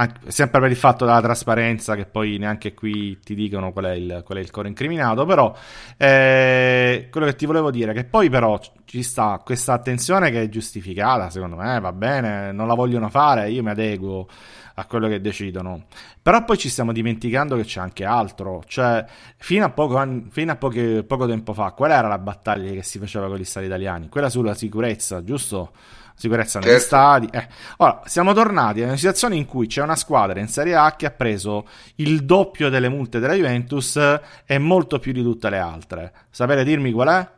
anche, 0.00 0.30
sempre 0.30 0.60
per 0.60 0.70
il 0.70 0.76
fatto 0.76 1.04
della 1.04 1.20
trasparenza, 1.20 1.94
che 1.94 2.06
poi 2.06 2.38
neanche 2.38 2.72
qui 2.72 3.18
ti 3.20 3.34
dicono 3.34 3.70
qual 3.72 3.84
è 3.86 3.92
il, 3.92 4.22
qual 4.24 4.38
è 4.38 4.40
il 4.40 4.50
core 4.50 4.68
incriminato, 4.68 5.26
però 5.26 5.54
eh, 5.98 7.08
quello 7.10 7.26
che 7.26 7.34
ti 7.34 7.44
volevo 7.44 7.70
dire 7.70 7.92
è 7.92 7.94
che 7.94 8.04
poi 8.04 8.30
però 8.30 8.58
ci 8.86 9.02
sta 9.02 9.40
questa 9.44 9.74
attenzione 9.74 10.30
che 10.30 10.42
è 10.42 10.48
giustificata, 10.48 11.28
secondo 11.28 11.56
me, 11.56 11.78
va 11.80 11.92
bene, 11.92 12.50
non 12.50 12.66
la 12.66 12.74
vogliono 12.74 13.10
fare, 13.10 13.50
io 13.50 13.62
mi 13.62 13.70
adeguo 13.70 14.26
a 14.74 14.86
quello 14.86 15.06
che 15.06 15.20
decidono. 15.20 15.84
Però 16.22 16.44
poi 16.44 16.56
ci 16.56 16.70
stiamo 16.70 16.92
dimenticando 16.92 17.56
che 17.56 17.64
c'è 17.64 17.80
anche 17.80 18.04
altro, 18.04 18.62
cioè 18.66 19.04
fino 19.36 19.66
a, 19.66 19.70
poco, 19.70 20.02
fino 20.30 20.52
a 20.52 20.56
poche, 20.56 21.04
poco 21.04 21.26
tempo 21.26 21.52
fa, 21.52 21.72
qual 21.72 21.90
era 21.90 22.08
la 22.08 22.18
battaglia 22.18 22.72
che 22.72 22.82
si 22.82 22.98
faceva 22.98 23.28
con 23.28 23.36
gli 23.36 23.44
stati 23.44 23.66
italiani? 23.66 24.08
Quella 24.08 24.30
sulla 24.30 24.54
sicurezza, 24.54 25.22
giusto? 25.22 25.72
Sicurezza 26.20 26.58
negli 26.58 26.68
certo. 26.68 26.84
stadi. 26.84 27.28
Eh. 27.30 27.48
Ora, 27.78 28.02
siamo 28.04 28.34
tornati 28.34 28.82
a 28.82 28.86
una 28.86 28.96
situazione 28.96 29.36
in 29.36 29.46
cui 29.46 29.66
c'è 29.66 29.82
una 29.82 29.96
squadra 29.96 30.38
in 30.38 30.48
Serie 30.48 30.74
A 30.74 30.94
che 30.94 31.06
ha 31.06 31.10
preso 31.10 31.66
il 31.96 32.24
doppio 32.24 32.68
delle 32.68 32.90
multe 32.90 33.20
della 33.20 33.32
Juventus 33.32 33.98
e 34.44 34.58
molto 34.58 34.98
più 34.98 35.12
di 35.12 35.22
tutte 35.22 35.48
le 35.48 35.58
altre. 35.58 36.12
Sapete 36.28 36.62
dirmi 36.62 36.92
qual 36.92 37.08
è? 37.08 37.28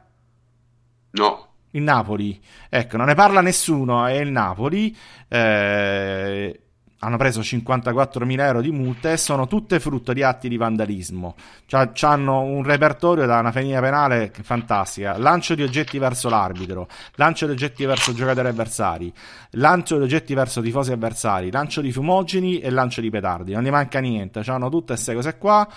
No. 1.13 1.49
Il 1.71 1.83
Napoli. 1.83 2.43
Ecco, 2.69 2.97
non 2.97 3.07
ne 3.07 3.15
parla 3.15 3.41
nessuno, 3.41 4.05
è 4.05 4.15
il 4.15 4.31
Napoli. 4.31 4.95
Eh, 5.29 6.62
hanno 7.05 7.17
preso 7.17 7.41
54.000 7.41 8.41
euro 8.41 8.61
di 8.61 8.71
multe 8.71 9.13
e 9.13 9.17
sono 9.17 9.49
tutte 9.49 9.81
frutto 9.81 10.13
di 10.13 10.23
atti 10.23 10.49
di 10.49 10.57
vandalismo. 10.57 11.35
Cioè, 11.67 11.91
hanno 12.03 12.43
un 12.43 12.63
repertorio 12.63 13.27
da 13.27 13.41
una 13.41 13.51
fenina 13.51 13.81
penale 13.81 14.33
fantastica. 14.43 15.19
Lancio 15.19 15.57
di 15.57 15.65
oggetti 15.65 15.99
verso 15.99 16.29
l'arbitro, 16.29 16.87
lancio 17.17 17.47
di 17.47 17.53
oggetti 17.53 17.85
verso 17.85 18.15
giocatori 18.15 18.47
avversari, 18.47 19.13
lancio 19.53 19.97
di 19.97 20.05
oggetti 20.05 20.33
verso 20.35 20.61
tifosi 20.61 20.93
avversari, 20.93 21.51
lancio 21.51 21.81
di 21.81 21.91
fumogeni 21.91 22.61
e 22.61 22.71
lancio 22.71 23.01
di 23.01 23.11
petardi. 23.11 23.53
Non 23.53 23.65
gli 23.65 23.71
manca 23.71 23.99
niente, 23.99 24.43
hanno 24.47 24.69
tutte 24.69 24.95
queste 24.95 25.15
cose 25.15 25.39
qua. 25.39 25.69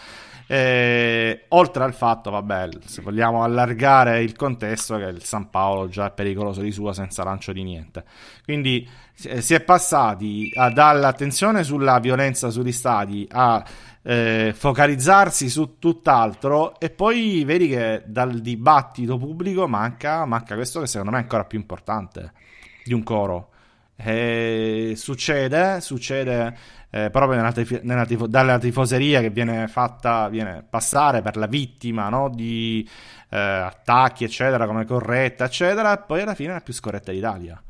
E, 0.48 1.46
oltre 1.50 1.84
al 1.84 1.96
fatto, 1.96 2.30
vabbè, 2.30 2.70
se 2.86 3.02
vogliamo 3.02 3.44
allargare 3.44 4.22
il 4.22 4.36
contesto, 4.36 4.96
che 4.98 5.06
il 5.06 5.24
San 5.24 5.50
Paolo 5.50 5.90
già 5.90 6.06
è 6.06 6.12
pericoloso 6.12 6.62
di 6.62 6.72
sua 6.72 6.94
senza 6.94 7.24
lancio 7.24 7.52
di 7.52 7.64
niente. 7.64 8.04
Quindi 8.44 8.88
si 9.16 9.54
è 9.54 9.62
passati 9.62 10.52
a, 10.56 10.70
dall'attenzione 10.70 11.64
sulla 11.64 12.00
violenza 12.00 12.50
sugli 12.50 12.74
stadi 12.74 13.28
a 13.32 13.64
eh, 14.02 14.54
focalizzarsi 14.56 15.50
su 15.50 15.80
tutt'altro 15.80 16.80
e 16.80 16.90
poi 16.90 17.44
vedi 17.44 17.70
che 17.70 18.04
dal 18.06 18.40
dibattito 18.42 19.18
pubblico 19.18 19.68
manca, 19.68 20.26
manca 20.26 20.56
questo 20.56 20.82
che 20.82 20.88
secondo 20.88 21.12
me 21.12 21.20
è 21.20 21.22
ancora 21.22 21.46
più 21.46 21.58
importante 21.58 22.34
di 22.84 22.94
un 22.94 23.04
coro 23.04 23.50
E 23.96 24.94
succede, 24.96 25.80
succede 25.82 26.56
eh, 26.92 27.10
proprio 27.10 27.38
nella 27.38 27.52
tif- 27.52 27.82
nella 27.82 28.06
tif- 28.06 28.28
dalla 28.28 28.60
tifoseria 28.60 29.22
che 29.22 29.30
viene 29.30 29.68
fatta 29.68 30.30
viene 30.30 30.64
passare 30.70 31.22
per 31.22 31.38
la 31.38 31.48
vittima 31.48 32.10
no? 32.10 32.30
di 32.30 32.88
eh, 33.30 33.38
attacchi, 33.38 34.24
eccetera, 34.24 34.66
come 34.68 34.86
corretta, 34.86 35.46
eccetera, 35.46 35.94
e 35.94 36.04
poi 36.06 36.22
alla 36.22 36.36
fine 36.36 36.52
è 36.52 36.54
la 36.54 36.62
più 36.62 36.74
scorretta 36.74 37.12
d'Italia. 37.12 37.62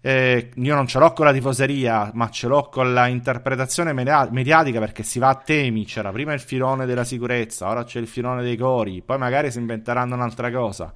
Eh, 0.00 0.50
io 0.54 0.74
non 0.74 0.86
ce 0.86 0.98
l'ho 0.98 1.12
con 1.12 1.26
la 1.26 1.32
tifoseria, 1.32 2.10
ma 2.14 2.30
ce 2.30 2.46
l'ho 2.46 2.68
con 2.68 2.92
la 2.92 3.06
interpretazione 3.08 3.92
media- 3.92 4.28
mediatica 4.30 4.78
perché 4.78 5.02
si 5.02 5.18
va 5.18 5.28
a 5.30 5.34
temi. 5.34 5.84
C'era 5.84 6.12
prima 6.12 6.32
il 6.32 6.40
filone 6.40 6.86
della 6.86 7.04
sicurezza, 7.04 7.68
ora 7.68 7.84
c'è 7.84 7.98
il 7.98 8.06
filone 8.06 8.42
dei 8.42 8.56
cori, 8.56 9.02
poi 9.02 9.18
magari 9.18 9.50
si 9.50 9.58
inventeranno 9.58 10.14
un'altra 10.14 10.50
cosa. 10.50 10.92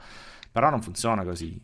Però 0.50 0.70
non 0.70 0.82
funziona 0.82 1.24
così. 1.24 1.60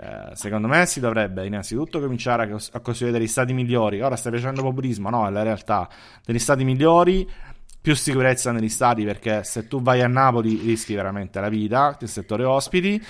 Eh, 0.00 0.30
secondo 0.34 0.68
me 0.68 0.86
si 0.86 1.00
dovrebbe 1.00 1.44
innanzitutto 1.44 1.98
cominciare 2.00 2.44
a, 2.44 2.48
cos- 2.48 2.70
a 2.72 2.80
costruire 2.80 3.18
degli 3.18 3.26
stati 3.26 3.52
migliori. 3.52 4.00
Ora 4.00 4.16
stai 4.16 4.32
facendo 4.32 4.62
populismo, 4.62 5.10
no? 5.10 5.26
È 5.26 5.30
la 5.30 5.42
realtà. 5.42 5.88
Degli 6.24 6.38
stati 6.38 6.64
migliori, 6.64 7.28
più 7.80 7.96
sicurezza 7.96 8.52
negli 8.52 8.68
stadi 8.68 9.04
perché 9.04 9.42
se 9.44 9.66
tu 9.66 9.82
vai 9.82 10.02
a 10.02 10.06
Napoli 10.08 10.56
rischi 10.56 10.94
veramente 10.94 11.40
la 11.40 11.48
vita 11.48 11.96
nel 11.98 12.08
settore 12.08 12.44
ospiti. 12.44 13.02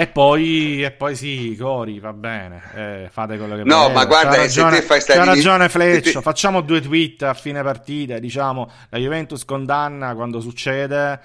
E 0.00 0.06
poi, 0.06 0.82
e 0.82 0.92
poi 0.92 1.14
sì, 1.14 1.54
Cori, 1.60 2.00
va 2.00 2.14
bene, 2.14 2.62
eh, 2.74 3.08
fate 3.10 3.36
quello 3.36 3.54
che 3.54 3.64
No, 3.64 3.76
volete. 3.80 3.92
ma 3.92 4.04
guarda, 4.06 4.28
C'ha 4.30 4.34
se 4.36 4.40
ragione, 4.40 4.76
te 4.78 4.82
fai 4.86 5.00
stare 5.02 5.18
c'ha 5.18 5.24
ragione 5.26 5.68
Fleccio, 5.68 6.06
se 6.08 6.12
te- 6.14 6.20
facciamo 6.22 6.62
due 6.62 6.80
tweet 6.80 7.22
a 7.24 7.34
fine 7.34 7.62
partita, 7.62 8.18
diciamo, 8.18 8.70
la 8.88 8.96
Juventus 8.98 9.44
condanna 9.44 10.14
quando 10.14 10.40
succede, 10.40 11.20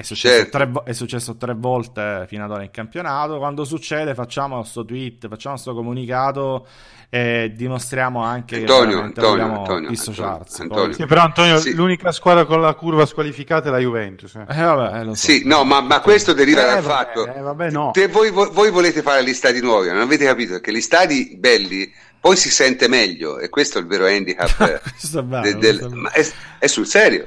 è 0.00 0.02
successo, 0.02 0.36
Certo. 0.50 0.56
tre, 0.58 0.70
è 0.84 0.92
successo 0.92 1.36
tre 1.36 1.54
volte 1.54 2.24
fino 2.26 2.44
ad 2.44 2.50
ora 2.50 2.62
in 2.62 2.70
campionato, 2.70 3.38
quando 3.38 3.64
succede 3.64 4.14
facciamo 4.14 4.58
questo 4.58 4.84
tweet, 4.84 5.28
facciamo 5.28 5.54
questo 5.54 5.74
comunicato 5.74 6.66
e 7.12 7.52
dimostriamo 7.54 8.22
anche 8.22 8.56
Antonio, 8.58 8.98
che 8.98 9.02
Antonio, 9.04 9.44
Antonio, 9.44 9.88
dissociarsi. 9.88 10.62
Antonio, 10.62 10.84
Poi- 10.84 10.94
Sì, 10.94 11.06
però 11.06 11.22
Antonio, 11.22 11.58
Sì. 11.58 11.74
l'unica 11.74 12.12
squadra 12.12 12.44
con 12.44 12.60
la 12.60 12.72
curva 12.74 13.04
squalificata 13.04 13.68
è 13.68 13.70
la 13.72 13.78
Juventus. 13.78 14.34
eh. 14.36 14.44
Eh, 14.48 14.62
vabbè, 14.62 14.98
eh, 15.00 15.04
lo 15.04 15.14
so. 15.14 15.26
Sì, 15.26 15.42
no, 15.44 15.64
ma, 15.64 15.80
ma 15.80 16.00
questo 16.00 16.32
deriva 16.32 16.62
Eh, 16.62 16.64
dal 16.74 16.82
vabbè, 16.82 16.94
fatto 16.94 17.26
eh, 17.34 17.40
vabbè, 17.40 17.70
no. 17.70 17.90
che 17.90 18.06
voi, 18.08 18.30
voi- 18.30 18.50
voi 18.52 18.70
volete 18.70 19.02
fare 19.02 19.24
gli 19.24 19.34
stadi 19.34 19.60
nuovi, 19.60 19.88
non 19.88 20.00
avete 20.00 20.24
capito 20.24 20.52
perché 20.52 20.72
gli 20.72 20.80
stadi 20.80 21.36
belli 21.36 21.92
poi 22.20 22.36
si 22.36 22.50
sente 22.50 22.86
meglio 22.86 23.38
e 23.38 23.48
questo 23.48 23.78
è 23.78 23.80
il 23.80 23.86
vero 23.86 24.06
handicap 24.06 24.60
eh, 24.60 25.22
bello, 25.22 25.40
de- 25.42 25.56
del- 25.58 25.78
bello. 25.78 25.96
ma 25.96 26.10
è, 26.12 26.26
è 26.58 26.66
sul 26.66 26.86
serio. 26.86 27.26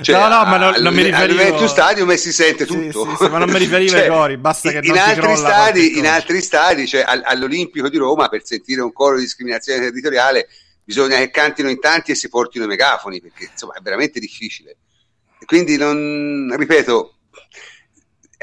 Cioè, 0.00 0.16
No, 0.18 0.28
no, 0.28 0.44
ma 0.44 0.56
non- 0.56 0.82
non 0.82 0.94
mi 0.94 1.02
riferivo- 1.02 1.56
al 1.58 1.68
Stadium 1.68 2.10
e 2.10 2.16
si 2.16 2.32
sente 2.32 2.66
Sì, 2.66 2.88
tutto. 2.90 3.08
sì, 3.16 3.24
sì, 3.24 3.30
ma 3.30 3.38
non 3.38 3.50
mi 3.50 3.58
riferivo 3.58 3.96
ai 3.96 4.08
cori, 4.08 4.36
basta 4.38 4.70
che 4.70 4.78
in, 4.82 4.88
non 4.88 4.98
altri 4.98 5.36
stadi, 5.36 5.98
in 5.98 6.06
altri 6.06 6.40
stadi, 6.40 6.86
cioè 6.86 7.02
al- 7.06 7.22
all'Olimpico 7.24 7.88
di 7.88 7.96
Roma, 7.98 8.28
per 8.28 8.44
sentire 8.44 8.80
un 8.80 8.92
coro 8.92 9.16
di 9.16 9.22
discriminazione 9.22 9.80
territoriale, 9.80 10.48
bisogna 10.82 11.16
che 11.18 11.30
cantino 11.30 11.68
in 11.68 11.80
tanti 11.80 12.10
e 12.12 12.14
si 12.14 12.28
portino 12.28 12.64
i 12.64 12.68
megafoni, 12.68 13.20
perché 13.20 13.48
insomma 13.52 13.74
è 13.74 13.80
veramente 13.82 14.18
difficile. 14.20 14.76
Quindi 15.44 15.76
non, 15.76 16.52
ripeto, 16.56 17.13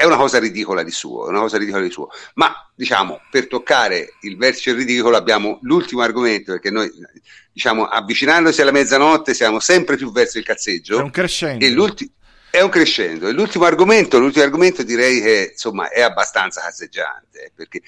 è 0.02 0.04
una 0.04 0.16
cosa 0.16 0.40
ridicola 0.40 0.82
di 0.82 0.90
suo, 0.90 1.26
è 1.26 1.28
una 1.28 1.38
cosa 1.38 1.58
ridicola 1.58 1.84
di 1.84 1.90
suo. 1.90 2.08
Ma 2.34 2.52
diciamo, 2.74 3.20
per 3.30 3.46
toccare 3.46 4.14
il 4.22 4.36
vertice 4.36 4.72
ridicolo 4.72 5.16
abbiamo 5.16 5.60
l'ultimo 5.62 6.02
argomento, 6.02 6.50
perché 6.50 6.72
noi 6.72 6.90
diciamo 7.52 7.84
avvicinandosi 7.84 8.60
alla 8.60 8.72
mezzanotte 8.72 9.32
siamo 9.32 9.60
sempre 9.60 9.96
più 9.96 10.10
verso 10.10 10.38
il 10.38 10.44
cazzeggio. 10.44 10.98
È 10.98 11.02
un 11.02 11.10
crescendo. 11.10 11.64
E 11.64 11.70
l'ulti- 11.70 12.12
è 12.50 12.60
un 12.60 12.68
crescendo. 12.68 13.28
E 13.28 13.32
l'ultimo 13.32 13.64
argomento, 13.64 14.18
l'ultimo 14.18 14.44
argomento 14.44 14.82
direi 14.82 15.20
che 15.20 15.50
insomma 15.52 15.88
è 15.88 16.00
abbastanza 16.00 16.60
cazzeggiante, 16.62 17.44
eh, 17.44 17.52
perché 17.54 17.80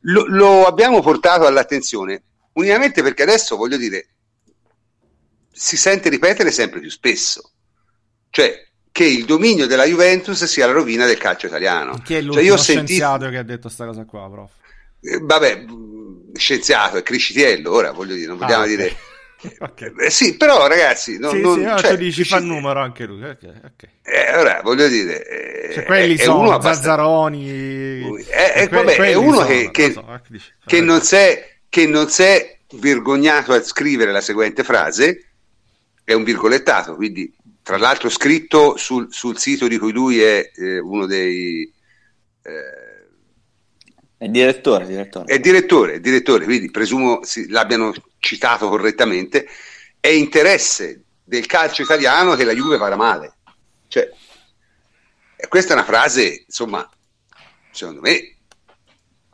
lo, 0.00 0.24
lo 0.26 0.66
abbiamo 0.66 1.00
portato 1.02 1.46
all'attenzione 1.46 2.24
unicamente 2.54 3.00
perché 3.00 3.22
adesso 3.22 3.56
voglio 3.56 3.76
dire 3.76 4.08
si 5.52 5.76
sente 5.76 6.08
ripetere 6.08 6.50
sempre 6.50 6.80
più 6.80 6.90
spesso, 6.90 7.52
cioè 8.30 8.69
che 8.92 9.04
il 9.04 9.24
dominio 9.24 9.66
della 9.66 9.84
Juventus 9.84 10.44
sia 10.44 10.66
la 10.66 10.72
rovina 10.72 11.06
del 11.06 11.18
calcio 11.18 11.46
italiano. 11.46 12.00
Chi 12.02 12.14
è 12.14 12.22
Cioè, 12.22 12.22
l'ultimo 12.22 12.46
io 12.46 12.54
ho 12.54 12.56
sentito, 12.56 12.86
scienziato 12.86 13.28
che 13.28 13.36
ha 13.38 13.42
detto 13.42 13.68
sta 13.68 13.86
cosa 13.86 14.04
qua, 14.04 14.28
prof? 14.30 14.50
eh, 15.00 15.18
vabbè, 15.22 15.64
scienziato, 16.34 16.96
è 16.96 17.02
Criscitiello, 17.02 17.72
ora 17.72 17.92
voglio 17.92 18.14
dire, 18.14 18.26
non 18.28 18.38
vogliamo 18.38 18.62
Ah, 18.62 18.66
ok. 18.66 18.68
dire... 18.76 18.96
Ok. 19.60 19.92
Eh, 19.98 20.10
sì, 20.10 20.36
però 20.36 20.66
ragazzi, 20.66 21.18
non, 21.18 21.34
sì, 21.34 21.40
non- 21.40 21.58
sì, 21.58 21.64
no, 21.64 21.78
cioè, 21.78 21.90
tu 21.92 21.96
dici 21.96 22.24
fa 22.24 22.36
il 22.36 22.44
numero 22.44 22.80
anche 22.80 23.06
lui. 23.06 23.24
Ok, 23.24 23.38
ok. 23.64 23.88
eh, 24.02 24.36
ora 24.36 24.60
voglio 24.62 24.86
dire, 24.86 25.26
eh, 25.26 25.72
Cioè, 25.72 25.84
quelli 25.84 26.16
è, 26.16 26.22
sono 26.22 26.40
uno 26.40 26.60
Zazzaroni. 26.60 27.48
è, 28.26 28.52
è- 28.52 28.68
que- 28.68 28.76
vabbè, 28.76 28.92
è 28.92 28.96
quelli 28.96 29.14
uno 29.14 29.36
sono, 29.36 29.46
che, 29.46 29.70
che- 29.70 29.92
so, 29.92 30.04
non 30.82 31.00
che 31.70 31.86
non 31.86 32.08
si 32.10 32.22
è 32.22 32.58
vergognato 32.72 33.54
a 33.54 33.62
scrivere 33.62 34.12
la 34.12 34.20
seguente 34.20 34.62
frase, 34.62 35.30
è 36.04 36.12
un 36.12 36.22
virgolettato, 36.24 36.94
quindi 36.96 37.32
tra 37.70 37.78
l'altro 37.78 38.08
scritto 38.08 38.76
sul, 38.76 39.12
sul 39.12 39.38
sito 39.38 39.68
di 39.68 39.78
cui 39.78 39.92
lui 39.92 40.20
è 40.20 40.50
eh, 40.56 40.80
uno 40.80 41.06
dei... 41.06 41.72
eh, 42.42 43.08
È 44.16 44.26
direttore, 44.28 44.86
direttore. 44.86 45.32
è 45.32 45.38
direttore, 45.38 46.00
direttore, 46.00 46.44
quindi 46.46 46.68
presumo 46.72 47.22
si- 47.22 47.48
l'abbiano 47.48 47.92
citato 48.18 48.68
correttamente, 48.68 49.46
è 50.00 50.08
interesse 50.08 51.04
del 51.22 51.46
calcio 51.46 51.82
italiano 51.82 52.34
che 52.34 52.42
la 52.42 52.52
Juve 52.54 52.76
vada 52.76 52.96
male. 52.96 53.36
Cioè, 53.86 54.10
questa 55.48 55.70
è 55.72 55.76
una 55.76 55.84
frase, 55.84 56.42
insomma, 56.46 56.88
secondo 57.70 58.00
me, 58.00 58.36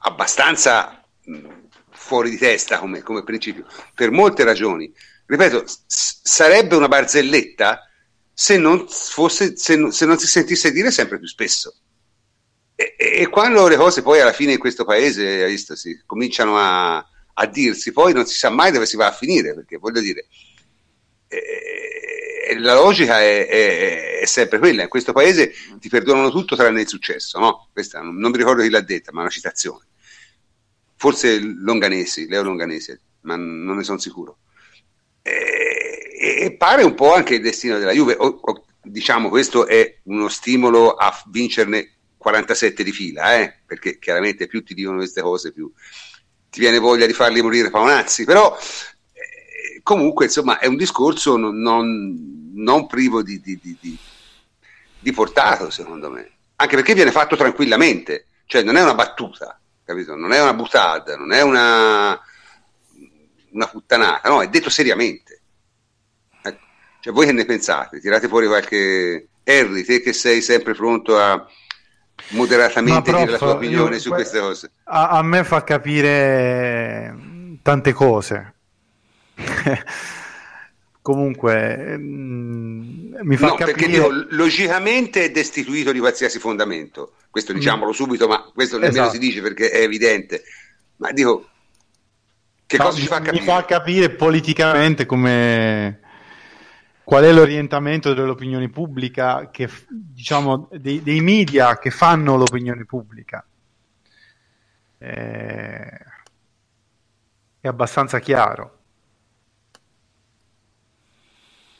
abbastanza 0.01 1.03
mh, 1.25 1.49
fuori 1.91 2.31
di 2.31 2.37
testa 2.39 2.79
come, 2.79 3.03
come 3.03 3.25
principio, 3.25 3.67
per 3.95 4.11
molte 4.11 4.45
ragioni. 4.45 4.93
Ripeto, 5.25 5.65
s- 5.67 6.21
sarebbe 6.23 6.77
una 6.77 6.89
barzelletta 6.89 7.81
se 8.39 8.59
non, 8.59 8.87
fosse, 8.89 9.57
se, 9.57 9.91
se 9.91 10.05
non 10.07 10.19
si 10.19 10.27
sentisse 10.27 10.71
dire 10.71 10.91
sempre 10.91 11.19
più 11.19 11.27
spesso. 11.27 11.75
E, 12.75 12.95
e- 12.99 13.29
quando 13.29 13.67
le 13.69 13.77
cose 13.77 14.03
poi 14.03 14.21
alla 14.21 14.33
fine 14.33 14.53
in 14.53 14.59
questo 14.59 14.85
paese 14.85 15.47
visto, 15.47 15.75
si 15.75 16.03
cominciano 16.05 16.59
a, 16.59 16.97
a 16.99 17.47
dirsi, 17.47 17.93
poi 17.93 18.13
non 18.13 18.27
si 18.27 18.37
sa 18.37 18.51
mai 18.51 18.73
dove 18.73 18.85
si 18.87 18.97
va 18.97 19.07
a 19.07 19.13
finire, 19.13 19.55
perché 19.55 19.79
voglio 19.79 20.01
dire, 20.01 20.27
eh, 21.29 22.59
la 22.59 22.75
logica 22.75 23.21
è, 23.21 23.47
è- 23.47 24.19
è 24.21 24.27
sempre 24.27 24.59
quella, 24.59 24.83
in 24.83 24.89
questo 24.89 25.13
paese 25.13 25.53
ti 25.79 25.89
perdonano 25.89 26.31
tutto 26.31 26.57
tranne 26.57 26.83
il 26.83 26.89
successo, 26.89 27.39
no? 27.39 27.69
Questa 27.73 28.01
non, 28.01 28.17
non 28.17 28.31
mi 28.31 28.37
ricordo 28.39 28.63
chi 28.63 28.71
l'ha 28.71 28.81
detta, 28.81 29.13
ma 29.13 29.19
è 29.21 29.23
una 29.23 29.31
citazione. 29.31 29.85
Forse 30.97 31.39
Longanesi, 31.41 32.27
Leo 32.29 32.43
Longanesi, 32.43 32.99
ma 33.23 33.37
non 33.37 33.77
ne 33.77 33.83
sono 33.85 33.99
sicuro. 33.99 34.39
E, 35.23 35.66
e 36.19 36.55
pare 36.57 36.83
un 36.83 36.95
po' 36.95 37.15
anche 37.15 37.35
il 37.35 37.43
destino 37.43 37.79
della 37.79 37.93
Juve, 37.93 38.15
o- 38.19 38.39
o, 38.41 38.65
diciamo 38.83 39.29
questo 39.29 39.67
è 39.67 39.99
uno 40.05 40.29
stimolo 40.29 40.95
a 40.95 41.13
vincerne 41.27 41.91
47 42.17 42.83
di 42.83 42.93
fila, 42.93 43.37
eh? 43.37 43.55
perché 43.67 43.99
chiaramente 43.99 44.47
più 44.47 44.63
ti 44.65 44.75
dicono 44.75 44.99
queste 44.99 45.21
cose, 45.23 45.53
più 45.53 45.71
ti 46.51 46.61
viene 46.61 46.79
voglia 46.79 47.07
di 47.07 47.13
farli 47.13 47.43
morire 47.43 47.71
paonazzi, 47.71 48.25
però 48.25 48.57
eh, 49.13 49.81
comunque 49.83 50.25
insomma 50.27 50.59
è 50.59 50.67
un 50.67 50.77
discorso 50.77 51.37
non, 51.37 51.59
non- 51.61 52.51
non 52.55 52.87
privo 52.87 53.23
di, 53.23 53.41
di- 53.41 53.59
di- 53.61 53.79
di- 54.99 55.13
portato 55.13 55.71
secondo 55.71 56.11
me, 56.11 56.31
anche 56.57 56.75
perché 56.77 56.95
viene 56.95 57.13
fatto 57.13 57.37
tranquillamente, 57.37 58.27
cioè 58.47 58.63
non 58.63 58.77
è 58.77 58.83
una 58.83 58.95
battuta, 58.95 59.61
capito? 59.85 60.15
Non 60.17 60.33
è 60.33 60.41
una 60.41 60.55
buttata, 60.55 61.17
non 61.17 61.33
è 61.33 61.43
una, 61.43 62.19
una 63.53 63.69
puttanata, 63.69 64.29
no, 64.29 64.43
è 64.43 64.49
detto 64.49 64.71
seriamente. 64.71 65.26
Cioè, 67.07 67.15
voi 67.15 67.27
che 67.27 67.33
ne 67.33 67.45
pensate? 67.45 68.01
Tirate 68.01 68.27
fuori 68.27 68.49
qualche... 68.49 69.29
Harry, 69.45 69.85
te 69.85 70.01
che 70.01 70.13
sei 70.13 70.43
sempre 70.43 70.75
pronto 70.75 71.17
a 71.17 71.47
moderatamente 72.31 73.13
Ma, 73.13 73.19
dire 73.19 73.31
la 73.31 73.39
prof, 73.39 73.39
tua 73.39 73.53
opinione 73.53 73.95
io- 73.95 74.01
su 74.01 74.11
queste 74.11 74.41
cose. 74.41 74.73
A, 74.85 75.11
a 75.11 75.23
me 75.23 75.45
fa 75.45 75.63
capire 75.63 77.15
tante 77.63 77.93
cose. 77.93 78.55
Comunque, 81.01 81.97
mm, 81.97 83.15
mi 83.23 83.37
fa 83.37 83.47
no, 83.47 83.55
perché 83.55 83.87
capire. 83.87 83.93
dico, 83.93 84.09
logicamente 84.31 85.23
è 85.25 85.31
destituito 85.31 85.93
di 85.93 86.01
qualsiasi 86.01 86.41
fondamento. 86.41 87.15
Questo 87.31 87.53
diciamolo 87.53 87.93
subito, 87.93 88.27
ma 88.27 88.51
questo 88.53 88.79
nemmeno 88.79 89.07
Esatto. 89.07 89.11
si 89.11 89.19
dice 89.21 89.41
perché 89.41 89.71
è 89.71 89.81
evidente. 89.83 90.43
Ma 90.97 91.13
dico, 91.13 91.49
che 92.67 92.79
No, 92.79 92.85
cosa 92.85 92.99
ci 92.99 93.07
fa 93.07 93.21
mi 93.21 93.27
capire? 93.27 93.45
fa 93.45 93.65
capire 93.65 94.11
politicamente 94.11 95.07
come 95.07 96.01
qual 97.07 97.23
è 97.23 97.31
l'orientamento 97.31 98.15
dell'opinione 98.15 98.69
pubblica, 98.69 99.49
che, 99.53 99.71
diciamo, 99.89 100.69
dei, 100.73 101.05
dei 101.05 101.21
media 101.21 101.79
che 101.79 101.91
fanno 101.91 102.35
l'opinione 102.35 102.85
pubblica. 102.85 103.47
Eh, 104.99 105.99
è 107.61 107.69
abbastanza 107.69 108.19
chiaro. 108.19 108.79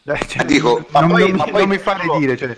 Cioè, 0.05 0.45
Dico, 0.45 0.75
non, 0.77 0.87
ma 0.93 1.07
poi- 1.09 1.29
non 1.31 1.37
ma 1.39 1.45
poi 1.45 1.61
non 1.61 1.69
mi 1.71 1.79
fa 1.79 1.97
solo- 1.99 2.13
ridire. 2.15 2.37
Cioè, 2.37 2.57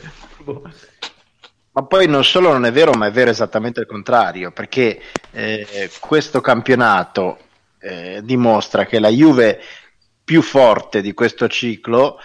Ma 1.72 1.82
poi 1.84 2.06
non 2.06 2.22
solo 2.22 2.52
non 2.52 2.66
è 2.66 2.70
vero, 2.70 2.92
ma 2.92 3.06
è 3.06 3.10
vero 3.10 3.30
esattamente 3.30 3.80
il 3.80 3.86
contrario, 3.86 4.52
perché 4.52 5.00
eh, 5.30 5.90
questo 6.00 6.42
campionato 6.42 7.38
eh, 7.78 8.20
dimostra 8.22 8.84
che 8.84 8.98
la 8.98 9.08
Juve 9.08 9.58
più 10.22 10.42
forte 10.42 11.00
di 11.00 11.14
questo 11.14 11.48
ciclo 11.48 12.20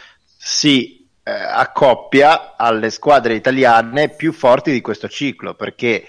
si 0.46 1.08
eh, 1.24 1.32
accoppia 1.32 2.58
alle 2.58 2.90
squadre 2.90 3.34
italiane 3.34 4.10
più 4.10 4.34
forti 4.34 4.74
di 4.74 4.82
questo 4.82 5.08
ciclo, 5.08 5.54
perché 5.54 6.06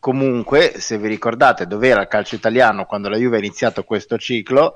comunque, 0.00 0.80
se 0.80 0.98
vi 0.98 1.06
ricordate 1.06 1.68
dov'era 1.68 2.00
il 2.00 2.08
calcio 2.08 2.34
italiano 2.34 2.86
quando 2.86 3.08
la 3.08 3.16
Juve 3.16 3.36
ha 3.36 3.38
iniziato 3.38 3.84
questo 3.84 4.18
ciclo, 4.18 4.74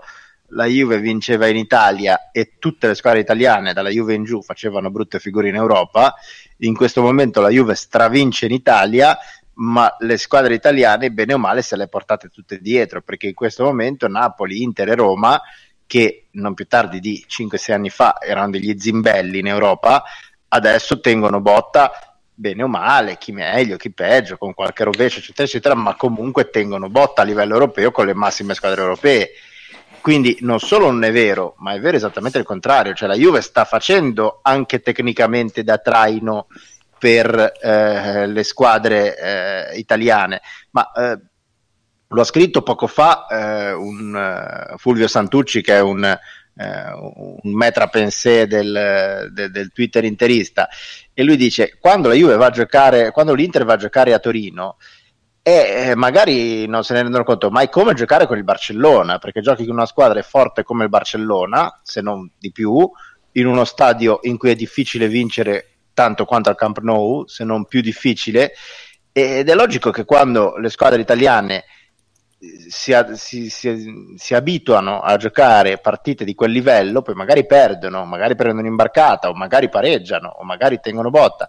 la 0.50 0.66
Juve 0.66 1.00
vinceva 1.00 1.48
in 1.48 1.56
Italia 1.56 2.30
e 2.30 2.52
tutte 2.60 2.86
le 2.86 2.94
squadre 2.94 3.18
italiane 3.18 3.72
dalla 3.72 3.88
Juve 3.88 4.14
in 4.14 4.22
giù 4.22 4.40
facevano 4.40 4.88
brutte 4.88 5.18
figure 5.18 5.48
in 5.48 5.56
Europa, 5.56 6.14
in 6.58 6.76
questo 6.76 7.02
momento 7.02 7.40
la 7.40 7.48
Juve 7.48 7.74
stravince 7.74 8.46
in 8.46 8.52
Italia, 8.52 9.18
ma 9.54 9.92
le 9.98 10.16
squadre 10.16 10.54
italiane 10.54 11.10
bene 11.10 11.34
o 11.34 11.38
male 11.38 11.62
se 11.62 11.74
le 11.74 11.88
portate 11.88 12.28
tutte 12.28 12.60
dietro, 12.60 13.02
perché 13.02 13.26
in 13.26 13.34
questo 13.34 13.64
momento 13.64 14.06
Napoli, 14.06 14.62
Inter 14.62 14.90
e 14.90 14.94
Roma, 14.94 15.40
che 15.88 16.21
non 16.32 16.54
più 16.54 16.66
tardi 16.66 17.00
di 17.00 17.24
5-6 17.28 17.72
anni 17.72 17.90
fa 17.90 18.18
erano 18.20 18.50
degli 18.50 18.78
zimbelli 18.78 19.38
in 19.38 19.46
Europa, 19.46 20.02
adesso 20.48 21.00
tengono 21.00 21.40
botta 21.40 22.12
bene 22.34 22.62
o 22.62 22.68
male, 22.68 23.18
chi 23.18 23.32
meglio, 23.32 23.76
chi 23.76 23.92
peggio, 23.92 24.36
con 24.36 24.54
qualche 24.54 24.84
rovescio, 24.84 25.18
eccetera, 25.18 25.46
eccetera, 25.46 25.74
ma 25.74 25.94
comunque 25.94 26.50
tengono 26.50 26.88
botta 26.88 27.22
a 27.22 27.24
livello 27.24 27.54
europeo 27.54 27.90
con 27.90 28.06
le 28.06 28.14
massime 28.14 28.54
squadre 28.54 28.80
europee. 28.80 29.30
Quindi 30.00 30.38
non 30.40 30.58
solo 30.58 30.90
non 30.90 31.04
è 31.04 31.12
vero, 31.12 31.54
ma 31.58 31.74
è 31.74 31.80
vero 31.80 31.96
esattamente 31.96 32.38
il 32.38 32.44
contrario, 32.44 32.94
cioè 32.94 33.08
la 33.08 33.14
Juve 33.14 33.40
sta 33.40 33.64
facendo 33.64 34.40
anche 34.42 34.80
tecnicamente 34.80 35.62
da 35.62 35.78
traino 35.78 36.48
per 36.98 37.52
eh, 37.60 38.26
le 38.26 38.42
squadre 38.42 39.16
eh, 39.16 39.78
italiane, 39.78 40.40
ma 40.70 40.90
eh, 40.90 41.18
lo 42.12 42.20
ha 42.20 42.24
scritto 42.24 42.62
poco 42.62 42.86
fa 42.86 43.26
eh, 43.26 43.72
un, 43.72 44.14
uh, 44.14 44.76
Fulvio 44.78 45.08
Santucci 45.08 45.62
che 45.62 45.76
è 45.76 45.80
un, 45.80 46.02
uh, 46.02 47.38
un 47.42 47.54
metra 47.54 47.88
pensée 47.88 48.46
del, 48.46 49.30
de, 49.32 49.50
del 49.50 49.72
Twitter 49.72 50.04
interista 50.04 50.68
e 51.14 51.22
lui 51.22 51.36
dice 51.36 51.76
quando 51.80 52.08
la 52.08 52.14
Juve 52.14 52.36
va 52.36 52.46
a 52.46 52.50
giocare, 52.50 53.10
quando 53.10 53.34
l'Inter 53.34 53.64
va 53.64 53.74
a 53.74 53.78
giocare 53.78 54.12
a 54.12 54.18
Torino 54.18 54.76
e 55.44 55.88
eh, 55.88 55.94
magari 55.96 56.66
non 56.68 56.84
se 56.84 56.94
ne 56.94 57.02
rendono 57.02 57.24
conto, 57.24 57.50
ma 57.50 57.62
è 57.62 57.68
come 57.68 57.94
giocare 57.94 58.28
con 58.28 58.36
il 58.36 58.44
Barcellona, 58.44 59.18
perché 59.18 59.40
giochi 59.40 59.64
con 59.64 59.74
una 59.74 59.86
squadra 59.86 60.22
forte 60.22 60.62
come 60.62 60.84
il 60.84 60.88
Barcellona, 60.88 61.80
se 61.82 62.00
non 62.00 62.30
di 62.38 62.52
più, 62.52 62.88
in 63.32 63.46
uno 63.46 63.64
stadio 63.64 64.20
in 64.22 64.38
cui 64.38 64.50
è 64.50 64.54
difficile 64.54 65.08
vincere 65.08 65.70
tanto 65.94 66.24
quanto 66.26 66.48
al 66.48 66.54
Camp 66.54 66.78
Nou, 66.78 67.26
se 67.26 67.42
non 67.42 67.64
più 67.64 67.80
difficile, 67.80 68.52
ed 69.10 69.48
è 69.48 69.54
logico 69.54 69.90
che 69.90 70.04
quando 70.04 70.56
le 70.56 70.70
squadre 70.70 71.00
italiane 71.00 71.64
si, 72.68 72.92
si, 73.14 73.48
si, 73.48 74.14
si, 74.16 74.34
abituano 74.34 75.00
a 75.00 75.16
giocare 75.16 75.78
partite 75.78 76.24
di 76.24 76.34
quel 76.34 76.50
livello, 76.50 77.02
poi 77.02 77.14
magari 77.14 77.46
perdono, 77.46 78.04
magari 78.04 78.34
prendono 78.34 78.66
imbarcata, 78.66 79.28
o 79.28 79.34
magari 79.34 79.68
pareggiano, 79.68 80.28
o 80.28 80.44
magari 80.44 80.80
tengono 80.80 81.10
botta 81.10 81.48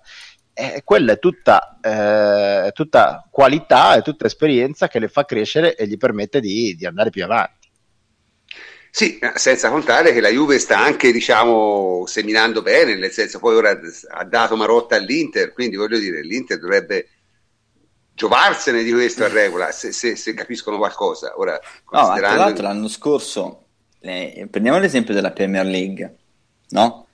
eh, 0.54 0.82
quella 0.84 1.14
è 1.14 1.20
tutta, 1.20 1.80
eh, 1.82 2.72
tutta, 2.72 3.28
qualità 3.30 3.96
e 3.96 4.02
tutta 4.02 4.28
esperienza 4.28 4.88
che 4.88 5.00
le 5.00 5.08
fa 5.08 5.26
crescere 5.26 5.76
e 5.76 5.88
gli 5.88 5.98
permette 5.98 6.40
di, 6.40 6.76
di, 6.76 6.86
andare 6.86 7.10
più 7.10 7.24
avanti. 7.24 7.70
Sì, 8.92 9.18
senza 9.34 9.72
contare 9.72 10.14
che 10.14 10.22
la 10.22 10.30
Juve 10.30 10.60
sta 10.60 10.78
anche, 10.78 11.12
diciamo, 11.12 12.06
seminando 12.06 12.62
bene, 12.62 12.96
nel 12.96 13.10
senso 13.10 13.40
poi 13.40 13.56
ora 13.56 13.80
ha 14.10 14.24
dato 14.24 14.56
Marotta 14.56 14.96
all'Inter, 14.96 15.52
quindi 15.52 15.76
voglio 15.76 15.98
dire, 15.98 16.22
l'Inter 16.22 16.60
dovrebbe 16.60 17.08
giovarsene 18.14 18.84
di 18.84 18.92
questo 18.92 19.24
a 19.24 19.28
regola, 19.28 19.72
se, 19.72 19.92
se, 19.92 20.16
se 20.16 20.34
capiscono 20.34 20.78
qualcosa. 20.78 21.34
Ora, 21.38 21.60
considerando... 21.84 22.28
No, 22.28 22.36
tra 22.36 22.44
l'altro 22.46 22.64
l'anno 22.64 22.88
scorso, 22.88 23.66
eh, 24.00 24.48
prendiamo 24.50 24.80
l'esempio 24.80 25.14
della 25.14 25.32
Premier 25.32 25.66
League, 25.66 26.16
no? 26.70 27.08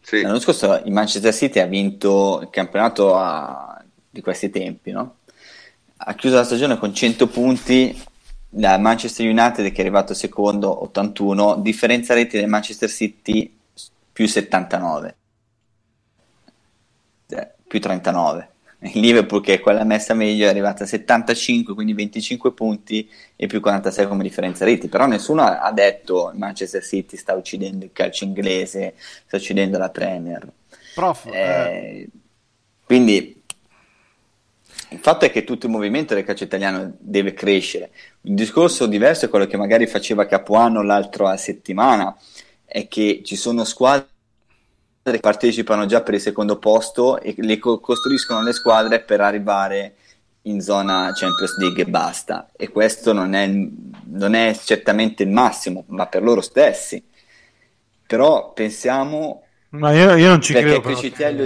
Sì. 0.00 0.22
L'anno 0.22 0.40
scorso 0.40 0.80
il 0.84 0.92
Manchester 0.92 1.34
City 1.34 1.60
ha 1.60 1.66
vinto 1.66 2.40
il 2.42 2.50
campionato 2.50 3.16
a... 3.16 3.82
di 4.08 4.20
questi 4.22 4.50
tempi, 4.50 4.90
no? 4.90 5.16
Ha 6.02 6.14
chiuso 6.14 6.36
la 6.36 6.44
stagione 6.44 6.78
con 6.78 6.94
100 6.94 7.26
punti, 7.26 8.04
da 8.52 8.78
Manchester 8.78 9.26
United 9.26 9.70
che 9.70 9.76
è 9.76 9.80
arrivato 9.80 10.12
secondo 10.14 10.82
81, 10.82 11.56
differenza 11.56 12.14
reti 12.14 12.36
del 12.38 12.48
Manchester 12.48 12.88
City 12.88 13.56
più 14.12 14.26
79, 14.26 15.16
eh, 17.28 17.50
più 17.68 17.78
39 17.78 18.49
il 18.82 18.98
Liverpool 19.00 19.42
che 19.42 19.54
è 19.54 19.60
quella 19.60 19.84
messa 19.84 20.14
meglio 20.14 20.46
è 20.46 20.48
arrivata 20.48 20.84
a 20.84 20.86
75 20.86 21.74
quindi 21.74 21.92
25 21.92 22.52
punti 22.52 23.08
e 23.36 23.46
più 23.46 23.60
46 23.60 24.06
come 24.06 24.22
differenza 24.22 24.64
reti. 24.64 24.88
Però 24.88 25.06
nessuno 25.06 25.42
ha 25.42 25.72
detto 25.72 26.32
Manchester 26.34 26.84
City 26.84 27.16
sta 27.16 27.34
uccidendo 27.34 27.84
il 27.84 27.92
calcio 27.92 28.24
inglese 28.24 28.94
sta 29.26 29.36
uccidendo 29.36 29.78
la 29.78 29.90
Premier. 29.90 30.46
Prof, 30.94 31.26
eh, 31.26 31.32
eh. 31.32 32.08
quindi 32.84 33.40
il 34.92 34.98
fatto 34.98 35.24
è 35.24 35.30
che 35.30 35.44
tutto 35.44 35.66
il 35.66 35.72
movimento 35.72 36.14
del 36.14 36.24
calcio 36.24 36.44
italiano 36.44 36.96
deve 36.98 37.32
crescere. 37.32 37.90
Un 38.22 38.34
discorso 38.34 38.86
diverso 38.86 39.26
è 39.26 39.28
quello 39.28 39.46
che 39.46 39.56
magari 39.56 39.86
faceva 39.86 40.26
Capuano 40.26 40.82
l'altro 40.82 41.28
a 41.28 41.36
settimana 41.36 42.16
è 42.64 42.88
che 42.88 43.22
ci 43.24 43.36
sono 43.36 43.64
squadre 43.64 44.09
partecipano 45.02 45.86
già 45.86 46.02
per 46.02 46.14
il 46.14 46.20
secondo 46.20 46.58
posto 46.58 47.20
e 47.20 47.34
le 47.38 47.58
co- 47.58 47.80
costruiscono 47.80 48.42
le 48.42 48.52
squadre 48.52 49.00
per 49.00 49.20
arrivare 49.20 49.94
in 50.42 50.60
zona 50.60 51.10
Champions 51.14 51.58
League 51.58 51.82
e 51.82 51.86
basta. 51.86 52.48
E 52.56 52.68
questo 52.68 53.12
non 53.12 53.34
è, 53.34 53.46
non 53.46 54.34
è 54.34 54.58
certamente 54.62 55.22
il 55.22 55.30
massimo, 55.30 55.84
ma 55.88 56.06
per 56.06 56.22
loro 56.22 56.40
stessi. 56.40 57.02
Però 58.06 58.52
pensiamo 58.52 59.44
ma 59.70 59.92
io, 59.92 60.16
io, 60.16 60.28
non 60.28 60.40
ci 60.40 60.52
credo. 60.52 60.82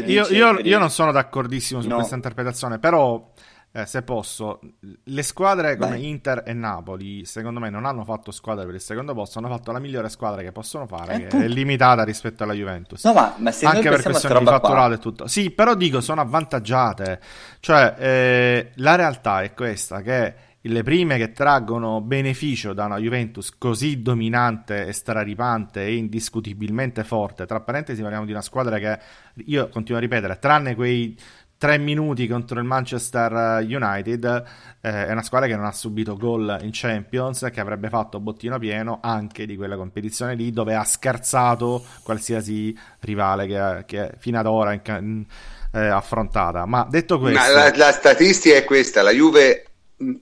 Io, 0.06 0.26
io, 0.28 0.58
io, 0.60 0.78
non 0.78 0.88
sono 0.88 1.12
d'accordissimo 1.12 1.82
su 1.82 1.88
no. 1.88 1.96
questa 1.96 2.14
interpretazione, 2.14 2.78
però 2.78 3.32
eh, 3.76 3.86
se 3.86 4.02
posso, 4.02 4.60
le 5.02 5.22
squadre 5.24 5.76
come 5.76 5.96
Vai. 5.96 6.08
Inter 6.08 6.44
e 6.46 6.52
Napoli, 6.52 7.24
secondo 7.24 7.58
me, 7.58 7.70
non 7.70 7.86
hanno 7.86 8.04
fatto 8.04 8.30
squadre 8.30 8.64
per 8.66 8.76
il 8.76 8.80
secondo 8.80 9.14
posto, 9.14 9.40
hanno 9.40 9.48
fatto 9.48 9.72
la 9.72 9.80
migliore 9.80 10.08
squadra 10.08 10.42
che 10.42 10.52
possono 10.52 10.86
fare, 10.86 11.24
eh, 11.24 11.26
che 11.26 11.44
è 11.44 11.48
limitata 11.48 12.04
rispetto 12.04 12.44
alla 12.44 12.52
Juventus. 12.52 13.02
No, 13.02 13.14
ma, 13.14 13.34
ma 13.38 13.50
se 13.50 13.66
Anche 13.66 13.88
per 13.88 14.02
questioni 14.02 14.38
di 14.38 14.44
fatturato 14.44 14.92
e 14.92 14.98
tutto. 14.98 15.26
Sì, 15.26 15.50
però 15.50 15.74
dico, 15.74 16.00
sono 16.00 16.20
avvantaggiate. 16.20 17.20
Cioè, 17.58 17.94
eh, 17.98 18.70
la 18.76 18.94
realtà 18.94 19.42
è 19.42 19.52
questa, 19.54 20.02
che 20.02 20.34
le 20.60 20.82
prime 20.82 21.18
che 21.18 21.32
traggono 21.32 22.00
beneficio 22.00 22.72
da 22.72 22.84
una 22.84 22.98
Juventus 22.98 23.50
così 23.58 24.00
dominante 24.00 24.86
e 24.86 24.92
straripante 24.92 25.84
e 25.84 25.96
indiscutibilmente 25.96 27.02
forte, 27.02 27.44
tra 27.44 27.60
parentesi 27.60 28.00
parliamo 28.00 28.24
di 28.24 28.30
una 28.30 28.40
squadra 28.40 28.78
che 28.78 28.98
io 29.46 29.68
continuo 29.68 29.98
a 29.98 30.02
ripetere, 30.02 30.38
tranne 30.38 30.74
quei 30.74 31.18
tre 31.56 31.78
minuti 31.78 32.26
contro 32.26 32.58
il 32.58 32.64
Manchester 32.64 33.64
United 33.66 34.44
eh, 34.80 35.06
è 35.06 35.12
una 35.12 35.22
squadra 35.22 35.48
che 35.48 35.56
non 35.56 35.64
ha 35.64 35.72
subito 35.72 36.16
gol 36.16 36.58
in 36.62 36.70
Champions 36.72 37.48
che 37.52 37.60
avrebbe 37.60 37.88
fatto 37.88 38.20
bottino 38.20 38.58
pieno 38.58 38.98
anche 39.02 39.46
di 39.46 39.56
quella 39.56 39.76
competizione 39.76 40.34
lì 40.34 40.50
dove 40.50 40.74
ha 40.74 40.84
scherzato 40.84 41.84
qualsiasi 42.02 42.76
rivale 43.00 43.46
che, 43.46 43.84
che 43.86 44.12
fino 44.18 44.38
ad 44.38 44.46
ora 44.46 44.72
in, 44.72 45.24
eh, 45.72 45.86
affrontata. 45.86 46.66
Ma 46.66 46.86
detto 46.88 47.18
questo 47.18 47.52
la, 47.52 47.72
la 47.74 47.92
statistica 47.92 48.56
è 48.56 48.64
questa 48.64 49.02
la 49.02 49.12
Juve 49.12 49.66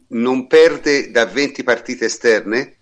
non 0.09 0.47
perde 0.47 1.11
da 1.11 1.27
20 1.27 1.63
partite 1.63 2.07
esterne 2.07 2.77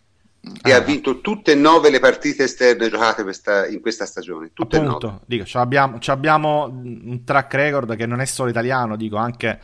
e 0.62 0.72
ah. 0.72 0.76
ha 0.76 0.80
vinto 0.80 1.20
tutte 1.20 1.52
e 1.52 1.54
nove 1.54 1.90
le 1.90 2.00
partite 2.00 2.44
esterne 2.44 2.88
giocate 2.88 3.22
questa, 3.22 3.66
in 3.66 3.80
questa 3.80 4.06
stagione. 4.06 4.50
Tutte 4.52 4.78
Appunto, 4.78 5.06
e 5.06 5.10
nove. 5.10 5.22
Dico, 5.26 5.58
abbiamo, 5.58 5.98
abbiamo, 6.06 6.64
un 6.64 7.22
track 7.24 7.54
record 7.54 7.96
che 7.96 8.06
non 8.06 8.20
è 8.20 8.24
solo 8.24 8.48
italiano, 8.48 8.96
dico 8.96 9.16
anche, 9.16 9.60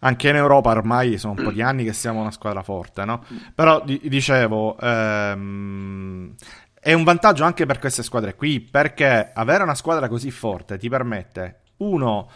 anche, 0.00 0.28
in 0.28 0.36
Europa 0.36 0.70
ormai 0.70 1.16
sono 1.18 1.34
un 1.36 1.44
po' 1.44 1.52
di 1.52 1.62
anni 1.62 1.84
che 1.84 1.92
siamo 1.92 2.20
una 2.20 2.32
squadra 2.32 2.62
forte, 2.62 3.04
no? 3.04 3.24
Però 3.54 3.84
di, 3.84 4.00
dicevo, 4.04 4.76
ehm, 4.78 6.34
è 6.80 6.92
un 6.92 7.04
vantaggio 7.04 7.44
anche 7.44 7.64
per 7.64 7.78
queste 7.78 8.02
squadre 8.02 8.34
qui, 8.34 8.60
perché 8.60 9.30
avere 9.32 9.62
una 9.62 9.76
squadra 9.76 10.08
così 10.08 10.32
forte 10.32 10.76
ti 10.76 10.88
permette, 10.88 11.60
uno, 11.78 12.28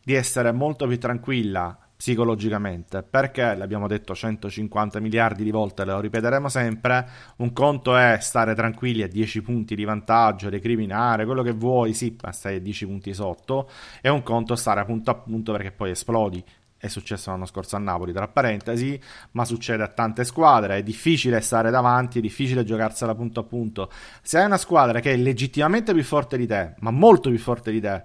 di 0.00 0.14
essere 0.14 0.52
molto 0.52 0.86
più 0.86 0.98
tranquilla 0.98 1.76
psicologicamente, 2.02 3.04
perché 3.04 3.54
l'abbiamo 3.54 3.86
detto 3.86 4.12
150 4.12 4.98
miliardi 4.98 5.44
di 5.44 5.52
volte, 5.52 5.84
lo 5.84 6.00
ripeteremo 6.00 6.48
sempre, 6.48 7.08
un 7.36 7.52
conto 7.52 7.96
è 7.96 8.18
stare 8.20 8.56
tranquilli 8.56 9.04
a 9.04 9.06
10 9.06 9.40
punti 9.40 9.76
di 9.76 9.84
vantaggio, 9.84 10.48
recriminare, 10.48 11.24
quello 11.24 11.44
che 11.44 11.52
vuoi, 11.52 11.94
sì, 11.94 12.16
ma 12.20 12.32
stai 12.32 12.56
a 12.56 12.58
10 12.58 12.86
punti 12.86 13.14
sotto, 13.14 13.70
e 14.00 14.08
un 14.08 14.24
conto 14.24 14.56
stare 14.56 14.84
punto 14.84 15.12
a 15.12 15.14
punto 15.14 15.52
perché 15.52 15.70
poi 15.70 15.90
esplodi. 15.90 16.44
È 16.76 16.88
successo 16.88 17.30
l'anno 17.30 17.46
scorso 17.46 17.76
a 17.76 17.78
Napoli, 17.78 18.12
tra 18.12 18.26
parentesi, 18.26 19.00
ma 19.30 19.44
succede 19.44 19.84
a 19.84 19.88
tante 19.88 20.24
squadre. 20.24 20.78
È 20.78 20.82
difficile 20.82 21.40
stare 21.40 21.70
davanti, 21.70 22.18
è 22.18 22.20
difficile 22.20 22.64
giocarsela 22.64 23.14
punto 23.14 23.38
a 23.38 23.44
punto. 23.44 23.88
Se 24.22 24.40
hai 24.40 24.46
una 24.46 24.56
squadra 24.56 24.98
che 24.98 25.12
è 25.12 25.16
legittimamente 25.16 25.92
più 25.94 26.02
forte 26.02 26.36
di 26.36 26.48
te, 26.48 26.74
ma 26.80 26.90
molto 26.90 27.28
più 27.28 27.38
forte 27.38 27.70
di 27.70 27.80
te, 27.80 28.02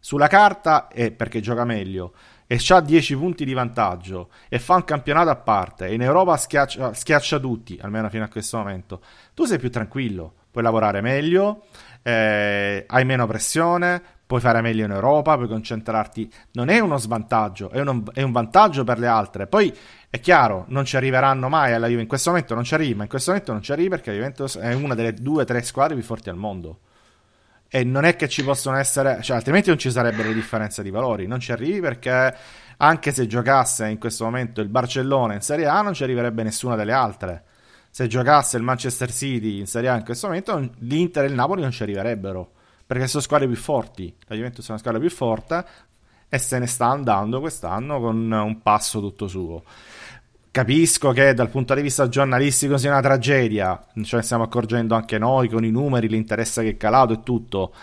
sulla 0.00 0.26
carta 0.26 0.88
è 0.88 1.12
perché 1.12 1.38
gioca 1.38 1.64
meglio 1.64 2.12
e 2.46 2.60
ha 2.68 2.80
10 2.80 3.16
punti 3.16 3.44
di 3.44 3.52
vantaggio 3.52 4.30
e 4.48 4.58
fa 4.58 4.76
un 4.76 4.84
campionato 4.84 5.30
a 5.30 5.36
parte 5.36 5.86
e 5.86 5.94
in 5.94 6.02
Europa 6.02 6.36
schiaccia, 6.36 6.94
schiaccia 6.94 7.38
tutti, 7.38 7.78
almeno 7.80 8.08
fino 8.08 8.24
a 8.24 8.28
questo 8.28 8.56
momento, 8.58 9.00
tu 9.34 9.44
sei 9.44 9.58
più 9.58 9.70
tranquillo, 9.70 10.32
puoi 10.50 10.62
lavorare 10.62 11.00
meglio, 11.00 11.64
eh, 12.02 12.84
hai 12.86 13.04
meno 13.04 13.26
pressione, 13.26 14.00
puoi 14.26 14.40
fare 14.40 14.60
meglio 14.60 14.84
in 14.84 14.90
Europa, 14.90 15.36
puoi 15.36 15.48
concentrarti. 15.48 16.32
Non 16.52 16.68
è 16.68 16.78
uno 16.78 16.98
svantaggio, 16.98 17.70
è, 17.70 17.80
uno, 17.80 18.04
è 18.12 18.22
un 18.22 18.32
vantaggio 18.32 18.84
per 18.84 18.98
le 18.98 19.06
altre. 19.06 19.46
Poi 19.46 19.74
è 20.08 20.20
chiaro, 20.20 20.64
non 20.68 20.84
ci 20.84 20.96
arriveranno 20.96 21.48
mai 21.48 21.72
alla 21.72 21.88
Juve. 21.88 22.02
In 22.02 22.08
questo 22.08 22.30
momento 22.30 22.54
non 22.54 22.64
ci 22.64 22.74
arrivi, 22.74 22.94
ma 22.94 23.04
in 23.04 23.08
questo 23.08 23.30
momento 23.30 23.52
non 23.52 23.62
ci 23.62 23.72
arrivi 23.72 23.88
perché 23.88 24.10
la 24.10 24.16
Juventus 24.16 24.58
è 24.58 24.72
una 24.72 24.94
delle 24.94 25.14
due 25.14 25.42
o 25.42 25.44
tre 25.44 25.62
squadre 25.62 25.94
più 25.94 26.04
forti 26.04 26.28
al 26.28 26.36
mondo. 26.36 26.80
E 27.68 27.84
non 27.84 28.04
è 28.04 28.16
che 28.16 28.28
ci 28.28 28.44
possono 28.44 28.76
essere, 28.76 29.20
cioè, 29.22 29.36
altrimenti 29.36 29.68
non 29.68 29.78
ci 29.78 29.90
sarebbero 29.90 30.32
differenze 30.32 30.82
di 30.82 30.90
valori. 30.90 31.26
Non 31.26 31.40
ci 31.40 31.52
arrivi 31.52 31.80
perché 31.80 32.34
anche 32.76 33.12
se 33.12 33.26
giocasse 33.26 33.88
in 33.88 33.98
questo 33.98 34.24
momento 34.24 34.60
il 34.60 34.68
Barcellona 34.68 35.34
in 35.34 35.40
Serie 35.40 35.66
A, 35.66 35.82
non 35.82 35.94
ci 35.94 36.02
arriverebbe 36.02 36.42
nessuna 36.42 36.76
delle 36.76 36.92
altre. 36.92 37.44
Se 37.90 38.06
giocasse 38.06 38.56
il 38.56 38.62
Manchester 38.62 39.12
City 39.12 39.58
in 39.58 39.66
Serie 39.66 39.88
A 39.88 39.96
in 39.96 40.04
questo 40.04 40.26
momento, 40.26 40.70
l'Inter 40.80 41.24
e 41.24 41.28
il 41.28 41.34
Napoli 41.34 41.62
non 41.62 41.70
ci 41.70 41.82
arriverebbero 41.82 42.52
perché 42.86 43.08
sono 43.08 43.22
squadre 43.22 43.48
più 43.48 43.56
forti. 43.56 44.14
La 44.26 44.36
Juventus 44.36 44.64
è 44.66 44.70
una 44.70 44.78
squadra 44.78 45.00
più 45.00 45.10
forte 45.10 45.64
e 46.28 46.38
se 46.38 46.58
ne 46.58 46.66
sta 46.66 46.86
andando 46.86 47.40
quest'anno 47.40 48.00
con 48.00 48.30
un 48.30 48.62
passo 48.62 49.00
tutto 49.00 49.26
suo. 49.26 49.64
Capisco 50.56 51.10
che 51.10 51.34
dal 51.34 51.50
punto 51.50 51.74
di 51.74 51.82
vista 51.82 52.08
giornalistico 52.08 52.78
sia 52.78 52.90
una 52.90 53.02
tragedia, 53.02 53.88
ce 54.02 54.16
ne 54.16 54.22
stiamo 54.22 54.44
accorgendo 54.44 54.94
anche 54.94 55.18
noi 55.18 55.50
con 55.50 55.66
i 55.66 55.70
numeri, 55.70 56.08
l'interesse 56.08 56.62
che 56.62 56.70
è 56.70 56.76
calato 56.78 57.12
e 57.12 57.22
tutto, 57.22 57.74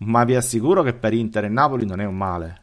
ma 0.00 0.22
vi 0.24 0.34
assicuro 0.34 0.82
che 0.82 0.92
per 0.92 1.14
Inter 1.14 1.44
e 1.44 1.48
Napoli 1.48 1.86
non 1.86 1.98
è 1.98 2.04
un 2.04 2.18
male. 2.18 2.60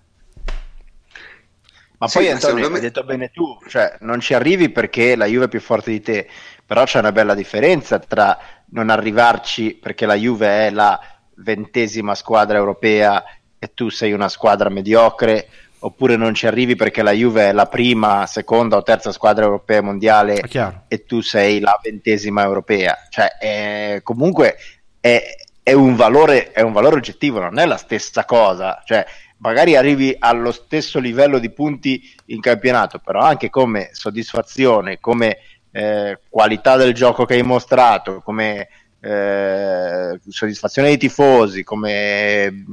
Ma 1.97 2.07
sì, 2.07 2.19
poi 2.19 2.29
Antonio, 2.29 2.69
me... 2.69 2.75
hai 2.75 2.81
detto 2.81 3.03
bene 3.03 3.31
tu, 3.31 3.57
cioè 3.67 3.97
non 4.01 4.19
ci 4.19 4.35
arrivi 4.35 4.69
perché 4.69 5.15
la 5.15 5.25
Juve 5.25 5.45
è 5.45 5.49
più 5.49 5.59
forte 5.59 5.89
di 5.89 6.01
te, 6.01 6.29
però 6.63 6.83
c'è 6.83 6.99
una 6.99 7.11
bella 7.11 7.33
differenza 7.33 7.97
tra 7.97 8.37
non 8.73 8.91
arrivarci 8.91 9.73
perché 9.73 10.05
la 10.05 10.13
Juve 10.13 10.67
è 10.67 10.69
la 10.69 10.99
ventesima 11.37 12.13
squadra 12.13 12.59
europea 12.59 13.23
e 13.57 13.73
tu 13.73 13.89
sei 13.89 14.11
una 14.11 14.29
squadra 14.29 14.69
mediocre 14.69 15.49
oppure 15.79 16.15
non 16.15 16.33
ci 16.33 16.47
arrivi 16.47 16.75
perché 16.75 17.01
la 17.03 17.11
Juve 17.11 17.49
è 17.49 17.51
la 17.51 17.67
prima, 17.67 18.25
seconda 18.25 18.77
o 18.77 18.83
terza 18.83 19.11
squadra 19.11 19.45
europea 19.45 19.81
mondiale 19.81 20.41
e 20.87 21.05
tu 21.05 21.21
sei 21.21 21.59
la 21.59 21.79
ventesima 21.81 22.43
europea. 22.43 22.97
Cioè, 23.09 23.37
è, 23.37 23.99
comunque 24.03 24.57
è, 24.99 25.35
è, 25.61 25.73
un 25.73 25.95
valore, 25.95 26.51
è 26.51 26.61
un 26.61 26.71
valore 26.71 26.95
oggettivo, 26.95 27.39
non 27.39 27.59
è 27.59 27.65
la 27.65 27.77
stessa 27.77 28.25
cosa. 28.25 28.81
Cioè, 28.85 29.05
magari 29.37 29.75
arrivi 29.75 30.15
allo 30.17 30.51
stesso 30.51 30.99
livello 30.99 31.39
di 31.39 31.51
punti 31.51 32.01
in 32.25 32.41
campionato, 32.41 32.99
però 32.99 33.21
anche 33.21 33.49
come 33.49 33.89
soddisfazione, 33.91 34.99
come 34.99 35.37
eh, 35.71 36.19
qualità 36.29 36.75
del 36.75 36.93
gioco 36.93 37.25
che 37.25 37.35
hai 37.35 37.43
mostrato, 37.43 38.21
come 38.21 38.67
eh, 38.99 40.19
soddisfazione 40.27 40.87
dei 40.87 40.97
tifosi, 40.97 41.63
come 41.63 42.65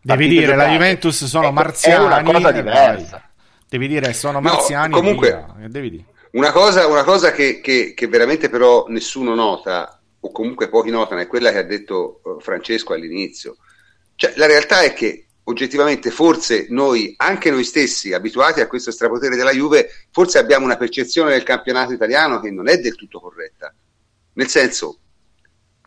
devi 0.00 0.28
dire 0.28 0.54
la 0.54 0.68
Juventus 0.68 1.24
sono 1.24 1.48
è, 1.48 1.52
marziani, 1.52 2.04
è 2.04 2.06
una 2.06 2.22
cosa 2.22 2.50
diversa. 2.50 3.30
Devi 3.68 3.88
dire 3.88 4.12
sono 4.12 4.40
marziani. 4.40 4.90
No, 4.90 4.96
comunque, 4.96 5.46
una 6.32 6.52
cosa, 6.52 6.86
una 6.86 7.04
cosa 7.04 7.32
che, 7.32 7.60
che, 7.60 7.94
che, 7.94 8.06
veramente 8.06 8.48
però 8.48 8.86
nessuno 8.88 9.34
nota, 9.34 10.00
o 10.20 10.30
comunque 10.32 10.68
pochi 10.68 10.90
notano, 10.90 11.20
è 11.20 11.26
quella 11.26 11.50
che 11.50 11.58
ha 11.58 11.64
detto 11.64 12.20
eh, 12.24 12.42
Francesco 12.42 12.92
all'inizio. 12.92 13.56
Cioè, 14.14 14.32
la 14.36 14.46
realtà 14.46 14.82
è 14.82 14.92
che 14.92 15.28
oggettivamente 15.44 16.10
forse 16.10 16.66
noi, 16.70 17.14
anche 17.16 17.50
noi 17.50 17.64
stessi, 17.64 18.12
abituati 18.12 18.60
a 18.60 18.66
questo 18.66 18.90
strapotere 18.90 19.36
della 19.36 19.52
Juve, 19.52 19.88
forse 20.10 20.38
abbiamo 20.38 20.64
una 20.64 20.76
percezione 20.76 21.30
del 21.30 21.42
campionato 21.42 21.92
italiano 21.92 22.40
che 22.40 22.50
non 22.50 22.68
è 22.68 22.78
del 22.78 22.94
tutto 22.94 23.20
corretta. 23.20 23.74
Nel 24.34 24.48
senso, 24.48 24.98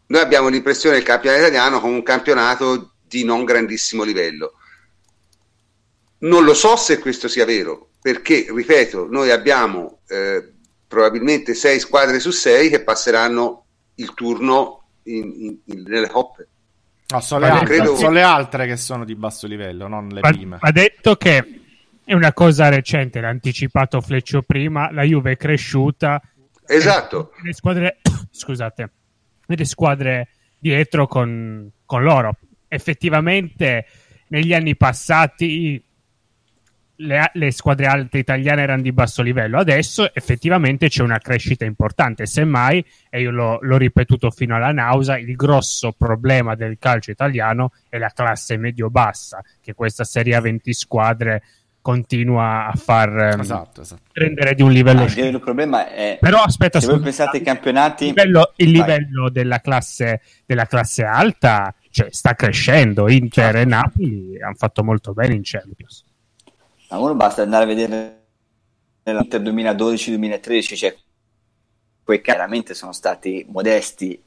noi 0.08 0.22
abbiamo 0.22 0.50
l'impressione 0.50 0.96
del 0.96 1.06
campionato 1.06 1.44
italiano 1.44 1.80
come 1.80 1.94
un 1.94 2.04
campionato 2.04 2.91
di 3.12 3.26
non 3.26 3.44
grandissimo 3.44 4.04
livello. 4.04 4.54
Non 6.20 6.46
lo 6.46 6.54
so 6.54 6.78
se 6.78 7.00
questo 7.00 7.28
sia 7.28 7.44
vero, 7.44 7.90
perché, 8.02 8.48
ripeto, 8.50 9.08
noi 9.10 9.32
abbiamo 9.32 10.00
eh, 10.08 10.54
probabilmente 10.88 11.54
sei 11.54 11.80
squadre 11.80 12.22
su 12.22 12.32
sei 12.32 12.70
che 12.70 12.84
passeranno 12.84 13.66
il 13.96 14.14
turno 14.14 14.84
in, 15.04 15.34
in, 15.36 15.58
in, 15.66 15.84
nelle 15.86 16.08
coppe. 16.08 16.48
No, 17.10 17.20
sono 17.20 17.42
le, 17.42 17.50
altre, 17.50 17.66
credo... 17.66 17.96
sono 17.98 18.12
le, 18.12 18.22
altre, 18.22 18.66
che 18.66 18.78
sono 18.78 19.04
di 19.04 19.16
basso 19.16 19.46
livello, 19.46 19.88
non 19.88 20.08
le 20.08 20.22
prime. 20.22 20.58
Ha 20.62 20.72
detto 20.72 21.18
che 21.18 21.62
è 22.06 22.14
una 22.14 22.32
cosa 22.32 22.70
recente, 22.70 23.20
l'ha 23.20 23.28
anticipato 23.28 24.00
Fleccio 24.00 24.42
prima, 24.44 24.90
la 24.92 25.04
Juve 25.04 25.34
è 25.34 25.38
cresciuta. 25.38 26.22
Esatto. 26.66 27.34
Le 27.44 27.54
squadre, 27.54 28.00
scusate, 28.32 28.92
le 29.48 29.66
squadre 29.66 30.30
dietro 30.58 31.08
con, 31.08 31.70
con 31.86 32.04
loro 32.04 32.38
effettivamente 32.74 33.86
negli 34.30 34.54
anni 34.54 34.78
passati 34.78 35.84
le, 36.96 37.32
le, 37.34 37.52
squadre 37.52 37.88
alte 37.88 38.18
italiane 38.18 38.62
erano 38.62 38.82
di 38.82 38.94
basso 38.94 39.22
livello, 39.22 39.60
adesso 39.60 40.14
effettivamente 40.14 40.88
c'è 40.88 41.04
una 41.04 41.18
crescita 41.18 41.66
importante. 41.66 42.26
Semmai, 42.26 42.86
e 43.10 43.22
io 43.22 43.32
l'ho, 43.32 43.58
l'ho, 43.62 43.78
ripetuto 43.78 44.30
fino 44.30 44.56
alla 44.56 44.72
nausea, 44.72 45.18
il 45.18 45.36
grosso 45.36 45.94
problema 45.98 46.56
del 46.56 46.78
calcio 46.80 47.12
italiano 47.12 47.74
è 47.90 47.98
la 47.98 48.12
classe 48.14 48.56
medio-bassa, 48.56 49.44
che 49.60 49.74
questa 49.74 50.04
serie 50.04 50.36
a 50.36 50.42
20 50.42 50.74
squadre 50.74 51.44
continua 51.82 52.68
a 52.68 52.74
far 52.74 53.10
um, 53.10 53.40
esatto, 53.40 53.82
esatto. 53.82 54.02
prendere 54.14 54.54
di 54.54 54.62
un 54.62 54.72
livello. 54.72 55.02
Ah, 55.02 55.20
il 55.20 55.40
problema 55.40 55.92
è. 55.92 56.18
Però 56.22 56.42
aspetta, 56.42 56.80
se 56.80 56.88
voi 56.88 57.00
pensate 57.00 57.38
ai 57.38 57.44
campionati. 57.44 58.06
Il 58.06 58.10
livello, 58.10 58.54
il 58.58 58.70
livello 58.70 59.30
della, 59.30 59.60
classe, 59.60 60.22
della 60.46 60.68
classe 60.68 61.04
alta 61.04 61.74
cioè, 61.92 62.08
sta 62.12 62.34
crescendo. 62.34 63.10
Inter 63.10 63.58
e 63.58 63.66
Napoli 63.66 64.42
hanno 64.42 64.56
fatto 64.56 64.84
molto 64.84 65.14
bene 65.14 65.36
in 65.36 65.42
Champions. 65.44 66.04
Ma 66.90 66.98
uno 66.98 67.14
basta 67.16 67.44
andare 67.44 67.66
a 67.66 67.68
vedere 67.68 68.24
nell'Inter 69.04 69.42
2012-2013, 69.42 70.76
cioè, 70.76 70.98
quei 72.04 72.22
chiaramente 72.22 72.74
sono 72.74 72.94
stati 72.94 73.46
modesti. 73.50 74.20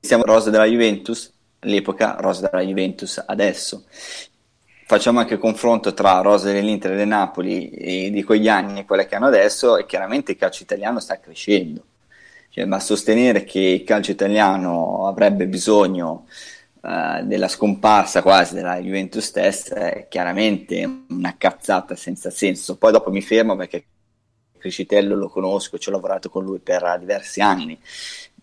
Siamo 0.00 0.24
rosa 0.24 0.50
della 0.50 0.64
Juventus, 0.64 1.32
all'epoca 1.60 2.16
rosa 2.20 2.48
della 2.48 2.62
Juventus 2.62 3.22
adesso. 3.26 3.84
Facciamo 4.86 5.18
anche 5.18 5.34
il 5.34 5.40
confronto 5.40 5.92
tra 5.92 6.20
rosa 6.20 6.50
dell'Inter 6.50 6.92
e 6.92 6.96
del 6.96 7.08
Napoli 7.08 8.10
di 8.10 8.22
quegli 8.22 8.48
anni 8.48 8.80
e 8.80 8.84
quelle 8.84 9.06
che 9.06 9.16
hanno 9.16 9.26
adesso 9.26 9.76
e 9.76 9.84
chiaramente 9.84 10.32
il 10.32 10.38
calcio 10.38 10.62
italiano 10.62 11.00
sta 11.00 11.18
crescendo 11.20 11.84
ma 12.66 12.80
sostenere 12.80 13.44
che 13.44 13.60
il 13.60 13.84
calcio 13.84 14.10
italiano 14.10 15.06
avrebbe 15.06 15.46
bisogno 15.46 16.26
uh, 16.80 17.24
della 17.24 17.48
scomparsa 17.48 18.22
quasi 18.22 18.54
della 18.54 18.78
Juventus 18.80 19.24
stessa 19.24 19.90
è 19.90 20.06
chiaramente 20.08 21.04
una 21.08 21.34
cazzata 21.36 21.94
senza 21.94 22.30
senso. 22.30 22.76
Poi 22.76 22.92
dopo 22.92 23.10
mi 23.10 23.22
fermo 23.22 23.56
perché 23.56 23.84
Criscitello 24.58 25.14
lo 25.14 25.28
conosco, 25.28 25.78
ci 25.78 25.88
ho 25.88 25.92
lavorato 25.92 26.28
con 26.28 26.44
lui 26.44 26.58
per 26.58 26.96
diversi 26.98 27.40
anni. 27.40 27.78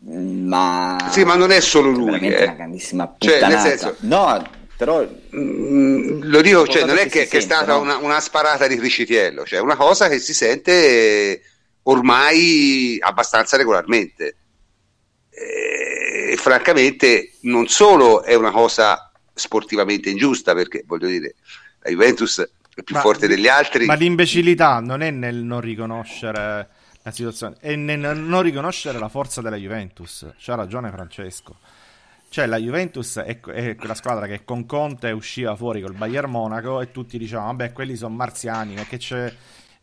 Mm, 0.09 0.47
ma, 0.47 1.09
sì, 1.11 1.23
ma 1.23 1.35
non 1.35 1.51
è 1.51 1.59
solo 1.59 1.89
lui, 1.89 2.19
è 2.19 2.41
eh. 2.41 2.43
una 2.43 2.53
grandissima 2.53 3.07
puttanata. 3.07 3.61
Cioè, 3.61 3.77
senso... 3.77 3.95
No, 4.01 4.43
però 4.77 5.01
mm, 5.03 6.21
lo 6.23 6.41
dico, 6.41 6.67
cioè, 6.67 6.85
non 6.85 6.97
è 6.97 7.07
che, 7.07 7.27
che, 7.27 7.37
è 7.37 7.41
stata 7.41 7.73
no? 7.73 7.79
una, 7.79 7.97
una, 7.97 8.19
sparata 8.19 8.67
di 8.67 8.77
Cricitiello, 8.77 9.45
cioè 9.45 9.59
una 9.59 9.75
cosa 9.75 10.07
che 10.07 10.19
si 10.19 10.33
sente 10.33 11.41
ormai 11.87 12.97
abbastanza 12.99 13.57
regolarmente. 13.57 14.37
E, 15.29 16.35
francamente 16.37 17.33
non 17.41 17.67
solo 17.67 18.23
è 18.23 18.35
una 18.35 18.51
cosa 18.51 19.11
sportivamente 19.33 20.09
ingiusta, 20.09 20.53
perché 20.53 20.83
voglio 20.85 21.07
dire, 21.07 21.35
la 21.79 21.89
Juventus 21.89 22.39
è 22.73 22.83
più 22.83 22.95
ma, 22.95 23.01
forte 23.01 23.27
degli 23.27 23.47
altri. 23.47 23.85
Ma 23.85 23.95
l'imbecillità 23.95 24.79
non 24.79 25.01
è 25.01 25.11
nel 25.11 25.35
non 25.35 25.61
riconoscere 25.61 26.69
la 27.01 27.11
situazione, 27.11 27.55
è 27.59 27.75
nel 27.75 28.17
non 28.17 28.41
riconoscere 28.41 28.99
la 28.99 29.09
forza 29.09 29.41
della 29.41 29.57
Juventus. 29.57 30.27
C'ha 30.37 30.55
ragione 30.55 30.89
Francesco. 30.91 31.57
Cioè, 32.27 32.47
la 32.47 32.57
Juventus 32.57 33.17
è, 33.17 33.39
è, 33.39 33.75
quella 33.75 33.93
squadra 33.93 34.27
che 34.27 34.43
con 34.43 34.65
Conte 34.65 35.11
usciva 35.11 35.55
fuori 35.55 35.81
col 35.81 35.93
Bayern 35.93 36.29
Monaco 36.29 36.81
e 36.81 36.91
tutti 36.91 37.17
dicevano, 37.17 37.47
vabbè, 37.47 37.71
quelli 37.71 37.95
sono 37.95 38.13
marziani, 38.13 38.73
perché 38.73 38.97
c'è 38.97 39.33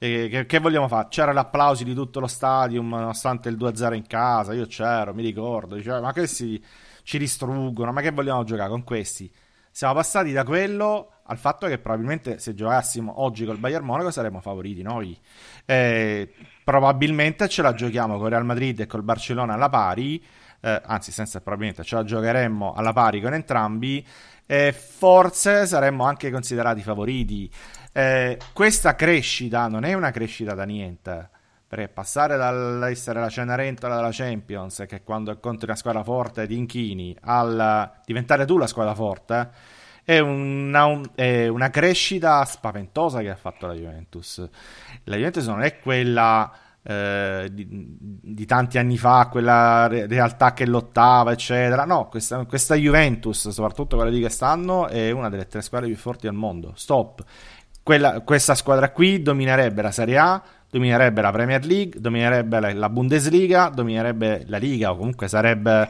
che, 0.02 0.46
che, 0.46 0.58
vogliamo 0.58 0.88
fare? 0.88 1.06
C'era 1.10 1.32
l'applauso 1.32 1.84
di 1.84 1.94
tutto 1.94 2.18
lo 2.18 2.26
stadium 2.26 2.88
nonostante 2.88 3.48
il 3.48 3.56
2-0 3.56 3.94
in 3.94 4.06
casa. 4.08 4.52
Io 4.52 4.66
c'ero, 4.66 5.14
mi 5.14 5.22
ricordo. 5.22 5.76
Diceva, 5.76 6.00
ma 6.00 6.12
questi 6.12 6.60
ci 7.04 7.18
distruggono. 7.18 7.92
Ma 7.92 8.00
che 8.00 8.10
vogliamo 8.10 8.42
giocare 8.42 8.68
con 8.68 8.82
questi? 8.82 9.32
Siamo 9.70 9.94
passati 9.94 10.32
da 10.32 10.42
quello 10.42 11.08
al 11.26 11.38
fatto 11.38 11.68
che 11.68 11.78
probabilmente 11.78 12.40
se 12.40 12.52
giocassimo 12.52 13.22
oggi 13.22 13.44
col 13.46 13.58
Bayern 13.58 13.84
Monaco 13.84 14.10
saremmo 14.10 14.40
favoriti 14.40 14.82
noi. 14.82 15.16
E 15.64 16.34
probabilmente 16.64 17.48
ce 17.48 17.62
la 17.62 17.72
giochiamo 17.72 18.18
con 18.18 18.28
Real 18.28 18.44
Madrid 18.44 18.80
e 18.80 18.86
col 18.86 19.04
Barcellona 19.04 19.54
alla 19.54 19.68
pari. 19.68 20.20
eh, 20.60 20.82
anzi 20.84 21.12
senza 21.12 21.40
probabilmente, 21.40 21.84
ce 21.84 21.94
la 21.94 22.02
giocheremmo 22.02 22.72
alla 22.72 22.92
pari 22.92 23.20
con 23.20 23.34
entrambi 23.34 24.04
e 24.52 24.74
forse 24.74 25.64
saremmo 25.64 26.04
anche 26.04 26.30
considerati 26.30 26.82
favoriti. 26.82 27.50
Eh, 27.90 28.36
questa 28.52 28.94
crescita 28.94 29.66
non 29.66 29.84
è 29.84 29.94
una 29.94 30.10
crescita 30.10 30.52
da 30.52 30.64
niente. 30.64 31.30
Perché 31.66 31.88
passare 31.88 32.36
dall'essere 32.36 33.18
la 33.18 33.30
Cenerentola 33.30 33.96
della 33.96 34.10
Champions, 34.12 34.84
che 34.86 35.02
quando 35.04 35.30
incontri 35.30 35.64
una 35.64 35.74
squadra 35.74 36.04
forte 36.04 36.46
ti 36.46 36.54
inchini, 36.54 37.16
al 37.22 37.92
diventare 38.04 38.44
tu 38.44 38.58
la 38.58 38.66
squadra 38.66 38.94
forte, 38.94 39.48
è 40.04 40.18
una, 40.18 41.00
è 41.14 41.48
una 41.48 41.70
crescita 41.70 42.44
spaventosa 42.44 43.20
che 43.20 43.30
ha 43.30 43.36
fatto 43.36 43.66
la 43.66 43.72
Juventus. 43.72 44.46
La 45.04 45.16
Juventus 45.16 45.46
non 45.46 45.62
è 45.62 45.78
quella 45.78 46.52
eh, 46.84 47.48
di, 47.52 47.66
di, 47.68 48.44
tanti 48.44 48.78
anni 48.78 48.98
fa, 48.98 49.28
quella 49.30 49.86
re- 49.86 50.06
realtà 50.06 50.52
che 50.52 50.66
lottava, 50.66 51.32
eccetera. 51.32 51.84
No, 51.84 52.08
questa, 52.08 52.44
questa, 52.44 52.74
Juventus, 52.74 53.48
soprattutto 53.50 53.96
quella 53.96 54.10
di 54.10 54.20
quest'anno, 54.20 54.88
è 54.88 55.10
una 55.10 55.28
delle 55.28 55.46
tre 55.46 55.62
squadre 55.62 55.88
più 55.88 55.96
forti 55.96 56.26
al 56.26 56.34
mondo. 56.34 56.72
Stop. 56.74 57.22
Quella, 57.82 58.20
questa 58.20 58.54
squadra 58.54 58.90
qui 58.90 59.22
dominerebbe 59.22 59.82
la 59.82 59.90
Serie 59.90 60.18
A, 60.18 60.42
dominerebbe 60.68 61.20
la 61.20 61.30
Premier 61.30 61.64
League, 61.64 62.00
dominerebbe 62.00 62.60
la, 62.60 62.72
la 62.72 62.88
Bundesliga, 62.88 63.68
dominerebbe 63.68 64.44
la 64.46 64.58
Liga, 64.58 64.90
o 64.90 64.96
comunque 64.96 65.28
sarebbe 65.28 65.88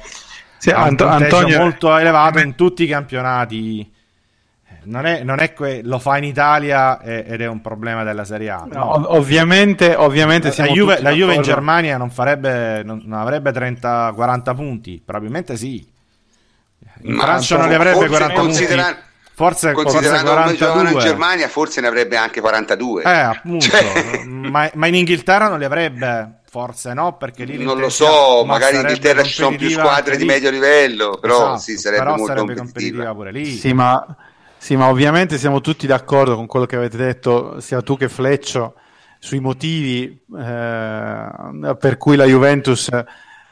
sì, 0.59 0.71
un 0.71 0.77
Anto- 0.77 1.07
Antonio... 1.07 1.59
molto 1.59 1.97
elevato 1.97 2.39
in 2.39 2.55
tutti 2.55 2.85
i 2.85 2.87
campionati 2.87 4.01
non 4.85 5.07
è, 5.07 5.23
non 5.23 5.41
è 5.41 5.53
que- 5.53 5.81
lo 5.83 5.99
fa 5.99 6.17
in 6.19 6.25
Italia 6.25 7.01
ed 7.01 7.41
è 7.41 7.47
un 7.47 7.61
problema 7.61 8.05
della 8.05 8.25
Serie 8.25 8.51
A. 8.51 8.67
No. 8.71 8.79
No, 8.79 8.95
ov- 8.95 9.07
ovviamente, 9.11 9.95
ovviamente 9.95 10.53
la, 10.57 10.67
Juve, 10.67 11.01
la 11.01 11.11
Juve, 11.11 11.35
in 11.35 11.43
Germania 11.43 11.97
non, 11.97 12.11
farebbe, 12.11 12.83
non, 12.83 13.03
non 13.05 13.19
avrebbe 13.19 13.51
30-40 13.51 14.55
punti, 14.55 15.03
probabilmente 15.05 15.57
sì. 15.57 15.87
In 17.03 17.15
Ma 17.15 17.23
Francia 17.23 17.57
non 17.57 17.69
li 17.69 17.75
avrebbe 17.75 18.07
40 18.07 18.41
punti. 18.41 18.67
Forse, 19.35 19.73
considerando 19.73 20.31
forse 20.31 20.57
42. 20.57 20.91
in 20.91 20.99
Germania 20.99 21.49
forse 21.49 21.81
ne 21.81 21.87
avrebbe 21.87 22.17
anche 22.17 22.43
42 22.43 23.03
eh 23.03 23.09
appunto 23.09 23.65
cioè... 23.65 24.25
ma, 24.27 24.71
ma, 24.75 24.87
in 24.89 24.95
Inghilterra 24.95 25.49
non 25.49 25.59
li 25.59 25.65
avrebbe 25.65 26.41
forse 26.51 26.93
no 26.93 27.17
perché 27.17 27.45
lì 27.45 27.57
non 27.57 27.79
lo 27.79 27.89
so 27.89 28.45
magari 28.45 28.75
in 28.75 28.83
Inghilterra 28.83 29.23
ci 29.23 29.33
sono 29.33 29.57
più 29.57 29.71
squadre 29.71 30.19
di 30.19 30.27
medio 30.27 30.51
livello 30.51 31.17
però 31.19 31.55
esatto, 31.55 31.59
sì 31.61 31.79
sarebbe 31.79 32.03
però 32.03 32.17
molto 32.17 32.35
sarebbe 32.35 32.55
competitiva. 32.55 33.05
competitiva 33.07 33.15
pure 33.15 33.33
lì 33.33 33.57
sì 33.57 33.73
ma 33.73 34.17
sì, 34.63 34.77
ma 34.77 34.89
ovviamente 34.89 35.39
siamo 35.39 35.61
tutti 35.61 35.89
d'accordo 35.89 36.37
con 36.37 36.47
quello 36.47 36.67
che 36.67 36.77
avete 36.77 36.97
detto, 36.97 37.59
sia 37.59 37.83
tu 37.83 37.97
che 37.97 38.09
Fleccio, 38.09 38.77
sui 39.19 39.41
motivi 39.41 40.05
eh, 40.39 41.77
per 41.81 41.97
cui 41.99 42.15
la 42.15 42.27
Juventus 42.27 42.89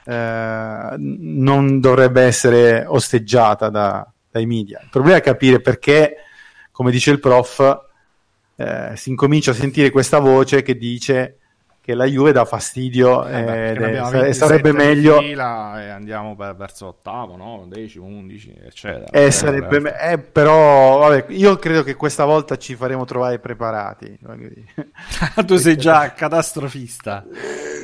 eh, 0.05 0.95
non 0.97 1.81
dovrebbe 1.81 2.23
essere 2.23 2.85
osteggiata 2.87 3.71
da, 3.71 4.09
dai 4.31 4.47
media. 4.47 4.79
Il 4.85 4.89
problema 4.89 5.17
è 5.17 5.21
capire 5.21 5.61
perché, 5.61 6.15
come 6.71 6.93
dice 6.93 7.11
il 7.11 7.19
prof, 7.19 7.59
eh, 8.55 8.93
si 8.95 9.11
incomincia 9.11 9.51
a 9.51 9.55
sentire 9.55 9.91
questa 9.91 10.21
voce 10.21 10.63
che 10.63 10.77
dice 10.77 11.40
che 11.83 11.95
la 11.95 12.05
Juve 12.05 12.33
dà 12.33 12.45
fastidio 12.45 13.27
eh 13.27 13.43
beh, 13.43 14.27
e 14.27 14.33
sarebbe 14.35 14.73
meglio 14.73 15.19
e 15.21 15.33
andiamo 15.33 16.37
per, 16.37 16.55
verso 16.55 16.89
ottavo, 16.89 17.37
no? 17.37 17.65
decimo, 17.67 18.05
undici, 18.05 18.55
eccetera. 18.63 19.07
Eh, 19.11 19.31
sarebbe 19.31 19.81
me- 19.81 19.99
eh, 19.99 20.19
però 20.19 20.99
vabbè, 20.99 21.27
io 21.29 21.57
credo 21.57 21.83
che 21.83 21.95
questa 21.95 22.25
volta 22.27 22.59
ci 22.59 22.75
faremo 22.75 23.05
trovare 23.07 23.39
preparati. 23.39 24.19
tu 25.47 25.57
sei 25.57 25.77
già 25.77 26.13
catastrofista. 26.13 27.25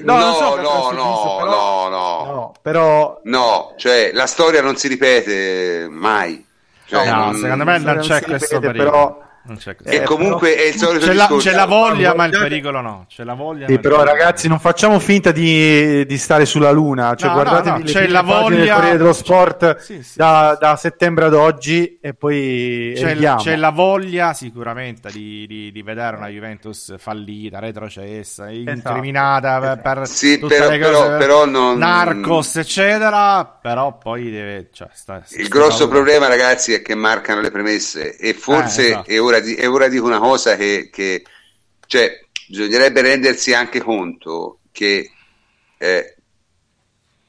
No, 0.05 0.19
no, 0.19 0.33
so 0.35 0.57
no, 0.57 0.91
no, 0.93 1.37
però, 1.39 1.89
no, 1.89 1.89
no, 1.89 2.33
no, 2.33 2.53
però 2.61 3.21
no, 3.25 3.75
cioè 3.77 4.11
la 4.13 4.27
storia 4.27 4.61
non 4.61 4.77
si 4.77 4.89
ripete 4.89 5.89
mai. 5.91 6.45
Cioè, 6.85 7.11
no, 7.11 7.25
non, 7.25 7.35
secondo 7.35 7.65
me 7.65 7.79
non 7.79 7.99
c'è 7.99 8.23
questo 8.23 8.57
ripete, 8.61 8.73
periodo. 8.73 8.91
Però 8.91 9.26
e 9.85 10.03
comunque 10.03 10.51
però, 10.51 10.63
è 10.63 10.67
il 10.67 10.75
solito 10.75 11.07
c'è 11.07 11.13
discorso. 11.13 11.35
La, 11.35 11.43
c'è 11.43 11.57
la 11.57 11.67
voglia, 11.67 12.15
ma 12.15 12.25
il 12.25 12.31
pericolo 12.31 12.81
no. 12.81 13.07
C'è 13.09 13.25
la 13.25 13.35
voglia. 13.35 13.67
Sì, 13.67 13.79
però, 13.79 14.03
ragazzi, 14.03 14.49
non 14.49 14.59
facciamo 14.59 14.99
finta 14.99 15.31
di, 15.33 16.05
di 16.07 16.19
stare 16.19 16.45
sulla 16.47 16.71
Luna. 16.71 17.15
Cioè, 17.15 17.29
no, 17.29 17.35
guardatevi 17.35 17.79
no, 17.79 17.85
no. 17.85 17.85
c'è 17.85 18.07
la 18.09 18.23
voglia 18.23 18.57
del 18.57 18.69
Corriere 18.69 18.97
dello 18.97 19.13
Sport 19.13 19.79
sì, 19.79 20.03
sì, 20.03 20.17
da, 20.17 20.53
sì. 20.55 20.65
da, 20.65 20.77
settembre 20.77 21.27
ad 21.27 21.35
oggi, 21.35 21.99
e 22.01 22.15
poi 22.15 22.93
c'è, 22.97 23.17
c'è 23.37 23.57
la 23.57 23.71
voglia 23.71 24.35
sicuramente 24.35 25.11
di, 25.11 25.47
di, 25.47 25.73
di, 25.73 25.83
vedere 25.83 26.17
una 26.17 26.29
Juventus 26.29 26.95
fallita, 26.99 27.59
retrocessa, 27.59 28.51
esatto. 28.51 28.71
incriminata 28.71 29.59
esatto. 29.59 29.81
per, 29.83 29.95
per 29.95 30.07
sì, 30.07 30.39
però, 30.39 30.69
le 30.69 30.79
cose, 30.79 30.93
però, 30.93 31.17
però 31.17 31.47
non... 31.47 31.79
narcos, 31.79 32.57
eccetera. 32.57 33.45
Però 33.61 33.97
poi 33.99 34.31
deve. 34.31 34.69
Cioè, 34.73 34.89
sta, 34.93 35.23
sta 35.25 35.41
il 35.41 35.49
grosso 35.49 35.89
problema, 35.89 36.29
ragazzi, 36.29 36.73
è 36.73 36.83
che 36.83 36.95
marcano 36.95 37.41
le 37.41 37.51
premesse, 37.51 38.17
e 38.17 38.35
forse 38.35 38.83
eh, 38.83 38.91
esatto. 38.91 39.11
è 39.11 39.21
ora 39.21 39.36
ora, 39.37 39.41
di, 39.41 39.55
e 39.55 39.67
ora 39.67 39.89
dico 39.89 40.07
una 40.07 40.19
cosa 40.19 40.57
che, 40.57 40.89
che 40.91 41.25
cioè, 41.87 42.19
bisognerebbe 42.49 43.03
rendersi 43.03 43.55
anche 43.55 43.81
conto 43.81 44.61
che 44.73 45.11
eh, 45.79 46.17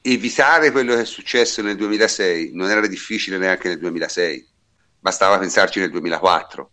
evitare 0.02 0.70
quello 0.70 0.94
che 0.94 1.02
è 1.02 1.04
successo 1.04 1.62
nel 1.62 1.76
2006 1.76 2.50
non 2.54 2.70
era 2.70 2.86
difficile 2.86 3.38
neanche 3.38 3.68
nel 3.68 3.78
2006, 3.78 4.48
bastava 4.98 5.38
pensarci 5.38 5.80
nel 5.80 5.90
2004. 5.90 6.70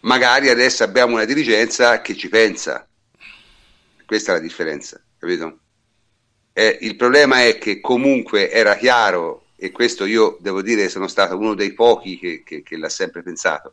Magari 0.00 0.48
adesso 0.48 0.84
abbiamo 0.84 1.14
una 1.14 1.24
dirigenza 1.24 2.00
che 2.00 2.16
ci 2.16 2.28
pensa, 2.28 2.88
questa 4.04 4.32
è 4.32 4.34
la 4.36 4.40
differenza, 4.40 5.02
capito? 5.18 5.58
Eh, 6.52 6.78
il 6.82 6.96
problema 6.96 7.44
è 7.44 7.58
che 7.58 7.80
comunque 7.80 8.50
era 8.50 8.76
chiaro 8.76 9.45
e 9.56 9.70
questo 9.70 10.04
io 10.04 10.36
devo 10.40 10.60
dire 10.60 10.88
sono 10.88 11.08
stato 11.08 11.36
uno 11.36 11.54
dei 11.54 11.72
pochi 11.72 12.18
che, 12.18 12.42
che, 12.44 12.62
che 12.62 12.76
l'ha 12.76 12.90
sempre 12.90 13.22
pensato, 13.22 13.72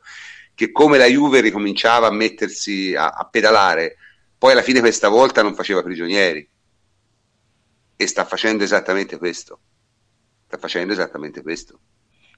che 0.55 0.71
come 0.71 0.97
la 0.97 1.05
Juve 1.05 1.41
ricominciava 1.41 2.07
a 2.07 2.11
mettersi 2.11 2.95
a, 2.95 3.09
a, 3.09 3.25
pedalare, 3.25 3.97
poi 4.37 4.53
alla 4.53 4.61
fine 4.61 4.79
questa 4.79 5.09
volta 5.09 5.41
non 5.41 5.55
faceva 5.55 5.83
prigionieri. 5.83 6.47
E 7.95 8.07
sta 8.07 8.25
facendo 8.25 8.63
esattamente 8.63 9.17
questo, 9.17 9.59
sta 10.47 10.57
facendo 10.57 10.93
esattamente 10.93 11.41
questo, 11.41 11.79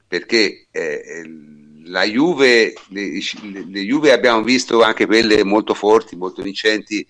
perché 0.08 0.68
eh, 0.72 1.24
la 1.86 2.04
Juve, 2.04 2.74
le, 2.90 3.10
le, 3.42 3.66
le 3.68 3.82
Juve 3.82 4.12
abbiamo 4.12 4.44
visto 4.44 4.82
anche 4.82 5.06
quelle 5.06 5.44
molto 5.44 5.74
forti, 5.74 6.16
molto 6.16 6.42
vincenti 6.42 7.08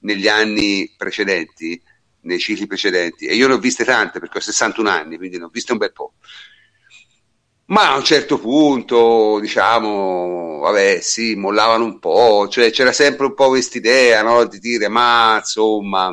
negli 0.00 0.28
anni 0.28 0.94
precedenti, 0.96 1.80
nei 2.22 2.38
cicli 2.38 2.66
precedenti 2.66 3.26
e 3.26 3.34
io 3.34 3.46
ne 3.46 3.54
ho 3.54 3.58
viste 3.58 3.84
tante 3.84 4.18
perché 4.18 4.38
ho 4.38 4.40
61 4.40 4.88
anni, 4.88 5.16
quindi 5.16 5.38
ne 5.38 5.44
ho 5.44 5.50
viste 5.52 5.72
un 5.72 5.78
bel 5.78 5.92
po'. 5.92 6.14
Ma 7.66 7.92
a 7.92 7.96
un 7.96 8.04
certo 8.04 8.38
punto, 8.38 9.38
diciamo, 9.40 10.60
vabbè, 10.60 11.00
sì, 11.02 11.34
mollavano 11.34 11.84
un 11.84 11.98
po', 11.98 12.48
cioè 12.48 12.70
c'era 12.70 12.92
sempre 12.92 13.26
un 13.26 13.34
po' 13.34 13.48
quest'idea, 13.48 14.22
no, 14.22 14.46
di 14.46 14.58
dire, 14.58 14.88
ma 14.88 15.36
insomma, 15.36 16.10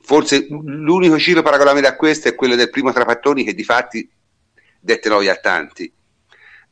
forse 0.00 0.46
l'unico 0.50 1.18
ciclo 1.18 1.42
paragonabile 1.42 1.86
a 1.86 1.96
questo 1.96 2.28
è 2.28 2.34
quello 2.34 2.56
del 2.56 2.70
primo 2.70 2.92
Trapattoni 2.92 3.44
che 3.44 3.54
di 3.54 3.62
fatti 3.62 4.10
dette 4.80 5.08
noia 5.08 5.32
a 5.34 5.36
tanti. 5.36 5.92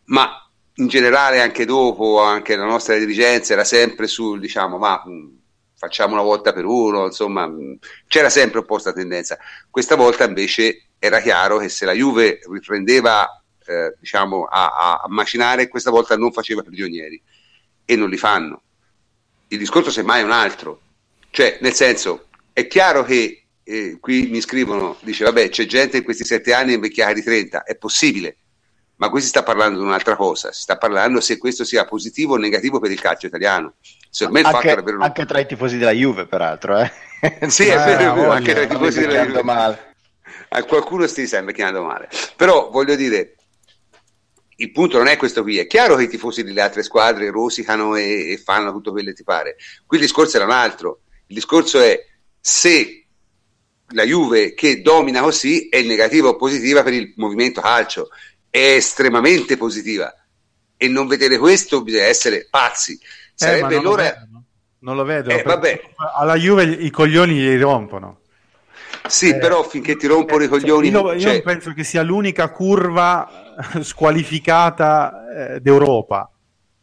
Ma 0.06 0.28
in 0.74 0.88
generale 0.88 1.40
anche 1.40 1.64
dopo, 1.64 2.20
anche 2.20 2.56
la 2.56 2.64
nostra 2.64 2.98
dirigenza 2.98 3.52
era 3.52 3.64
sempre 3.64 4.08
sul, 4.08 4.40
diciamo, 4.40 4.76
ma 4.76 5.02
facciamo 5.82 6.12
una 6.12 6.22
volta 6.22 6.52
per 6.52 6.64
uno, 6.64 7.06
insomma, 7.06 7.50
c'era 8.06 8.30
sempre 8.30 8.60
un 8.60 8.64
po' 8.64 8.74
questa 8.74 8.92
tendenza. 8.92 9.36
Questa 9.68 9.96
volta 9.96 10.22
invece 10.22 10.90
era 11.00 11.20
chiaro 11.20 11.58
che 11.58 11.68
se 11.68 11.84
la 11.84 11.92
Juve 11.92 12.38
riprendeva 12.48 13.42
eh, 13.66 13.92
diciamo, 13.98 14.44
a, 14.44 15.00
a, 15.02 15.06
macinare, 15.08 15.66
questa 15.66 15.90
volta 15.90 16.16
non 16.16 16.30
faceva 16.30 16.62
prigionieri 16.62 17.20
e 17.84 17.96
non 17.96 18.08
li 18.08 18.16
fanno. 18.16 18.62
Il 19.48 19.58
discorso 19.58 19.90
semmai 19.90 20.20
è 20.20 20.24
un 20.24 20.30
altro, 20.30 20.82
cioè 21.30 21.58
nel 21.62 21.72
senso 21.72 22.28
è 22.52 22.68
chiaro 22.68 23.02
che 23.02 23.46
eh, 23.64 23.96
qui 24.00 24.28
mi 24.28 24.40
scrivono, 24.40 24.96
dice 25.00 25.24
vabbè 25.24 25.48
c'è 25.48 25.66
gente 25.66 25.96
in 25.96 26.04
questi 26.04 26.24
sette 26.24 26.54
anni 26.54 26.74
invecchiata 26.74 27.12
di 27.12 27.24
30, 27.24 27.64
è 27.64 27.74
possibile, 27.74 28.36
ma 28.96 29.10
qui 29.10 29.20
si 29.20 29.26
sta 29.26 29.42
parlando 29.42 29.80
di 29.80 29.84
un'altra 29.84 30.14
cosa, 30.14 30.52
si 30.52 30.62
sta 30.62 30.78
parlando 30.78 31.20
se 31.20 31.38
questo 31.38 31.64
sia 31.64 31.84
positivo 31.86 32.34
o 32.34 32.36
negativo 32.36 32.78
per 32.78 32.92
il 32.92 33.00
calcio 33.00 33.26
italiano. 33.26 33.74
Secondo 34.14 34.40
me 34.40 34.46
il 34.46 34.54
anche, 34.54 34.68
fatto 34.68 34.80
davvero... 34.82 35.02
anche 35.02 35.24
tra 35.24 35.40
i 35.40 35.46
tifosi 35.46 35.78
della 35.78 35.92
Juve, 35.92 36.26
peraltro. 36.26 36.78
Eh? 36.78 36.90
sì, 37.48 37.64
è 37.64 37.76
vero, 37.76 38.12
è 38.12 38.14
vero 38.14 38.30
anche 38.30 38.52
tra 38.52 38.62
i 38.62 38.68
tifosi 38.68 39.00
della 39.00 39.24
Juve. 39.24 39.42
Male. 39.42 39.94
A 40.50 40.62
qualcuno 40.64 41.06
si 41.06 41.26
sta 41.26 41.38
invecchiando 41.38 41.82
male. 41.82 42.10
Però 42.36 42.68
voglio 42.68 42.94
dire, 42.94 43.36
il 44.56 44.70
punto 44.70 44.98
non 44.98 45.06
è 45.06 45.16
questo 45.16 45.40
qui. 45.40 45.56
È 45.56 45.66
chiaro 45.66 45.96
che 45.96 46.02
i 46.02 46.08
tifosi 46.08 46.42
delle 46.42 46.60
altre 46.60 46.82
squadre 46.82 47.30
rosicano 47.30 47.96
e, 47.96 48.32
e 48.32 48.36
fanno 48.36 48.70
tutto 48.70 48.90
quello 48.90 49.08
che 49.08 49.14
ti 49.14 49.24
pare. 49.24 49.56
Qui 49.86 49.96
il 49.96 50.04
discorso 50.04 50.36
era 50.36 50.44
un 50.44 50.52
altro. 50.52 51.00
Il 51.28 51.34
discorso 51.34 51.80
è 51.80 51.98
se 52.38 53.06
la 53.94 54.04
Juve 54.04 54.52
che 54.52 54.82
domina 54.82 55.22
così 55.22 55.70
è 55.70 55.80
negativa 55.80 56.28
o 56.28 56.36
positiva 56.36 56.82
per 56.82 56.92
il 56.92 57.14
movimento 57.16 57.62
calcio 57.62 58.10
è 58.50 58.74
estremamente 58.74 59.56
positiva 59.56 60.14
e 60.76 60.88
non 60.88 61.06
vedere 61.06 61.38
questo 61.38 61.82
bisogna 61.82 62.04
essere 62.04 62.46
pazzi. 62.50 63.00
Eh, 63.42 63.48
Sarebbe 63.48 63.76
eh, 63.76 63.80
l'ora. 63.80 64.26
Non 64.78 64.96
lo 64.96 65.04
vedo. 65.04 65.30
Eh, 65.30 65.44
alla 66.16 66.34
Juve 66.34 66.64
i 66.64 66.90
coglioni 66.90 67.34
li 67.34 67.58
rompono. 67.58 68.18
sì, 69.06 69.30
eh, 69.30 69.38
però 69.38 69.62
finché 69.62 69.96
ti 69.96 70.06
rompono 70.06 70.42
i 70.42 70.48
coglioni... 70.48 70.88
Io, 70.88 71.12
io 71.12 71.20
cioè... 71.20 71.42
penso 71.42 71.72
che 71.72 71.84
sia 71.84 72.02
l'unica 72.02 72.50
curva 72.50 73.54
squalificata 73.80 75.54
eh, 75.54 75.60
d'Europa, 75.60 76.30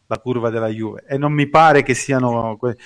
la 0.07 0.17
curva 0.19 0.49
della 0.49 0.67
Juve, 0.67 1.03
e 1.07 1.17
non 1.17 1.33
mi 1.33 1.47
pare 1.47 1.83
che 1.83 1.93
siano... 1.93 2.55
Que- 2.57 2.77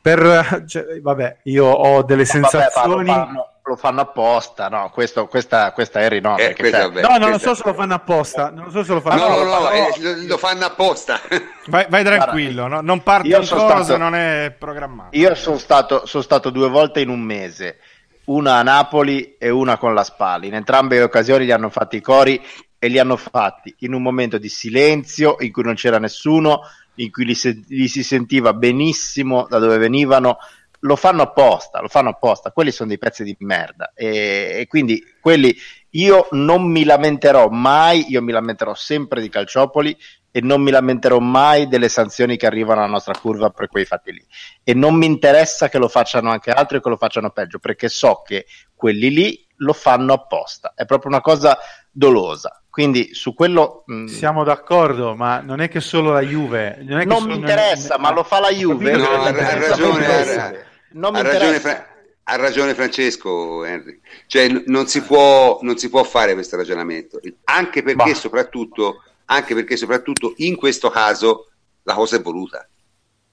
per, 0.00 0.64
cioè, 0.66 1.00
vabbè, 1.00 1.38
io 1.44 1.66
ho 1.66 2.02
delle 2.02 2.24
sensazioni... 2.24 3.06
Vabbè, 3.06 3.18
lo, 3.20 3.24
fanno, 3.26 3.53
lo 3.66 3.76
fanno 3.76 4.02
apposta, 4.02 4.68
no? 4.68 4.90
Questo, 4.92 5.26
questa, 5.26 5.72
questa 5.72 6.00
Harry 6.00 6.20
no. 6.20 6.36
Eh, 6.36 6.54
questa, 6.54 6.88
no, 6.88 7.16
non 7.16 7.30
lo 7.30 7.38
so 7.38 7.54
se 7.54 7.62
lo 7.64 7.72
fanno 7.72 7.94
apposta. 7.94 8.50
Non 8.50 8.70
so 8.70 8.84
se 8.84 8.92
lo 8.92 9.00
fanno 9.00 9.16
no, 9.16 9.26
apposta. 9.26 9.44
No, 9.44 9.58
no, 9.58 9.68
no, 9.68 10.20
eh, 10.22 10.26
lo 10.26 10.36
fanno 10.36 10.64
apposta. 10.66 11.20
Vai, 11.66 11.86
vai 11.88 12.04
tranquillo, 12.04 12.66
no? 12.66 12.82
non 12.82 13.02
parti 13.02 13.28
io 13.28 13.38
ancora 13.38 13.60
stato, 13.60 13.84
se 13.84 13.96
non 13.96 14.14
è 14.14 14.54
programmato. 14.58 15.16
Io 15.16 15.34
sono 15.34 15.56
stato, 15.56 16.04
sono 16.04 16.22
stato 16.22 16.50
due 16.50 16.68
volte 16.68 17.00
in 17.00 17.08
un 17.08 17.20
mese 17.20 17.78
una 18.24 18.56
a 18.56 18.62
Napoli 18.62 19.36
e 19.38 19.50
una 19.50 19.78
con 19.78 19.94
la 19.94 20.04
Spalla. 20.04 20.46
In 20.46 20.54
entrambe 20.54 20.96
le 20.96 21.02
occasioni 21.02 21.44
li 21.44 21.52
hanno 21.52 21.70
fatti 21.70 21.96
i 21.96 22.00
cori 22.00 22.40
e 22.78 22.88
li 22.88 22.98
hanno 22.98 23.16
fatti 23.16 23.74
in 23.80 23.94
un 23.94 24.02
momento 24.02 24.38
di 24.38 24.48
silenzio 24.48 25.36
in 25.40 25.52
cui 25.52 25.62
non 25.62 25.74
c'era 25.74 25.98
nessuno, 25.98 26.60
in 26.96 27.10
cui 27.10 27.24
li, 27.24 27.34
se- 27.34 27.62
li 27.68 27.88
si 27.88 28.02
sentiva 28.02 28.52
benissimo 28.52 29.46
da 29.48 29.58
dove 29.58 29.78
venivano, 29.78 30.38
lo 30.84 30.96
fanno 30.96 31.22
apposta, 31.22 31.80
lo 31.80 31.88
fanno 31.88 32.10
apposta, 32.10 32.50
quelli 32.50 32.70
sono 32.70 32.90
dei 32.90 32.98
pezzi 32.98 33.24
di 33.24 33.34
merda. 33.40 33.92
E, 33.94 34.56
e, 34.60 34.66
quindi 34.66 35.02
quelli 35.20 35.56
io 35.90 36.28
non 36.32 36.70
mi 36.70 36.84
lamenterò 36.84 37.48
mai, 37.48 38.10
io 38.10 38.22
mi 38.22 38.32
lamenterò 38.32 38.74
sempre 38.74 39.20
di 39.20 39.28
Calciopoli 39.30 39.96
e 40.30 40.40
non 40.40 40.60
mi 40.60 40.70
lamenterò 40.70 41.20
mai 41.20 41.68
delle 41.68 41.88
sanzioni 41.88 42.36
che 42.36 42.46
arrivano 42.46 42.80
alla 42.80 42.90
nostra 42.90 43.14
curva 43.18 43.50
per 43.50 43.68
quei 43.68 43.84
fatti 43.86 44.12
lì. 44.12 44.26
E 44.62 44.74
non 44.74 44.96
mi 44.96 45.06
interessa 45.06 45.68
che 45.68 45.78
lo 45.78 45.88
facciano 45.88 46.30
anche 46.30 46.50
altri 46.50 46.78
e 46.78 46.80
che 46.80 46.88
lo 46.88 46.96
facciano 46.96 47.30
peggio 47.30 47.58
perché 47.58 47.88
so 47.88 48.22
che 48.24 48.44
quelli 48.74 49.10
lì 49.10 49.46
lo 49.58 49.72
fanno 49.72 50.12
apposta, 50.12 50.74
è 50.74 50.84
proprio 50.84 51.10
una 51.10 51.22
cosa 51.22 51.56
dolosa. 51.90 52.60
Quindi 52.68 53.14
su 53.14 53.32
quello 53.34 53.84
mh... 53.86 53.94
Mm, 53.94 54.06
siamo 54.06 54.44
d'accordo, 54.44 55.14
ma 55.14 55.40
non 55.40 55.60
è 55.60 55.68
che 55.68 55.80
solo 55.80 56.10
la 56.10 56.20
Juve. 56.20 56.78
Non, 56.80 57.04
non 57.06 57.22
mi 57.22 57.36
interessa, 57.36 57.98
ma 57.98 58.10
lo 58.10 58.24
fa 58.24 58.40
la 58.40 58.50
Juve. 58.50 58.96
No, 58.96 59.08
ha, 59.08 59.26
ha 59.26 59.30
ragione, 59.30 60.72
ha, 60.94 60.98
non 60.98 61.16
ha, 61.16 61.22
ragione 61.22 61.60
Fra- 61.60 61.86
ha 62.22 62.36
ragione 62.36 62.74
Francesco 62.74 63.64
Henry. 63.64 64.00
Cioè, 64.26 64.48
n- 64.48 64.64
non, 64.66 64.86
si 64.86 65.02
può, 65.02 65.58
non 65.62 65.76
si 65.76 65.88
può 65.88 66.04
fare 66.04 66.34
questo 66.34 66.56
ragionamento, 66.56 67.20
anche 67.44 67.82
perché, 67.82 68.14
soprattutto, 68.14 69.02
anche 69.26 69.54
perché 69.54 69.76
soprattutto 69.76 70.34
in 70.38 70.56
questo 70.56 70.90
caso 70.90 71.50
la 71.82 71.94
cosa 71.94 72.16
è 72.16 72.22
voluta. 72.22 72.66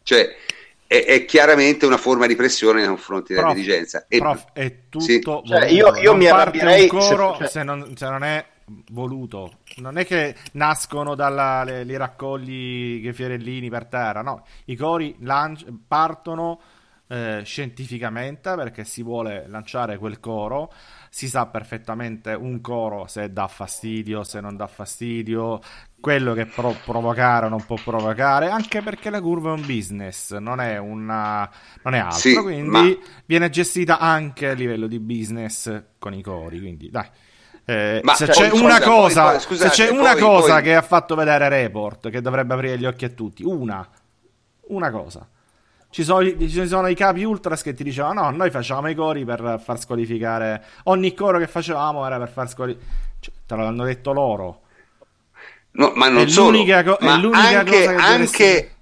Cioè, 0.03 0.35
è, 0.87 1.05
è, 1.05 1.25
chiaramente 1.25 1.85
una 1.85 1.97
forma 1.97 2.27
di 2.27 2.35
pressione 2.35 2.79
nei 2.79 2.89
confronti 2.89 3.33
della 3.33 3.45
prof, 3.45 3.55
dirigenza. 3.55 4.05
E, 4.09 4.17
prof, 4.17 4.47
è 4.51 4.75
tutto 4.89 5.05
sì. 5.05 5.21
cioè, 5.21 5.65
io, 5.67 5.95
io 5.95 6.15
mi 6.15 6.27
arrabbierei 6.27 6.89
se, 6.89 6.99
cioè... 6.99 7.47
se, 7.47 7.63
non, 7.63 7.95
se 7.95 8.09
non 8.09 8.23
è 8.23 8.45
voluto. 8.89 9.59
Non 9.77 9.97
è 9.97 10.05
che 10.05 10.35
nascono 10.53 11.15
dai 11.15 11.95
raccogli 11.95 13.01
che 13.01 13.13
fiorellini 13.13 13.69
per 13.69 13.85
terra, 13.85 14.21
no. 14.21 14.45
I 14.65 14.75
cori 14.75 15.15
lanci- 15.19 15.65
partono 15.87 16.59
eh, 17.11 17.41
scientificamente 17.43 18.55
perché 18.55 18.85
si 18.85 19.03
vuole 19.03 19.43
lanciare 19.47 19.97
quel 19.97 20.21
coro. 20.21 20.71
Si 21.09 21.27
sa 21.27 21.45
perfettamente 21.47 22.31
un 22.31 22.61
coro 22.61 23.05
se 23.05 23.33
dà 23.33 23.49
fastidio, 23.49 24.23
se 24.23 24.39
non 24.39 24.55
dà 24.55 24.65
fastidio, 24.65 25.59
quello 25.99 26.33
che 26.33 26.45
può 26.45 26.73
provocare 26.85 27.47
o 27.47 27.49
non 27.49 27.65
può 27.65 27.75
provocare, 27.83 28.47
anche 28.47 28.81
perché 28.81 29.09
la 29.09 29.19
curva 29.19 29.49
è 29.49 29.53
un 29.53 29.65
business, 29.65 30.37
non 30.37 30.61
è, 30.61 30.77
una, 30.77 31.51
non 31.83 31.95
è 31.95 31.97
altro. 31.97 32.17
Sì, 32.17 32.35
quindi 32.35 32.69
ma... 32.69 32.97
viene 33.25 33.49
gestita 33.49 33.99
anche 33.99 34.47
a 34.47 34.53
livello 34.53 34.87
di 34.87 34.99
business 34.99 35.83
con 35.99 36.13
i 36.13 36.21
cori. 36.21 36.59
Quindi 36.59 36.89
dai. 36.89 37.09
Eh, 37.65 38.01
se, 38.15 38.27
c'è 38.27 38.49
poi, 38.49 38.61
una 38.61 38.79
cosa, 38.79 39.31
poi, 39.31 39.39
scusate, 39.41 39.69
se 39.69 39.85
c'è 39.85 39.91
una 39.91 40.15
cosa 40.15 40.61
che 40.61 40.75
ha 40.75 40.81
fatto 40.81 41.15
vedere 41.15 41.49
Report 41.49 42.09
che 42.09 42.21
dovrebbe 42.21 42.53
aprire 42.53 42.77
gli 42.79 42.85
occhi 42.85 43.03
a 43.03 43.09
tutti, 43.09 43.43
una, 43.43 43.85
una 44.67 44.89
cosa. 44.91 45.27
Ci 45.91 46.03
sono, 46.03 46.25
ci 46.25 46.67
sono, 46.67 46.87
i 46.87 46.95
capi 46.95 47.23
ultras 47.23 47.61
che 47.61 47.73
ti 47.73 47.83
dicevano: 47.83 48.21
No, 48.21 48.31
noi 48.31 48.49
facevamo 48.49 48.89
i 48.89 48.95
cori 48.95 49.25
per 49.25 49.61
far 49.63 49.77
squalificare. 49.77 50.63
Ogni 50.85 51.13
coro 51.13 51.37
che 51.37 51.47
facevamo 51.47 52.05
era 52.05 52.17
per 52.17 52.31
far 52.31 52.49
squalificare. 52.49 52.89
Cioè, 53.19 53.33
te 53.45 53.55
l'hanno 53.55 53.83
detto 53.83 54.13
loro. 54.13 54.61
No, 55.73 55.91
ma 55.95 56.07
non 56.07 56.23
è 56.23 56.27
solo. 56.27 56.51
L'unica 56.51 56.83
co- 56.83 56.97
ma 57.01 57.15
è 57.15 57.17
l'unica 57.19 57.59
anche, 57.59 57.71
cosa 57.71 57.95
che 57.95 58.01
anche, 58.01 58.75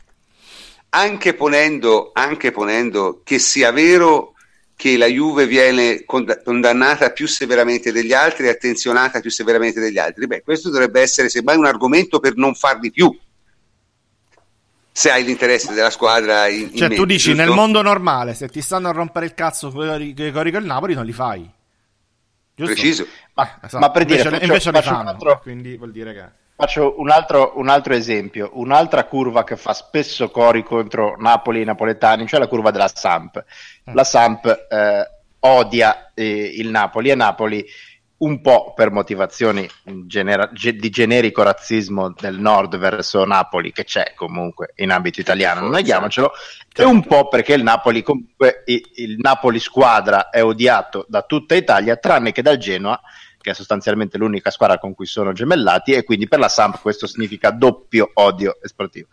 anche, 0.90 1.34
ponendo, 1.34 2.12
anche 2.14 2.52
ponendo 2.52 3.22
che 3.24 3.40
sia 3.40 3.72
vero 3.72 4.36
che 4.76 4.96
la 4.96 5.08
Juve 5.08 5.46
viene 5.46 6.06
condannata 6.06 7.10
più 7.10 7.28
severamente 7.28 7.92
degli 7.92 8.14
altri 8.14 8.46
e 8.46 8.50
attenzionata 8.50 9.20
più 9.20 9.30
severamente 9.30 9.82
degli 9.82 9.98
altri. 9.98 10.26
Beh, 10.26 10.42
questo 10.42 10.70
dovrebbe 10.70 11.02
essere 11.02 11.28
semmai 11.28 11.58
un 11.58 11.66
argomento 11.66 12.20
per 12.20 12.36
non 12.38 12.56
farli 12.56 12.90
più. 12.90 13.14
Se 15.00 15.10
hai 15.10 15.24
l'interesse 15.24 15.74
della 15.74 15.92
squadra 15.92 16.50
in, 16.50 16.76
cioè, 16.76 16.90
in 16.90 16.96
tu 16.96 17.06
dici 17.06 17.30
giusto? 17.30 17.42
nel 17.42 17.54
mondo 17.54 17.82
normale, 17.82 18.34
se 18.34 18.50
ti 18.50 18.62
stanno 18.62 18.90
a 18.90 18.92
rompere 18.92 19.28
il 19.28 19.34
cazzo 19.34 19.72
con 19.72 20.02
i 20.02 20.32
cori 20.34 20.52
col 20.52 20.66
Napoli, 20.66 20.94
non 20.94 21.06
li 21.06 21.14
fai. 21.14 21.50
Giusto? 22.54 22.74
Preciso. 22.74 23.08
Ma, 23.34 23.60
esatto. 23.62 23.80
ma 23.80 23.92
per 23.92 24.04
dire, 24.04 24.24
invece, 24.24 24.36
faccio, 24.36 24.46
invece 24.46 24.72
faccio 24.72 24.90
fanno, 24.90 25.10
altro... 25.10 25.40
quindi 25.40 25.78
vuol 25.78 25.92
dire 25.94 26.14
che 26.14 26.30
Faccio 26.60 27.00
un 27.00 27.10
altro, 27.10 27.54
un 27.56 27.70
altro, 27.70 27.94
esempio, 27.94 28.50
un'altra 28.56 29.06
curva 29.06 29.46
che 29.46 29.56
fa 29.56 29.72
spesso 29.72 30.30
cori 30.30 30.62
contro 30.62 31.16
Napoli 31.18 31.62
e 31.62 31.64
napoletani, 31.64 32.28
cioè 32.28 32.38
la 32.38 32.48
curva 32.48 32.70
della 32.70 32.92
Samp. 32.94 33.38
Eh. 33.86 33.94
La 33.94 34.04
Samp 34.04 34.46
eh, 34.46 35.10
odia 35.40 36.12
eh, 36.14 36.52
il 36.58 36.68
Napoli 36.68 37.12
e 37.12 37.16
Napoli 37.16 37.66
un 38.20 38.42
po' 38.42 38.74
per 38.74 38.92
motivazioni 38.92 39.70
genera- 40.06 40.50
di 40.52 40.90
generico 40.90 41.44
razzismo 41.44 42.14
del 42.20 42.40
nord 42.40 42.78
verso 42.78 43.24
Napoli, 43.26 43.72
che 43.72 43.84
c'è 43.84 44.14
comunque 44.16 44.74
in 44.78 44.92
ambito 44.92 45.20
italiano, 45.22 45.62
non 45.62 45.72
neghiamocelo, 45.72 46.32
e 46.76 46.84
un 46.84 47.06
po' 47.06 47.28
perché 47.28 47.54
il 47.54 47.64
Napoli, 47.64 48.02
comunque, 48.02 48.64
il 48.66 49.18
Napoli 49.20 49.60
squadra 49.60 50.30
è 50.30 50.44
odiato 50.44 51.06
da 51.08 51.22
tutta 51.22 51.56
Italia, 51.56 51.96
tranne 51.96 52.32
che 52.32 52.42
dal 52.42 52.58
Genoa, 52.58 53.00
che 53.42 53.52
è 53.52 53.54
sostanzialmente 53.54 54.18
l'unica 54.18 54.52
squadra 54.52 54.80
con 54.80 54.94
cui 54.94 55.06
sono 55.06 55.32
gemellati, 55.32 55.94
e 55.94 56.04
quindi 56.04 56.28
per 56.28 56.40
la 56.40 56.50
Samp 56.50 56.82
questo 56.82 57.08
significa 57.08 57.52
doppio 57.52 58.12
odio 58.16 58.58
esportivo. 58.62 59.08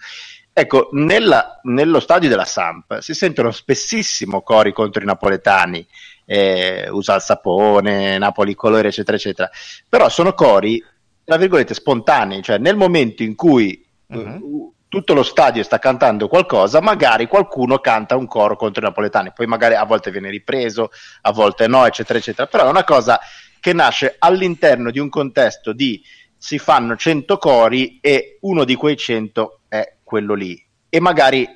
Ecco, 0.53 0.89
nella, 0.93 1.61
nello 1.65 2.01
stadio 2.01 2.31
della 2.31 2.47
Samp 2.47 2.99
si 3.01 3.13
sentono 3.13 3.51
spessissimo 3.51 4.41
cori 4.41 4.73
contro 4.73 5.03
i 5.03 5.07
napoletani, 5.07 5.87
eh, 6.27 6.89
usa 6.91 7.15
il 7.15 7.23
sapone, 7.23 8.19
Napoli 8.19 8.55
colore, 8.55 8.89
eccetera, 8.89 9.17
eccetera. 9.17 9.49
Però 9.89 10.09
sono 10.09 10.35
cori, 10.35 10.85
tra 11.25 11.37
virgolette, 11.37 11.73
spontanei, 11.73 12.43
cioè 12.43 12.59
nel 12.59 12.77
momento 12.77 13.23
in 13.23 13.35
cui 13.35 13.83
uh-huh. 14.09 14.75
tutto 14.89 15.15
lo 15.15 15.23
stadio 15.23 15.63
sta 15.63 15.79
cantando 15.79 16.29
qualcosa, 16.29 16.81
magari 16.83 17.27
qualcuno 17.27 17.79
canta 17.79 18.17
un 18.17 18.27
coro 18.27 18.57
contro 18.57 18.83
i 18.83 18.85
napoletani, 18.85 19.33
poi 19.33 19.47
magari 19.47 19.75
a 19.75 19.85
volte 19.85 20.11
viene 20.11 20.29
ripreso, 20.29 20.91
a 21.23 21.33
volte 21.33 21.67
no, 21.69 21.87
eccetera, 21.87 22.19
eccetera. 22.19 22.49
Però 22.49 22.67
è 22.67 22.71
una 22.71 22.85
cosa 22.85 23.19
che 23.61 23.73
nasce 23.73 24.17
all'interno 24.19 24.91
di 24.91 24.99
un 24.99 25.09
contesto 25.09 25.73
di 25.73 26.03
si 26.39 26.59
fanno 26.59 26.97
100 26.97 27.39
cori 27.39 27.99
e 28.01 28.39
uno 28.43 28.65
di 28.65 28.75
quei 28.75 28.97
100 28.97 29.61
è 29.69 29.95
quello 30.03 30.35
lì. 30.35 30.63
E 30.89 31.01
magari 31.01 31.49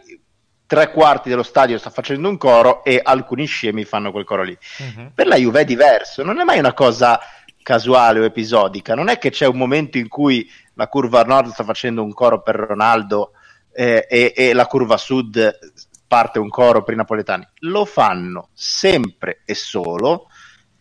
tre 0.71 0.93
quarti 0.93 1.29
dello 1.29 1.43
stadio 1.43 1.79
sta 1.79 1.91
facendo 1.91 2.29
un 2.29 2.37
coro 2.37 2.85
e 2.85 3.01
alcuni 3.03 3.45
scemi 3.45 3.83
fanno 3.83 4.13
quel 4.13 4.23
coro 4.23 4.45
lì. 4.45 4.57
Uh-huh. 4.79 5.11
Per 5.13 5.27
la 5.27 5.35
Juve 5.35 5.63
è 5.63 5.65
diverso, 5.65 6.23
non 6.23 6.39
è 6.39 6.45
mai 6.45 6.61
una 6.61 6.75
cosa 6.75 7.19
casuale 7.61 8.21
o 8.21 8.25
episodica, 8.25 8.95
non 8.95 9.09
è 9.09 9.19
che 9.19 9.31
c'è 9.31 9.47
un 9.47 9.57
momento 9.57 9.99
in 9.99 10.07
cui 10.07 10.49
la 10.75 10.87
curva 10.87 11.25
nord 11.25 11.51
sta 11.51 11.65
facendo 11.65 12.05
un 12.05 12.13
coro 12.13 12.41
per 12.41 12.55
Ronaldo 12.55 13.33
eh, 13.73 14.07
e, 14.09 14.33
e 14.37 14.53
la 14.53 14.67
curva 14.67 14.97
sud 14.97 15.59
parte 16.07 16.39
un 16.39 16.49
coro 16.49 16.85
per 16.85 16.95
i 16.95 16.99
napoletani, 16.99 17.49
lo 17.63 17.85
fanno 17.85 18.51
sempre 18.53 19.41
e 19.45 19.57
solo 19.57 20.29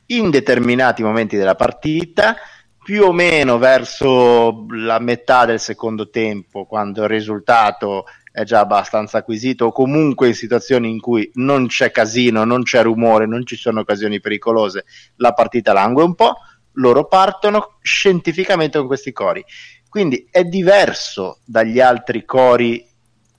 in 0.07 0.30
determinati 0.30 1.02
momenti 1.02 1.36
della 1.36 1.56
partita, 1.56 2.36
più 2.84 3.06
o 3.06 3.11
meno 3.11 3.57
verso 3.57 4.68
la 4.70 4.99
metà 4.99 5.45
del 5.45 5.60
secondo 5.60 6.11
tempo, 6.11 6.66
quando 6.66 7.02
il 7.02 7.10
risultato 7.10 8.06
è 8.31 8.43
già 8.43 8.60
abbastanza 8.60 9.19
acquisito 9.19 9.65
o 9.65 9.72
comunque 9.72 10.27
in 10.27 10.34
situazioni 10.34 10.89
in 10.89 10.99
cui 10.99 11.30
non 11.35 11.68
c'è 11.68 11.91
casino, 11.91 12.43
non 12.43 12.64
c'è 12.64 12.84
rumore, 12.84 13.26
non 13.26 13.45
ci 13.45 13.56
sono 13.56 13.81
occasioni 13.81 14.19
pericolose, 14.19 14.85
la 15.18 15.34
partita 15.34 15.73
langue 15.73 16.03
un 16.03 16.15
po', 16.15 16.38
loro 16.73 17.06
partono 17.06 17.77
scientificamente 17.81 18.77
con 18.77 18.88
questi 18.88 19.11
cori. 19.11 19.43
Quindi 19.89 20.27
è 20.30 20.43
diverso 20.43 21.39
dagli 21.45 21.80
altri 21.80 22.23
cori 22.23 22.88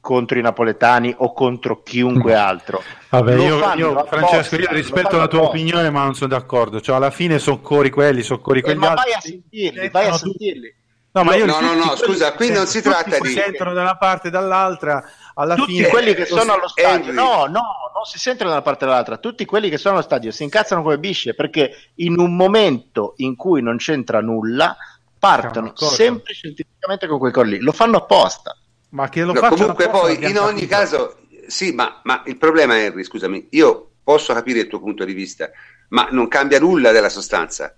contro 0.00 0.38
i 0.38 0.42
napoletani 0.42 1.14
o 1.18 1.32
contro 1.32 1.82
chiunque 1.82 2.34
altro. 2.34 2.82
Vabbè, 3.10 3.34
io, 3.36 3.74
io 3.74 4.04
Francesco, 4.06 4.56
io 4.56 4.68
rispetto 4.70 5.16
la 5.16 5.28
tua 5.28 5.42
opinione, 5.42 5.90
ma 5.90 6.02
non 6.02 6.14
sono 6.14 6.30
d'accordo. 6.30 6.80
Cioè, 6.80 6.96
alla 6.96 7.10
fine 7.10 7.38
sono 7.38 7.60
cori 7.60 7.90
quelli, 7.90 8.22
sono 8.22 8.40
cori 8.40 8.62
quegli 8.62 8.82
eh, 8.82 8.86
altri. 8.86 9.04
Vai 9.04 9.12
a 9.12 9.20
sentirli, 9.20 9.88
vai 9.90 10.06
a 10.06 10.12
sentirli 10.16 10.74
No, 11.12 11.24
ma 11.24 11.34
io 11.34 11.44
no, 11.44 11.58
no, 11.60 11.74
no, 11.74 11.96
scusa, 11.96 12.34
qui 12.34 12.50
non 12.50 12.66
si 12.66 12.80
tratta 12.80 13.18
di... 13.18 13.28
Si 13.28 13.34
sentono 13.34 13.72
da 13.72 13.82
una 13.82 13.96
parte 13.96 14.28
e 14.28 14.30
dall'altra, 14.30 15.02
alla 15.34 15.56
tutti 15.56 15.74
fine... 15.74 15.88
quelli 15.88 16.14
che 16.14 16.24
sono 16.24 16.52
allo 16.52 16.68
stadio, 16.68 17.10
Henry. 17.10 17.14
no, 17.14 17.46
no, 17.46 17.90
non 17.92 18.04
si 18.04 18.20
sentono 18.20 18.50
da 18.50 18.56
una 18.56 18.64
parte 18.64 18.84
e 18.84 18.88
dall'altra, 18.88 19.16
tutti 19.16 19.44
quelli 19.44 19.68
che 19.68 19.76
sono 19.76 19.94
allo 19.94 20.04
stadio 20.04 20.30
si 20.30 20.44
incazzano 20.44 20.82
come 20.82 20.98
bisce 20.98 21.34
perché 21.34 21.90
in 21.96 22.16
un 22.18 22.36
momento 22.36 23.14
in 23.16 23.34
cui 23.34 23.60
non 23.60 23.76
c'entra 23.78 24.20
nulla, 24.20 24.76
partono 25.18 25.72
sempre 25.74 26.32
scientificamente 26.32 27.08
con 27.08 27.18
quei 27.18 27.32
colli, 27.32 27.58
lo 27.58 27.72
fanno 27.72 27.96
apposta. 27.96 28.56
Ma 28.90 29.08
che 29.08 29.22
lo 29.22 29.32
No, 29.32 29.40
facciano 29.40 29.74
comunque 29.74 29.88
poi 29.88 30.28
in 30.28 30.38
ogni 30.38 30.66
caso 30.66 31.16
sì 31.46 31.72
ma, 31.72 32.00
ma 32.04 32.22
il 32.26 32.36
problema 32.36 32.76
è 32.76 32.86
Henry 32.86 33.04
scusami 33.04 33.48
io 33.50 33.90
posso 34.02 34.32
capire 34.34 34.60
il 34.60 34.66
tuo 34.66 34.80
punto 34.80 35.04
di 35.04 35.12
vista 35.12 35.48
ma 35.90 36.08
non 36.10 36.26
cambia 36.28 36.58
nulla 36.58 36.90
della 36.92 37.08
sostanza. 37.08 37.74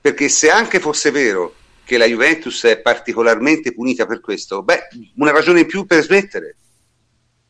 Perché 0.00 0.28
se 0.28 0.50
anche 0.50 0.80
fosse 0.80 1.10
vero 1.10 1.54
che 1.86 1.96
la 1.96 2.04
Juventus 2.06 2.64
è 2.64 2.80
particolarmente 2.80 3.72
punita 3.72 4.04
per 4.04 4.20
questo 4.20 4.62
beh 4.62 4.88
una 5.16 5.30
ragione 5.30 5.60
in 5.60 5.66
più 5.66 5.86
per 5.86 6.02
smettere 6.02 6.56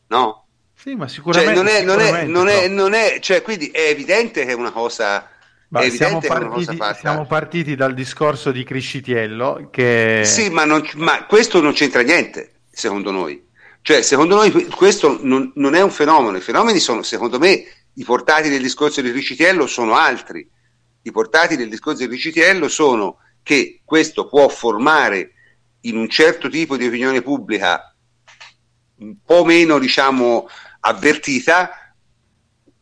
no? 0.07 0.47
Sì, 0.79 0.93
ma 0.93 1.05
Cioè, 1.07 1.15
sicuramente... 1.15 1.53
non 1.55 1.67
è, 1.67 1.83
non 1.83 1.99
è, 1.99 2.23
non 2.25 2.47
è, 2.47 2.67
non 2.67 2.93
è, 2.93 3.17
cioè, 3.19 3.41
quindi 3.41 3.69
è 3.71 3.89
evidente 3.89 4.45
che 4.45 4.51
è 4.51 4.53
una 4.53 4.71
cosa, 4.71 5.27
Ma 5.69 5.81
è 5.81 5.89
siamo, 5.89 6.19
partiti, 6.19 6.77
siamo 6.99 7.25
partiti 7.25 7.75
dal 7.75 7.95
discorso 7.95 8.51
di 8.51 8.63
Criscitiello 8.63 9.69
che... 9.71 10.21
Sì, 10.23 10.49
ma, 10.49 10.65
non- 10.65 10.87
ma 10.95 11.25
questo 11.25 11.61
non 11.61 11.73
c'entra 11.73 12.03
niente, 12.03 12.59
secondo 12.71 13.09
noi. 13.09 13.43
Cioè, 13.81 14.03
secondo 14.03 14.35
noi 14.35 14.51
que- 14.51 14.67
questo 14.67 15.17
non, 15.21 15.51
non 15.55 15.73
è 15.73 15.81
un 15.81 15.91
fenomeno. 15.91 16.37
I 16.37 16.41
fenomeni 16.41 16.79
sono, 16.79 17.01
secondo 17.01 17.39
me, 17.39 17.65
i 17.95 18.03
portati 18.03 18.47
del 18.47 18.61
discorso 18.61 19.01
di 19.01 19.09
Ricitiello 19.09 19.65
sono 19.65 19.95
altri. 19.95 20.47
I 21.01 21.11
portati 21.11 21.57
del 21.57 21.69
discorso 21.69 22.05
di 22.05 22.11
Ricitiello 22.11 22.67
sono 22.67 23.17
che 23.47 23.79
questo 23.85 24.27
può 24.27 24.49
formare 24.49 25.31
in 25.81 25.95
un 25.95 26.09
certo 26.09 26.49
tipo 26.49 26.75
di 26.75 26.85
opinione 26.85 27.21
pubblica 27.21 27.95
un 28.97 29.15
po' 29.23 29.45
meno, 29.45 29.79
diciamo, 29.79 30.47
avvertita 30.81 31.93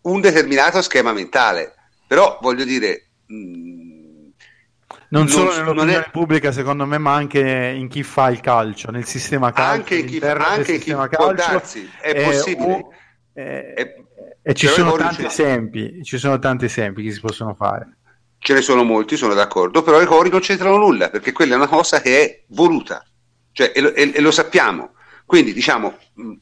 un 0.02 0.22
determinato 0.22 0.82
schema 0.82 1.14
mentale. 1.14 1.74
Però 2.08 2.40
voglio 2.42 2.64
dire, 2.64 3.10
mh, 3.28 3.94
Non 5.10 5.28
solo 5.28 5.50
non- 5.50 5.56
nell'opinione 5.58 5.92
non 5.94 6.02
è- 6.02 6.10
pubblica, 6.10 6.52
secondo 6.52 6.86
me, 6.88 6.98
ma 6.98 7.14
anche 7.14 7.40
in 7.78 7.88
chi 7.88 8.02
fa 8.02 8.30
il 8.30 8.40
calcio, 8.40 8.90
nel 8.90 9.06
sistema 9.06 9.52
calcio, 9.52 9.72
anche 9.72 9.96
in 9.98 10.06
chi, 10.08 10.20
anche 10.20 10.58
in 10.60 10.64
chi 10.66 10.74
sistema 10.74 11.08
può 11.08 11.28
calcio. 11.34 11.52
darsi, 11.52 11.90
è 12.02 12.10
eh, 12.10 12.24
possibile. 12.24 12.74
o- 12.74 12.90
eh, 13.34 13.74
È- 13.74 13.96
e 14.42 14.54
ci 14.56 14.66
però 14.66 14.78
sono 14.78 14.96
tanti 14.98 15.26
esempi, 15.26 16.04
ci 16.04 16.18
sono 16.18 16.40
tanti 16.40 16.66
esempi 16.66 17.04
che 17.04 17.12
si 17.12 17.20
possono 17.20 17.54
fare. 17.54 17.95
Ce 18.38 18.54
ne 18.54 18.62
sono 18.62 18.84
molti, 18.84 19.18
sono 19.18 19.34
d'accordo, 19.34 19.82
però 19.82 20.02
i 20.02 20.06
cori 20.06 20.30
non 20.30 20.40
c'entrano 20.40 20.78
nulla, 20.78 21.10
perché 21.10 21.32
quella 21.32 21.54
è 21.54 21.58
una 21.58 21.68
cosa 21.68 22.00
che 22.00 22.22
è 22.22 22.44
voluta, 22.50 23.04
cioè, 23.52 23.72
e, 23.74 23.82
lo, 23.82 23.94
e- 23.94 24.12
e 24.14 24.22
lo 24.22 24.32
sappiamo. 24.32 24.94
Quindi, 25.26 25.52
diciamo, 25.54 25.98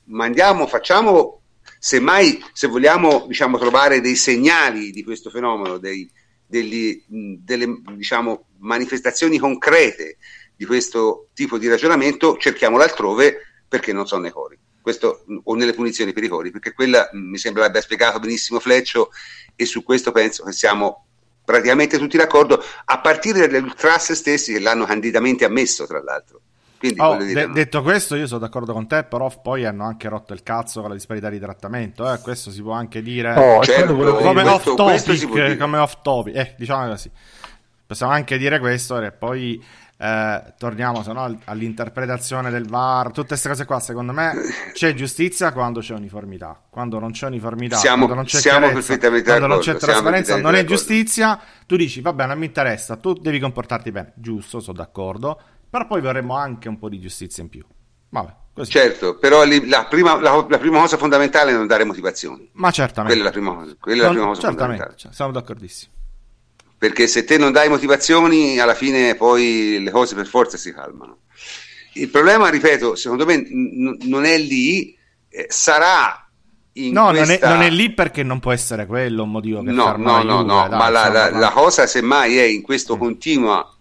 mandiamo, 0.05 0.67
facciamo, 0.67 1.43
semmai, 1.79 2.43
se 2.51 2.67
vogliamo, 2.67 3.25
diciamo, 3.27 3.57
trovare 3.57 4.01
dei 4.01 4.15
segnali 4.15 4.91
di 4.91 5.03
questo 5.03 5.29
fenomeno, 5.29 5.77
dei- 5.77 6.09
degli, 6.45 7.03
mh, 7.07 7.33
delle, 7.39 7.81
diciamo, 7.95 8.47
manifestazioni 8.59 9.37
concrete 9.37 10.17
di 10.55 10.65
questo 10.65 11.29
tipo 11.33 11.57
di 11.57 11.69
ragionamento, 11.69 12.37
cerchiamolo 12.37 12.83
altrove, 12.83 13.37
perché 13.67 13.93
non 13.93 14.05
sono 14.07 14.23
nei 14.23 14.31
cori. 14.31 14.59
Questo, 14.81 15.23
o 15.45 15.55
nelle 15.55 15.73
punizioni 15.73 16.11
per 16.11 16.23
i 16.25 16.27
cori, 16.27 16.51
perché 16.51 16.73
quella 16.73 17.09
mh, 17.11 17.17
mi 17.17 17.37
sembra 17.37 17.63
l'abbia 17.63 17.79
spiegato 17.81 18.19
benissimo 18.19 18.59
Fleccio 18.59 19.09
e 19.55 19.65
su 19.65 19.83
questo 19.83 20.11
penso 20.11 20.43
che 20.43 20.51
siamo 20.51 21.07
praticamente 21.43 21.97
tutti 21.97 22.17
d'accordo, 22.17 22.61
a 22.85 22.99
partire 22.99 23.39
dalle 23.47 23.57
ultras 23.59 24.11
stessi 24.13 24.53
che 24.53 24.59
l'hanno 24.59 24.85
candidamente 24.85 25.45
ammesso, 25.45 25.85
tra 25.85 26.01
l'altro. 26.01 26.39
Quindi, 26.79 26.99
Oh, 26.99 27.15
dire, 27.15 27.33
de- 27.33 27.45
no. 27.47 27.53
detto 27.53 27.81
questo, 27.81 28.15
io 28.15 28.27
sono 28.27 28.39
d'accordo 28.41 28.73
con 28.73 28.87
te, 28.87 29.03
però 29.05 29.31
poi 29.41 29.63
hanno 29.65 29.85
anche 29.85 30.09
rotto 30.09 30.33
il 30.33 30.43
cazzo 30.43 30.81
con 30.81 30.89
la 30.89 30.95
disparità 30.95 31.29
di 31.29 31.39
trattamento. 31.39 32.11
Eh? 32.11 32.19
Questo 32.19 32.51
si 32.51 32.61
può 32.61 32.73
anche 32.73 33.01
dire 33.01 33.33
Oh, 33.37 33.63
Certo, 33.63 33.95
come 33.95 34.43
questo- 34.43 34.73
off 34.73 34.75
topic. 34.75 35.57
Come 35.57 35.77
off 35.77 35.95
topic, 36.01 36.35
eh, 36.35 36.55
diciamo 36.57 36.89
così. 36.89 37.09
Possiamo 37.85 38.11
anche 38.11 38.37
dire 38.37 38.59
questo 38.59 38.99
e 39.01 39.11
poi 39.11 39.63
eh, 39.97 40.53
torniamo 40.57 41.03
no, 41.05 41.23
al- 41.23 41.37
all'interpretazione 41.45 42.49
del 42.49 42.67
VAR, 42.67 43.11
tutte 43.11 43.27
queste 43.29 43.49
cose 43.49 43.65
qua. 43.65 43.79
Secondo 43.79 44.11
me 44.11 44.33
c'è 44.73 44.93
giustizia 44.93 45.51
quando 45.51 45.79
c'è 45.79 45.93
uniformità. 45.93 46.61
Quando 46.69 46.99
non 46.99 47.11
c'è 47.11 47.27
uniformità, 47.27 47.77
Siamo- 47.77 48.05
quando 48.05 48.15
non 48.15 48.25
c'è 48.25 48.39
siamo 48.39 48.67
chiarezza, 48.67 49.23
quando 49.23 49.47
non 49.47 49.59
c'è 49.59 49.75
trasparenza, 49.75 50.37
non 50.39 50.55
è 50.55 50.65
giustizia. 50.65 51.39
Tu 51.65 51.75
dici, 51.75 52.01
va 52.01 52.13
bene, 52.13 52.29
non 52.29 52.39
mi 52.39 52.45
interessa, 52.45 52.97
tu 52.97 53.13
devi 53.13 53.39
comportarti 53.39 53.91
bene. 53.91 54.13
Giusto, 54.15 54.59
sono 54.59 54.77
d'accordo. 54.77 55.39
Però 55.69 55.87
poi 55.87 56.01
vorremmo 56.01 56.35
anche 56.35 56.67
un 56.69 56.77
po' 56.77 56.89
di 56.89 56.99
giustizia 56.99 57.41
in 57.41 57.49
più. 57.49 57.65
Vabbè, 58.09 58.35
così. 58.53 58.69
Certo, 58.69 59.17
però 59.17 59.43
la 59.43 59.85
prima, 59.85 60.19
la, 60.21 60.45
la 60.47 60.57
prima 60.59 60.79
cosa 60.79 60.97
fondamentale 60.97 61.49
è 61.49 61.55
non 61.55 61.65
dare 61.65 61.83
motivazioni. 61.83 62.47
Ma 62.53 62.69
certamente. 62.69 63.17
Quella 63.17 63.31
è 63.31 63.33
la 63.33 63.39
prima 63.41 63.55
cosa, 63.55 63.75
quella 63.79 64.01
è 64.01 64.05
la 64.05 64.11
prima 64.11 64.25
cosa 64.27 64.41
certamente, 64.41 64.67
fondamentale. 64.67 64.97
cioè, 64.99 65.13
siamo 65.13 65.31
d'accordissimo. 65.31 65.92
Perché 66.83 67.07
se 67.07 67.23
te 67.23 67.37
non 67.37 67.53
dai 67.53 67.69
motivazioni, 67.69 68.59
alla 68.59 68.73
fine 68.75 69.15
poi 69.15 69.81
le 69.81 69.89
cose 69.89 70.15
per 70.15 70.27
forza 70.27 70.57
si 70.57 70.73
calmano. 70.73 71.19
Il 71.93 72.09
problema, 72.09 72.49
ripeto, 72.49 72.95
secondo 72.95 73.25
me 73.25 73.37
n- 73.37 73.95
non 74.01 74.25
è 74.25 74.37
lì, 74.37 74.93
eh, 75.29 75.45
sarà 75.47 76.29
in 76.73 76.91
No, 76.91 77.03
non, 77.05 77.15
è, 77.19 77.23
questa... 77.23 77.47
non 77.53 77.61
è 77.61 77.69
lì 77.69 77.93
perché 77.93 78.21
non 78.23 78.41
può 78.41 78.51
essere 78.51 78.85
quello 78.85 79.23
un 79.23 79.31
motivo 79.31 79.63
che 79.63 79.71
No, 79.71 79.95
no, 79.95 80.21
no, 80.23 80.41
Juve, 80.41 80.43
no, 80.43 80.67
dai, 80.67 80.77
ma 80.77 80.89
la, 80.89 81.07
la- 81.07 81.29
la 81.29 81.51
cosa 81.51 81.87
semmai 81.87 82.35
è 82.37 82.43
in 82.43 82.59
Mm. 82.59 82.63
questo 82.63 82.97
continuo 82.97 83.77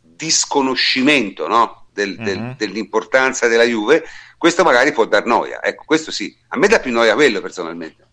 disconoscimento 0.00 1.46
no? 1.48 1.88
Del- 1.92 2.16
del- 2.16 2.38
Mhm. 2.40 2.54
dell'importanza 2.56 3.46
della 3.46 3.64
Juve, 3.64 4.04
questo 4.38 4.64
magari 4.64 4.92
può 4.92 5.04
dar 5.04 5.26
noia. 5.26 5.62
Ecco, 5.62 5.82
questo 5.84 6.10
sì. 6.10 6.34
A 6.48 6.56
me 6.56 6.66
dà 6.68 6.78
più 6.78 6.92
noia 6.92 7.12
quello 7.14 7.42
personalmente. 7.42 8.06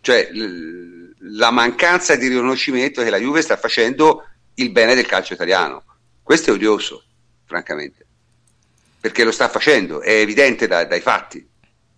Cioè 0.00 0.30
l- 0.32 0.96
la 1.20 1.50
mancanza 1.50 2.16
di 2.16 2.28
riconoscimento 2.28 3.02
che 3.02 3.10
la 3.10 3.18
Juve 3.18 3.42
sta 3.42 3.56
facendo 3.56 4.24
il 4.54 4.70
bene 4.70 4.94
del 4.94 5.06
calcio 5.06 5.34
italiano. 5.34 5.84
Questo 6.22 6.50
è 6.50 6.52
odioso, 6.52 7.02
francamente. 7.44 8.06
Perché 9.00 9.24
lo 9.24 9.30
sta 9.32 9.48
facendo, 9.48 10.00
è 10.00 10.12
evidente 10.12 10.66
da- 10.66 10.84
dai 10.84 11.00
fatti. 11.00 11.46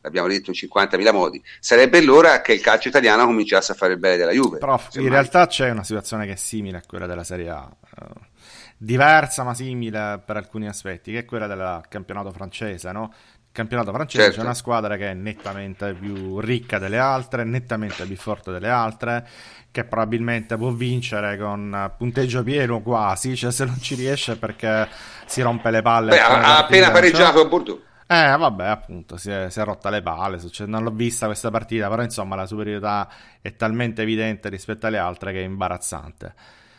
L'abbiamo 0.03 0.29
detto 0.29 0.51
in 0.51 0.57
50.000 0.57 1.13
modi. 1.13 1.43
Sarebbe 1.59 2.01
l'ora 2.01 2.41
che 2.41 2.55
il 2.55 2.61
calcio 2.61 2.89
italiano 2.89 3.27
cominciasse 3.27 3.73
a 3.73 3.75
fare 3.75 3.93
il 3.95 3.99
bene 3.99 4.17
della 4.17 4.33
Juve. 4.33 4.59
Però 4.59 4.75
in 4.75 4.91
semmai. 4.91 5.11
realtà 5.11 5.47
c'è 5.47 5.71
una 5.71 5.85
situazione 5.85 6.25
che 6.27 6.33
è 6.33 6.37
simile 6.37 6.79
a 6.79 6.83
quella 6.87 7.07
della 7.07 7.25
Serie 7.25 7.51
A, 7.51 7.71
eh, 7.99 8.07
diversa 8.79 9.43
ma 9.45 9.53
simile 9.53 10.23
per 10.25 10.37
alcuni 10.37 10.69
aspetti, 10.69 11.13
che 11.13 11.19
è 11.19 11.25
quella 11.27 11.47
del 11.47 11.83
campionato 11.89 12.33
francese, 12.33 12.93
no? 12.93 13.13
Campionato 13.53 13.93
francese 13.93 14.25
Certo. 14.25 14.39
c'è 14.39 14.45
una 14.45 14.55
squadra 14.55 14.97
che 14.97 15.11
è 15.11 15.15
nettamente 15.15 15.93
più 15.95 16.39
ricca 16.39 16.79
delle 16.79 16.99
altre, 16.99 17.43
nettamente 17.45 18.05
più 18.07 18.17
forte 18.17 18.53
delle 18.53 18.69
altre, 18.69 19.27
che 19.73 19.85
probabilmente 19.85 20.57
può 20.57 20.71
vincere 20.71 21.37
con 21.37 21.93
punteggio 21.97 22.45
pieno 22.45 22.81
quasi, 22.81 23.35
cioè 23.37 23.51
se 23.51 23.65
non 23.65 23.81
ci 23.81 23.97
riesce 23.97 24.37
perché 24.37 24.89
si 25.27 25.43
rompe 25.43 25.71
le 25.73 25.83
palle. 25.83 26.11
Beh, 26.11 26.21
ha, 26.21 26.59
appena 26.59 26.85
cioè- 26.87 26.95
pareggiato 26.95 27.41
a 27.41 27.45
Bordeaux. 27.47 27.81
eh, 28.07 28.37
vabbè, 28.37 28.67
appunto, 28.67 29.17
si 29.17 29.31
è, 29.31 29.51
si 29.51 29.59
è 29.61 29.65
rotta 29.65 29.91
le 29.91 30.03
palle, 30.03 30.39
succede- 30.39 30.71
non 30.71 30.85
l'ho 30.85 30.91
vista 30.93 31.27
questa 31.27 31.51
partita, 31.51 31.89
però 31.89 32.03
insomma 32.03 32.37
la 32.37 32.47
superiorità 32.47 33.09
è 33.41 33.57
talmente 33.57 34.03
evidente 34.03 34.49
rispetto 34.49 34.87
alle 34.87 34.99
altre 34.99 35.33
che 35.33 35.41
è 35.41 35.45
imbarazzante. 35.45 36.35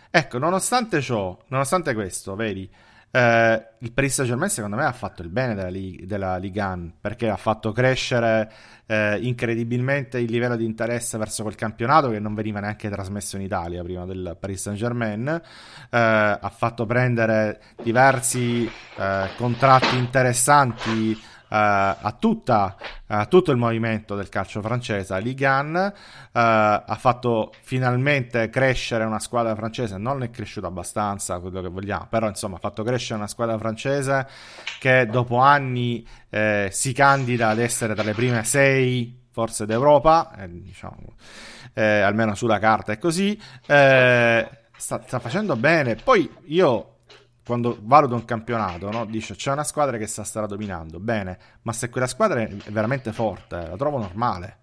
Ecco, 0.09 0.37
nonostante 0.37 1.01
ciò, 1.01 1.37
nonostante 1.47 1.93
questo, 1.93 2.35
vedi, 2.35 2.69
eh, 3.11 3.65
il 3.79 3.91
Paris 3.91 4.13
Saint-Germain 4.13 4.49
secondo 4.49 4.77
me 4.77 4.85
ha 4.85 4.91
fatto 4.93 5.21
il 5.21 5.29
bene 5.29 5.53
della, 5.53 5.69
Ligue, 5.69 6.05
della 6.05 6.37
Ligue 6.37 6.61
1, 6.61 6.91
perché 7.01 7.29
ha 7.29 7.35
fatto 7.35 7.73
crescere 7.73 8.49
eh, 8.85 9.17
incredibilmente 9.21 10.17
il 10.17 10.31
livello 10.31 10.55
di 10.55 10.65
interesse 10.65 11.17
verso 11.17 11.43
quel 11.43 11.55
campionato 11.55 12.09
che 12.09 12.19
non 12.19 12.33
veniva 12.33 12.59
neanche 12.59 12.89
trasmesso 12.89 13.35
in 13.35 13.41
Italia 13.41 13.83
prima 13.83 14.05
del 14.05 14.37
Paris 14.39 14.61
Saint-Germain, 14.61 15.27
eh, 15.27 15.41
ha 15.89 16.51
fatto 16.55 16.85
prendere 16.85 17.59
diversi 17.83 18.69
eh, 18.97 19.29
contratti 19.35 19.97
interessanti 19.97 21.29
a, 21.53 22.15
tutta, 22.17 22.77
a 23.07 23.25
tutto 23.25 23.51
il 23.51 23.57
movimento 23.57 24.15
del 24.15 24.29
calcio 24.29 24.61
francese, 24.61 25.13
la 25.13 25.19
Ligue 25.19 25.47
1, 25.47 25.85
eh, 25.87 25.93
ha 26.31 26.97
fatto 26.97 27.51
finalmente 27.61 28.49
crescere 28.49 29.03
una 29.03 29.19
squadra 29.19 29.53
francese, 29.55 29.97
non 29.97 30.23
è 30.23 30.29
cresciuta 30.29 30.67
abbastanza 30.67 31.39
quello 31.39 31.61
che 31.61 31.67
vogliamo, 31.67 32.07
però 32.09 32.27
insomma 32.27 32.55
ha 32.55 32.59
fatto 32.59 32.83
crescere 32.83 33.19
una 33.19 33.27
squadra 33.27 33.57
francese 33.57 34.27
che 34.79 35.05
dopo 35.07 35.37
anni 35.37 36.07
eh, 36.29 36.69
si 36.71 36.93
candida 36.93 37.49
ad 37.49 37.59
essere 37.59 37.93
tra 37.93 38.03
le 38.03 38.13
prime 38.13 38.43
sei 38.43 39.19
forse 39.31 39.65
d'Europa, 39.65 40.33
eh, 40.37 40.49
diciamo, 40.49 41.15
eh, 41.73 42.01
almeno 42.01 42.35
sulla 42.35 42.59
carta 42.59 42.93
è 42.93 42.97
così, 42.97 43.39
eh, 43.67 44.49
sta, 44.77 45.01
sta 45.05 45.19
facendo 45.19 45.55
bene, 45.55 45.95
poi 45.95 46.29
io 46.45 46.91
quando 47.45 47.77
valuto 47.81 48.15
un 48.15 48.25
campionato, 48.25 48.91
no, 48.91 49.05
dice 49.05 49.35
c'è 49.35 49.51
una 49.51 49.63
squadra 49.63 49.97
che 49.97 50.07
sta 50.07 50.23
stradominando, 50.23 50.99
bene, 50.99 51.37
ma 51.63 51.73
se 51.73 51.89
quella 51.89 52.07
squadra 52.07 52.41
è 52.41 52.47
veramente 52.69 53.11
forte, 53.11 53.55
la 53.55 53.75
trovo 53.77 53.97
normale. 53.97 54.57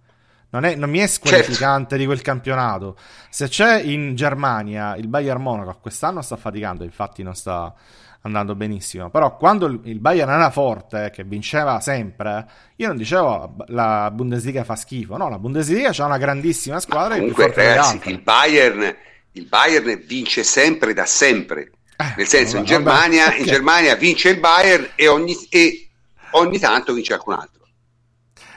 Non, 0.51 0.65
è- 0.65 0.77
non 0.77 0.89
mi 0.89 0.99
è 0.99 1.07
squalificante 1.07 1.99
di 1.99 2.07
quel 2.07 2.23
campionato. 2.23 2.97
Se 3.29 3.49
c'è 3.49 3.83
in 3.83 4.15
Germania 4.15 4.97
il 4.97 5.07
Bayern 5.09 5.43
Monaco, 5.43 5.77
quest'anno 5.81 6.23
sta 6.23 6.37
faticando, 6.37 6.85
infatti 6.85 7.23
non 7.23 7.35
sta 7.35 7.75
andando 8.23 8.55
benissimo. 8.55 9.11
Però 9.11 9.37
quando 9.37 9.67
il 9.67 9.99
Bayern 10.01 10.31
era 10.31 10.51
forte, 10.51 11.11
che 11.13 11.25
vinceva 11.25 11.81
sempre, 11.81 12.47
io 12.77 12.87
non 12.87 12.97
dicevo 12.97 13.57
la 13.67 14.11
Bundesliga 14.11 14.65
fa 14.65 14.77
schifo, 14.77 15.17
no, 15.17 15.29
la 15.29 15.39
Bundesliga 15.39 15.91
c'ha 15.93 16.07
una 16.07 16.19
grandissima 16.19 16.81
squadra. 16.81 17.15
Ma 17.15 17.21
comunque, 17.21 17.53
ragazzi, 17.53 18.01
il 18.05 18.21
Bayern, 18.23 18.97
il 19.33 19.47
Bayern 19.47 20.03
vince 20.07 20.43
sempre 20.45 20.95
da 20.95 21.05
sempre. 21.05 21.73
Eh, 22.01 22.15
Nel 22.17 22.29
senso, 22.29 22.59
in, 22.59 22.65
Germania, 22.65 23.25
vabbè, 23.25 23.39
in 23.39 23.45
Germania 23.45 23.97
vince 23.97 24.29
il 24.29 24.39
Bayern 24.39 24.91
e 24.95 25.09
ogni, 25.09 25.37
e 25.51 25.89
ogni 26.31 26.59
tanto 26.61 26.93
vince 26.93 27.19
qualcun 27.19 27.35
altro. 27.35 27.67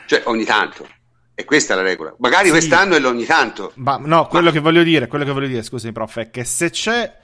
Cioè, 0.06 0.22
ogni 0.26 0.44
tanto. 0.44 0.88
E 1.34 1.44
questa 1.44 1.74
è 1.74 1.76
la 1.76 1.82
regola. 1.82 2.14
Magari 2.20 2.46
sì. 2.46 2.52
quest'anno 2.52 2.96
è 2.96 3.00
l'ogni 3.00 3.26
tanto. 3.26 3.72
Ma 3.78 3.98
no, 3.98 4.28
quello 4.28 4.48
Ma... 4.48 4.52
che 4.52 4.60
voglio 4.60 4.84
dire, 4.84 5.08
quello 5.08 5.26
che 5.26 5.32
voglio 5.32 5.48
dire, 5.48 5.64
scusami, 5.64 5.92
prof, 5.92 6.20
è 6.20 6.30
che 6.30 6.44
se 6.44 6.70
c'è 6.70 7.18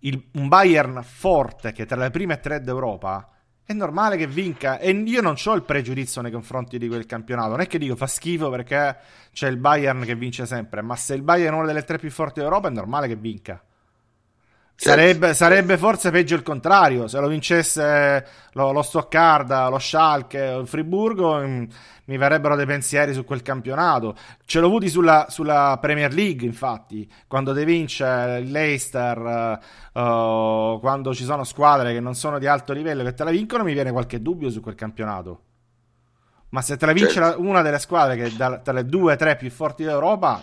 il, 0.00 0.22
un 0.32 0.48
Bayern 0.48 1.02
forte 1.02 1.72
che 1.72 1.84
è 1.84 1.86
tra 1.86 1.96
le 1.96 2.10
prime 2.10 2.38
tre 2.38 2.60
d'Europa, 2.60 3.30
è 3.64 3.72
normale 3.72 4.18
che 4.18 4.26
vinca. 4.26 4.78
E 4.78 4.90
io 4.90 5.22
non 5.22 5.36
ho 5.42 5.54
il 5.54 5.62
pregiudizio 5.62 6.20
nei 6.20 6.32
confronti 6.32 6.76
di 6.76 6.86
quel 6.86 7.06
campionato. 7.06 7.48
Non 7.48 7.60
è 7.60 7.66
che 7.66 7.78
dico 7.78 7.96
fa 7.96 8.06
schifo 8.06 8.50
perché 8.50 8.94
c'è 9.32 9.48
il 9.48 9.56
Bayern 9.56 10.04
che 10.04 10.16
vince 10.16 10.44
sempre, 10.44 10.82
ma 10.82 10.96
se 10.96 11.14
il 11.14 11.22
Bayern 11.22 11.54
è 11.54 11.56
una 11.56 11.66
delle 11.66 11.84
tre 11.84 11.96
più 11.96 12.10
forti 12.10 12.40
d'Europa, 12.40 12.68
è 12.68 12.72
normale 12.72 13.08
che 13.08 13.16
vinca. 13.16 13.64
Sarebbe, 14.74 15.32
sarebbe, 15.32 15.78
forse 15.78 16.10
peggio 16.10 16.34
il 16.34 16.42
contrario, 16.42 17.06
se 17.06 17.20
lo 17.20 17.28
vincesse 17.28 18.26
lo, 18.54 18.72
lo 18.72 18.82
Stoccarda, 18.82 19.68
lo 19.68 19.78
Schalke, 19.78 20.58
il 20.60 20.66
Friburgo, 20.66 21.38
mm, 21.38 21.64
mi 22.06 22.16
verrebbero 22.16 22.56
dei 22.56 22.66
pensieri 22.66 23.14
su 23.14 23.24
quel 23.24 23.42
campionato. 23.42 24.16
Ce 24.44 24.58
l'ho 24.58 24.66
avuti 24.66 24.88
sulla, 24.88 25.26
sulla 25.28 25.78
Premier 25.80 26.12
League, 26.12 26.44
infatti, 26.44 27.08
quando 27.28 27.54
te 27.54 27.64
vince 27.64 28.38
il 28.42 28.50
Leicester, 28.50 29.60
uh, 29.92 30.80
quando 30.80 31.14
ci 31.14 31.24
sono 31.24 31.44
squadre 31.44 31.92
che 31.92 32.00
non 32.00 32.14
sono 32.14 32.40
di 32.40 32.46
alto 32.48 32.72
livello 32.72 33.04
che 33.04 33.14
te 33.14 33.22
la 33.22 33.30
vincono, 33.30 33.62
mi 33.62 33.74
viene 33.74 33.92
qualche 33.92 34.20
dubbio 34.20 34.50
su 34.50 34.60
quel 34.60 34.74
campionato. 34.74 35.44
Ma 36.48 36.60
se 36.60 36.76
te 36.76 36.86
la 36.86 36.92
vince 36.92 37.12
certo. 37.12 37.40
una 37.40 37.62
delle 37.62 37.78
squadre 37.78 38.16
che 38.16 38.36
da, 38.36 38.58
tra 38.58 38.72
le 38.72 38.84
due 38.84 39.12
o 39.14 39.16
tre 39.16 39.36
più 39.36 39.50
forti 39.50 39.84
d'Europa, 39.84 40.42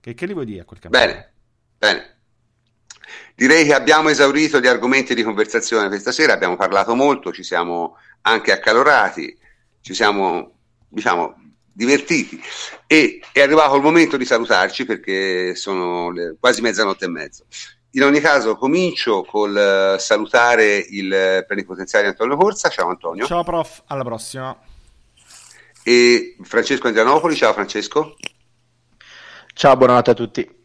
che, 0.00 0.14
che 0.14 0.26
li 0.26 0.32
vuoi 0.32 0.46
dire 0.46 0.62
a 0.62 0.64
quel 0.64 0.78
campionato? 0.78 1.12
Bene, 1.12 1.32
bene. 1.76 2.11
Direi 3.34 3.64
che 3.64 3.74
abbiamo 3.74 4.08
esaurito 4.08 4.60
gli 4.60 4.66
argomenti 4.66 5.14
di 5.14 5.22
conversazione 5.22 5.88
questa 5.88 6.12
sera, 6.12 6.32
abbiamo 6.32 6.56
parlato 6.56 6.94
molto, 6.94 7.32
ci 7.32 7.42
siamo 7.42 7.96
anche 8.22 8.52
accalorati, 8.52 9.36
ci 9.80 9.94
siamo, 9.94 10.52
diciamo, 10.88 11.34
divertiti 11.72 12.40
e 12.86 13.20
è 13.32 13.40
arrivato 13.40 13.76
il 13.76 13.82
momento 13.82 14.16
di 14.16 14.24
salutarci 14.24 14.84
perché 14.84 15.54
sono 15.54 16.10
le, 16.10 16.36
quasi 16.38 16.60
mezzanotte 16.60 17.06
e 17.06 17.08
mezzo. 17.08 17.44
In 17.94 18.04
ogni 18.04 18.20
caso 18.20 18.56
comincio 18.56 19.22
col 19.24 19.94
uh, 19.96 19.98
salutare 19.98 20.76
il 20.76 21.44
plenipotenziario 21.46 22.10
Antonio 22.10 22.36
Corsa, 22.36 22.68
ciao 22.68 22.88
Antonio. 22.88 23.26
Ciao 23.26 23.44
prof, 23.44 23.82
alla 23.86 24.04
prossima. 24.04 24.58
E 25.82 26.36
Francesco 26.42 26.86
Andrianopoli, 26.86 27.34
ciao 27.34 27.52
Francesco. 27.52 28.16
Ciao, 29.54 29.76
buonanotte 29.76 30.10
a 30.10 30.14
tutti. 30.14 30.61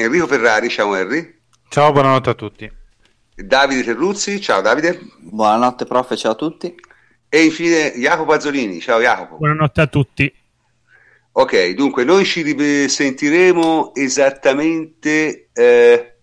Enrico 0.00 0.26
Ferrari, 0.26 0.70
ciao 0.70 0.94
Henry. 0.94 1.40
Ciao, 1.68 1.92
buonanotte 1.92 2.30
a 2.30 2.34
tutti. 2.34 2.72
Davide 3.34 3.82
Terruzzi, 3.82 4.40
ciao 4.40 4.62
Davide. 4.62 4.98
Buonanotte 5.18 5.84
prof, 5.84 6.16
ciao 6.16 6.32
a 6.32 6.36
tutti. 6.36 6.74
E 7.28 7.44
infine 7.44 7.92
Jacopo 7.96 8.32
Azzolini, 8.32 8.80
ciao 8.80 8.98
Jacopo. 8.98 9.36
Buonanotte 9.36 9.80
a 9.82 9.86
tutti. 9.88 10.34
Ok, 11.32 11.74
dunque 11.74 12.04
noi 12.04 12.24
ci 12.24 12.40
risentiremo 12.40 13.94
esattamente, 13.94 15.50
eh, 15.52 16.16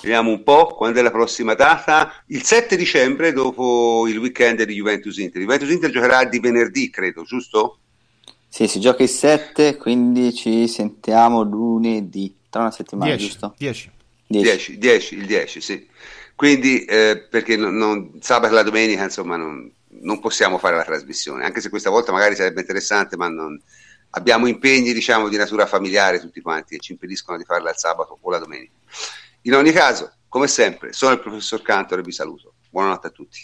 vediamo 0.00 0.30
un 0.30 0.44
po' 0.44 0.66
quando 0.66 1.00
è 1.00 1.02
la 1.02 1.10
prossima 1.10 1.54
data, 1.54 2.12
il 2.28 2.44
7 2.44 2.76
dicembre 2.76 3.32
dopo 3.32 4.06
il 4.06 4.18
weekend 4.18 4.62
di 4.62 4.74
Juventus 4.74 5.16
Inter. 5.18 5.40
Juventus 5.40 5.70
Inter 5.70 5.90
giocherà 5.90 6.24
di 6.24 6.38
venerdì, 6.38 6.90
credo, 6.90 7.24
giusto? 7.24 7.80
Sì, 8.48 8.68
si 8.68 8.78
gioca 8.78 9.02
il 9.02 9.08
7, 9.08 9.76
quindi 9.76 10.32
ci 10.32 10.68
sentiamo 10.68 11.42
lunedì 11.42 12.36
tra 12.56 12.60
una 12.62 12.70
settimana, 12.70 13.14
10, 13.14 13.26
giusto? 13.26 13.54
10. 13.58 13.92
10. 14.28 14.78
10, 14.78 15.14
il 15.16 15.26
10, 15.26 15.60
sì. 15.60 15.88
Quindi, 16.34 16.84
eh, 16.84 17.26
perché 17.30 17.56
non, 17.56 17.76
non, 17.76 18.18
sabato 18.20 18.52
e 18.52 18.56
la 18.56 18.62
domenica, 18.62 19.04
insomma, 19.04 19.36
non, 19.36 19.70
non, 20.00 20.20
possiamo 20.20 20.58
fare 20.58 20.76
la 20.76 20.84
trasmissione, 20.84 21.44
anche 21.44 21.60
se 21.60 21.68
questa 21.68 21.90
volta 21.90 22.12
magari 22.12 22.34
sarebbe 22.34 22.60
interessante, 22.60 23.16
ma 23.16 23.28
non, 23.28 23.60
abbiamo 24.10 24.46
impegni, 24.46 24.92
diciamo, 24.92 25.28
di 25.28 25.36
natura 25.36 25.66
familiare 25.66 26.20
tutti 26.20 26.40
quanti 26.40 26.76
che 26.76 26.82
ci 26.82 26.92
impediscono 26.92 27.38
di 27.38 27.44
farla 27.44 27.70
il 27.70 27.76
sabato 27.76 28.18
o 28.20 28.30
la 28.30 28.38
domenica. 28.38 28.72
In 29.42 29.54
ogni 29.54 29.72
caso, 29.72 30.12
come 30.28 30.48
sempre, 30.48 30.92
sono 30.92 31.12
il 31.12 31.20
professor 31.20 31.62
Cantor 31.62 32.00
e 32.00 32.02
vi 32.02 32.12
saluto. 32.12 32.54
Buonanotte 32.70 33.06
a 33.06 33.10
tutti. 33.10 33.40